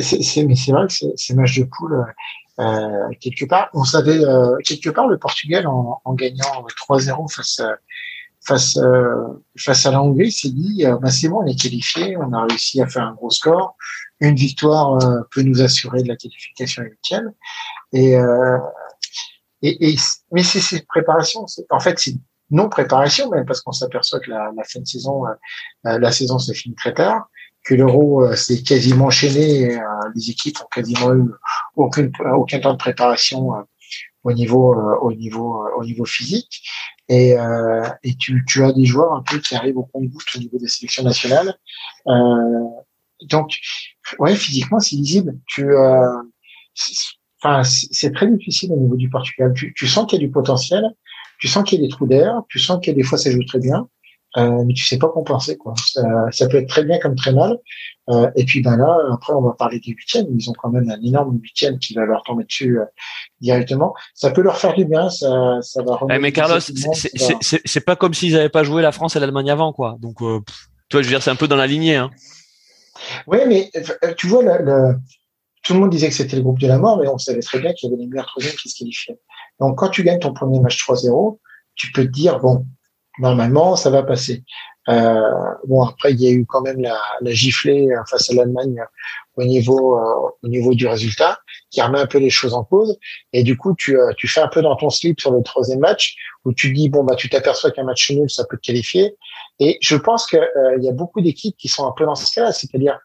C'est 0.00 0.44
mais 0.44 0.56
c'est 0.56 0.72
vrai 0.72 0.86
que 0.86 0.92
ces 1.16 1.34
matchs 1.34 1.58
de 1.58 1.64
poule, 1.64 2.04
euh, 2.60 3.08
quelque 3.20 3.44
part, 3.44 3.70
on 3.72 3.84
savait 3.84 4.24
euh, 4.24 4.56
quelque 4.64 4.90
part 4.90 5.06
le 5.06 5.16
Portugal 5.16 5.66
en, 5.68 6.00
en 6.04 6.14
gagnant 6.14 6.66
3-0 6.88 7.32
face 7.32 7.60
à, 7.60 7.76
face 8.44 8.76
euh, 8.78 9.44
face 9.56 9.86
à 9.86 9.92
la 9.92 10.02
Hongrie 10.02 10.32
s'est 10.32 10.50
dit 10.50 10.84
bah 11.00 11.10
c'est 11.10 11.28
bon 11.28 11.42
on 11.42 11.46
est 11.46 11.60
qualifié, 11.60 12.16
on 12.16 12.32
a 12.32 12.46
réussi 12.46 12.80
à 12.80 12.88
faire 12.88 13.04
un 13.04 13.14
gros 13.14 13.30
score, 13.30 13.76
une 14.20 14.34
victoire 14.34 14.98
peut 15.30 15.42
nous 15.42 15.62
assurer 15.62 16.02
de 16.02 16.08
la 16.08 16.16
qualification 16.16 16.82
huitième 16.82 17.32
et, 17.92 18.14
et, 19.62 19.90
et 19.90 19.96
mais 20.32 20.42
c'est 20.42 20.60
ces 20.60 20.82
préparations, 20.82 21.46
en 21.70 21.80
fait 21.80 21.98
c'est 21.98 22.14
non 22.50 22.68
préparation 22.68 23.30
même 23.30 23.44
parce 23.44 23.60
qu'on 23.60 23.72
s'aperçoit 23.72 24.18
que 24.18 24.30
la, 24.30 24.50
la, 24.56 24.64
fin 24.64 24.80
de 24.80 24.86
saison 24.86 25.24
la 25.84 26.10
saison 26.10 26.38
se 26.38 26.52
finit 26.52 26.74
très 26.74 26.94
tard 26.94 27.28
que 27.68 27.74
l'euro 27.74 28.24
euh, 28.24 28.34
s'est 28.34 28.62
quasiment 28.62 29.06
enchaîné. 29.06 29.76
Euh, 29.76 29.80
les 30.14 30.30
équipes 30.30 30.56
ont 30.62 30.68
quasiment 30.74 31.14
eu 31.14 31.30
aucun, 31.76 32.10
aucun 32.34 32.60
temps 32.60 32.72
de 32.72 32.78
préparation 32.78 33.54
euh, 33.54 33.62
au 34.24 34.32
niveau, 34.32 34.74
au 35.02 35.12
niveau, 35.12 35.64
au 35.76 35.84
niveau 35.84 36.04
physique. 36.04 36.62
Et, 37.08 37.36
et 38.02 38.14
tu, 38.16 38.44
tu 38.46 38.62
as 38.62 38.72
des 38.72 38.84
joueurs 38.84 39.14
un 39.14 39.22
peu 39.22 39.38
qui 39.38 39.54
arrivent 39.54 39.78
au 39.78 39.84
compte-goutte 39.84 40.26
au 40.34 40.38
niveau 40.38 40.58
des 40.58 40.66
sélections 40.66 41.04
nationales. 41.04 41.54
donc, 43.22 43.56
ouais, 44.18 44.34
physiquement, 44.34 44.80
c'est 44.80 44.96
lisible. 44.96 45.38
Tu, 45.46 45.64
enfin, 47.40 47.62
c'est 47.64 48.12
très 48.12 48.26
difficile 48.26 48.72
au 48.72 48.76
niveau 48.76 48.96
du 48.96 49.08
Portugal. 49.08 49.54
Tu, 49.54 49.72
tu 49.74 49.86
sens 49.86 50.06
qu'il 50.06 50.20
y 50.20 50.24
a 50.24 50.26
du 50.26 50.32
potentiel, 50.32 50.84
tu 51.38 51.48
sens 51.48 51.64
qu'il 51.64 51.80
y 51.80 51.84
a 51.84 51.86
des 51.86 51.90
trous 51.90 52.06
d'air, 52.06 52.42
tu 52.48 52.58
sens 52.58 52.80
qu'il 52.82 52.94
des 52.94 53.04
fois 53.04 53.16
ça 53.16 53.30
joue 53.30 53.44
très 53.44 53.60
bien, 53.60 53.88
euh, 54.38 54.64
mais 54.64 54.74
tu 54.74 54.84
sais 54.84 54.98
pas 54.98 55.08
compenser 55.08 55.56
quoi. 55.56 55.74
Ça, 55.84 56.02
ça, 56.30 56.48
peut 56.48 56.58
être 56.58 56.68
très 56.68 56.84
bien 56.84 56.98
comme 56.98 57.16
très 57.16 57.32
mal. 57.32 57.58
Euh, 58.08 58.30
et 58.36 58.44
puis 58.44 58.62
ben 58.62 58.76
là, 58.76 58.96
après 59.12 59.32
on 59.32 59.42
va 59.42 59.52
parler 59.52 59.80
des 59.80 59.92
huitièmes. 59.92 60.26
Ils 60.38 60.48
ont 60.48 60.52
quand 60.52 60.70
même 60.70 60.88
un 60.90 61.00
énorme 61.02 61.38
huitième 61.42 61.78
qui 61.78 61.94
va 61.94 62.04
leur 62.04 62.22
tomber 62.22 62.44
dessus 62.44 62.78
euh, 62.78 62.84
directement. 63.40 63.94
Ça 64.14 64.30
peut 64.30 64.42
leur 64.42 64.56
faire 64.58 64.74
du 64.74 64.84
bien. 64.84 65.10
Ça, 65.10 65.58
ça 65.62 65.82
va. 65.82 65.98
Eh, 66.10 66.18
mais 66.18 66.32
Carlos, 66.32 66.60
c'est 66.60 67.84
pas 67.84 67.96
comme 67.96 68.14
s'ils 68.14 68.36
avaient 68.36 68.48
pas 68.48 68.62
joué 68.62 68.82
la 68.82 68.92
France 68.92 69.16
et 69.16 69.20
l'Allemagne 69.20 69.50
avant 69.50 69.72
quoi. 69.72 69.96
Donc 70.00 70.18
toi, 70.18 71.02
je 71.02 71.06
veux 71.06 71.12
dire, 71.12 71.22
c'est 71.22 71.30
un 71.30 71.36
peu 71.36 71.48
dans 71.48 71.56
la 71.56 71.66
lignée. 71.66 71.96
Hein. 71.96 72.10
Oui, 73.26 73.38
mais 73.46 73.70
tu 74.16 74.26
vois, 74.26 74.42
le, 74.42 74.64
le, 74.64 74.94
tout 75.62 75.74
le 75.74 75.80
monde 75.80 75.90
disait 75.90 76.08
que 76.08 76.14
c'était 76.14 76.36
le 76.36 76.42
groupe 76.42 76.58
de 76.60 76.66
la 76.66 76.78
mort, 76.78 76.98
mais 76.98 77.08
on 77.08 77.18
savait 77.18 77.40
très 77.40 77.58
bien 77.58 77.72
qu'il 77.72 77.90
y 77.90 77.92
avait 77.92 78.02
les 78.02 78.08
meilleurs 78.08 78.26
troisièmes 78.26 78.54
qui 78.54 78.68
se 78.68 78.78
qualifiaient. 78.78 79.18
Donc 79.60 79.78
quand 79.78 79.88
tu 79.88 80.02
gagnes 80.02 80.18
ton 80.18 80.32
premier 80.32 80.60
match 80.60 80.82
3-0, 80.88 81.38
tu 81.74 81.92
peux 81.92 82.04
te 82.04 82.10
dire 82.10 82.38
bon, 82.40 82.66
normalement, 83.18 83.76
ça 83.76 83.90
va 83.90 84.02
passer. 84.02 84.44
Euh, 84.88 85.20
bon, 85.66 85.82
après, 85.82 86.12
il 86.12 86.20
y 86.20 86.28
a 86.28 86.30
eu 86.30 86.46
quand 86.46 86.62
même 86.62 86.80
la, 86.80 86.98
la 87.20 87.30
giflée 87.30 87.90
euh, 87.90 88.02
face 88.08 88.30
à 88.30 88.34
l'Allemagne 88.34 88.82
au 89.36 89.44
niveau 89.44 89.98
euh, 89.98 90.30
au 90.42 90.48
niveau 90.48 90.74
du 90.74 90.86
résultat, 90.86 91.38
qui 91.70 91.82
remet 91.82 92.00
un 92.00 92.06
peu 92.06 92.18
les 92.18 92.30
choses 92.30 92.54
en 92.54 92.64
cause. 92.64 92.98
Et 93.32 93.42
du 93.42 93.56
coup, 93.56 93.74
tu, 93.74 93.98
euh, 93.98 94.12
tu 94.16 94.26
fais 94.26 94.40
un 94.40 94.48
peu 94.48 94.62
dans 94.62 94.76
ton 94.76 94.88
slip 94.88 95.20
sur 95.20 95.30
le 95.30 95.42
troisième 95.42 95.80
match, 95.80 96.16
où 96.44 96.54
tu 96.54 96.72
dis 96.72 96.88
bon 96.88 97.04
bah 97.04 97.16
tu 97.16 97.28
t'aperçois 97.28 97.70
qu'un 97.70 97.84
match 97.84 98.10
nul, 98.10 98.30
ça 98.30 98.44
peut 98.48 98.56
te 98.56 98.62
qualifier. 98.62 99.16
Et 99.58 99.78
je 99.82 99.96
pense 99.96 100.26
qu'il 100.26 100.48
il 100.78 100.84
y 100.84 100.88
a 100.88 100.92
beaucoup 100.92 101.20
d'équipes 101.20 101.56
qui 101.56 101.68
sont 101.68 101.86
un 101.86 101.92
peu 101.92 102.06
dans 102.06 102.14
ce 102.14 102.34
cas-là, 102.34 102.52
c'est-à-dire 102.52 102.98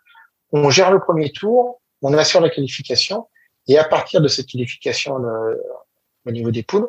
on 0.54 0.70
gère 0.70 0.92
le 0.92 1.00
premier 1.00 1.32
tour, 1.32 1.82
on 2.02 2.14
assure 2.14 2.40
la 2.40 2.50
qualification, 2.50 3.28
et 3.68 3.78
à 3.78 3.84
partir 3.84 4.22
de 4.22 4.28
cette 4.28 4.48
qualification 4.48 5.18
le, 5.18 5.62
au 6.26 6.32
niveau 6.32 6.52
des 6.52 6.64
poules, 6.64 6.88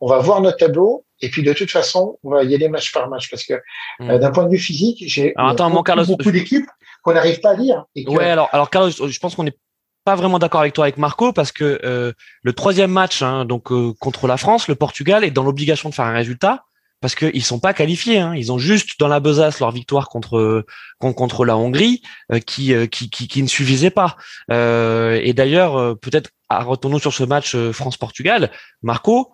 on 0.00 0.06
va 0.06 0.18
voir 0.18 0.40
notre 0.40 0.58
tableau 0.58 1.04
et 1.20 1.30
puis 1.30 1.42
de 1.42 1.52
toute 1.52 1.70
façon, 1.70 2.18
on 2.22 2.30
va 2.30 2.44
y 2.44 2.54
aller 2.54 2.68
match 2.68 2.92
par 2.92 3.08
match 3.08 3.30
parce 3.30 3.44
que 3.44 3.54
hmm. 4.00 4.10
euh, 4.10 4.18
d'un 4.18 4.30
point 4.30 4.44
de 4.44 4.50
vue 4.50 4.58
physique, 4.58 5.02
j'ai 5.06 5.34
beaucoup, 5.36 6.06
beaucoup 6.06 6.30
d'équipes 6.30 6.68
qu'on 7.02 7.14
n'arrive 7.14 7.40
pas 7.40 7.50
à 7.50 7.54
lire. 7.54 7.84
Et 7.94 8.06
Ouais, 8.08 8.30
alors, 8.30 8.48
alors 8.52 8.70
Carlos, 8.70 8.90
je 8.90 9.18
pense 9.18 9.34
qu'on 9.34 9.44
n'est 9.44 9.56
pas 10.04 10.14
vraiment 10.14 10.38
d'accord 10.38 10.60
avec 10.60 10.72
toi 10.72 10.84
avec 10.84 10.96
Marco 10.96 11.32
parce 11.32 11.52
que 11.52 11.80
euh, 11.84 12.12
le 12.42 12.52
troisième 12.52 12.90
match, 12.90 13.22
hein, 13.22 13.44
donc 13.44 13.72
euh, 13.72 13.92
contre 13.98 14.26
la 14.26 14.36
France, 14.36 14.68
le 14.68 14.74
Portugal 14.74 15.24
est 15.24 15.30
dans 15.30 15.42
l'obligation 15.42 15.88
de 15.88 15.94
faire 15.94 16.06
un 16.06 16.14
résultat 16.14 16.64
parce 17.00 17.14
qu'ils 17.14 17.44
sont 17.44 17.60
pas 17.60 17.74
qualifiés. 17.74 18.18
Hein. 18.18 18.34
Ils 18.34 18.50
ont 18.50 18.58
juste 18.58 18.98
dans 18.98 19.06
la 19.06 19.20
besace 19.20 19.60
leur 19.60 19.70
victoire 19.70 20.08
contre 20.08 20.66
contre 20.98 21.44
la 21.44 21.56
Hongrie 21.56 22.02
qui, 22.44 22.74
qui, 22.88 23.08
qui, 23.08 23.28
qui 23.28 23.42
ne 23.42 23.46
suffisait 23.46 23.90
pas. 23.90 24.16
et 24.50 25.32
d'ailleurs, 25.32 25.96
peut-être 26.00 26.30
retournons 26.50 26.98
sur 26.98 27.12
ce 27.12 27.22
match 27.22 27.56
France-Portugal, 27.70 28.50
Marco 28.82 29.32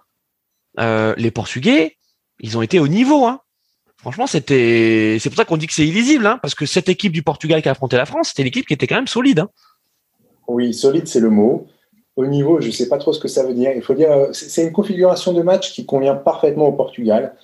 euh, 0.78 1.14
les 1.16 1.30
Portugais, 1.30 1.96
ils 2.40 2.56
ont 2.58 2.62
été 2.62 2.78
au 2.78 2.88
niveau. 2.88 3.26
Hein. 3.26 3.40
Franchement, 3.96 4.26
c'était, 4.26 5.16
c'est 5.20 5.30
pour 5.30 5.36
ça 5.36 5.44
qu'on 5.44 5.56
dit 5.56 5.66
que 5.66 5.72
c'est 5.72 5.86
illisible, 5.86 6.26
hein, 6.26 6.38
parce 6.42 6.54
que 6.54 6.66
cette 6.66 6.88
équipe 6.88 7.12
du 7.12 7.22
Portugal 7.22 7.62
qui 7.62 7.68
a 7.68 7.72
affronté 7.72 7.96
la 7.96 8.04
France, 8.04 8.28
c'était 8.28 8.42
l'équipe 8.42 8.66
qui 8.66 8.74
était 8.74 8.86
quand 8.86 8.96
même 8.96 9.06
solide. 9.06 9.40
Hein. 9.40 9.48
Oui, 10.46 10.74
solide, 10.74 11.08
c'est 11.08 11.20
le 11.20 11.30
mot. 11.30 11.66
Au 12.16 12.26
niveau, 12.26 12.60
je 12.60 12.66
ne 12.66 12.72
sais 12.72 12.88
pas 12.88 12.98
trop 12.98 13.12
ce 13.12 13.18
que 13.18 13.28
ça 13.28 13.44
veut 13.44 13.54
dire. 13.54 13.72
Il 13.74 13.82
faut 13.82 13.94
dire, 13.94 14.12
euh, 14.12 14.28
c'est 14.32 14.62
une 14.62 14.72
configuration 14.72 15.32
de 15.32 15.42
match 15.42 15.72
qui 15.72 15.86
convient 15.86 16.14
parfaitement 16.14 16.68
au 16.68 16.72
Portugal. 16.72 17.34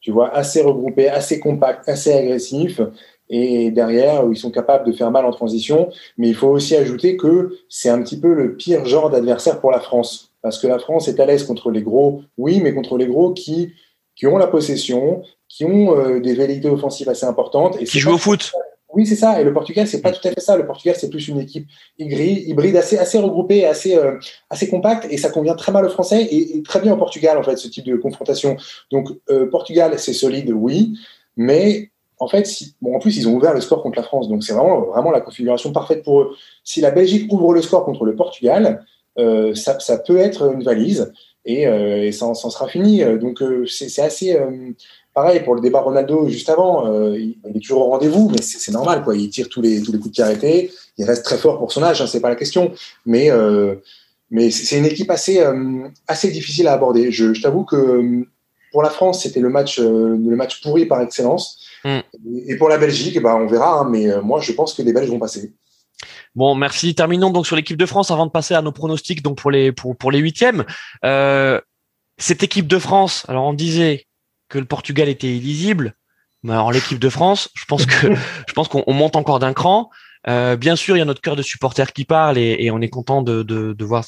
Tu 0.00 0.10
vois, 0.10 0.34
assez 0.34 0.62
regroupé, 0.62 1.08
assez 1.08 1.40
compact, 1.40 1.88
assez 1.88 2.12
agressif. 2.12 2.80
Et 3.28 3.70
derrière, 3.70 4.24
ils 4.30 4.36
sont 4.36 4.50
capables 4.50 4.86
de 4.86 4.92
faire 4.92 5.10
mal 5.10 5.24
en 5.24 5.30
transition. 5.30 5.90
Mais 6.18 6.28
il 6.28 6.34
faut 6.34 6.48
aussi 6.48 6.76
ajouter 6.76 7.16
que 7.16 7.56
c'est 7.68 7.88
un 7.88 8.02
petit 8.02 8.20
peu 8.20 8.34
le 8.34 8.56
pire 8.56 8.84
genre 8.84 9.10
d'adversaire 9.10 9.60
pour 9.60 9.70
la 9.70 9.80
France 9.80 10.29
parce 10.42 10.58
que 10.58 10.66
la 10.66 10.78
France 10.78 11.08
est 11.08 11.20
à 11.20 11.26
l'aise 11.26 11.44
contre 11.44 11.70
les 11.70 11.82
gros, 11.82 12.22
oui, 12.38 12.60
mais 12.62 12.74
contre 12.74 12.96
les 12.96 13.06
gros 13.06 13.32
qui, 13.32 13.72
qui 14.16 14.26
ont 14.26 14.38
la 14.38 14.46
possession, 14.46 15.22
qui 15.48 15.64
ont 15.64 15.96
euh, 15.96 16.20
des 16.20 16.34
velléités 16.34 16.68
offensives 16.68 17.08
assez 17.08 17.26
importantes. 17.26 17.76
Et 17.80 17.84
qui 17.84 17.98
jouent 17.98 18.14
au 18.14 18.18
foot. 18.18 18.52
Oui, 18.92 19.06
c'est 19.06 19.16
ça. 19.16 19.40
Et 19.40 19.44
le 19.44 19.52
Portugal, 19.52 19.86
c'est 19.86 20.00
pas 20.00 20.10
tout 20.10 20.26
à 20.26 20.32
fait 20.32 20.40
ça. 20.40 20.56
Le 20.56 20.66
Portugal, 20.66 20.96
c'est 20.98 21.10
plus 21.10 21.28
une 21.28 21.40
équipe 21.40 21.68
hybride, 21.98 22.76
assez, 22.76 22.98
assez 22.98 23.18
regroupée, 23.18 23.64
assez, 23.64 23.96
euh, 23.96 24.18
assez 24.48 24.68
compacte, 24.68 25.06
et 25.10 25.16
ça 25.16 25.30
convient 25.30 25.54
très 25.54 25.70
mal 25.70 25.84
aux 25.84 25.90
Français 25.90 26.26
et, 26.30 26.62
très 26.62 26.80
bien 26.80 26.94
au 26.94 26.96
Portugal, 26.96 27.38
en 27.38 27.42
fait, 27.42 27.56
ce 27.56 27.68
type 27.68 27.84
de 27.84 27.96
confrontation. 27.96 28.56
Donc, 28.90 29.08
euh, 29.28 29.48
Portugal, 29.48 29.98
c'est 29.98 30.12
solide, 30.12 30.50
oui, 30.50 30.98
mais 31.36 31.90
en 32.18 32.28
fait, 32.28 32.46
si, 32.46 32.74
bon, 32.82 32.96
en 32.96 32.98
plus, 32.98 33.16
ils 33.16 33.28
ont 33.28 33.34
ouvert 33.34 33.54
le 33.54 33.60
score 33.60 33.82
contre 33.82 33.96
la 33.96 34.02
France, 34.02 34.28
donc 34.28 34.42
c'est 34.42 34.52
vraiment, 34.52 34.80
vraiment 34.80 35.10
la 35.10 35.20
configuration 35.20 35.72
parfaite 35.72 36.02
pour 36.02 36.20
eux. 36.20 36.36
Si 36.64 36.80
la 36.80 36.90
Belgique 36.90 37.32
ouvre 37.32 37.54
le 37.54 37.62
score 37.62 37.84
contre 37.84 38.04
le 38.04 38.16
Portugal, 38.16 38.84
ça, 39.54 39.78
ça, 39.80 39.98
peut 39.98 40.18
être 40.18 40.52
une 40.52 40.62
valise 40.62 41.12
et, 41.44 41.66
euh, 41.66 42.04
et 42.04 42.12
ça, 42.12 42.26
en 42.26 42.34
sera 42.34 42.68
fini. 42.68 43.02
Donc 43.18 43.42
euh, 43.42 43.66
c'est 43.66 44.02
assez 44.02 44.38
pareil 45.14 45.40
pour 45.40 45.54
le 45.54 45.60
débat 45.60 45.80
Ronaldo 45.80 46.28
juste 46.28 46.48
avant. 46.48 47.12
il, 47.12 47.36
est 47.54 47.60
toujours 47.60 47.86
au 47.86 47.90
rendez-vous, 47.90 48.30
mais 48.30 48.42
c'est 48.42 48.72
normal 48.72 49.02
quoi. 49.02 49.16
Il 49.16 49.30
tire 49.30 49.48
tous 49.48 49.62
les 49.62 49.82
tous 49.82 49.92
les 49.92 49.98
coups 49.98 50.10
de 50.10 50.14
pied 50.14 50.24
arrêtés. 50.24 50.70
Il 50.98 51.04
reste 51.04 51.24
très 51.24 51.38
fort 51.38 51.58
pour 51.58 51.72
son 51.72 51.82
âge, 51.82 52.00
hein, 52.00 52.06
c'est 52.06 52.20
pas 52.20 52.28
la 52.28 52.36
question. 52.36 52.72
Mais 53.06 53.30
mais 54.30 54.50
c'est 54.50 54.78
une 54.78 54.86
équipe 54.86 55.10
assez 55.10 55.42
assez 56.06 56.30
difficile 56.30 56.68
à 56.68 56.74
aborder. 56.74 57.10
Je, 57.10 57.34
je 57.34 57.42
t'avoue 57.42 57.64
que 57.64 58.24
pour 58.72 58.82
la 58.82 58.90
France, 58.90 59.24
c'était 59.24 59.40
le 59.40 59.48
match 59.48 59.78
le 59.78 60.36
match 60.36 60.62
pourri 60.62 60.86
par 60.86 61.00
excellence. 61.00 61.58
Mm. 61.84 61.98
Et, 62.46 62.56
pour 62.56 62.68
la 62.68 62.76
Belgique, 62.76 63.20
ben, 63.22 63.34
on 63.34 63.46
verra, 63.46 63.80
hein, 63.80 63.88
mais 63.90 64.06
moi, 64.22 64.40
je 64.40 64.52
pense 64.52 64.74
que 64.74 64.82
les 64.82 64.92
Belges 64.92 65.08
vont 65.08 65.18
passer. 65.18 65.52
Bon, 66.34 66.54
merci. 66.54 66.94
Terminons 66.94 67.30
donc 67.30 67.46
sur 67.46 67.56
l'équipe 67.56 67.76
de 67.76 67.86
France 67.86 68.10
avant 68.10 68.26
de 68.26 68.30
passer 68.30 68.54
à 68.54 68.62
nos 68.62 68.72
pronostics 68.72 69.22
donc 69.22 69.38
pour 69.38 69.50
les 69.50 69.72
pour, 69.72 69.96
pour 69.96 70.12
les 70.12 70.18
huitièmes. 70.18 70.64
Euh, 71.04 71.60
cette 72.18 72.42
équipe 72.42 72.66
de 72.66 72.78
France, 72.78 73.24
alors 73.28 73.44
on 73.44 73.52
disait 73.52 74.06
que 74.48 74.58
le 74.58 74.64
Portugal 74.64 75.08
était 75.08 75.28
illisible, 75.34 75.94
mais 76.42 76.52
alors 76.52 76.72
l'équipe 76.72 76.98
de 76.98 77.08
France, 77.08 77.48
je 77.54 77.64
pense 77.64 77.86
que 77.86 78.14
je 78.48 78.52
pense 78.52 78.68
qu'on 78.68 78.92
monte 78.92 79.16
encore 79.16 79.38
d'un 79.38 79.52
cran. 79.52 79.90
Euh, 80.28 80.56
bien 80.56 80.76
sûr, 80.76 80.96
il 80.96 80.98
y 80.98 81.02
a 81.02 81.06
notre 81.06 81.22
cœur 81.22 81.34
de 81.34 81.42
supporter 81.42 81.92
qui 81.92 82.04
parle 82.04 82.36
et, 82.36 82.56
et 82.58 82.70
on 82.70 82.80
est 82.80 82.90
content 82.90 83.22
de, 83.22 83.42
de, 83.42 83.72
de 83.72 83.84
voir 83.84 84.04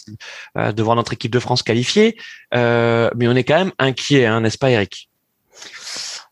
euh, 0.58 0.72
de 0.72 0.82
voir 0.82 0.94
notre 0.94 1.14
équipe 1.14 1.32
de 1.32 1.38
France 1.38 1.62
qualifiée, 1.62 2.18
euh, 2.54 3.10
mais 3.16 3.28
on 3.28 3.34
est 3.34 3.44
quand 3.44 3.56
même 3.56 3.72
inquiet, 3.78 4.26
hein, 4.26 4.42
n'est-ce 4.42 4.58
pas, 4.58 4.70
Eric? 4.70 5.08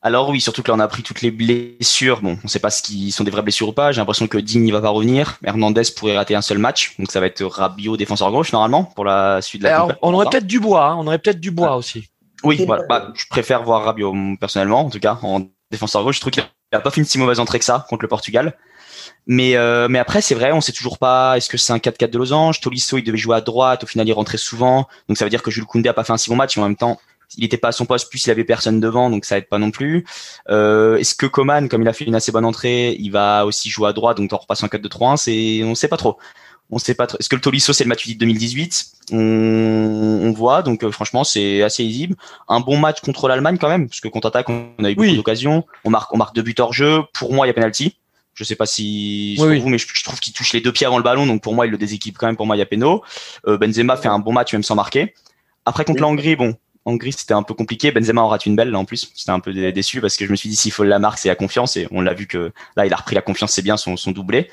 Alors 0.02 0.30
oui, 0.30 0.40
surtout 0.40 0.62
que 0.62 0.68
là 0.68 0.74
on 0.74 0.80
a 0.80 0.88
pris 0.88 1.02
toutes 1.02 1.20
les 1.20 1.30
blessures. 1.30 2.22
Bon, 2.22 2.32
on 2.32 2.44
ne 2.44 2.48
sait 2.48 2.58
pas 2.58 2.70
ce 2.70 2.82
qui 2.82 3.12
sont 3.12 3.22
des 3.22 3.30
vraies 3.30 3.42
blessures 3.42 3.68
ou 3.68 3.72
pas. 3.72 3.92
J'ai 3.92 4.00
l'impression 4.00 4.26
que 4.28 4.38
Digne 4.38 4.66
ne 4.66 4.72
va 4.72 4.80
pas 4.80 4.88
revenir. 4.88 5.38
Hernandez 5.44 5.82
pourrait 5.94 6.16
rater 6.16 6.34
un 6.34 6.40
seul 6.40 6.56
match, 6.58 6.94
donc 6.98 7.10
ça 7.10 7.20
va 7.20 7.26
être 7.26 7.44
Rabiot 7.44 7.98
défenseur 7.98 8.30
gauche 8.30 8.52
normalement 8.52 8.84
pour 8.84 9.04
la 9.04 9.42
suite 9.42 9.60
de 9.60 9.66
la. 9.66 9.76
Alors, 9.76 9.92
on 10.00 10.14
aurait 10.14 10.26
peut-être 10.30 10.46
du 10.46 10.58
bois. 10.58 10.86
Hein. 10.86 10.96
On 10.98 11.06
aurait 11.06 11.18
peut-être 11.18 11.40
du 11.40 11.50
bois 11.50 11.76
aussi. 11.76 12.08
Oui, 12.42 12.64
voilà. 12.66 12.84
Bah, 12.88 13.12
je 13.14 13.26
préfère 13.28 13.62
voir 13.62 13.84
Rabiot 13.84 14.14
personnellement, 14.40 14.86
en 14.86 14.90
tout 14.90 15.00
cas 15.00 15.18
en 15.22 15.42
défenseur 15.70 16.02
gauche. 16.02 16.16
Je 16.16 16.20
trouve 16.20 16.32
qu'il 16.32 16.44
a 16.72 16.80
pas 16.80 16.90
fait 16.90 17.02
une 17.02 17.06
si 17.06 17.18
mauvaise 17.18 17.38
entrée 17.38 17.58
que 17.58 17.64
ça 17.66 17.84
contre 17.90 18.02
le 18.02 18.08
Portugal. 18.08 18.56
Mais 19.26 19.56
euh, 19.56 19.86
mais 19.88 19.98
après 19.98 20.22
c'est 20.22 20.34
vrai, 20.34 20.50
on 20.52 20.62
sait 20.62 20.72
toujours 20.72 20.98
pas. 20.98 21.36
Est-ce 21.36 21.50
que 21.50 21.58
c'est 21.58 21.74
un 21.74 21.78
4-4 21.78 22.08
de 22.10 22.18
losange? 22.18 22.60
Tolisso 22.60 22.96
il 22.96 23.04
devait 23.04 23.18
jouer 23.18 23.36
à 23.36 23.40
droite, 23.42 23.84
au 23.84 23.86
final 23.86 24.08
il 24.08 24.12
rentrait 24.12 24.38
souvent, 24.38 24.88
donc 25.08 25.18
ça 25.18 25.24
veut 25.24 25.30
dire 25.30 25.42
que 25.42 25.50
Jules 25.50 25.66
Koundé 25.66 25.90
a 25.90 25.92
pas 25.92 26.04
fait 26.04 26.12
un 26.12 26.16
si 26.16 26.30
bon 26.30 26.36
match. 26.36 26.56
Mais 26.56 26.62
en 26.62 26.66
même 26.66 26.76
temps, 26.76 26.98
il 27.36 27.42
n'était 27.42 27.56
pas 27.56 27.68
à 27.68 27.72
son 27.72 27.86
poste, 27.86 28.10
plus 28.10 28.26
il 28.26 28.30
avait 28.30 28.44
personne 28.44 28.80
devant, 28.80 29.10
donc 29.10 29.24
ça 29.24 29.38
aide 29.38 29.48
pas 29.48 29.58
non 29.58 29.70
plus. 29.70 30.04
Euh, 30.48 30.96
Est-ce 30.96 31.14
que 31.14 31.26
Coman, 31.26 31.68
comme 31.68 31.82
il 31.82 31.88
a 31.88 31.92
fait 31.92 32.04
une 32.04 32.14
assez 32.14 32.32
bonne 32.32 32.44
entrée, 32.44 32.96
il 32.98 33.10
va 33.10 33.46
aussi 33.46 33.70
jouer 33.70 33.88
à 33.88 33.92
droite, 33.92 34.16
donc 34.16 34.32
on 34.32 34.36
repasse 34.36 34.62
en 34.62 34.66
4-2-3-1, 34.66 35.16
c'est, 35.16 35.64
on 35.64 35.74
sait 35.74 35.88
pas 35.88 35.96
trop. 35.96 36.18
On 36.72 36.78
sait 36.78 36.94
pas 36.94 37.06
trop. 37.06 37.18
Est-ce 37.18 37.28
que 37.28 37.34
le 37.34 37.40
Tolisso 37.40 37.72
c'est 37.72 37.82
le 37.84 37.88
Matuidi 37.88 38.14
de 38.14 38.20
2018 38.20 38.92
on, 39.12 39.16
on 39.16 40.32
voit, 40.32 40.62
donc 40.62 40.84
euh, 40.84 40.92
franchement 40.92 41.24
c'est 41.24 41.62
assez 41.62 41.82
lisible. 41.82 42.14
Un 42.48 42.60
bon 42.60 42.76
match 42.76 43.00
contre 43.00 43.26
l'Allemagne 43.26 43.58
quand 43.58 43.68
même, 43.68 43.88
parce 43.88 44.00
que 44.00 44.08
contre 44.08 44.28
attaque 44.28 44.48
on 44.48 44.72
a 44.84 44.90
eu 44.90 44.94
beaucoup 44.94 45.16
d'occasions. 45.16 45.64
On 45.84 45.90
marque, 45.90 46.14
on 46.14 46.16
marque 46.16 46.34
deux 46.34 46.42
buts 46.42 46.54
hors 46.58 46.72
jeu. 46.72 47.00
Pour 47.12 47.32
moi 47.32 47.46
il 47.46 47.48
y 47.48 47.50
a 47.50 47.54
penalty. 47.54 47.96
Je 48.34 48.44
sais 48.44 48.54
pas 48.54 48.66
si 48.66 49.36
oui, 49.40 49.58
vous, 49.58 49.68
mais 49.68 49.78
je, 49.78 50.04
trouve 50.04 50.20
qu'il 50.20 50.32
touche 50.32 50.52
les 50.52 50.60
deux 50.60 50.72
pieds 50.72 50.86
avant 50.86 50.96
le 50.96 51.02
ballon, 51.02 51.26
donc 51.26 51.42
pour 51.42 51.54
moi 51.54 51.66
il 51.66 51.72
le 51.72 51.78
déséquipe 51.78 52.16
quand 52.16 52.26
même. 52.26 52.36
Pour 52.36 52.46
moi 52.46 52.54
il 52.54 52.60
y 52.60 52.62
a 52.62 52.66
péno. 52.66 53.02
Euh, 53.48 53.58
Benzema 53.58 53.96
fait 53.96 54.08
un 54.08 54.20
bon 54.20 54.32
match 54.32 54.52
même 54.52 54.62
sans 54.62 54.76
marquer. 54.76 55.14
Après 55.66 55.84
contre 55.84 56.00
la 56.00 56.06
Hongrie, 56.06 56.36
bon, 56.36 56.56
c'était 57.10 57.34
un 57.34 57.42
peu 57.42 57.54
compliqué. 57.54 57.92
Benzema 57.92 58.22
en 58.22 58.28
rate 58.28 58.46
une 58.46 58.56
belle, 58.56 58.70
là, 58.70 58.78
en 58.78 58.84
plus. 58.84 59.12
J'étais 59.16 59.30
un 59.30 59.40
peu 59.40 59.52
déçu 59.72 60.00
parce 60.00 60.16
que 60.16 60.26
je 60.26 60.30
me 60.30 60.36
suis 60.36 60.48
dit, 60.48 60.56
s'il 60.56 60.72
faut 60.72 60.84
la 60.84 60.98
marque, 60.98 61.18
c'est 61.18 61.28
la 61.28 61.34
confiance. 61.34 61.76
Et 61.76 61.86
on 61.90 62.00
l'a 62.00 62.14
vu 62.14 62.26
que 62.26 62.52
là, 62.76 62.86
il 62.86 62.92
a 62.92 62.96
repris 62.96 63.14
la 63.14 63.22
confiance, 63.22 63.52
c'est 63.52 63.62
bien 63.62 63.76
son, 63.76 63.96
son 63.96 64.10
doublé. 64.10 64.50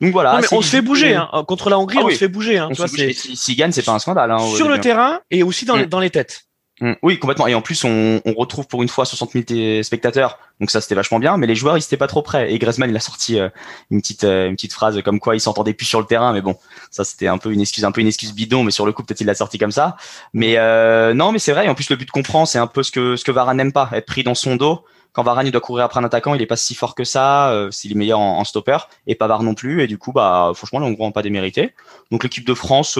Donc 0.00 0.12
voilà. 0.12 0.40
on 0.52 0.62
se 0.62 0.68
fait 0.68 0.82
bouger, 0.82 1.14
hein. 1.14 1.28
Contre 1.46 1.70
la 1.70 1.78
Hongrie, 1.78 1.98
ah 2.00 2.04
on 2.04 2.10
se 2.10 2.16
fait 2.16 2.28
bouger, 2.28 2.58
hein. 2.58 2.70
S'il 2.74 3.56
gagne, 3.56 3.72
c'est 3.72 3.84
pas 3.84 3.92
un 3.92 3.98
scandale, 3.98 4.30
hein, 4.30 4.38
Sur 4.54 4.68
le 4.68 4.80
terrain 4.80 5.20
et 5.30 5.42
aussi 5.42 5.64
dans, 5.64 5.76
les, 5.76 5.86
mm. 5.86 5.88
dans 5.88 6.00
les 6.00 6.10
têtes. 6.10 6.45
Mm. 6.80 6.92
Oui, 7.02 7.18
complètement. 7.18 7.46
Et 7.46 7.54
en 7.54 7.62
plus, 7.62 7.84
on, 7.84 8.20
on, 8.24 8.34
retrouve 8.34 8.66
pour 8.66 8.82
une 8.82 8.88
fois 8.88 9.06
60 9.06 9.32
000 9.48 9.82
spectateurs. 9.82 10.38
Donc 10.60 10.70
ça, 10.70 10.80
c'était 10.80 10.94
vachement 10.94 11.18
bien. 11.18 11.38
Mais 11.38 11.46
les 11.46 11.54
joueurs, 11.54 11.78
ils 11.78 11.82
étaient 11.82 11.96
pas 11.96 12.06
trop 12.06 12.20
prêts. 12.20 12.52
Et 12.52 12.58
Griezmann, 12.58 12.90
il 12.90 12.96
a 12.96 13.00
sorti 13.00 13.38
euh, 13.38 13.48
une 13.90 14.00
petite 14.02 14.24
euh, 14.24 14.48
une 14.48 14.56
petite 14.56 14.74
phrase 14.74 15.00
comme 15.02 15.18
quoi 15.18 15.34
il 15.34 15.40
s'entendait 15.40 15.72
plus 15.72 15.86
sur 15.86 16.00
le 16.00 16.06
terrain. 16.06 16.32
Mais 16.32 16.42
bon, 16.42 16.56
ça 16.90 17.04
c'était 17.04 17.28
un 17.28 17.38
peu 17.38 17.52
une 17.52 17.60
excuse, 17.60 17.84
un 17.84 17.92
peu 17.92 18.02
une 18.02 18.08
excuse 18.08 18.34
bidon. 18.34 18.62
Mais 18.62 18.70
sur 18.70 18.84
le 18.84 18.92
coup, 18.92 19.02
peut-être 19.02 19.20
il 19.22 19.26
l'a 19.26 19.34
sorti 19.34 19.58
comme 19.58 19.72
ça. 19.72 19.96
Mais 20.34 20.58
euh, 20.58 21.14
non, 21.14 21.32
mais 21.32 21.38
c'est 21.38 21.52
vrai. 21.52 21.66
Et 21.66 21.68
en 21.68 21.74
plus, 21.74 21.88
le 21.88 21.96
but 21.96 22.10
qu'on 22.10 22.22
prend, 22.22 22.44
c'est 22.44 22.58
un 22.58 22.66
peu 22.66 22.82
ce 22.82 22.90
que 22.90 23.16
ce 23.16 23.24
que 23.24 23.32
Varane 23.32 23.56
n'aime 23.56 23.72
pas, 23.72 23.88
être 23.92 24.06
pris 24.06 24.22
dans 24.22 24.34
son 24.34 24.56
dos. 24.56 24.84
Quand 25.14 25.22
Varane 25.22 25.46
il 25.46 25.52
doit 25.52 25.62
courir 25.62 25.86
après 25.86 25.98
un 25.98 26.04
attaquant, 26.04 26.34
il 26.34 26.42
est 26.42 26.46
pas 26.46 26.58
si 26.58 26.74
fort 26.74 26.94
que 26.94 27.04
ça. 27.04 27.50
Euh, 27.52 27.70
s'il 27.70 27.92
est 27.92 27.94
meilleur 27.94 28.20
en, 28.20 28.38
en, 28.38 28.44
stopper 28.44 28.76
et 29.06 29.14
Pavard 29.14 29.42
non 29.42 29.54
plus. 29.54 29.82
Et 29.82 29.86
du 29.86 29.96
coup, 29.96 30.12
bah 30.12 30.52
franchement, 30.54 30.80
là, 30.80 30.86
on 30.86 31.06
ne 31.06 31.12
pas 31.12 31.22
démérité. 31.22 31.72
Donc 32.10 32.22
l'équipe 32.22 32.46
de 32.46 32.52
France, 32.52 32.98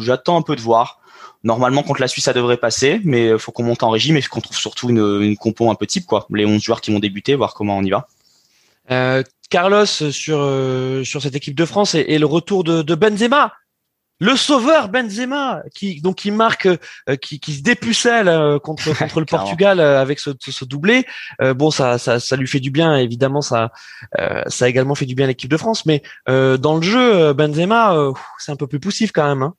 j'attends 0.00 0.36
un 0.36 0.42
peu 0.42 0.54
de 0.54 0.60
voir 0.60 1.00
Normalement, 1.42 1.82
contre 1.82 2.00
la 2.00 2.08
Suisse, 2.08 2.24
ça 2.24 2.32
devrait 2.32 2.58
passer, 2.58 3.00
mais 3.04 3.28
il 3.28 3.38
faut 3.38 3.52
qu'on 3.52 3.62
monte 3.62 3.82
en 3.82 3.90
régime 3.90 4.16
et 4.16 4.22
qu'on 4.22 4.40
trouve 4.40 4.56
surtout 4.56 4.90
une, 4.90 5.22
une 5.22 5.36
compo 5.36 5.70
un 5.70 5.74
peu 5.74 5.86
type, 5.86 6.06
quoi. 6.06 6.26
Les 6.30 6.44
11 6.44 6.62
joueurs 6.62 6.80
qui 6.80 6.92
vont 6.92 6.98
débuter, 6.98 7.34
voir 7.34 7.54
comment 7.54 7.78
on 7.78 7.82
y 7.82 7.90
va. 7.90 8.08
Euh, 8.90 9.22
Carlos, 9.50 9.84
sur, 9.84 10.38
euh, 10.38 11.04
sur 11.04 11.20
cette 11.20 11.34
équipe 11.34 11.56
de 11.56 11.64
France 11.64 11.94
et, 11.94 12.18
le 12.18 12.26
retour 12.26 12.62
de, 12.62 12.82
de, 12.82 12.94
Benzema, 12.94 13.52
le 14.20 14.36
sauveur 14.36 14.88
Benzema, 14.88 15.62
qui 15.74 16.00
donc 16.00 16.16
qui 16.16 16.30
marque, 16.30 16.66
euh, 16.66 17.16
qui, 17.16 17.40
qui 17.40 17.54
se 17.54 17.62
dépucelle 17.62 18.28
euh, 18.28 18.60
contre 18.60 18.92
contre 18.98 19.18
le 19.18 19.26
Portugal 19.26 19.80
avec 19.80 20.20
ce, 20.20 20.30
ce, 20.38 20.64
doublé. 20.64 21.04
bon, 21.40 21.72
ça, 21.72 21.98
ça, 21.98 22.20
ça 22.20 22.36
lui 22.36 22.46
fait 22.46 22.60
du 22.60 22.70
bien, 22.70 22.96
évidemment, 22.96 23.42
ça 23.42 23.72
ça 24.46 24.64
a 24.64 24.68
également 24.68 24.94
fait 24.94 25.06
du 25.06 25.16
bien 25.16 25.24
à 25.24 25.28
l'équipe 25.28 25.50
de 25.50 25.56
France, 25.56 25.84
mais 25.84 26.02
dans 26.26 26.76
le 26.76 26.82
jeu, 26.82 27.32
Benzema, 27.32 28.12
c'est 28.38 28.52
un 28.52 28.56
peu 28.56 28.68
plus 28.68 28.80
poussif 28.80 29.10
quand 29.10 29.26
même. 29.26 29.42
Hein. 29.42 29.54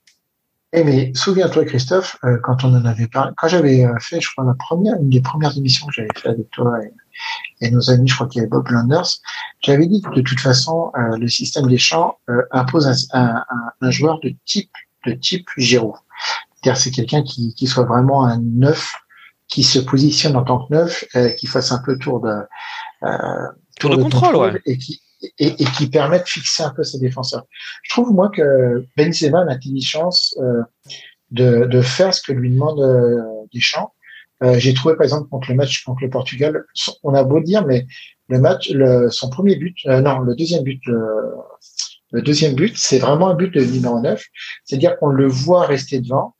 Eh 0.74 0.84
mais 0.84 1.12
souviens-toi 1.14 1.66
Christophe, 1.66 2.16
euh, 2.24 2.38
quand 2.42 2.64
on 2.64 2.74
en 2.74 2.84
avait 2.86 3.06
parlé, 3.06 3.32
quand 3.36 3.46
j'avais 3.46 3.84
euh, 3.84 3.94
fait, 4.00 4.22
je 4.22 4.30
crois 4.30 4.44
la 4.44 4.54
première, 4.54 4.96
une 4.96 5.10
des 5.10 5.20
premières 5.20 5.56
émissions 5.56 5.86
que 5.86 5.92
j'avais 5.92 6.08
fait 6.16 6.30
avec 6.30 6.50
toi 6.50 6.78
et, 7.60 7.70
nos 7.70 7.90
amis, 7.90 8.08
je 8.08 8.14
crois 8.14 8.26
qu'il 8.26 8.38
y 8.38 8.40
avait 8.40 8.48
Bob 8.48 8.68
Landers, 8.70 9.06
j'avais 9.60 9.86
dit 9.86 10.00
que 10.00 10.10
de 10.14 10.22
toute 10.22 10.40
façon, 10.40 10.90
euh, 10.96 11.16
le 11.18 11.28
système 11.28 11.68
des 11.68 11.78
champs 11.78 12.18
impose 12.50 13.06
un, 13.12 13.44
un, 13.80 13.90
joueur 13.90 14.18
de 14.20 14.34
type 14.46 14.72
de 15.06 15.12
type 15.12 15.46
Giroud. 15.58 15.94
C'est-à-dire 16.54 16.80
c'est 16.80 16.90
quelqu'un 16.90 17.22
qui, 17.22 17.54
qui 17.54 17.66
soit 17.66 17.84
vraiment 17.84 18.24
un 18.24 18.38
neuf, 18.38 18.94
qui 19.46 19.62
se 19.62 19.78
positionne 19.78 20.36
en 20.36 20.42
tant 20.42 20.66
que 20.66 20.74
neuf, 20.74 21.04
qui 21.36 21.46
fasse 21.46 21.70
un 21.70 21.78
peu 21.84 21.98
tour 21.98 22.20
de 22.20 22.34
tour, 23.78 23.96
de, 23.96 24.02
contrôle, 24.02 24.36
ouais. 24.36 24.62
et 24.66 24.78
qui 24.78 25.00
et, 25.38 25.62
et, 25.62 25.64
qui 25.76 25.88
permet 25.88 26.18
de 26.18 26.24
fixer 26.24 26.62
un 26.62 26.70
peu 26.70 26.82
ses 26.82 26.98
défenseurs. 26.98 27.44
Je 27.82 27.90
trouve 27.90 28.12
moi 28.12 28.30
que 28.30 28.86
Benzema 28.96 29.42
a 29.42 29.44
l'intelligence 29.44 30.36
euh, 30.40 30.62
de, 31.30 31.64
de, 31.66 31.80
faire 31.82 32.12
ce 32.12 32.22
que 32.22 32.32
lui 32.32 32.50
demande 32.50 32.80
euh, 32.80 33.20
Deschamps. 33.52 33.92
Euh, 34.42 34.58
J'ai 34.58 34.74
trouvé 34.74 34.96
par 34.96 35.04
exemple 35.04 35.28
contre 35.28 35.50
le 35.50 35.56
match 35.56 35.84
contre 35.84 36.02
le 36.02 36.10
Portugal, 36.10 36.64
on 37.02 37.14
a 37.14 37.22
beau 37.22 37.40
dire, 37.40 37.64
mais 37.64 37.86
le 38.28 38.40
match, 38.40 38.70
le, 38.70 39.08
son 39.10 39.30
premier 39.30 39.56
but, 39.56 39.76
euh, 39.86 40.00
non, 40.00 40.18
le 40.20 40.34
deuxième 40.34 40.64
but, 40.64 40.80
le, 40.86 41.00
le 42.12 42.22
deuxième 42.22 42.54
but, 42.54 42.76
c'est 42.76 42.98
vraiment 42.98 43.30
un 43.30 43.34
but 43.34 43.52
de 43.52 43.64
numéro 43.64 44.00
9. 44.00 44.22
C'est-à-dire 44.64 44.98
qu'on 44.98 45.08
le 45.08 45.26
voit 45.26 45.66
rester 45.66 46.00
devant. 46.00 46.34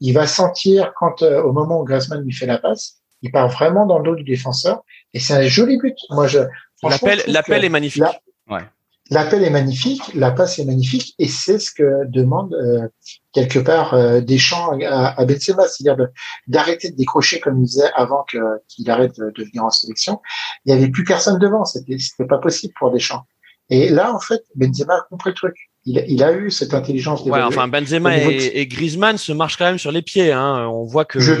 Il 0.00 0.12
va 0.12 0.26
sentir 0.26 0.92
quand, 0.98 1.22
euh, 1.22 1.42
au 1.42 1.52
moment 1.52 1.80
où 1.80 1.84
Griezmann 1.84 2.22
lui 2.22 2.32
fait 2.32 2.46
la 2.46 2.58
passe, 2.58 2.98
il 3.22 3.32
part 3.32 3.48
vraiment 3.48 3.86
dans 3.86 3.98
le 3.98 4.04
dos 4.04 4.14
du 4.14 4.24
défenseur. 4.24 4.82
Et 5.14 5.20
c'est 5.20 5.34
un 5.34 5.48
joli 5.48 5.78
but. 5.78 5.96
Moi, 6.10 6.26
je, 6.26 6.40
l'appel, 6.82 7.22
l'appel 7.26 7.64
est 7.64 7.68
magnifique. 7.68 8.04
Ouais. 8.50 8.62
L'appel 9.10 9.44
est 9.44 9.50
magnifique, 9.50 10.02
la 10.14 10.32
passe 10.32 10.58
est 10.58 10.64
magnifique, 10.64 11.14
et 11.20 11.28
c'est 11.28 11.60
ce 11.60 11.70
que 11.70 12.06
demande 12.06 12.52
euh, 12.54 12.88
quelque 13.32 13.60
part 13.60 13.94
euh, 13.94 14.20
Deschamps 14.20 14.76
à, 14.84 15.20
à 15.20 15.24
Benzema, 15.24 15.68
c'est-à-dire 15.68 16.08
d'arrêter 16.48 16.90
de, 16.90 16.96
décrocher 16.96 17.38
comme 17.38 17.58
il 17.58 17.66
disait 17.66 17.90
avant 17.94 18.24
que, 18.24 18.38
qu'il 18.68 18.90
arrête 18.90 19.16
de, 19.16 19.44
venir 19.44 19.64
en 19.64 19.70
sélection. 19.70 20.20
Il 20.64 20.74
n'y 20.74 20.82
avait 20.82 20.90
plus 20.90 21.04
personne 21.04 21.38
devant, 21.38 21.64
c'était, 21.64 21.98
c'était 21.98 22.26
pas 22.26 22.38
possible 22.38 22.74
pour 22.78 22.90
Deschamps. 22.90 23.24
Et 23.70 23.88
là, 23.88 24.12
en 24.12 24.20
fait, 24.20 24.42
Benzema 24.56 24.94
a 24.94 25.00
compris 25.08 25.30
le 25.30 25.34
truc. 25.34 25.56
Il, 25.84 26.04
il 26.08 26.22
a 26.24 26.32
eu 26.32 26.50
cette 26.50 26.74
intelligence. 26.74 27.22
Ouais, 27.22 27.42
enfin, 27.42 27.68
Benzema 27.68 28.16
et, 28.16 28.52
et, 28.54 28.66
Griezmann 28.66 29.18
se 29.18 29.32
marchent 29.32 29.56
quand 29.56 29.64
même 29.64 29.78
sur 29.78 29.92
les 29.92 30.02
pieds. 30.02 30.32
Hein. 30.32 30.68
On 30.68 30.84
voit 30.84 31.04
que. 31.04 31.20
Je, 31.20 31.34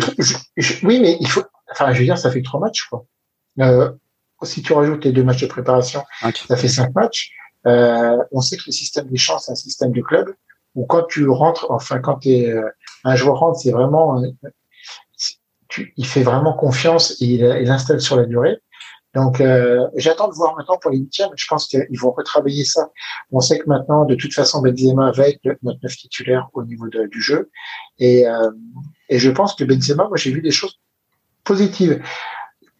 oui, 0.84 1.00
mais 1.00 1.16
il 1.20 1.28
faut. 1.28 1.42
Enfin, 1.72 1.92
je 1.92 1.98
veux 1.98 2.04
dire, 2.04 2.18
ça 2.18 2.30
fait 2.30 2.42
trois 2.42 2.60
matchs, 2.60 2.84
quoi. 2.88 3.06
Euh, 3.60 3.90
si 4.42 4.62
tu 4.62 4.72
rajoutes 4.72 5.04
les 5.04 5.12
deux 5.12 5.24
matchs 5.24 5.42
de 5.42 5.46
préparation, 5.46 6.02
ça 6.48 6.56
fait 6.56 6.68
cinq 6.68 6.94
matchs. 6.94 7.32
Euh, 7.66 8.16
on 8.32 8.40
sait 8.40 8.56
que 8.56 8.64
le 8.66 8.72
système 8.72 9.06
des 9.08 9.16
champs, 9.16 9.38
c'est 9.38 9.52
un 9.52 9.56
système 9.56 9.92
de 9.92 10.00
club 10.00 10.34
où 10.74 10.86
quand 10.86 11.04
tu 11.08 11.28
rentres, 11.28 11.66
enfin 11.70 11.98
quand 12.00 12.24
es, 12.26 12.50
euh, 12.50 12.68
un 13.04 13.16
joueur 13.16 13.38
rentre, 13.38 13.58
c'est 13.58 13.72
vraiment, 13.72 14.22
euh, 14.22 14.28
tu, 15.68 15.92
il 15.96 16.06
fait 16.06 16.22
vraiment 16.22 16.52
confiance 16.52 17.12
et 17.20 17.24
il, 17.24 17.40
il 17.62 17.70
installe 17.70 18.00
sur 18.00 18.16
la 18.16 18.26
durée. 18.26 18.58
Donc 19.14 19.40
euh, 19.40 19.88
j'attends 19.96 20.28
de 20.28 20.34
voir 20.34 20.54
maintenant 20.56 20.76
pour 20.76 20.90
les 20.90 20.98
huitièmes. 20.98 21.30
Je 21.36 21.46
pense 21.48 21.66
qu'ils 21.66 21.98
vont 21.98 22.10
retravailler 22.10 22.64
ça. 22.64 22.90
On 23.32 23.40
sait 23.40 23.58
que 23.58 23.66
maintenant, 23.66 24.04
de 24.04 24.14
toute 24.14 24.34
façon, 24.34 24.60
Benzema 24.60 25.10
va 25.10 25.28
être 25.28 25.40
notre 25.62 25.80
neuf 25.82 25.96
titulaire 25.96 26.50
au 26.52 26.62
niveau 26.62 26.86
de, 26.88 27.06
du 27.06 27.22
jeu. 27.22 27.50
Et, 27.98 28.28
euh, 28.28 28.50
et 29.08 29.18
je 29.18 29.30
pense 29.30 29.54
que 29.54 29.64
Benzema, 29.64 30.06
moi 30.08 30.18
j'ai 30.18 30.30
vu 30.30 30.42
des 30.42 30.50
choses 30.50 30.78
positives 31.44 32.02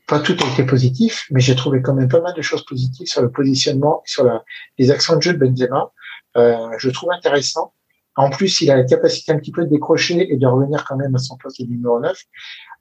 pas 0.06 0.20
tout 0.20 0.36
a 0.40 0.52
été 0.52 0.64
positif, 0.64 1.26
mais 1.30 1.40
j'ai 1.40 1.56
trouvé 1.56 1.82
quand 1.82 1.94
même 1.94 2.08
pas 2.08 2.20
mal 2.20 2.34
de 2.34 2.42
choses 2.42 2.64
positives 2.64 3.08
sur 3.08 3.22
le 3.22 3.30
positionnement, 3.30 4.02
sur 4.04 4.24
la, 4.24 4.44
les 4.78 4.90
actions 4.90 5.16
de 5.16 5.22
jeu 5.22 5.34
de 5.34 5.38
Benzema. 5.38 5.92
Euh, 6.36 6.70
je 6.78 6.90
trouve 6.90 7.10
intéressant. 7.10 7.72
En 8.14 8.30
plus, 8.30 8.60
il 8.60 8.70
a 8.70 8.76
la 8.76 8.84
capacité 8.84 9.32
un 9.32 9.38
petit 9.38 9.52
peu 9.52 9.64
de 9.64 9.70
décrocher 9.70 10.32
et 10.32 10.36
de 10.36 10.46
revenir 10.46 10.84
quand 10.84 10.96
même 10.96 11.14
à 11.14 11.18
son 11.18 11.36
poste 11.36 11.60
de 11.60 11.66
numéro 11.66 12.00
9. 12.00 12.16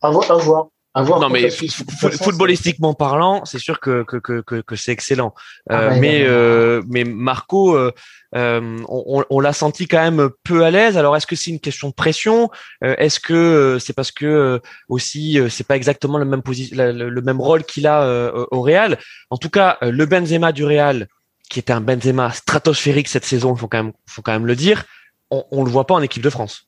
À 0.02 0.10
voir, 0.12 0.32
à 0.32 0.36
voir, 0.36 0.68
non, 1.04 1.30
mais 1.30 1.50
footballistiquement 1.50 2.94
parlant, 2.94 3.44
c'est 3.46 3.60
sûr 3.60 3.80
que, 3.80 4.04
que, 4.04 4.18
que, 4.18 4.62
que, 4.62 4.76
c'est 4.76 4.92
excellent. 4.92 5.34
Ah 5.70 5.82
euh, 5.82 5.98
mais, 6.00 6.24
euh, 6.26 6.82
mais 6.88 7.04
Marco, 7.04 7.76
euh, 7.76 7.92
on, 8.34 9.24
on 9.30 9.40
l'a 9.40 9.54
senti 9.54 9.88
quand 9.88 10.02
même 10.02 10.30
peu 10.44 10.64
à 10.64 10.72
l'aise. 10.72 10.98
Alors, 10.98 11.16
est-ce 11.18 11.28
que 11.28 11.36
c'est 11.36 11.52
une 11.52 11.60
question 11.60 11.90
de 11.90 11.94
pression? 11.94 12.50
Est-ce 12.82 13.20
que 13.20 13.78
c'est 13.80 13.94
parce 13.94 14.12
que 14.12 14.62
aussi 14.88 15.40
c'est 15.50 15.68
pas 15.68 15.76
exactement 15.76 16.18
le 16.18 16.26
même 16.26 16.42
position, 16.42 16.78
le, 16.78 17.22
même 17.22 17.42
rôle 17.42 17.64
qu'il 17.64 17.88
a 17.88 18.32
au 18.52 18.62
Real? 18.62 18.98
En 19.30 19.38
tout 19.38 19.50
cas, 19.50 19.78
le 19.82 20.06
Benzema 20.06 20.52
du 20.52 20.64
Real, 20.64 21.08
qui 21.50 21.60
était 21.60 21.74
un 21.74 21.82
Benzema 21.82 22.32
stratosphérique 22.32 23.08
cette 23.08 23.26
saison, 23.26 23.54
il 23.54 23.60
faut 23.60 23.68
quand 23.68 23.84
même, 23.84 23.94
faut 24.08 24.22
quand 24.22 24.34
même 24.34 24.48
le 24.48 24.56
dire, 24.56 24.86
on, 25.30 25.44
on 25.52 25.64
le 25.64 25.70
voit 25.70 25.88
pas 25.88 25.94
en 25.94 26.02
équipe 26.02 26.24
de 26.24 26.30
France. 26.30 26.68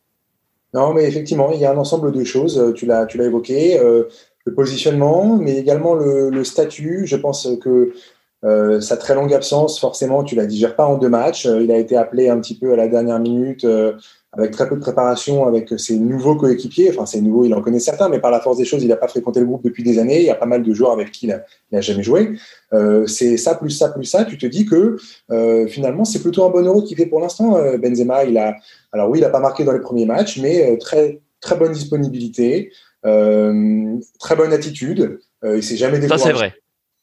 Non, 0.73 0.93
mais 0.93 1.05
effectivement, 1.05 1.51
il 1.51 1.59
y 1.59 1.65
a 1.65 1.71
un 1.71 1.77
ensemble 1.77 2.11
de 2.11 2.23
choses. 2.23 2.59
Euh, 2.59 2.73
tu 2.73 2.85
l'as, 2.85 3.05
tu 3.05 3.17
l'as 3.17 3.25
évoqué, 3.25 3.79
euh, 3.79 4.03
le 4.45 4.53
positionnement, 4.53 5.37
mais 5.37 5.57
également 5.57 5.93
le, 5.95 6.43
statut. 6.43 7.05
Je 7.05 7.15
pense 7.15 7.47
que 7.61 7.93
euh, 8.43 8.81
sa 8.81 8.97
très 8.97 9.15
longue 9.15 9.33
absence, 9.33 9.79
forcément, 9.79 10.23
tu 10.23 10.35
la 10.35 10.45
digères 10.45 10.75
pas 10.75 10.85
en 10.85 10.97
deux 10.97 11.09
matchs. 11.09 11.45
il 11.45 11.71
a 11.71 11.77
été 11.77 11.97
appelé 11.97 12.29
un 12.29 12.39
petit 12.39 12.57
peu 12.57 12.73
à 12.73 12.75
la 12.75 12.87
dernière 12.87 13.19
minute 13.19 13.65
avec 14.37 14.51
très 14.51 14.69
peu 14.69 14.75
de 14.75 14.81
préparation 14.81 15.47
avec 15.47 15.73
ses 15.77 15.97
nouveaux 15.97 16.35
coéquipiers. 16.35 16.91
Enfin, 16.91 17.05
c'est 17.05 17.21
nouveau, 17.21 17.45
il 17.45 17.53
en 17.55 17.61
connaît 17.61 17.79
certains, 17.79 18.07
mais 18.07 18.19
par 18.19 18.29
la 18.29 18.39
force 18.39 18.57
des 18.57 18.65
choses, 18.65 18.83
il 18.83 18.87
n'a 18.87 18.95
pas 18.95 19.07
fréquenté 19.07 19.39
le 19.39 19.47
groupe 19.47 19.63
depuis 19.63 19.83
des 19.83 19.97
années. 19.97 20.19
Il 20.19 20.25
y 20.25 20.29
a 20.29 20.35
pas 20.35 20.45
mal 20.45 20.61
de 20.61 20.73
joueurs 20.73 20.91
avec 20.91 21.11
qui 21.11 21.25
il 21.27 21.43
n'a 21.71 21.81
jamais 21.81 22.03
joué. 22.03 22.37
Euh, 22.73 23.07
c'est 23.07 23.37
ça 23.37 23.55
plus 23.55 23.71
ça 23.71 23.89
plus 23.89 24.05
ça. 24.05 24.25
Tu 24.25 24.37
te 24.37 24.45
dis 24.45 24.65
que 24.65 24.97
euh, 25.31 25.67
finalement, 25.67 26.05
c'est 26.05 26.21
plutôt 26.21 26.45
un 26.45 26.49
bon 26.49 26.65
euro 26.65 26.83
qu'il 26.83 26.97
fait 26.97 27.07
pour 27.07 27.19
l'instant. 27.19 27.57
Euh, 27.57 27.77
Benzema, 27.77 28.25
il 28.25 28.37
a, 28.37 28.55
alors 28.91 29.09
oui, 29.09 29.19
il 29.19 29.21
n'a 29.21 29.29
pas 29.29 29.39
marqué 29.39 29.63
dans 29.63 29.73
les 29.73 29.81
premiers 29.81 30.05
matchs, 30.05 30.39
mais 30.39 30.77
très 30.77 31.19
très 31.41 31.55
bonne 31.55 31.71
disponibilité, 31.71 32.71
très 33.03 34.35
bonne 34.35 34.53
attitude. 34.53 35.19
il 35.43 35.63
s'est 35.63 35.77
jamais 35.77 35.99
découragé. 35.99 36.23
Ça 36.23 36.29
c'est 36.29 36.33
vrai. 36.33 36.53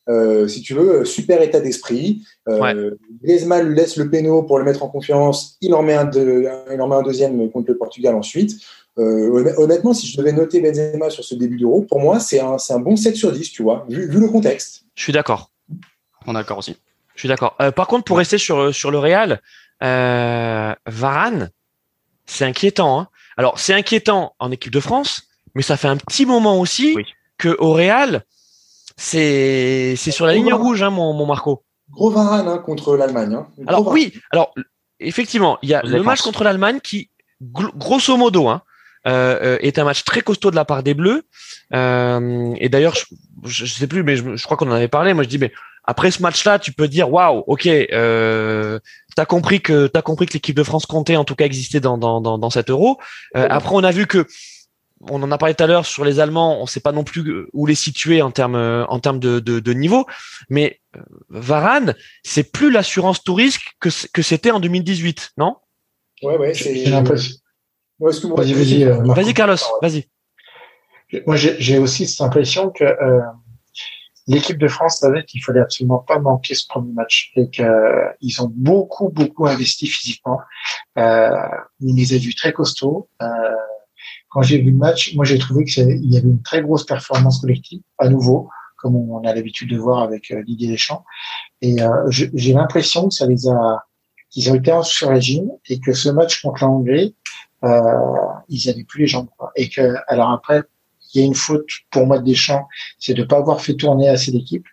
Euh, 0.09 0.47
si 0.49 0.61
tu 0.61 0.75
veux, 0.75 1.05
super 1.05 1.41
état 1.41 1.61
d'esprit. 1.61 2.23
Euh, 2.49 2.91
Griezmann 3.23 3.69
lui 3.69 3.75
laisse 3.75 3.97
le 3.97 4.11
péno 4.11 4.43
pour 4.43 4.59
le 4.59 4.65
mettre 4.65 4.83
en 4.83 4.89
confiance. 4.89 5.57
Il 5.61 5.75
en 5.75 5.83
met 5.83 5.95
un, 5.95 6.11
il 6.11 6.81
en 6.81 6.89
met 6.89 6.97
un 6.97 7.03
deuxième 7.03 7.51
contre 7.51 7.71
le 7.71 7.79
Portugal 7.79 8.15
ensuite. 8.15 8.61
Euh, 8.99 9.55
honnêtement, 9.57 9.93
si 9.93 10.07
je 10.07 10.17
devais 10.17 10.33
noter 10.33 10.61
Benzema 10.61 11.11
sur 11.11 11.25
ce 11.25 11.35
début 11.35 11.57
d'Euro, 11.57 11.83
pour 11.83 12.01
moi, 12.01 12.21
c'est 12.21 12.41
un, 12.41 12.57
un, 12.69 12.79
bon 12.79 12.97
7 12.97 13.17
sur 13.17 13.33
10, 13.33 13.51
tu 13.51 13.63
vois, 13.63 13.87
vu, 13.89 14.09
vu 14.09 14.21
le 14.21 14.29
contexte. 14.29 14.85
Je 14.95 15.03
suis 15.03 15.13
d'accord. 15.13 15.51
On 16.27 16.33
est 16.33 16.35
d'accord 16.35 16.59
aussi. 16.59 16.77
Je 17.15 17.21
suis 17.21 17.29
d'accord. 17.29 17.57
Euh, 17.61 17.73
par 17.73 17.87
contre, 17.87 18.05
pour 18.05 18.19
rester 18.19 18.39
sur, 18.39 18.75
sur 18.75 18.91
le 18.91 18.99
Real, 18.99 19.41
euh, 19.83 20.75
Varane, 20.87 21.51
c'est 22.27 22.45
inquiétant. 22.45 23.01
Hein. 23.01 23.09
Alors, 23.37 23.59
c'est 23.59 23.75
inquiétant 23.75 24.35
en 24.39 24.51
équipe 24.53 24.73
de 24.73 24.81
France, 24.81 25.23
mais 25.55 25.63
ça 25.63 25.77
fait 25.77 25.89
un 25.89 25.97
petit 25.97 26.25
moment 26.25 26.61
aussi 26.61 26.95
oui. 26.95 27.05
que 27.37 27.57
au 27.59 27.73
Real, 27.73 28.25
c'est 28.97 29.95
c'est 29.97 30.11
sur 30.11 30.27
la 30.27 30.35
ligne 30.35 30.53
rouge, 30.53 30.83
hein, 30.83 30.91
mon, 30.91 31.13
mon 31.13 31.27
Marco. 31.27 31.65
Gros 31.91 32.11
Varane 32.11 32.49
hein, 32.49 32.59
contre 32.59 32.97
l'Allemagne. 32.97 33.35
Hein. 33.35 33.47
Alors 33.67 33.87
oui, 33.89 34.15
alors 34.31 34.55
effectivement, 35.01 35.59
il 35.63 35.69
y 35.69 35.75
a 35.75 35.83
le 35.83 36.03
match 36.03 36.23
contre 36.23 36.45
l'Allemagne 36.45 36.81
qui, 36.83 37.11
grosso 37.41 38.17
modo, 38.17 38.49
hein, 38.49 38.63
euh, 39.07 39.39
euh, 39.43 39.59
est 39.61 39.79
un 39.79 39.85
match 39.85 40.05
très 40.05 40.23
costaud 40.23 40.51
de 40.51 40.57
la 40.57 40.65
part 40.65 40.83
des 40.83 40.95
Bleus. 40.95 41.25
Euh, 41.75 42.55
et 42.59 42.69
d'ailleurs, 42.69 42.95
je, 42.95 43.05
je, 43.45 43.67
sais 43.67 43.87
plus, 43.87 44.03
mais 44.03 44.17
je, 44.17 44.37
je 44.37 44.45
crois 44.45 44.57
qu'on 44.57 44.69
en 44.69 44.75
avait 44.75 44.89
parlé. 44.89 45.13
Moi, 45.13 45.25
je 45.25 45.29
dis, 45.29 45.39
mais 45.39 45.53
après 45.85 46.11
ce 46.11 46.23
match-là, 46.23 46.59
tu 46.59 46.73
peux 46.73 46.89
dire, 46.89 47.13
waouh, 47.13 47.45
ok, 47.47 47.67
euh, 47.67 48.79
t'as 49.17 49.27
compris 49.27 49.61
que 49.61 49.87
t'as 49.87 50.03
compris 50.03 50.27
que 50.27 50.33
l'équipe 50.33 50.57
de 50.57 50.63
France 50.63 50.87
comptait, 50.87 51.17
en 51.17 51.25
tout 51.25 51.35
cas 51.35 51.45
existait 51.45 51.81
dans 51.81 51.99
dans 51.99 52.21
dans, 52.21 52.39
dans 52.39 52.51
cet 52.51 52.71
Euro. 52.71 52.99
Euh, 53.37 53.47
après, 53.51 53.75
on 53.75 53.85
a 53.85 53.91
vu 53.91 54.07
que 54.07 54.27
on 55.11 55.23
en 55.23 55.31
a 55.31 55.39
parlé 55.39 55.55
tout 55.55 55.65
à 55.65 55.67
l'heure 55.67 55.87
sur 55.87 56.05
les 56.05 56.21
Allemands, 56.21 56.59
on 56.59 56.63
ne 56.63 56.69
sait 56.69 56.81
pas 56.81 56.93
non 56.93 57.05
plus 57.05 57.47
où 57.53 57.67
les 57.67 57.75
situer 57.75 58.23
en 58.23 58.31
termes 58.31 58.57
en 58.89 58.99
termes 58.99 59.19
de, 59.19 59.41
de, 59.41 59.73
niveau, 59.73 60.07
mais 60.49 60.81
euh, 60.97 61.01
Varane, 61.29 61.95
c'est 62.23 62.53
plus 62.53 62.71
l'assurance 62.71 63.23
tout 63.23 63.35
risque 63.35 63.75
que 63.81 63.89
que 64.13 64.23
c'était 64.23 64.51
en 64.51 64.61
2018, 64.61 65.33
non? 65.37 65.57
Ouais, 66.23 66.37
ouais, 66.37 66.55
c'est. 66.55 66.85
Vas-y, 68.01 68.53
vas-y, 68.53 68.85
euh, 68.85 69.03
vas-y, 69.05 69.35
Carlos, 69.35 69.57
vas-y. 69.81 70.09
Moi, 71.27 71.37
j'ai 71.37 71.79
aussi 71.79 72.07
cette 72.07 72.23
impression 72.23 72.71
que 72.71 72.85
euh, 72.85 73.21
l'équipe 74.27 74.59
de 74.59 74.67
France 74.67 74.99
savait 74.99 75.25
qu'il 75.25 75.43
fallait 75.45 75.61
absolument 75.61 75.99
pas 75.99 76.19
manquer 76.19 76.55
ce 76.55 76.67
premier 76.67 76.93
match 76.93 77.33
et 77.37 77.49
qu'ils 77.51 78.43
ont 78.43 78.51
beaucoup, 78.53 79.11
beaucoup 79.11 79.47
investi 79.47 79.87
physiquement. 79.87 80.41
Euh, 80.99 81.31
on 81.83 81.95
les 81.95 82.15
a 82.15 82.19
vus 82.19 82.35
très 82.35 82.53
costauds. 82.53 83.09
Euh, 83.23 83.27
quand 84.35 84.43
j'ai 84.43 84.59
vu 84.59 84.73
le 84.73 84.77
match, 84.77 85.15
moi 85.15 85.25
j'ai 85.25 85.39
trouvé 85.39 85.65
qu'il 85.65 86.13
y 86.13 86.17
avait 86.17 86.27
une 86.27 86.43
très 86.43 86.61
grosse 86.61 86.85
performance 86.85 87.41
collective, 87.41 87.81
à 87.99 88.09
nouveau, 88.09 88.49
comme 88.79 88.97
on 88.97 89.23
a 89.23 89.33
l'habitude 89.33 89.71
de 89.71 89.79
voir 89.79 90.03
avec 90.03 90.33
euh, 90.33 90.43
Didier 90.43 90.69
Deschamps. 90.69 91.05
Et 91.63 91.81
euh, 91.81 92.11
j'ai 92.11 92.53
l'impression 92.53 93.09
que 93.09 93.15
ça 93.15 93.27
les 93.29 93.47
a, 93.47 93.85
qu'ils 94.31 94.51
ont 94.51 94.57
été 94.57 94.73
en 94.73 94.83
sur-régime 94.83 95.49
et 95.69 95.79
que 95.79 95.93
ce 95.93 96.09
match 96.09 96.43
contre 96.43 96.65
la 96.65 96.69
Hongrie, 96.69 97.15
euh, 97.63 97.71
ils 98.49 98.67
n'avaient 98.67 98.83
plus 98.83 99.03
les 99.03 99.07
jambes. 99.07 99.29
Quoi. 99.39 99.53
Et 99.55 99.69
que, 99.69 99.95
alors 100.09 100.31
après, 100.31 100.63
il 101.15 101.21
y 101.21 101.23
a 101.23 101.27
une 101.27 101.37
faute 101.37 101.69
pour 101.93 102.05
moi 102.05 102.19
de 102.19 102.25
Deschamps, 102.25 102.67
c'est 102.99 103.15
de 103.15 103.23
ne 103.23 103.27
pas 103.29 103.39
avoir 103.39 103.61
fait 103.61 103.75
tourner 103.75 104.09
assez 104.09 104.33
d'équipes. 104.33 104.67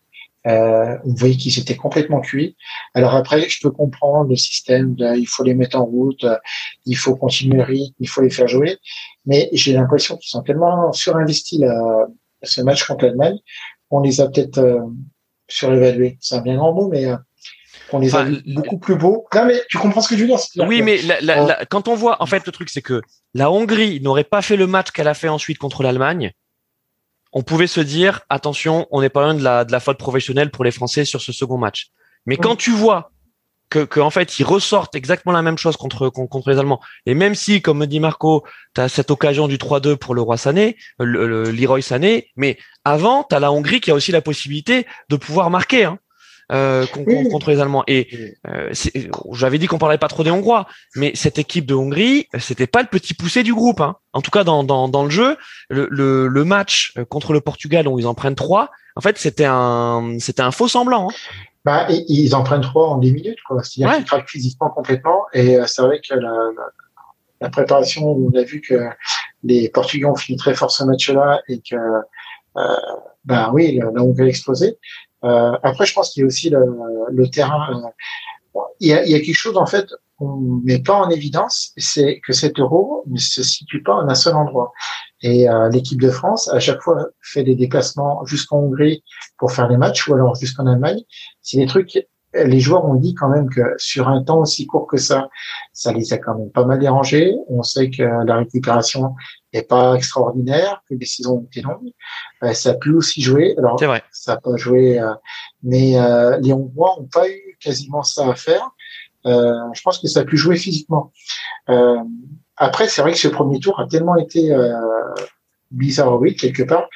Euh, 0.47 0.97
vous 1.05 1.15
voyez 1.15 1.37
qu'ils 1.37 1.59
étaient 1.59 1.75
complètement 1.75 2.19
cuits. 2.19 2.57
Alors 2.95 3.13
après, 3.13 3.47
je 3.47 3.59
peux 3.61 3.69
comprendre 3.69 4.27
le 4.27 4.35
système 4.35 4.95
de, 4.95 5.15
il 5.15 5.27
faut 5.27 5.43
les 5.43 5.53
mettre 5.53 5.77
en 5.77 5.85
route, 5.85 6.25
il 6.87 6.97
faut 6.97 7.15
continuer 7.15 7.57
le 7.57 7.63
rythme, 7.63 7.93
il 7.99 8.09
faut 8.09 8.21
les 8.21 8.31
faire 8.31 8.47
jouer. 8.47 8.79
Mais 9.25 9.49
j'ai 9.53 9.73
l'impression 9.73 10.17
qu'ils 10.17 10.29
sont 10.29 10.41
tellement 10.41 10.91
surinvestis 10.93 11.59
là, 11.59 12.07
ce 12.41 12.61
match 12.61 12.85
contre 12.85 13.05
l'Allemagne 13.05 13.37
qu'on 13.89 14.01
les 14.01 14.21
a 14.21 14.29
peut-être 14.29 14.57
euh, 14.57 14.79
surévalués. 15.47 16.17
C'est 16.21 16.35
un 16.35 16.41
bien 16.41 16.55
grand 16.55 16.73
mot, 16.73 16.87
mais 16.87 17.05
euh, 17.05 17.17
qu'on 17.89 17.99
les 17.99 18.15
a 18.15 18.25
beaucoup 18.47 18.77
plus 18.77 18.95
beaux. 18.95 19.27
Non, 19.35 19.45
mais 19.45 19.61
tu 19.69 19.77
comprends 19.77 20.01
ce 20.01 20.09
que 20.09 20.15
je 20.15 20.21
veux 20.21 20.27
dire 20.27 20.39
Oui, 20.65 20.81
mais 20.81 21.01
la, 21.01 21.61
euh, 21.61 21.65
quand 21.69 21.87
on 21.87 21.95
voit, 21.95 22.21
en 22.21 22.25
fait, 22.25 22.45
le 22.45 22.51
truc, 22.51 22.69
c'est 22.69 22.81
que 22.81 23.01
la 23.33 23.51
Hongrie 23.51 23.99
n'aurait 24.01 24.23
pas 24.23 24.41
fait 24.41 24.55
le 24.55 24.65
match 24.65 24.91
qu'elle 24.91 25.09
a 25.09 25.13
fait 25.13 25.27
ensuite 25.27 25.57
contre 25.57 25.83
l'Allemagne 25.83 26.31
on 27.33 27.43
pouvait 27.43 27.67
se 27.67 27.81
dire 27.81 28.21
attention, 28.29 28.87
on 28.91 29.01
n'est 29.01 29.09
pas 29.09 29.21
loin 29.21 29.33
de 29.33 29.43
la, 29.43 29.63
de 29.63 29.71
la 29.71 29.79
faute 29.79 29.97
professionnelle 29.97 30.51
pour 30.51 30.63
les 30.63 30.71
Français 30.71 31.05
sur 31.05 31.21
ce 31.21 31.31
second 31.31 31.57
match. 31.57 31.91
Mais 32.25 32.37
quand 32.37 32.55
tu 32.55 32.71
vois 32.71 33.11
que, 33.71 33.79
que, 33.79 33.99
en 33.99 34.11
fait 34.11 34.37
ils 34.37 34.43
ressortent 34.43 34.93
exactement 34.93 35.33
la 35.33 35.41
même 35.41 35.57
chose 35.57 35.77
contre 35.77 36.09
contre 36.09 36.51
les 36.51 36.59
Allemands, 36.59 36.81
et 37.07 37.15
même 37.15 37.33
si, 37.33 37.63
comme 37.63 37.79
me 37.79 37.87
dit 37.87 37.99
Marco, 37.99 38.43
tu 38.75 38.81
as 38.81 38.89
cette 38.89 39.09
occasion 39.09 39.47
du 39.47 39.57
3-2 39.57 39.95
pour 39.95 40.13
le 40.13 40.21
roi 40.21 40.37
Sané, 40.37 40.77
le, 40.99 41.49
Leroy 41.49 41.81
Sané, 41.81 42.27
mais 42.35 42.57
avant, 42.85 43.25
tu 43.27 43.35
as 43.35 43.39
la 43.39 43.51
Hongrie 43.51 43.81
qui 43.81 43.89
a 43.89 43.95
aussi 43.95 44.11
la 44.11 44.21
possibilité 44.21 44.85
de 45.09 45.15
pouvoir 45.15 45.49
marquer. 45.49 45.85
Hein. 45.85 45.97
Euh, 46.51 46.85
contre 47.31 47.49
les 47.49 47.61
Allemands. 47.61 47.85
Et 47.87 48.35
euh, 48.45 48.73
j'avais 49.31 49.57
dit 49.57 49.67
qu'on 49.67 49.77
parlait 49.77 49.97
pas 49.97 50.09
trop 50.09 50.25
des 50.25 50.31
Hongrois, 50.31 50.67
mais 50.97 51.13
cette 51.15 51.39
équipe 51.39 51.65
de 51.65 51.73
Hongrie, 51.73 52.27
c'était 52.39 52.67
pas 52.67 52.81
le 52.81 52.89
petit 52.89 53.13
poussé 53.13 53.41
du 53.41 53.53
groupe. 53.53 53.79
Hein. 53.79 53.95
En 54.11 54.21
tout 54.21 54.31
cas, 54.31 54.43
dans, 54.43 54.65
dans, 54.65 54.89
dans 54.89 55.05
le 55.05 55.09
jeu, 55.09 55.37
le, 55.69 55.87
le, 55.89 56.27
le, 56.27 56.43
match 56.43 56.91
euh, 56.97 57.05
contre 57.05 57.31
le 57.31 57.39
Portugal 57.39 57.87
où 57.87 57.99
ils 57.99 58.07
en 58.07 58.15
prennent 58.15 58.35
trois, 58.35 58.69
en 58.97 59.01
fait, 59.01 59.17
c'était 59.17 59.45
un 59.47 60.17
c'était 60.19 60.41
un 60.41 60.51
faux 60.51 60.67
semblant. 60.67 61.09
Hein. 61.09 61.13
Bah, 61.63 61.85
et, 61.89 62.03
ils 62.07 62.35
en 62.35 62.43
prennent 62.43 62.61
trois 62.61 62.89
en 62.89 62.97
10 62.97 63.13
minutes, 63.13 63.41
quoi. 63.47 63.63
C'est-à-dire 63.63 63.95
qu'ils 63.97 64.05
craquent 64.05 64.29
physiquement 64.29 64.69
complètement. 64.69 65.25
Et 65.33 65.57
euh, 65.57 65.65
c'est 65.67 65.81
vrai 65.81 65.99
que 65.99 66.15
la, 66.15 66.29
la, 66.29 66.65
la, 67.41 67.49
préparation, 67.49 68.09
on 68.11 68.31
a 68.35 68.43
vu 68.43 68.61
que 68.61 68.89
les 69.43 69.69
Portugais 69.69 70.05
ont 70.05 70.15
fini 70.15 70.37
très 70.37 70.53
fort 70.53 70.71
ce 70.71 70.83
match-là 70.83 71.41
et 71.47 71.61
que, 71.61 71.75
euh, 72.57 72.75
bah 73.25 73.51
oui, 73.53 73.79
la 73.79 74.01
Hongrie 74.01 74.23
a 74.23 74.27
explosé. 74.27 74.77
Euh, 75.23 75.57
après, 75.63 75.85
je 75.85 75.93
pense 75.93 76.11
qu'il 76.11 76.21
y 76.21 76.23
a 76.23 76.27
aussi 76.27 76.49
le, 76.49 76.65
le 77.11 77.29
terrain. 77.29 77.91
Euh, 78.55 78.59
il, 78.79 78.89
y 78.89 78.93
a, 78.93 79.03
il 79.03 79.11
y 79.11 79.15
a 79.15 79.19
quelque 79.19 79.35
chose 79.35 79.57
en 79.57 79.65
fait 79.65 79.87
qu'on 80.21 80.61
met 80.63 80.79
pas 80.79 80.93
en 80.93 81.09
évidence, 81.09 81.71
c'est 81.77 82.19
que 82.19 82.33
cet 82.33 82.59
euro 82.59 83.03
ne 83.07 83.17
se 83.17 83.41
situe 83.41 83.81
pas 83.81 83.95
en 83.95 84.07
un 84.07 84.15
seul 84.15 84.35
endroit. 84.35 84.71
Et 85.21 85.49
euh, 85.49 85.69
l'équipe 85.69 85.99
de 85.99 86.09
France, 86.09 86.47
à 86.49 86.59
chaque 86.59 86.81
fois, 86.81 87.07
fait 87.21 87.43
des 87.43 87.55
déplacements 87.55 88.23
jusqu'en 88.25 88.59
Hongrie 88.59 89.03
pour 89.37 89.51
faire 89.51 89.67
les 89.67 89.77
matchs, 89.77 90.07
ou 90.07 90.13
alors 90.13 90.35
jusqu'en 90.35 90.67
Allemagne. 90.67 91.01
C'est 91.41 91.57
des 91.57 91.65
trucs. 91.65 92.07
Les 92.33 92.59
joueurs 92.61 92.85
ont 92.85 92.95
dit 92.95 93.13
quand 93.13 93.27
même 93.27 93.49
que 93.49 93.61
sur 93.77 94.07
un 94.07 94.23
temps 94.23 94.39
aussi 94.39 94.65
court 94.65 94.87
que 94.87 94.95
ça, 94.95 95.27
ça 95.73 95.91
les 95.91 96.13
a 96.13 96.17
quand 96.17 96.37
même 96.37 96.51
pas 96.51 96.63
mal 96.63 96.79
dérangés. 96.79 97.35
On 97.49 97.61
sait 97.61 97.89
que 97.89 98.03
la 98.03 98.37
récupération 98.37 99.15
n'est 99.53 99.63
pas 99.63 99.95
extraordinaire, 99.95 100.81
que 100.89 100.95
les 100.95 101.05
saisons 101.05 101.39
ont 101.39 101.43
été 101.43 101.61
longues. 101.61 101.91
Euh, 102.43 102.53
ça 102.53 102.69
a 102.69 102.73
pu 102.75 102.93
aussi 102.93 103.21
jouer. 103.21 103.53
Alors, 103.57 103.75
vrai. 103.81 104.01
ça 104.11 104.35
n'a 104.35 104.39
pas 104.39 104.55
joué, 104.55 104.97
euh, 104.97 105.13
mais 105.61 105.99
euh, 105.99 106.37
les 106.37 106.53
Hongrois 106.53 106.95
n'ont 106.97 107.07
pas 107.07 107.27
eu 107.27 107.57
quasiment 107.59 108.03
ça 108.03 108.29
à 108.29 108.35
faire. 108.35 108.71
Je 109.25 109.81
pense 109.81 109.99
que 109.99 110.07
ça 110.07 110.21
a 110.21 110.23
pu 110.23 110.37
jouer 110.37 110.57
physiquement. 110.57 111.11
après, 112.57 112.87
c'est 112.87 113.01
vrai 113.01 113.11
que 113.11 113.17
ce 113.17 113.27
premier 113.27 113.59
tour 113.59 113.79
a 113.79 113.87
tellement 113.87 114.17
été 114.17 114.55
bizarroïde 115.71 116.37
quelque 116.37 116.63
part 116.63 116.87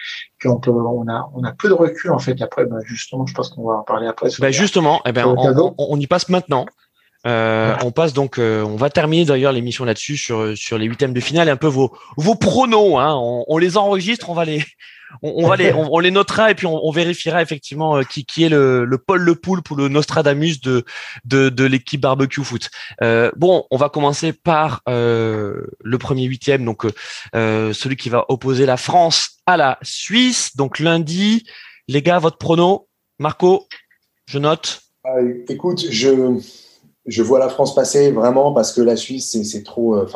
qu'on 0.41 0.59
peut, 0.59 0.71
on 0.71 1.07
a, 1.07 1.29
on 1.33 1.43
a 1.43 1.51
peu 1.53 1.69
de 1.69 1.73
recul 1.73 2.11
en 2.11 2.19
fait. 2.19 2.41
Après, 2.41 2.65
bah, 2.65 2.77
justement, 2.85 3.25
je 3.25 3.33
pense 3.33 3.49
qu'on 3.49 3.67
va 3.67 3.75
en 3.75 3.83
parler 3.83 4.07
après. 4.07 4.29
Bah 4.39 4.51
justement, 4.51 5.01
eh 5.05 5.11
ben, 5.11 5.25
on, 5.25 5.73
on, 5.77 5.99
y 5.99 6.07
passe 6.07 6.29
maintenant. 6.29 6.65
Euh, 7.25 7.75
on 7.83 7.91
passe 7.91 8.13
donc, 8.13 8.37
euh, 8.37 8.63
on 8.63 8.75
va 8.75 8.91
terminer 8.91 9.25
d'ailleurs 9.25 9.51
l'émission 9.51 9.83
là-dessus 9.83 10.17
sur 10.17 10.55
sur 10.55 10.77
les 10.77 10.85
huitièmes 10.85 11.13
de 11.13 11.19
finale, 11.19 11.49
un 11.49 11.55
peu 11.55 11.67
vos 11.67 11.91
vos 12.17 12.35
pronos. 12.35 12.99
Hein, 12.99 13.15
on, 13.47 13.57
les 13.57 13.77
enregistre, 13.77 14.29
on 14.29 14.35
va 14.35 14.45
les 14.45 14.63
on, 15.21 15.47
va 15.47 15.55
les, 15.55 15.73
on, 15.73 15.99
les 15.99 16.11
notera 16.11 16.51
et 16.51 16.55
puis 16.55 16.67
on, 16.67 16.91
vérifiera 16.91 17.41
effectivement 17.41 18.01
qui, 18.03 18.25
qui 18.25 18.43
est 18.43 18.49
le, 18.49 18.85
le 18.85 18.97
Paul 18.97 19.21
Le 19.21 19.35
Poulpe 19.35 19.69
ou 19.71 19.75
le 19.75 19.87
Nostradamus 19.87 20.61
de, 20.61 20.85
de, 21.25 21.49
de 21.49 21.63
l'équipe 21.63 22.01
barbecue 22.01 22.43
foot. 22.43 22.69
bon, 23.35 23.65
on 23.71 23.77
va 23.77 23.89
commencer 23.89 24.33
par 24.33 24.81
le 24.87 25.97
premier 25.99 26.23
huitième, 26.23 26.65
donc 26.65 26.85
celui 27.33 27.95
qui 27.95 28.09
va 28.09 28.25
opposer 28.29 28.65
la 28.65 28.77
France 28.77 29.35
à 29.45 29.57
la 29.57 29.77
Suisse. 29.81 30.55
Donc 30.55 30.79
lundi, 30.79 31.45
les 31.87 32.01
gars, 32.01 32.19
votre 32.19 32.37
prono, 32.37 32.87
Marco, 33.19 33.67
je 34.25 34.39
note. 34.39 34.81
Ah, 35.03 35.17
écoute, 35.49 35.85
je, 35.89 36.39
je 37.05 37.23
vois 37.23 37.39
la 37.39 37.49
France 37.49 37.75
passer 37.75 38.11
vraiment 38.11 38.53
parce 38.53 38.73
que 38.73 38.81
la 38.81 38.95
Suisse, 38.95 39.37
c'est 39.43 39.63
trop. 39.63 39.95
Euh, 39.95 40.07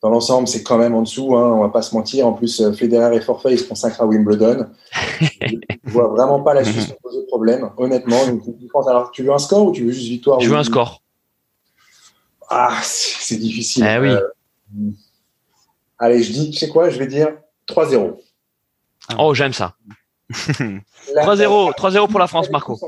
dans 0.00 0.10
l'ensemble, 0.10 0.46
c'est 0.46 0.62
quand 0.62 0.78
même 0.78 0.94
en 0.94 1.02
dessous. 1.02 1.34
Hein, 1.36 1.52
on 1.54 1.60
va 1.60 1.70
pas 1.70 1.82
se 1.82 1.94
mentir. 1.94 2.26
En 2.26 2.32
plus, 2.32 2.60
euh, 2.60 2.72
Federer 2.72 3.16
est 3.16 3.20
forfait, 3.20 3.52
il 3.52 3.58
se 3.58 3.64
consacre 3.64 4.00
à 4.00 4.06
Wimbledon. 4.06 4.68
je 5.40 5.90
vois 5.90 6.08
vraiment 6.08 6.40
pas 6.40 6.54
la 6.54 6.64
Suisse 6.64 6.94
poser 7.02 7.20
de 7.22 7.26
problème, 7.26 7.70
honnêtement. 7.76 8.20
alors, 8.86 9.10
tu 9.10 9.24
veux 9.24 9.32
un 9.32 9.38
score 9.38 9.66
ou 9.66 9.72
tu 9.72 9.84
veux 9.84 9.92
juste 9.92 10.08
victoire 10.08 10.40
Je 10.40 10.48
veux 10.48 10.56
un 10.56 10.64
score. 10.64 11.02
Ah, 12.48 12.78
c'est 12.82 13.36
difficile. 13.36 13.84
Eh 13.86 13.98
oui. 13.98 14.08
Euh, 14.10 14.90
allez, 15.98 16.22
je 16.22 16.32
dis, 16.32 16.50
tu 16.50 16.58
sais 16.58 16.68
quoi 16.68 16.90
Je 16.90 16.98
vais 16.98 17.08
dire 17.08 17.36
3-0. 17.68 18.16
Oh, 19.18 19.34
j'aime 19.34 19.52
ça. 19.52 19.74
3-0, 20.30 20.82
3-0 21.74 22.08
pour 22.08 22.20
la 22.20 22.26
France, 22.26 22.50
Marco. 22.50 22.78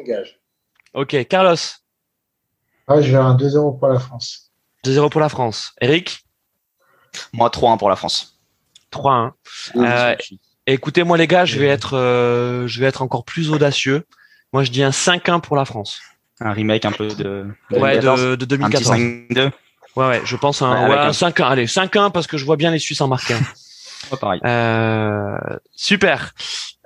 Ok, 0.94 1.26
Carlos. 1.28 1.56
Ah, 2.86 3.00
je 3.00 3.10
vais 3.10 3.18
un 3.18 3.36
2-0 3.36 3.78
pour 3.78 3.88
la 3.88 3.98
France. 3.98 4.52
2-0 4.84 5.10
pour 5.10 5.20
la 5.20 5.28
France. 5.28 5.72
Eric 5.80 6.24
Moi, 7.32 7.48
3-1 7.48 7.78
pour 7.78 7.88
la 7.88 7.96
France. 7.96 8.38
3-1. 8.92 9.32
Euh, 9.76 10.14
écoutez, 10.66 11.04
moi, 11.04 11.16
les 11.16 11.26
gars, 11.26 11.44
je 11.44 11.58
vais 11.58 11.66
être, 11.66 11.96
euh, 11.96 12.66
je 12.66 12.80
vais 12.80 12.86
être 12.86 13.02
encore 13.02 13.24
plus 13.24 13.50
audacieux. 13.50 14.06
Moi, 14.52 14.64
je 14.64 14.70
dis 14.70 14.82
un 14.82 14.90
5-1 14.90 15.40
pour 15.40 15.56
la 15.56 15.64
France. 15.64 16.00
Un 16.40 16.52
remake 16.52 16.84
un 16.84 16.92
peu 16.92 17.08
de, 17.08 17.46
ouais, 17.70 17.98
de, 17.98 18.44
2014. 18.44 18.92
Un 18.92 18.96
5-2. 18.96 19.50
Ouais, 19.96 20.06
ouais, 20.06 20.22
je 20.24 20.36
pense 20.36 20.62
un, 20.62 20.88
ouais, 20.88 20.96
un 20.96 21.10
5-1. 21.10 21.42
Allez, 21.44 21.66
5-1 21.66 22.10
parce 22.10 22.26
que 22.26 22.38
je 22.38 22.44
vois 22.44 22.56
bien 22.56 22.70
les 22.70 22.78
Suisses 22.78 23.00
en 23.00 23.08
marquer 23.08 23.34
un. 23.34 23.40
pareil. 24.16 24.40
Euh, 24.44 25.38
super. 25.74 26.34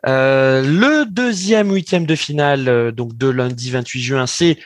Euh, 0.06 0.62
le 0.62 1.06
deuxième 1.06 1.72
huitième 1.72 2.06
de 2.06 2.14
finale, 2.14 2.68
euh, 2.68 2.92
donc 2.92 3.16
de 3.16 3.28
lundi 3.28 3.70
28 3.70 4.02
juin, 4.02 4.26
c'est 4.26 4.58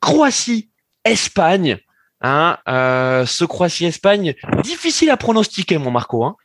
Croatie-Espagne. 0.00 1.78
Hein, 2.22 2.56
euh, 2.68 3.26
ce 3.26 3.44
Croatie-Espagne, 3.44 4.34
difficile 4.62 5.10
à 5.10 5.16
pronostiquer, 5.16 5.78
mon 5.78 5.90
Marco. 5.90 6.24
Hein. 6.24 6.36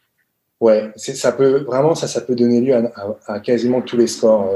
Ouais, 0.59 0.91
ça 0.95 1.31
peut 1.31 1.63
vraiment 1.65 1.93
ça, 1.93 2.07
ça 2.07 2.21
peut 2.21 2.35
donner 2.35 2.61
lieu 2.61 2.75
à, 3.27 3.39
quasiment 3.39 3.81
tous 3.81 3.95
les 3.95 4.07
scores. 4.07 4.49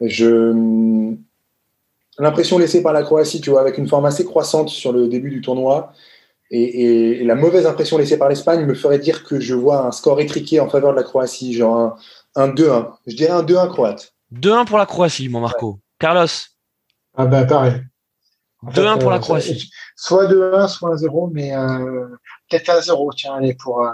Je 0.00 0.54
l'impression 2.18 2.58
laissée 2.58 2.82
par 2.82 2.92
la 2.92 3.02
Croatie, 3.02 3.40
tu 3.40 3.50
vois, 3.50 3.60
avec 3.60 3.78
une 3.78 3.88
forme 3.88 4.06
assez 4.06 4.24
croissante 4.24 4.68
sur 4.68 4.92
le 4.92 5.08
début 5.08 5.30
du 5.30 5.40
tournoi, 5.40 5.92
et, 6.50 7.20
et 7.20 7.24
la 7.24 7.34
mauvaise 7.34 7.66
impression 7.66 7.98
laissée 7.98 8.16
par 8.16 8.28
l'Espagne 8.28 8.64
me 8.64 8.74
ferait 8.74 8.98
dire 8.98 9.24
que 9.24 9.40
je 9.40 9.54
vois 9.54 9.86
un 9.86 9.92
score 9.92 10.20
étriqué 10.20 10.60
en 10.60 10.68
faveur 10.68 10.92
de 10.92 10.96
la 10.96 11.02
Croatie, 11.02 11.52
genre 11.52 11.76
un, 11.76 11.96
un 12.36 12.48
2-1. 12.48 12.92
Je 13.06 13.16
dirais 13.16 13.32
un 13.32 13.42
2-1 13.42 13.68
croate. 13.68 14.14
2-1 14.32 14.66
pour 14.66 14.78
la 14.78 14.86
Croatie, 14.86 15.28
mon 15.28 15.40
Marco. 15.40 15.78
Carlos 15.98 16.26
Ah 17.16 17.26
ben 17.26 17.44
pareil. 17.46 17.82
2-1 18.64 18.98
pour 18.98 19.10
la 19.10 19.16
euh, 19.16 19.20
Croatie. 19.20 19.70
Soit 19.96 20.26
2-1, 20.26 20.68
soit 20.68 20.94
1-0, 20.96 21.30
mais 21.32 21.54
euh, 21.54 22.06
peut-être 22.50 22.66
1-0, 22.66 23.14
tiens, 23.16 23.34
allez, 23.34 23.54
pour. 23.54 23.82
Euh, 23.82 23.92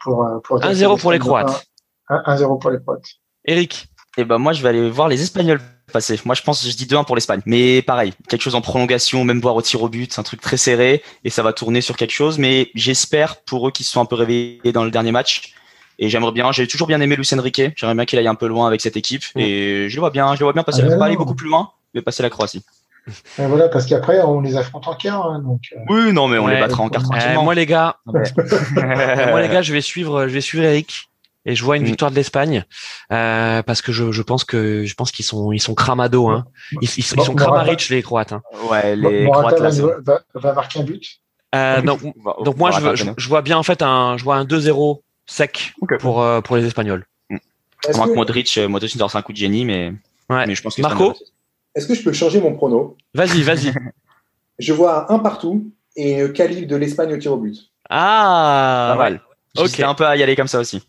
pour, 0.00 0.28
pour 0.44 0.60
1-0 0.60 1.00
pour 1.00 1.12
les 1.12 1.18
Croates. 1.18 1.66
1-0 2.10 2.60
pour 2.60 2.70
les 2.70 2.78
Croates. 2.78 3.06
Eric 3.46 3.86
Eh 4.18 4.24
ben 4.24 4.36
moi, 4.36 4.52
je 4.52 4.62
vais 4.62 4.68
aller 4.68 4.90
voir 4.90 5.08
les 5.08 5.22
Espagnols 5.22 5.60
passer. 5.92 6.20
Moi, 6.26 6.34
je 6.34 6.42
pense, 6.42 6.66
je 6.66 6.76
dis 6.76 6.84
2-1 6.84 7.06
pour 7.06 7.14
l'Espagne. 7.14 7.40
Mais 7.46 7.80
pareil, 7.80 8.12
quelque 8.28 8.42
chose 8.42 8.54
en 8.54 8.60
prolongation, 8.60 9.24
même 9.24 9.40
voir 9.40 9.56
au 9.56 9.62
tir 9.62 9.82
au 9.82 9.88
but, 9.88 10.12
c'est 10.12 10.20
un 10.20 10.24
truc 10.24 10.42
très 10.42 10.58
serré 10.58 11.02
et 11.24 11.30
ça 11.30 11.42
va 11.42 11.54
tourner 11.54 11.80
sur 11.80 11.96
quelque 11.96 12.12
chose. 12.12 12.38
Mais 12.38 12.70
j'espère 12.74 13.40
pour 13.42 13.68
eux 13.68 13.70
qui 13.70 13.84
se 13.84 13.92
sont 13.92 14.00
un 14.02 14.04
peu 14.04 14.16
réveillés 14.16 14.72
dans 14.72 14.84
le 14.84 14.90
dernier 14.90 15.12
match 15.12 15.54
et 15.98 16.08
j'aimerais 16.08 16.32
bien, 16.32 16.50
j'ai 16.52 16.66
toujours 16.66 16.88
bien 16.88 17.00
aimé 17.00 17.16
Luis 17.16 17.28
Enrique. 17.32 17.62
J'aimerais 17.76 17.94
bien 17.94 18.04
qu'il 18.04 18.18
aille 18.18 18.26
un 18.26 18.34
peu 18.34 18.46
loin 18.46 18.66
avec 18.66 18.80
cette 18.80 18.96
équipe. 18.96 19.24
Mm. 19.34 19.40
Et 19.40 19.88
je 19.88 19.94
le 19.94 20.00
vois 20.00 20.10
bien, 20.10 20.34
je 20.34 20.40
le 20.40 20.44
vois 20.44 20.52
bien 20.52 20.64
passer, 20.64 20.82
ah, 20.82 20.96
pas 20.96 21.06
aller 21.06 21.16
beaucoup 21.16 21.34
plus 21.34 21.48
loin, 21.48 21.70
mais 21.94 22.02
passer 22.02 22.22
la 22.22 22.30
Croatie. 22.30 22.62
Et 23.38 23.46
voilà, 23.46 23.68
parce 23.68 23.86
qu'après, 23.86 24.20
on 24.22 24.40
les 24.40 24.56
affronte 24.56 24.88
en 24.88 24.94
quart. 24.94 25.26
Hein, 25.26 25.40
donc, 25.40 25.60
euh. 25.74 25.80
Oui, 25.88 26.12
non, 26.12 26.28
mais 26.28 26.38
on 26.38 26.46
les 26.46 26.58
battra 26.58 26.82
en 26.82 26.88
quart 26.88 27.02
tranquillement. 27.02 27.44
moi, 27.44 27.54
les 27.54 27.66
gars, 27.66 27.96
moi, 28.06 29.42
les 29.42 29.48
gars, 29.48 29.62
je 29.62 29.72
vais 29.72 29.80
suivre, 29.80 30.26
je 30.26 30.34
vais 30.34 30.40
suivre 30.40 30.64
Eric. 30.64 31.10
Et 31.46 31.54
je 31.54 31.62
vois 31.62 31.76
une 31.76 31.82
mm. 31.82 31.86
victoire 31.86 32.10
de 32.10 32.16
l'Espagne 32.16 32.64
euh, 33.12 33.62
parce 33.62 33.82
que 33.82 33.92
je, 33.92 34.12
je, 34.12 34.22
pense 34.22 34.44
que 34.44 34.86
je 34.86 34.94
pense 34.94 35.12
qu'ils 35.12 35.26
sont 35.26 35.52
ils 35.52 35.60
sont 35.60 35.74
cramado 35.74 36.30
hein. 36.30 36.46
Ils, 36.80 36.88
ils, 36.96 37.04
sont 37.04 37.34
cramaric 37.34 37.86
les 37.90 38.02
Croates. 38.02 38.32
Hein. 38.32 38.40
Ouais, 38.70 38.96
les 38.96 39.26
Croates 39.26 39.60
là, 39.60 39.68
va, 40.02 40.22
va, 40.32 40.52
marquer 40.54 40.80
un 40.80 40.84
but. 40.84 41.20
Euh, 41.54 41.82
donc, 41.82 42.00
donc 42.42 42.56
moi 42.56 42.70
je, 42.70 42.96
je, 42.96 43.04
je, 43.14 43.28
vois 43.28 43.42
bien 43.42 43.58
en 43.58 43.62
fait 43.62 43.82
un 43.82 44.16
je 44.16 44.24
vois 44.24 44.36
un 44.36 44.46
2-0 44.46 45.02
sec 45.26 45.74
pour, 46.00 46.22
euh, 46.22 46.40
pour 46.40 46.56
les 46.56 46.66
Espagnols. 46.66 47.06
Mm. 47.30 47.36
Est-ce 47.88 48.00
que... 48.00 48.14
Modric, 48.14 48.58
euh, 48.58 48.68
Modric 48.68 48.96
un 49.00 49.22
coup 49.22 49.32
de 49.32 49.38
génie, 49.38 49.64
mais, 49.64 49.92
ouais. 50.30 50.46
mais 50.46 50.54
je 50.54 50.62
pense 50.62 50.76
que 50.76 50.82
Marco 50.82 51.14
Est-ce 51.74 51.86
que 51.86 51.94
je 51.94 52.02
peux 52.02 52.12
changer 52.12 52.40
mon 52.40 52.54
prono? 52.54 52.96
Vas-y, 53.14 53.42
vas-y. 53.42 53.72
je 54.58 54.72
vois 54.72 55.12
un 55.12 55.18
partout 55.18 55.70
et 55.96 56.32
calibre 56.32 56.68
de 56.68 56.76
l'Espagne 56.76 57.12
au 57.12 57.16
tir 57.16 57.32
au 57.32 57.36
but. 57.36 57.70
Ah, 57.90 58.94
pas 58.96 58.98
mal. 58.98 59.20
Ok. 59.56 59.80
un 59.80 59.94
peu 59.94 60.06
à 60.06 60.16
y 60.16 60.22
aller 60.22 60.36
comme 60.36 60.48
ça 60.48 60.58
aussi. 60.58 60.82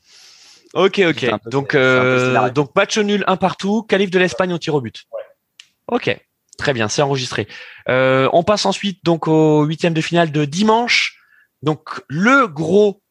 Ok, 0.73 1.01
ok. 1.07 1.29
donc, 1.45 1.73
euh, 1.73 2.49
donc 2.49 2.75
match 2.75 2.97
nul, 2.97 3.23
un 3.27 3.37
partout, 3.37 3.83
calibre 3.83 4.11
de 4.11 4.19
l'Espagne 4.19 4.51
au 4.53 4.57
tir 4.57 4.75
au 4.75 4.81
but. 4.81 5.05
Ouais. 5.11 5.21
Ok, 5.87 6.19
très 6.57 6.73
bien, 6.73 6.89
c'est 6.89 7.01
enregistré. 7.01 7.47
Euh, 7.87 8.29
on 8.33 8.43
passe 8.43 8.65
ensuite 8.65 9.03
donc 9.05 9.27
au 9.27 9.63
huitième 9.63 9.93
de 9.93 10.01
finale 10.01 10.31
de 10.31 10.43
dimanche. 10.45 11.17
Donc 11.61 12.01
le 12.07 12.47
gros 12.47 13.01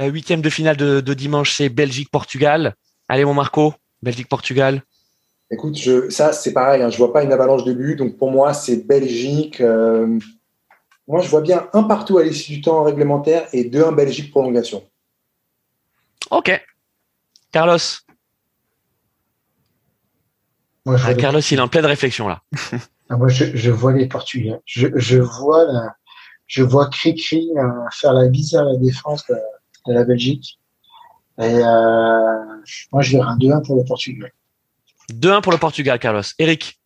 euh, 0.00 0.06
huitième 0.06 0.42
de 0.42 0.50
finale 0.50 0.76
de, 0.76 1.14
dimanche, 1.14 1.52
c'est 1.52 1.68
Belgique-Portugal. 1.68 2.74
Allez, 3.08 3.24
mon 3.24 3.34
Marco, 3.34 3.74
Belgique-Portugal. 4.02 4.82
Écoute, 5.54 5.76
je, 5.78 6.10
ça 6.10 6.32
c'est 6.32 6.52
pareil, 6.52 6.82
hein, 6.82 6.90
je 6.90 6.98
vois 6.98 7.12
pas 7.12 7.22
une 7.22 7.32
avalanche 7.32 7.62
de 7.62 7.72
but, 7.72 7.94
donc 7.94 8.16
pour 8.16 8.32
moi 8.32 8.52
c'est 8.52 8.84
Belgique. 8.88 9.60
Euh, 9.60 10.18
moi 11.06 11.20
je 11.20 11.28
vois 11.28 11.42
bien 11.42 11.68
un 11.72 11.84
partout 11.84 12.18
à 12.18 12.24
l'issue 12.24 12.54
du 12.54 12.60
temps 12.60 12.82
réglementaire 12.82 13.46
et 13.52 13.62
deux 13.62 13.84
en 13.84 13.92
Belgique 13.92 14.32
prolongation. 14.32 14.82
Ok. 16.32 16.60
Carlos. 17.52 17.78
Ah, 20.86 21.14
Carlos, 21.14 21.38
il 21.38 21.58
est 21.58 21.60
en 21.60 21.68
pleine 21.68 21.86
réflexion 21.86 22.28
là. 22.28 22.42
Ah, 23.10 23.18
moi 23.18 23.28
je, 23.28 23.70
vois 23.70 23.92
les 23.92 24.08
Portugais. 24.08 24.58
Je, 24.64 24.88
je 24.96 25.18
vois 25.18 25.64
la, 25.70 25.94
je 26.46 26.62
vois 26.62 26.88
Cricri 26.88 27.50
euh, 27.54 27.68
faire 27.92 28.14
la 28.14 28.28
bise 28.28 28.56
à 28.56 28.64
la 28.64 28.76
défense 28.76 29.26
de 29.86 29.92
la 29.92 30.04
Belgique. 30.04 30.58
Et 31.38 31.42
euh, 31.42 32.62
moi, 32.92 33.02
je 33.02 33.16
vais 33.16 33.22
un 33.22 33.36
2-1 33.36 33.64
pour 33.66 33.76
le 33.76 33.84
Portugal. 33.84 34.32
2-1 35.12 35.42
pour 35.42 35.52
le 35.52 35.58
Portugal, 35.58 35.98
Carlos. 35.98 36.22
Eric 36.38 36.78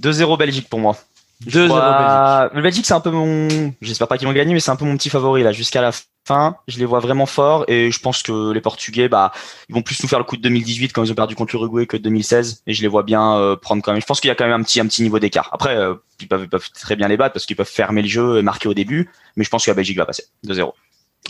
2-0 0.00 0.38
Belgique 0.38 0.68
pour 0.68 0.80
moi. 0.80 0.96
2-0 1.44 1.68
Belgique. 1.68 2.54
Le 2.54 2.62
Belgique, 2.62 2.86
c'est 2.86 2.94
un 2.94 3.00
peu 3.00 3.10
mon. 3.10 3.72
J'espère 3.80 4.08
pas 4.08 4.18
qu'ils 4.18 4.26
vont 4.26 4.34
gagner, 4.34 4.54
mais 4.54 4.60
c'est 4.60 4.70
un 4.70 4.76
peu 4.76 4.84
mon 4.84 4.96
petit 4.96 5.10
favori 5.10 5.42
là 5.42 5.52
jusqu'à 5.52 5.80
la 5.80 5.92
fin. 6.26 6.56
Je 6.66 6.78
les 6.78 6.84
vois 6.84 7.00
vraiment 7.00 7.26
forts 7.26 7.64
et 7.68 7.90
je 7.90 8.00
pense 8.00 8.22
que 8.22 8.52
les 8.52 8.60
Portugais, 8.60 9.08
bah, 9.08 9.32
ils 9.68 9.74
vont 9.74 9.82
plus 9.82 10.02
nous 10.02 10.08
faire 10.08 10.18
le 10.18 10.24
coup 10.24 10.36
de 10.36 10.42
2018 10.42 10.92
quand 10.92 11.04
ils 11.04 11.12
ont 11.12 11.14
perdu 11.14 11.34
contre 11.34 11.54
l'Uruguay 11.54 11.86
que 11.86 11.96
de 11.96 12.02
2016. 12.02 12.62
Et 12.66 12.74
je 12.74 12.82
les 12.82 12.88
vois 12.88 13.04
bien 13.04 13.36
euh, 13.36 13.56
prendre 13.56 13.82
quand 13.82 13.92
même. 13.92 14.00
Je 14.00 14.06
pense 14.06 14.20
qu'il 14.20 14.28
y 14.28 14.30
a 14.32 14.34
quand 14.34 14.44
même 14.44 14.60
un 14.60 14.62
petit, 14.62 14.80
un 14.80 14.86
petit 14.86 15.02
niveau 15.02 15.18
d'écart. 15.18 15.48
Après, 15.52 15.76
euh, 15.76 15.94
ils, 16.20 16.28
peuvent, 16.28 16.42
ils, 16.42 16.48
peuvent, 16.48 16.70
très 16.72 16.96
bien 16.96 17.08
les 17.08 17.16
battre 17.16 17.32
parce 17.32 17.46
qu'ils 17.46 17.56
peuvent 17.56 17.66
fermer 17.66 18.02
le 18.02 18.08
jeu 18.08 18.38
et 18.38 18.42
marquer 18.42 18.68
au 18.68 18.74
début. 18.74 19.10
Mais 19.36 19.44
je 19.44 19.50
pense 19.50 19.64
que 19.64 19.70
la 19.70 19.74
Belgique 19.74 19.96
va 19.96 20.06
passer 20.06 20.24
2-0 20.46 20.72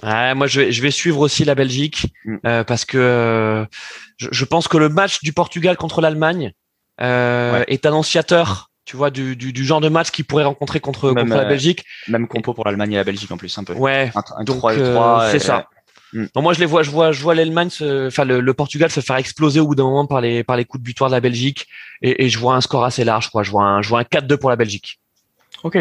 moi, 0.03 0.47
je 0.47 0.61
vais, 0.61 0.73
je 0.73 0.83
vais 0.83 0.91
suivre 0.91 1.21
aussi 1.21 1.45
la 1.45 1.55
Belgique 1.55 2.07
mm. 2.25 2.37
euh, 2.47 2.65
parce 2.65 2.85
que 2.85 2.99
euh, 2.99 3.65
je, 4.17 4.45
pense 4.45 4.69
que 4.69 4.77
le 4.77 4.89
match 4.89 5.23
du 5.23 5.33
Portugal 5.33 5.77
contre 5.77 6.01
l'Allemagne 6.01 6.53
euh, 7.01 7.65
est 7.69 7.87
annonciateur, 7.87 8.71
tu 8.85 8.97
vois, 8.97 9.11
du, 9.11 9.37
du, 9.37 9.65
genre 9.65 9.81
de 9.81 9.89
match 9.89 10.11
qu'ils 10.11 10.25
pourraient 10.25 10.45
rencontrer 10.45 10.81
contre, 10.81 11.13
contre 11.13 11.35
la 11.35 11.45
Belgique. 11.45 11.85
Même 12.09 12.29
compo 12.29 12.55
pour 12.55 12.65
l'Allemagne 12.65 12.93
et 12.93 12.97
la 12.97 13.05
Belgique 13.05 13.31
en 13.31 13.37
plus, 13.37 13.57
un 13.59 13.65
peu. 13.65 13.75
Ouais. 13.75 14.11
donc 14.43 14.63
c'est 15.31 15.39
ça. 15.39 15.69
Mm. 16.15 16.25
Donc 16.35 16.43
moi 16.43 16.55
je 16.55 16.61
les 16.61 16.65
vois, 16.65 16.83
je 16.83 16.91
vois, 16.91 17.13
je 17.13 17.23
vois 17.23 17.35
l'Allemagne, 17.35 17.69
enfin 17.83 18.25
le, 18.25 18.55
Portugal 18.55 18.91
se 18.91 19.01
faire 19.01 19.17
exploser 19.17 19.61
au 19.61 19.67
bout 19.67 19.75
d'un 19.75 19.85
moment 19.85 20.07
par 20.07 20.23
les 20.23 20.43
par 20.43 20.57
les 20.57 20.65
coups 20.65 20.81
de 20.81 20.85
butoir 20.87 21.11
de 21.11 21.15
la 21.15 21.21
Belgique 21.21 21.67
et, 22.01 22.25
et 22.25 22.29
je 22.31 22.39
vois 22.39 22.55
un 22.55 22.63
score 22.63 22.83
assez 22.83 23.05
large, 23.05 23.29
quoi. 23.29 23.43
Je 23.43 23.51
vois 23.51 23.65
un, 23.65 23.83
je 23.83 23.91
vois 23.91 24.01
un 24.01 24.05
4-2 24.05 24.39
pour 24.39 24.49
la 24.49 24.57
Belgique. 24.57 25.01
Ok. 25.65 25.77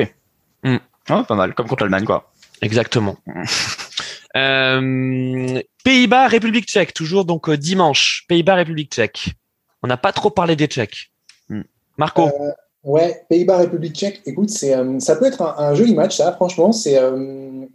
Mm. 0.64 0.78
pas 1.06 1.36
mal, 1.36 1.54
comme 1.54 1.68
contre 1.68 1.84
l'Allemagne, 1.84 2.04
quoi. 2.04 2.30
Exactement. 2.62 3.18
Euh, 4.36 5.62
Pays-Bas, 5.84 6.28
République 6.28 6.66
tchèque, 6.66 6.94
toujours 6.94 7.26
donc 7.26 7.50
euh, 7.50 7.58
dimanche. 7.58 8.26
Pays-Bas, 8.28 8.56
République 8.56 8.92
tchèque. 8.92 9.36
On 9.84 9.88
n'a 9.88 9.98
pas 9.98 10.12
trop 10.12 10.30
parlé 10.30 10.56
des 10.56 10.68
Tchèques. 10.68 11.12
Hmm. 11.50 11.62
Marco 11.98 12.28
euh, 12.28 12.52
Ouais, 12.84 13.26
Pays-Bas, 13.30 13.58
République 13.58 13.96
tchèque. 13.96 14.22
Écoute, 14.26 14.50
c'est, 14.50 14.76
ça 15.00 15.16
peut 15.16 15.26
être 15.26 15.42
un, 15.42 15.74
joli 15.76 15.94
match, 15.94 16.18
ça, 16.18 16.32
franchement. 16.34 16.72
C'est, 16.72 16.98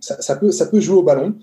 ça, 0.00 0.36
peut, 0.36 0.50
ça 0.50 0.66
peut 0.66 0.80
jouer 0.80 0.96
au 0.96 1.02
ballon. 1.02 1.34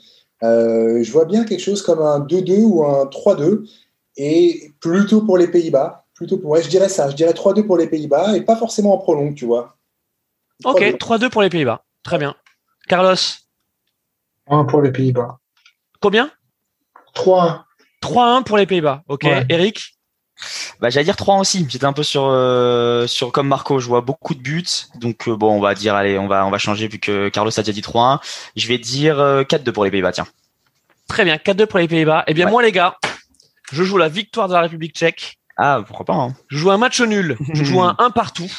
je 0.42 1.12
vois 1.12 1.26
bien 1.26 1.44
quelque 1.44 1.62
chose 1.62 1.82
comme 1.82 2.00
un 2.00 2.20
2-2 2.20 2.62
ou 2.64 2.84
un 2.84 3.06
3-2. 3.06 3.70
et 4.18 4.72
plutôt 4.80 5.22
pour 5.22 5.38
les 5.38 5.48
Pays-Bas. 5.48 6.06
Plutôt 6.16 6.38
pour, 6.38 6.52
ouais, 6.52 6.64
je 6.64 6.70
dirais 6.70 6.90
ça. 6.90 7.10
Je 7.10 7.16
dirais 7.16 7.34
3-2 7.34 7.66
pour 7.66 7.78
les 7.78 7.88
Pays-Bas 7.88 8.36
et 8.36 8.42
pas 8.42 8.56
forcément 8.56 8.94
en 8.94 8.98
prolongue, 8.98 9.36
tu 9.36 9.46
vois. 9.46 9.78
Ok, 10.66 10.82
3-2 10.82 11.30
pour 11.30 11.42
les 11.42 11.50
Pays-Bas. 11.50 11.86
Très 12.04 12.18
bien. 12.18 12.36
Carlos 12.88 13.16
1 14.50 14.66
pour 14.66 14.82
les 14.82 14.92
Pays-Bas. 14.92 15.38
Combien? 16.02 16.32
3-1. 17.16 17.62
3-1 18.02 18.44
pour 18.44 18.58
les 18.58 18.66
Pays-Bas. 18.66 19.04
Ok. 19.08 19.24
Ouais. 19.24 19.46
Eric? 19.50 19.96
Bah, 20.80 20.90
j'allais 20.90 21.04
dire 21.04 21.18
3 21.18 21.38
aussi. 21.38 21.66
J'étais 21.68 21.86
un 21.86 21.92
peu 21.94 22.04
sur, 22.04 22.24
euh, 22.26 23.08
sur 23.08 23.32
comme 23.32 23.48
Marco. 23.48 23.80
Je 23.80 23.88
vois 23.88 24.02
beaucoup 24.02 24.34
de 24.36 24.40
buts. 24.40 24.66
Donc, 24.96 25.28
euh, 25.28 25.36
bon, 25.36 25.52
on 25.58 25.60
va 25.60 25.74
dire, 25.76 25.96
allez, 25.96 26.18
on 26.18 26.28
va, 26.28 26.46
on 26.46 26.50
va 26.50 26.58
changer 26.58 26.88
vu 26.88 26.98
que 27.00 27.28
Carlos 27.30 27.52
a 27.58 27.62
déjà 27.62 27.74
dit 27.74 27.82
3-1. 27.82 28.20
Je 28.56 28.68
vais 28.68 28.78
dire 28.78 29.20
euh, 29.20 29.44
4-2 29.44 29.72
pour 29.74 29.84
les 29.84 29.92
Pays-Bas, 29.92 30.14
tiens. 30.14 30.28
Très 31.08 31.26
bien. 31.26 31.36
4-2 31.36 31.66
pour 31.66 31.80
les 31.80 31.88
Pays-Bas. 31.88 32.24
Eh 32.28 32.34
bien, 32.34 32.46
Ouais. 32.46 32.52
moi, 32.52 32.62
les 32.64 32.72
gars, 32.72 32.96
je 33.72 33.84
joue 33.84 33.98
la 33.98 34.08
victoire 34.08 34.48
de 34.48 34.54
la 34.54 34.62
République 34.62 34.96
tchèque. 34.96 35.38
Ah, 35.58 35.82
pourquoi 35.86 36.06
pas, 36.06 36.14
hein. 36.16 36.34
Je 36.48 36.58
joue 36.58 36.72
un 36.72 36.78
match 36.78 37.02
nul. 37.02 37.38
Je 37.54 37.64
joue 37.66 37.82
un 37.82 37.96
1 38.00 38.12
partout. 38.12 38.50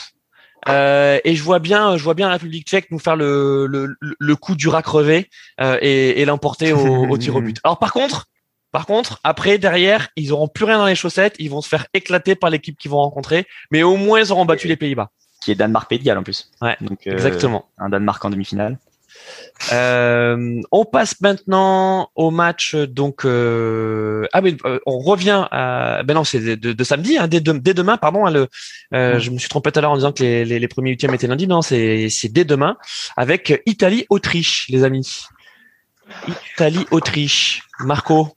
Euh, 0.68 1.18
et 1.24 1.34
je 1.34 1.42
vois 1.42 1.58
bien, 1.58 1.96
je 1.96 2.02
vois 2.02 2.14
bien 2.14 2.26
la 2.26 2.34
République 2.34 2.66
tchèque 2.66 2.90
nous 2.90 2.98
faire 2.98 3.16
le, 3.16 3.66
le, 3.66 3.96
le 4.00 4.36
coup 4.36 4.54
du 4.54 4.68
rat 4.68 4.82
crevé 4.82 5.28
euh, 5.60 5.78
et, 5.80 6.20
et 6.20 6.24
l'emporter 6.24 6.72
au, 6.72 7.08
au 7.08 7.18
tir 7.18 7.36
au 7.36 7.40
but. 7.40 7.58
Alors 7.64 7.78
par 7.78 7.92
contre, 7.92 8.26
par 8.72 8.86
contre, 8.86 9.20
après 9.24 9.58
derrière, 9.58 10.08
ils 10.16 10.32
auront 10.32 10.48
plus 10.48 10.64
rien 10.64 10.78
dans 10.78 10.86
les 10.86 10.94
chaussettes. 10.94 11.34
Ils 11.38 11.50
vont 11.50 11.60
se 11.60 11.68
faire 11.68 11.86
éclater 11.94 12.34
par 12.34 12.50
l'équipe 12.50 12.78
qu'ils 12.78 12.90
vont 12.90 12.98
rencontrer, 12.98 13.46
mais 13.70 13.82
au 13.82 13.96
moins 13.96 14.20
ils 14.20 14.32
auront 14.32 14.44
battu 14.44 14.68
les 14.68 14.76
Pays-Bas. 14.76 15.10
Qui 15.42 15.52
est 15.52 15.54
Danemark-Pays 15.54 15.98
de 15.98 16.04
Galles 16.04 16.18
en 16.18 16.22
plus. 16.22 16.50
Ouais, 16.60 16.76
Donc, 16.82 17.06
euh, 17.06 17.12
Exactement. 17.12 17.64
Un 17.78 17.88
Danemark 17.88 18.22
en 18.24 18.30
demi-finale. 18.30 18.78
Euh, 19.72 20.60
on 20.72 20.84
passe 20.86 21.20
maintenant 21.20 22.10
au 22.14 22.30
match 22.30 22.74
donc 22.74 23.26
euh, 23.26 24.26
ah 24.32 24.40
mais 24.40 24.56
euh, 24.64 24.78
on 24.86 24.98
revient 24.98 25.46
à 25.50 26.02
ben 26.02 26.14
non 26.14 26.24
c'est 26.24 26.40
de, 26.40 26.54
de, 26.54 26.72
de 26.72 26.84
samedi 26.84 27.18
hein, 27.18 27.28
dès, 27.28 27.40
de- 27.40 27.52
dès 27.52 27.74
demain 27.74 27.98
pardon 27.98 28.24
hein, 28.24 28.30
le 28.30 28.48
euh, 28.94 29.18
je 29.18 29.30
me 29.30 29.38
suis 29.38 29.50
trompé 29.50 29.70
tout 29.70 29.78
à 29.78 29.82
l'heure 29.82 29.90
en 29.90 29.96
disant 29.96 30.12
que 30.12 30.22
les, 30.22 30.46
les, 30.46 30.58
les 30.58 30.68
premiers 30.68 30.90
huitièmes 30.90 31.12
étaient 31.14 31.26
lundi. 31.26 31.46
Non 31.46 31.60
c'est 31.60 32.08
dès 32.30 32.44
demain 32.44 32.78
avec 33.16 33.62
Italie 33.66 34.06
Autriche 34.08 34.66
les 34.70 34.82
amis. 34.82 35.24
Italie 36.54 36.86
Autriche 36.90 37.62
Marco. 37.80 38.28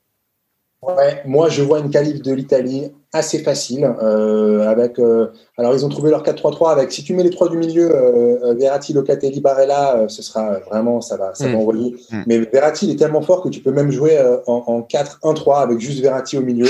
Ouais, 0.82 1.22
moi, 1.26 1.48
je 1.48 1.62
vois 1.62 1.80
une 1.80 1.90
qualif 1.90 2.22
de 2.22 2.34
l'Italie 2.34 2.92
assez 3.14 3.40
facile. 3.40 3.86
euh, 4.02 4.68
avec, 4.68 5.00
euh, 5.00 5.28
alors, 5.58 5.74
ils 5.74 5.86
ont 5.86 5.90
trouvé 5.90 6.10
leur 6.10 6.24
4-3-3 6.24 6.72
avec. 6.72 6.92
Si 6.92 7.04
tu 7.04 7.14
mets 7.14 7.24
les 7.24 7.30
trois 7.30 7.48
du 7.48 7.58
milieu, 7.58 7.90
euh, 7.96 8.38
euh, 8.44 8.54
Verratti, 8.56 8.92
Locatelli, 8.94 9.40
Barella, 9.40 9.96
euh, 9.98 10.08
ce 10.08 10.22
sera 10.22 10.60
vraiment, 10.70 11.00
ça 11.00 11.16
va, 11.18 11.34
ça 11.36 11.46
va 11.46 11.52
Mm. 11.52 11.56
envoyer. 11.56 11.96
Mm. 12.12 12.24
Mais 12.28 12.40
Verratti, 12.40 12.88
il 12.88 12.94
est 12.94 12.98
tellement 12.98 13.22
fort 13.22 13.42
que 13.44 13.50
tu 13.50 13.62
peux 13.62 13.72
même 13.72 13.92
jouer 13.92 14.18
euh, 14.18 14.38
en, 14.48 14.64
en 14.68 14.82
4-1-3 14.82 15.62
avec 15.62 15.80
juste 15.80 16.02
Verratti 16.02 16.38
au 16.38 16.42
milieu. 16.42 16.68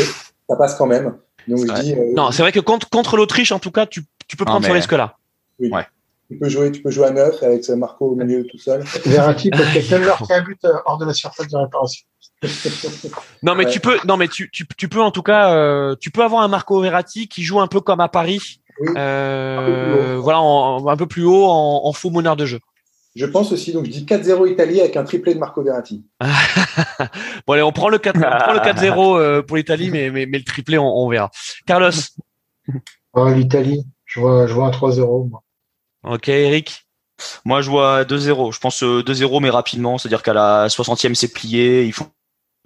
Ça 0.50 0.56
passe 0.58 0.76
quand 0.76 0.86
même. 0.88 1.14
Donc, 1.48 1.60
je 1.66 1.72
Ouais. 1.74 1.80
dis, 1.82 1.96
non 2.16 2.32
c'est 2.32 2.42
vrai 2.42 2.52
que 2.54 2.60
contre 2.62 2.90
contre 2.90 3.18
l'Autriche 3.18 3.52
en 3.52 3.60
tout 3.60 3.72
cas 3.72 3.86
tu 3.86 4.04
tu 4.30 4.38
peux 4.38 4.46
Non, 4.46 4.52
prendre 4.52 4.66
ce 4.66 4.70
mais- 4.72 4.76
risque 4.78 4.94
là 4.94 5.16
tu 6.34 6.40
peux 6.40 6.50
jouer, 6.50 6.72
tu 6.72 6.82
peux 6.82 6.92
jouer 6.92 7.06
à 7.08 7.12
9 7.12 7.42
avec 7.44 7.68
Marco 7.70 8.08
au 8.12 8.16
milieu 8.16 8.46
tout 8.46 8.58
seul. 8.58 8.84
Verratti 9.06 9.50
peut 9.50 9.58
peut-être 9.58 9.92
même 9.92 10.04
leur 10.04 10.18
faire 10.26 10.38
un 10.42 10.44
but 10.44 10.60
euh, 10.66 10.74
hors 10.86 10.98
de 10.98 11.06
la 11.06 11.14
surface 11.14 11.48
de 11.48 11.58
réparation. 11.58 12.06
non 13.44 13.56
mais 13.56 13.66
Ouais. 13.66 13.72
tu 13.72 13.80
peux 13.80 13.98
non 14.06 14.18
mais 14.18 14.28
tu, 14.28 14.50
tu 14.52 14.66
tu 14.78 14.90
peux 14.90 15.02
en 15.02 15.12
tout 15.12 15.22
cas 15.22 15.56
euh, 15.56 15.96
tu 16.00 16.12
peux 16.12 16.24
avoir 16.24 16.42
un 16.44 16.50
Marco 16.50 16.80
Verratti 16.82 17.28
qui 17.30 17.42
joue 17.44 17.62
un 17.62 17.68
peu 17.68 17.80
comme 17.80 18.02
à 18.02 18.10
Paris 18.10 18.60
Oui. 18.82 18.90
Euh, 18.98 19.58
Un 19.58 19.66
peu 19.66 19.74
plus 19.74 20.16
haut. 20.18 20.22
voilà, 20.22 20.42
en- 20.42 20.88
un 20.88 20.98
peu 20.98 21.06
plus 21.08 21.24
haut 21.24 21.46
en, 21.46 21.82
en 21.86 21.94
faux 21.94 22.10
meneur 22.10 22.36
de 22.36 22.46
jeu. 22.46 22.60
Je 23.16 23.26
pense 23.28 23.52
aussi, 23.52 23.72
donc 23.72 23.86
je 23.86 23.92
dis 23.92 24.06
4-0 24.06 24.52
Italie 24.52 24.80
avec 24.82 24.98
un 24.98 25.04
triplé 25.04 25.36
de 25.36 25.40
Marco 25.40 25.62
Verratti. 25.64 26.04
Bon 27.48 27.54
allez, 27.54 27.62
on 27.62 27.72
prend 27.72 27.90
le 27.90 28.00
4 28.00 28.18
on 28.18 28.22
prend 28.44 28.54
le 28.54 28.60
4-0 28.60 29.18
euh, 29.20 29.42
pour 29.44 29.58
l'Italie, 29.58 29.90
mais, 29.92 30.10
mais 30.10 30.26
mais 30.26 30.40
le 30.40 30.44
triplé 30.44 30.78
on, 30.78 30.86
on 30.88 31.08
verra. 31.10 31.30
Carlos, 31.68 31.92
Oh, 33.16 33.30
L'Italie, 33.30 33.86
je 34.06 34.20
vois, 34.20 34.48
je 34.48 34.54
vois 34.54 34.66
un 34.68 34.72
3-0. 34.72 35.30
moi. 35.30 35.43
Ok, 36.04 36.28
Eric, 36.30 36.86
Moi, 37.46 37.62
je 37.62 37.70
vois 37.70 38.04
2-0. 38.04 38.52
Je 38.54 38.60
pense 38.60 38.84
euh, 38.84 39.02
2-0, 39.04 39.42
mais 39.42 39.50
rapidement. 39.50 39.98
C'est-à-dire 39.98 40.24
qu'à 40.24 40.34
la 40.34 40.68
60e, 40.68 41.14
c'est 41.16 41.32
plié. 41.32 41.84
Il 41.86 41.94
faut 41.94 42.06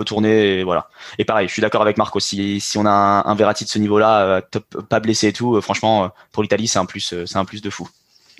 tourner. 0.05 0.59
Et 0.59 0.63
voilà. 0.63 0.87
Et 1.17 1.25
pareil, 1.25 1.47
je 1.47 1.53
suis 1.53 1.61
d'accord 1.61 1.81
avec 1.81 1.97
Marco. 1.97 2.19
Si, 2.19 2.59
si 2.59 2.77
on 2.77 2.85
a 2.85 2.89
un, 2.91 3.25
un 3.25 3.35
Verratti 3.35 3.65
de 3.65 3.69
ce 3.69 3.79
niveau-là, 3.79 4.21
euh, 4.21 4.41
pas 4.89 4.99
blessé 4.99 5.27
et 5.27 5.33
tout, 5.33 5.55
euh, 5.55 5.61
franchement, 5.61 6.05
euh, 6.05 6.07
pour 6.31 6.43
l'Italie, 6.43 6.67
c'est 6.67 6.79
un 6.79 6.85
plus, 6.85 7.13
euh, 7.13 7.25
c'est 7.25 7.37
un 7.37 7.45
plus 7.45 7.61
de 7.61 7.69
fou. 7.69 7.87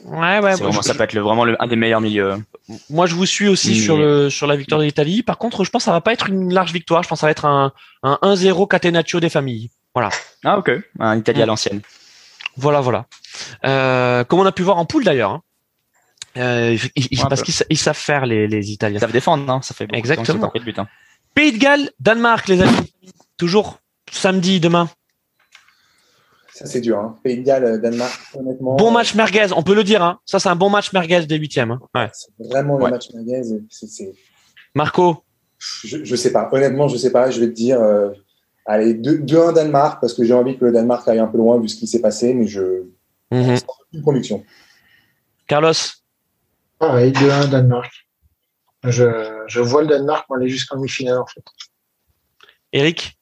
ouais 0.06 0.40
ouais, 0.40 0.54
vraiment, 0.56 0.72
je, 0.82 0.82
ça 0.88 0.94
peut 0.94 1.04
être 1.04 1.14
le- 1.14 1.22
vraiment 1.22 1.44
le- 1.46 1.62
un 1.62 1.68
des 1.68 1.76
meilleurs 1.76 2.02
milieux. 2.02 2.36
moi, 2.90 3.06
je 3.08 3.16
vous 3.16 3.26
suis 3.26 3.48
aussi 3.48 3.76
sur 3.76 3.98
le 3.98 4.30
sur 4.30 4.46
la 4.48 4.56
victoire 4.56 4.80
de 4.80 4.86
l'Italie. 4.86 5.24
Par 5.24 5.38
contre, 5.40 5.64
je 5.64 5.72
pense 5.72 5.82
que 5.82 5.86
ça 5.86 5.92
va 5.92 6.02
pas 6.02 6.14
être 6.14 6.30
une 6.30 6.54
large 6.54 6.72
victoire. 6.72 7.02
Je 7.04 7.10
pense 7.10 7.18
que 7.18 7.22
ça 7.22 7.28
va 7.28 7.32
être 7.32 7.46
un 7.46 7.74
un 8.04 8.18
1-0 8.22 8.68
Catenaccio 8.68 9.20
des 9.20 9.30
familles. 9.30 9.70
Ah 10.46 10.60
ok. 10.60 10.72
Un 11.00 11.18
Italie 11.18 11.42
à 11.42 11.46
Mm. 11.46 11.48
l'ancienne. 11.48 11.82
Voilà, 12.58 12.82
voilà. 12.82 13.06
Euh, 13.66 14.24
comme 14.24 14.40
on 14.40 14.46
a 14.46 14.52
pu 14.52 14.64
voir 14.64 14.78
en 14.78 14.86
poule 14.86 15.04
d'ailleurs. 15.04 15.32
hein. 15.32 15.42
Euh, 16.38 16.78
ils- 16.96 17.08
ils- 17.12 17.20
Ouais, 17.20 17.26
un 17.26 17.30
parce 17.30 17.42
peu. 17.42 17.46
qu'ils 17.46 17.54
sa- 17.56 17.66
ils 17.70 17.78
savent 17.78 17.98
faire 17.98 18.26
les, 18.26 18.48
les 18.48 18.72
Italiens. 18.72 18.98
Ils 18.98 19.02
savent 19.02 19.12
défendre, 19.12 19.50
hein. 19.52 19.62
Ça 19.64 19.74
fait 19.74 19.86
beaucoup 19.88 19.98
Exactement. 19.98 20.52
de 20.54 20.60
but, 20.64 20.78
hein. 20.80 20.88
Pays 21.34 21.52
de 21.52 21.58
Galles, 21.58 21.90
Danemark, 22.00 22.48
les 22.48 22.62
amis. 22.62 22.94
Toujours 23.38 23.80
samedi, 24.12 24.60
demain. 24.60 24.90
Ça, 26.54 26.66
c'est 26.66 26.82
dur. 26.82 26.98
Hein. 26.98 27.16
Pays 27.24 27.38
de 27.38 27.44
Galles, 27.44 27.80
Danemark, 27.82 28.20
honnêtement. 28.34 28.76
Bon 28.76 28.88
euh, 28.88 28.92
match 28.92 29.14
merguez, 29.14 29.48
on 29.56 29.62
peut 29.62 29.76
le 29.76 29.84
dire. 29.84 30.02
Hein. 30.04 30.20
Ça, 30.26 30.40
c'est 30.40 30.50
un 30.50 30.56
bon 30.56 30.70
match 30.70 30.92
merguez 30.94 31.26
des 31.28 31.38
huitièmes. 31.38 31.72
Hein. 31.72 31.80
Ouais. 31.94 32.10
C'est 32.14 32.48
vraiment 32.48 32.78
le 32.80 32.90
match 32.90 33.10
merguez. 33.14 33.42
C'est, 33.70 33.88
c'est- 33.88 34.14
Marco, 34.74 35.24
je, 35.60 36.04
je 36.04 36.16
sais 36.16 36.32
pas. 36.32 36.50
Honnêtement, 36.52 36.88
je 36.88 36.98
sais 36.98 37.12
pas. 37.12 37.30
Je 37.30 37.40
vais 37.40 37.48
te 37.48 37.54
dire, 37.54 37.80
euh, 37.80 38.10
allez, 38.68 38.94
2 38.94 39.20
2-1 39.20 39.54
Danemark, 39.54 40.00
parce 40.00 40.14
que 40.14 40.24
j'ai 40.24 40.34
envie 40.34 40.58
que 40.58 40.66
le 40.66 40.72
Danemark 40.72 41.08
aille 41.08 41.20
un 41.20 41.28
peu 41.28 41.38
loin 41.38 41.60
vu 41.60 41.68
ce 41.68 41.76
qui 41.76 41.88
s'est 41.88 42.02
passé, 42.02 42.34
mais 42.34 42.48
je. 42.48 42.84
Mhm. 43.32 43.58
sans 43.58 43.66
aucune 43.82 44.04
conviction. 44.04 44.46
Carlos, 45.48 45.74
Pareil, 46.80 47.12
2-1 47.12 47.48
Danemark. 47.48 47.92
Je, 48.84 49.44
je 49.48 49.60
vois 49.60 49.82
le 49.82 49.88
Danemark 49.88 50.26
moi, 50.30 50.38
aller 50.38 50.50
jusqu'en 50.50 50.76
demi-finale, 50.76 51.18
en 51.18 51.26
fait. 51.26 51.44
Eric, 52.74 53.18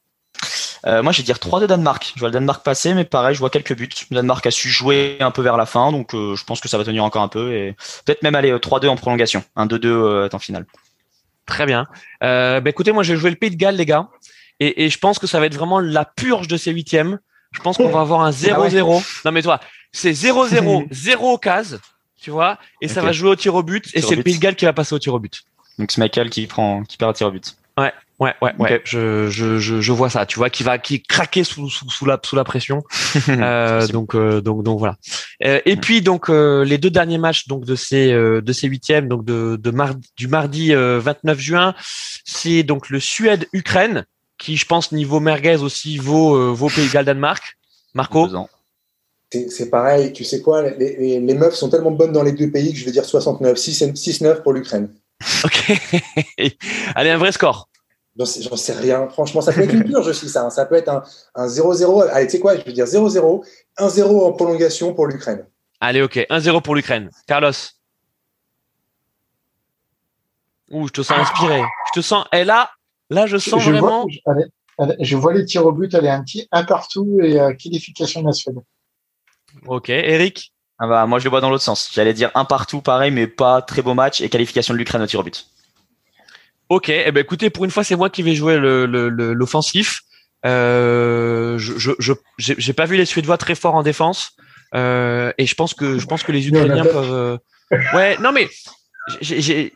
Euh, 0.88 1.02
moi, 1.02 1.12
je 1.12 1.18
vais 1.18 1.24
dire 1.24 1.40
3 1.40 1.60
de 1.62 1.66
Danemark. 1.66 2.14
Je 2.14 2.20
vois 2.20 2.30
le 2.30 2.34
Danemark 2.34 2.64
passer, 2.64 2.94
mais 2.94 3.06
pareil, 3.06 3.34
je 3.34 3.40
vois 3.40 3.50
quelques 3.50 3.76
buts. 3.76 3.90
Le 4.12 4.16
Danemark 4.18 4.46
a 4.46 4.52
su 4.52 4.70
jouer 4.70 5.18
un 5.20 5.32
peu 5.32 5.42
vers 5.42 5.58
la 5.58 5.66
fin, 5.66 5.92
donc 5.92 6.14
euh, 6.14 6.36
je 6.36 6.44
pense 6.44 6.62
que 6.62 6.68
ça 6.68 6.78
va 6.78 6.84
tenir 6.84 7.04
encore 7.04 7.24
un 7.24 7.28
peu 7.28 7.54
et 7.54 7.76
peut-être 8.06 8.22
même 8.22 8.36
aller 8.36 8.52
euh, 8.52 8.60
3-2 8.60 8.88
en 8.88 8.96
prolongation. 8.96 9.44
Un 9.56 9.66
2-2 9.66 9.88
euh, 9.88 10.30
en 10.32 10.38
finale. 10.38 10.68
très 11.48 11.66
bien. 11.66 11.88
Euh, 12.24 12.60
bah, 12.62 12.70
écoutez, 12.70 12.92
moi, 12.92 13.02
je 13.02 13.14
vais 13.14 13.20
jouer 13.20 13.32
le 13.32 13.36
Pays 13.36 13.50
de 13.50 13.56
Galles, 13.56 13.78
les 13.78 13.86
gars. 13.88 14.10
Et, 14.60 14.86
et 14.86 14.90
je 14.90 14.98
pense 14.98 15.20
que 15.20 15.28
ça 15.28 15.40
va 15.40 15.46
être 15.46 15.56
vraiment 15.56 15.80
la 15.80 16.06
purge 16.06 16.48
de 16.48 16.58
ces 16.58 16.72
huitièmes. 16.72 17.20
Je 17.52 17.62
pense 17.62 17.78
qu'on 17.78 17.90
va 17.90 18.02
avoir 18.02 18.22
un 18.22 18.32
0-0. 18.32 19.22
Non, 19.26 19.32
mais 19.32 19.42
toi, 19.42 19.60
c'est 19.92 20.12
0-0, 20.12 20.88
0 20.92 21.38
cases, 21.38 21.78
tu 22.22 22.32
vois, 22.32 22.58
et 22.82 22.88
ça 22.88 23.02
va 23.02 23.12
jouer 23.14 23.30
au 23.30 23.36
tir 23.36 23.56
au 23.56 23.64
but, 23.64 23.90
et 23.94 24.04
au 24.04 24.08
c'est 24.08 24.16
le. 24.16 24.24
Pays 24.24 24.36
de 24.36 24.42
Galles 24.42 24.56
qui 24.56 24.66
va 24.66 24.74
passer 24.74 24.94
au 24.94 25.00
tir 25.00 25.14
au 25.14 25.20
but. 25.20 25.44
Donc 25.80 25.92
c'est 25.92 26.02
Michael 26.02 26.30
qui 26.30 26.48
prend, 26.48 26.84
qui 26.84 26.98
perd 26.98 27.12
un 27.12 27.14
tir 27.14 27.28
au 27.28 27.32
but. 27.32 27.56
Ouais, 27.78 27.94
ouais, 28.20 28.34
ouais. 28.42 28.54
Ok. 28.58 28.82
Je, 28.86 29.30
je, 29.30 29.60
je, 29.60 29.82
je 29.82 29.92
vois 29.92 30.10
ça. 30.10 30.26
Tu 30.26 30.38
vois, 30.38 30.50
qui 30.50 30.64
va, 30.64 30.78
qui 30.78 31.04
craquer 31.04 31.44
sous, 31.44 31.70
sous, 31.70 31.90
sous 31.90 32.06
la, 32.06 32.20
sous 32.24 32.36
la 32.36 32.44
pression. 32.44 32.84
Euh, 33.30 33.88
donc, 33.88 34.16
euh, 34.16 34.42
donc, 34.42 34.64
donc 34.64 34.80
voilà. 34.80 34.96
Euh, 35.44 35.60
et 35.66 35.76
puis 35.78 36.02
donc 36.02 36.30
euh, 36.30 36.64
les 36.64 36.78
deux 36.78 36.90
derniers 36.90 37.18
matchs 37.18 37.48
donc 37.48 37.66
de 37.66 37.76
ces 37.76 38.12
euh, 38.12 38.42
de 38.42 38.54
ces 38.54 38.68
huitièmes 38.68 39.08
donc 39.08 39.26
de, 39.26 39.56
de 39.56 39.72
mardi, 39.72 40.10
du 40.16 40.28
mardi 40.28 40.74
euh, 40.74 41.00
29 41.00 41.40
juin, 41.40 41.76
c'est 42.24 42.64
donc 42.64 42.90
le 42.90 43.00
Suède-Ukraine 43.00 44.06
qui 44.38 44.58
je 44.58 44.66
pense 44.66 44.92
niveau 44.92 45.20
merguez 45.20 45.58
aussi 45.58 45.98
vaut 45.98 46.36
euh, 46.36 46.52
vaut 46.52 46.70
Pays 46.70 46.88
de 46.88 46.92
Galles 46.94 47.06
Danemark. 47.06 47.58
Marco. 47.94 48.28
C'est, 49.50 49.70
pareil. 49.70 50.14
Tu 50.14 50.24
sais 50.24 50.42
quoi 50.42 50.62
les, 50.62 50.96
les, 50.98 51.20
les 51.20 51.34
meufs 51.34 51.56
sont 51.56 51.70
tellement 51.70 51.92
bonnes 51.92 52.12
dans 52.14 52.24
les 52.24 52.32
deux 52.32 52.50
pays 52.52 52.72
que 52.74 52.80
je 52.80 52.86
vais 52.86 52.92
dire 52.92 53.04
69. 53.06 53.58
6 53.58 53.84
6-9 53.94 54.42
pour 54.44 54.54
l'Ukraine. 54.54 54.94
Ok. 55.44 55.72
Allez 56.96 57.10
un 57.10 57.18
vrai 57.18 57.32
score. 57.32 57.70
J'en 58.18 58.26
sais, 58.26 58.74
rien. 58.74 59.10
Franchement, 59.10 59.42
ça 59.42 59.52
peut 59.52 59.62
être 59.62 59.74
une 59.74 59.84
purge 59.92 60.08
aussi, 60.08 60.30
ça. 60.30 60.44
hein. 60.44 60.50
Ça 60.50 60.66
peut 60.66 60.76
être 60.76 60.88
un, 60.90 61.04
un 61.36 61.48
0-0. 61.48 62.08
Allez, 62.10 62.28
tu 62.28 62.34
sais 62.34 62.40
quoi 62.40 62.56
Je 62.56 62.62
vais 62.64 62.72
dire 62.72 62.86
0-0. 62.86 63.46
1-0 63.78 64.04
en 64.26 64.32
prolongation 64.34 64.94
pour 64.94 65.08
l'Ukraine. 65.08 65.46
Allez 65.82 66.02
ok 66.02 66.26
1-0 66.30 66.62
pour 66.62 66.76
l'Ukraine. 66.76 67.10
Carlos. 67.28 67.52
Ouh 70.72 70.88
je 70.88 70.94
te 70.94 71.02
sens 71.02 71.18
inspiré. 71.20 71.62
Je 71.94 72.00
te 72.00 72.06
sens. 72.06 72.26
Et 72.32 72.44
là 72.44 72.70
là 73.10 73.28
je 73.28 73.38
sens 73.38 73.62
je, 73.64 73.72
vraiment. 73.72 74.04
vois, 74.04 74.12
je, 74.12 74.20
allez, 74.26 74.46
allez, 74.80 74.96
je 75.00 75.16
vois 75.18 75.34
les 75.34 75.46
tirs 75.46 75.66
au 75.66 75.72
but 75.72 75.94
aller 75.96 76.10
un 76.10 76.24
petit 76.24 76.48
un 76.52 76.64
partout 76.64 77.20
et 77.22 77.40
euh, 77.40 77.54
qualification 77.54 78.22
de 78.22 78.28
la 78.28 78.34
Suède. 78.34 78.56
Ok 79.68 79.90
Eric? 79.90 80.54
Ah 80.78 80.88
bah, 80.88 81.06
moi 81.06 81.20
je 81.20 81.24
le 81.24 81.30
vois 81.30 81.40
dans 81.42 81.50
l'autre 81.50 81.64
sens. 81.64 81.90
J'allais 81.94 82.14
dire 82.14 82.32
un 82.36 82.44
partout 82.44 82.82
pareil, 82.82 83.12
mais 83.12 83.28
pas 83.28 83.62
très 83.62 83.82
beau 83.82 83.94
match 83.94 84.20
et 84.22 84.28
qualification 84.30 84.74
de 84.74 84.80
l'Ukraine 84.80 85.02
au 85.02 85.08
tir 85.08 85.22
au 85.22 85.24
but. 85.24 85.48
Ok, 86.68 86.90
eh 86.90 87.12
ben 87.12 87.22
écoutez, 87.22 87.50
pour 87.50 87.64
une 87.64 87.72
fois, 87.72 87.84
c'est 87.84 87.96
moi 87.96 88.10
qui 88.10 88.24
vais 88.24 88.34
jouer 88.36 88.58
le- 88.58 88.86
le- 88.86 89.08
le- 89.10 89.34
l'offensif. 89.34 90.02
Euh, 90.46 91.58
je 91.58 91.78
je 91.78 91.92
je- 92.00 92.14
j'ai 92.38 92.56
j'ai 92.58 92.74
pas 92.74 92.86
vu 92.86 92.98
les 92.98 93.06
Suédois 93.06 93.38
très 93.38 93.56
forts 93.56 93.76
en 93.76 93.84
défense, 93.84 94.36
euh, 94.74 95.32
et 95.38 95.46
je 95.46 95.56
pense 95.56 95.74
que 95.74 95.98
je 95.98 96.06
pense 96.06 96.24
que 96.24 96.32
les 96.32 96.48
Ukrainiens 96.48 96.84
peuvent. 96.84 97.14
euh, 97.14 97.38
Ouais, 97.94 98.18
non 98.20 98.32
mais 98.32 98.48
j'ai 99.22 99.42
j'ai- 99.42 99.74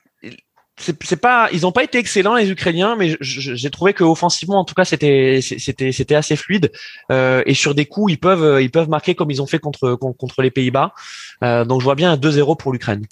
c'est 0.80 1.20
pas, 1.20 1.50
ils 1.52 1.66
ont 1.66 1.72
pas 1.72 1.84
été 1.84 1.98
excellents 1.98 2.36
les 2.36 2.50
Ukrainiens, 2.50 2.96
mais 2.96 3.18
j'ai 3.20 3.70
trouvé 3.70 3.94
que 3.94 4.04
offensivement, 4.04 4.60
en 4.60 4.66
tout 4.66 4.74
cas, 4.74 4.86
c'était 4.86 5.40
c'était 5.42 5.92
c'était 5.92 6.16
assez 6.16 6.36
fluide. 6.36 6.72
Euh, 7.12 7.44
et 7.46 7.54
sur 7.54 7.76
des 7.76 7.86
coups, 7.86 8.14
ils 8.14 8.20
peuvent 8.20 8.62
ils 8.62 8.72
peuvent 8.72 8.90
marquer 8.90 9.14
comme 9.14 9.30
ils 9.30 9.42
ont 9.42 9.46
fait 9.46 9.60
contre 9.60 9.96
contre 9.96 10.42
les 10.42 10.52
Pays-Bas. 10.52 10.94
Euh, 11.44 11.66
donc 11.66 11.82
je 11.82 11.84
vois 11.84 11.96
bien 11.96 12.12
un 12.14 12.18
2-0 12.18 12.58
pour 12.58 12.72
l'Ukraine. 12.72 13.06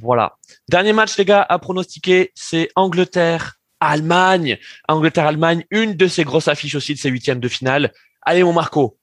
Voilà. 0.00 0.36
Dernier 0.68 0.92
match, 0.92 1.16
les 1.16 1.24
gars, 1.24 1.44
à 1.48 1.58
pronostiquer, 1.58 2.32
c'est 2.34 2.68
Angleterre-Allemagne. 2.76 4.58
Angleterre-Allemagne, 4.88 5.64
une 5.70 5.94
de 5.94 6.06
ces 6.06 6.24
grosses 6.24 6.48
affiches 6.48 6.74
aussi 6.74 6.94
de 6.94 6.98
ces 6.98 7.08
huitièmes 7.08 7.40
de 7.40 7.48
finale. 7.48 7.92
Allez, 8.22 8.44
mon 8.44 8.52
Marco. 8.52 8.98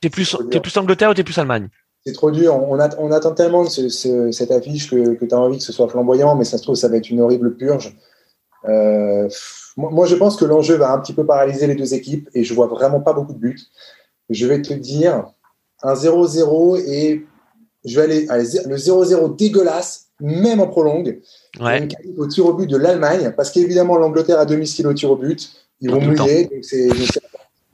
T'es 0.00 0.10
plus, 0.10 0.36
es 0.50 0.60
plus 0.60 0.76
Angleterre 0.76 1.10
ou 1.10 1.14
t'es 1.14 1.24
plus 1.24 1.38
Allemagne? 1.38 1.68
C'est 2.04 2.12
trop 2.12 2.30
dur. 2.30 2.54
On, 2.56 2.78
attend 2.78 3.34
tellement 3.34 3.64
de 3.64 3.68
cette 3.68 4.50
affiche 4.50 4.90
que, 4.90 5.14
que 5.14 5.24
tu 5.24 5.34
as 5.34 5.38
envie 5.38 5.58
que 5.58 5.64
ce 5.64 5.72
soit 5.72 5.88
flamboyant, 5.88 6.34
mais 6.36 6.44
ça 6.44 6.58
se 6.58 6.62
trouve, 6.62 6.76
ça 6.76 6.88
va 6.88 6.96
être 6.96 7.10
une 7.10 7.20
horrible 7.20 7.56
purge. 7.56 7.96
Euh, 8.68 9.28
moi, 9.76 10.06
je 10.06 10.16
pense 10.16 10.36
que 10.36 10.44
l'enjeu 10.44 10.76
va 10.76 10.92
un 10.92 10.98
petit 10.98 11.12
peu 11.12 11.24
paralyser 11.24 11.66
les 11.66 11.74
deux 11.74 11.94
équipes 11.94 12.28
et 12.34 12.44
je 12.44 12.54
vois 12.54 12.66
vraiment 12.66 13.00
pas 13.00 13.12
beaucoup 13.12 13.32
de 13.32 13.38
buts. 13.38 13.60
Je 14.28 14.46
vais 14.46 14.62
te 14.62 14.74
dire 14.74 15.26
un 15.82 15.94
0-0 15.94 16.82
et 16.86 17.26
je 17.84 18.00
vais 18.00 18.02
aller, 18.02 18.26
le 18.66 18.76
0-0 18.76 19.36
dégueulasse, 19.36 20.08
même 20.20 20.60
en 20.60 20.66
prolongue. 20.66 21.20
Ouais. 21.58 21.88
Au 22.18 22.26
tir 22.26 22.46
au 22.46 22.52
but 22.52 22.66
de 22.66 22.76
l'Allemagne, 22.76 23.32
parce 23.36 23.50
qu'évidemment, 23.50 23.96
l'Angleterre 23.96 24.38
a 24.38 24.44
domicile 24.44 24.86
au 24.86 24.94
tir 24.94 25.10
au 25.10 25.16
but. 25.16 25.50
Ils 25.80 25.90
vont 25.90 26.00
mouiller. 26.00 26.44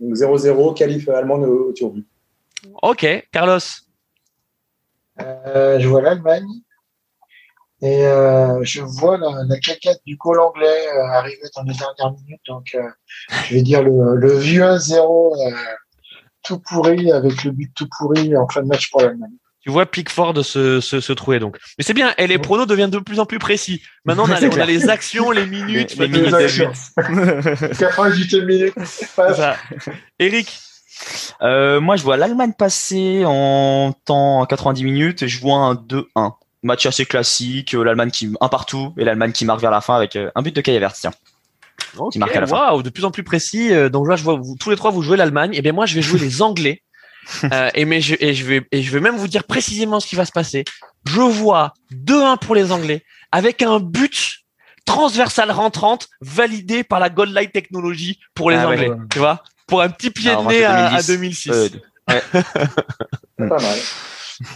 Donc, 0.00 0.16
0-0, 0.16 0.74
qualif 0.74 1.08
allemand 1.08 1.40
au 1.40 1.72
tir 1.72 1.88
au 1.88 1.90
but. 1.90 2.06
Ok, 2.82 3.06
Carlos. 3.32 3.58
Euh, 5.20 5.78
je 5.80 5.88
vois 5.88 6.02
l'Allemagne. 6.02 6.46
Et 7.82 8.06
euh, 8.06 8.62
je 8.62 8.80
vois 8.80 9.18
la, 9.18 9.44
la 9.46 9.58
caquette 9.58 10.00
du 10.06 10.16
col 10.16 10.40
anglais 10.40 10.88
euh, 10.96 11.06
arriver 11.08 11.42
dans 11.54 11.62
les 11.62 11.74
dernières 11.74 12.12
minutes. 12.12 12.40
Donc, 12.48 12.74
je 13.44 13.54
vais 13.54 13.62
dire 13.62 13.82
le, 13.82 14.16
le 14.16 14.38
vieux 14.38 14.62
1-0 14.62 15.54
tout 16.42 16.58
pourri 16.60 17.12
avec 17.12 17.44
le 17.44 17.50
but 17.50 17.70
tout 17.74 17.88
pourri 17.98 18.36
en 18.36 18.48
fin 18.48 18.62
de 18.62 18.68
match 18.68 18.90
pour 18.90 19.02
l'Allemagne. 19.02 19.32
Tu 19.66 19.72
vois 19.72 19.84
Pickford 19.84 20.44
se, 20.44 20.80
se, 20.80 21.00
se 21.00 21.12
trouver 21.12 21.40
donc. 21.40 21.58
Mais 21.76 21.82
c'est 21.82 21.92
bien, 21.92 22.14
et 22.18 22.28
les 22.28 22.38
pronos 22.38 22.66
deviennent 22.68 22.88
de 22.88 23.00
plus 23.00 23.18
en 23.18 23.26
plus 23.26 23.40
précis. 23.40 23.82
Maintenant, 24.04 24.24
on 24.26 24.30
a, 24.30 24.40
on 24.48 24.60
a 24.60 24.64
les 24.64 24.88
actions, 24.88 25.32
les 25.32 25.44
minutes, 25.44 25.96
les, 25.96 26.06
les 26.06 26.20
minutes. 26.20 26.34
actions. 26.34 26.72
98 27.76 28.42
minutes. 28.42 28.74
Eric 30.20 30.60
euh, 31.42 31.80
Moi, 31.80 31.96
je 31.96 32.02
vois 32.02 32.16
l'Allemagne 32.16 32.52
passer 32.56 33.24
en 33.26 33.92
temps 34.04 34.44
90 34.46 34.84
minutes. 34.84 35.26
Je 35.26 35.40
vois 35.40 35.58
un 35.58 35.74
2-1. 35.74 36.32
Match 36.62 36.86
assez 36.86 37.06
classique. 37.06 37.72
L'Allemagne 37.72 38.10
qui 38.10 38.32
un 38.40 38.48
partout 38.48 38.92
et 38.96 39.04
l'Allemagne 39.04 39.32
qui 39.32 39.44
marque 39.44 39.60
vers 39.60 39.70
la 39.70 39.80
fin 39.80 39.96
avec 39.96 40.16
euh, 40.16 40.30
un 40.34 40.42
but 40.42 40.54
de 40.54 40.60
Kai 40.60 40.80
Tiens. 40.94 41.12
qui 42.10 42.18
marque 42.18 42.34
à 42.34 42.40
la 42.40 42.46
fin. 42.46 42.80
de 42.80 42.90
plus 42.90 43.04
en 43.04 43.10
plus 43.10 43.22
précis. 43.22 43.72
Euh, 43.72 43.88
donc 43.88 44.08
là, 44.08 44.16
je 44.16 44.24
vois 44.24 44.34
vous, 44.34 44.56
tous 44.58 44.70
les 44.70 44.76
trois 44.76 44.90
vous 44.90 45.02
jouez 45.02 45.16
l'Allemagne. 45.16 45.52
Et 45.54 45.62
bien 45.62 45.72
moi, 45.72 45.86
je 45.86 45.94
vais 45.94 46.02
jouer 46.02 46.18
les 46.18 46.42
Anglais. 46.42 46.82
euh, 47.52 47.70
et, 47.74 47.84
mais 47.84 48.00
je, 48.00 48.14
et, 48.20 48.34
je 48.34 48.44
vais, 48.44 48.66
et 48.70 48.82
je 48.82 48.92
vais 48.92 49.00
même 49.00 49.16
vous 49.16 49.28
dire 49.28 49.44
précisément 49.44 50.00
ce 50.00 50.06
qui 50.06 50.16
va 50.16 50.24
se 50.24 50.32
passer. 50.32 50.64
Je 51.06 51.20
vois 51.20 51.74
2-1 51.92 52.38
pour 52.38 52.54
les 52.54 52.72
Anglais 52.72 53.04
avec 53.32 53.62
un 53.62 53.80
but 53.80 54.44
transversal 54.84 55.50
rentrante 55.50 56.08
validé 56.20 56.84
par 56.84 57.00
la 57.00 57.10
Gold 57.10 57.32
Light 57.32 57.52
Technology 57.52 58.20
pour 58.34 58.50
les 58.50 58.56
ah 58.56 58.68
Anglais. 58.68 58.90
Tu 59.10 59.18
vois? 59.18 59.42
Pour 59.66 59.82
un 59.82 59.88
petit 59.88 60.10
pied 60.10 60.30
de 60.30 60.48
nez 60.48 60.64
à, 60.64 61.02
2006. 61.02 61.50
Euh, 61.50 61.68
ouais. 62.08 62.22
Pas 63.48 63.58
mal. 63.58 63.78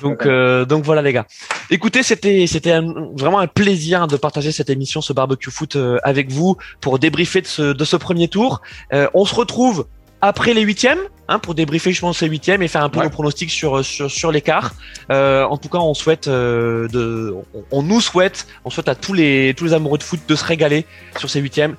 Donc, 0.02 0.26
euh, 0.26 0.64
donc 0.64 0.84
voilà 0.84 1.02
les 1.02 1.12
gars. 1.12 1.26
Écoutez, 1.70 2.02
c'était 2.02 2.46
c'était 2.46 2.78
vraiment 3.14 3.38
un 3.38 3.46
plaisir 3.46 4.06
de 4.06 4.16
partager 4.16 4.52
cette 4.52 4.70
émission, 4.70 5.00
ce 5.00 5.12
barbecue 5.12 5.50
foot 5.50 5.76
euh, 5.76 5.98
avec 6.02 6.30
vous 6.30 6.56
pour 6.80 6.98
débriefer 6.98 7.40
de 7.40 7.46
ce, 7.46 7.72
de 7.72 7.84
ce 7.84 7.96
premier 7.96 8.28
tour. 8.28 8.60
Euh, 8.92 9.08
on 9.14 9.24
se 9.24 9.34
retrouve 9.34 9.86
après 10.20 10.52
les 10.52 10.60
huitièmes, 10.62 10.98
hein, 11.28 11.38
pour 11.38 11.54
débriefer 11.54 11.92
je 11.92 12.00
pense 12.00 12.20
les 12.20 12.28
huitièmes 12.28 12.62
et 12.62 12.68
faire 12.68 12.84
un 12.84 12.90
peu 12.90 13.02
nos 13.02 13.08
pronostics 13.08 13.50
sur 13.50 13.84
sur, 13.84 14.10
sur 14.10 14.30
l'écart. 14.30 14.74
Euh, 15.10 15.44
en 15.44 15.56
tout 15.56 15.68
cas, 15.68 15.78
on 15.78 15.94
souhaite 15.94 16.28
euh, 16.28 16.88
de, 16.88 17.34
on, 17.70 17.82
nous 17.82 18.00
souhaite, 18.00 18.46
on 18.64 18.70
souhaite 18.70 18.88
à 18.88 18.94
tous 18.94 19.14
les 19.14 19.54
tous 19.56 19.64
les 19.64 19.72
amoureux 19.72 19.98
de 19.98 20.02
foot 20.02 20.20
de 20.28 20.34
se 20.34 20.44
régaler 20.44 20.86
sur 21.16 21.30
ces 21.30 21.40
huitièmes. 21.40 21.76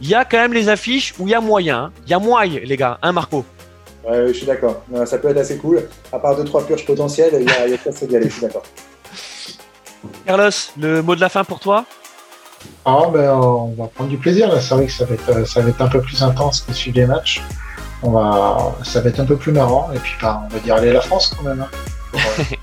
Il 0.00 0.08
y 0.08 0.14
a 0.14 0.24
quand 0.24 0.38
même 0.38 0.52
les 0.52 0.68
affiches 0.68 1.14
où 1.18 1.26
il 1.26 1.30
y 1.30 1.34
a 1.34 1.40
moyen, 1.40 1.84
hein. 1.84 1.92
il 2.06 2.10
y 2.10 2.14
a 2.14 2.18
moyen 2.18 2.60
les 2.64 2.76
gars, 2.76 2.98
hein 3.02 3.12
Marco? 3.12 3.44
Ouais, 4.08 4.28
je 4.28 4.32
suis 4.32 4.46
d'accord. 4.46 4.82
Ça 5.04 5.18
peut 5.18 5.28
être 5.28 5.36
assez 5.36 5.58
cool. 5.58 5.88
À 6.12 6.18
part 6.18 6.36
deux 6.36 6.44
trois 6.44 6.66
purges 6.66 6.86
potentielles, 6.86 7.34
il 7.38 7.46
y 7.46 7.52
a, 7.52 7.66
il 7.66 7.72
y 7.72 7.74
a 7.74 7.90
de 7.90 7.94
se 7.94 8.00
régaler. 8.00 8.28
Je 8.28 8.32
suis 8.32 8.42
d'accord. 8.42 8.62
Carlos, 10.26 10.50
le 10.78 11.02
mot 11.02 11.14
de 11.14 11.20
la 11.20 11.28
fin 11.28 11.44
pour 11.44 11.60
toi? 11.60 11.84
Ah 12.84 13.02
ben 13.12 13.30
on 13.32 13.74
va 13.74 13.86
prendre 13.88 14.10
du 14.10 14.18
plaisir 14.18 14.48
là. 14.48 14.60
C'est 14.60 14.74
vrai 14.74 14.86
que 14.86 14.92
ça 14.92 15.04
va 15.04 15.14
être 15.14 15.46
ça 15.46 15.60
va 15.60 15.70
être 15.70 15.80
un 15.80 15.88
peu 15.88 16.00
plus 16.00 16.22
intense 16.22 16.62
que 16.62 16.72
suivre 16.72 16.98
les 16.98 17.06
matchs 17.06 17.42
on 18.02 18.10
va, 18.10 18.76
ça 18.82 19.00
va 19.00 19.10
être 19.10 19.20
un 19.20 19.24
peu 19.24 19.36
plus 19.36 19.52
marrant. 19.52 19.90
Et 19.94 19.98
puis, 19.98 20.14
bah, 20.20 20.42
on 20.44 20.48
va 20.48 20.58
dire 20.60 20.74
aller 20.74 20.90
à 20.90 20.94
la 20.94 21.00
France 21.00 21.34
quand 21.36 21.48
même. 21.48 21.60
Hein. 21.60 22.18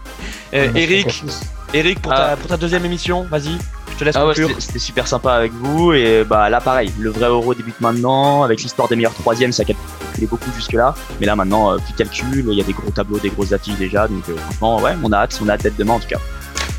Euh, 0.53 0.71
Eric, 0.75 1.25
Eric 1.73 2.01
pour, 2.01 2.13
ta, 2.13 2.29
ah. 2.29 2.35
pour 2.37 2.47
ta 2.47 2.55
deuxième 2.55 2.85
émission, 2.85 3.23
vas-y. 3.23 3.57
Je 3.97 4.01
te 4.01 4.05
laisse 4.05 4.15
ah 4.15 4.31
C'était 4.59 4.77
super 4.77 5.07
sympa 5.07 5.33
avec 5.33 5.51
vous 5.53 5.91
et 5.91 6.23
bah 6.23 6.51
là 6.51 6.61
pareil, 6.61 6.93
le 6.99 7.09
vrai 7.09 7.25
euro 7.25 7.55
débute 7.55 7.81
maintenant 7.81 8.43
avec 8.43 8.61
l'histoire 8.61 8.87
des 8.87 8.95
meilleurs 8.95 9.15
troisièmes, 9.15 9.51
ça 9.51 9.65
calculé 9.65 10.27
beaucoup 10.29 10.51
jusque 10.55 10.73
là, 10.73 10.93
mais 11.19 11.25
là 11.25 11.35
maintenant 11.35 11.71
euh, 11.71 11.77
plus 11.77 11.93
de 11.93 11.97
calcul, 11.97 12.45
il 12.47 12.53
y 12.53 12.61
a 12.61 12.63
des 12.63 12.73
gros 12.73 12.91
tableaux, 12.91 13.17
des 13.17 13.29
grosses 13.29 13.53
affiches 13.53 13.77
déjà, 13.77 14.07
donc 14.07 14.23
euh, 14.29 14.35
franchement 14.37 14.79
ouais, 14.81 14.95
on 15.01 15.11
a 15.11 15.17
hâte, 15.17 15.39
on 15.43 15.49
a 15.49 15.53
hâte 15.53 15.63
d'être 15.63 15.77
demain 15.77 15.93
en 15.93 15.99
tout 15.99 16.09
cas. 16.09 16.19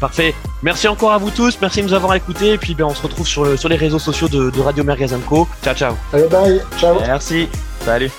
Parfait. 0.00 0.32
Merci 0.62 0.86
encore 0.86 1.12
à 1.12 1.18
vous 1.18 1.30
tous. 1.30 1.58
Merci 1.60 1.80
de 1.80 1.86
nous 1.88 1.94
avoir 1.94 2.14
écoutés. 2.14 2.52
Et 2.52 2.58
puis, 2.58 2.72
ben, 2.72 2.84
on 2.84 2.94
se 2.94 3.02
retrouve 3.02 3.26
sur, 3.26 3.58
sur 3.58 3.68
les 3.68 3.74
réseaux 3.74 3.98
sociaux 3.98 4.28
de, 4.28 4.50
de 4.50 4.60
Radio 4.60 4.84
Mergazanco. 4.84 5.48
Ciao, 5.64 5.74
ciao. 5.74 5.94
Allez, 6.12 6.28
bye. 6.28 6.62
Ciao. 6.78 7.00
Merci. 7.00 7.48
Salut. 7.84 8.10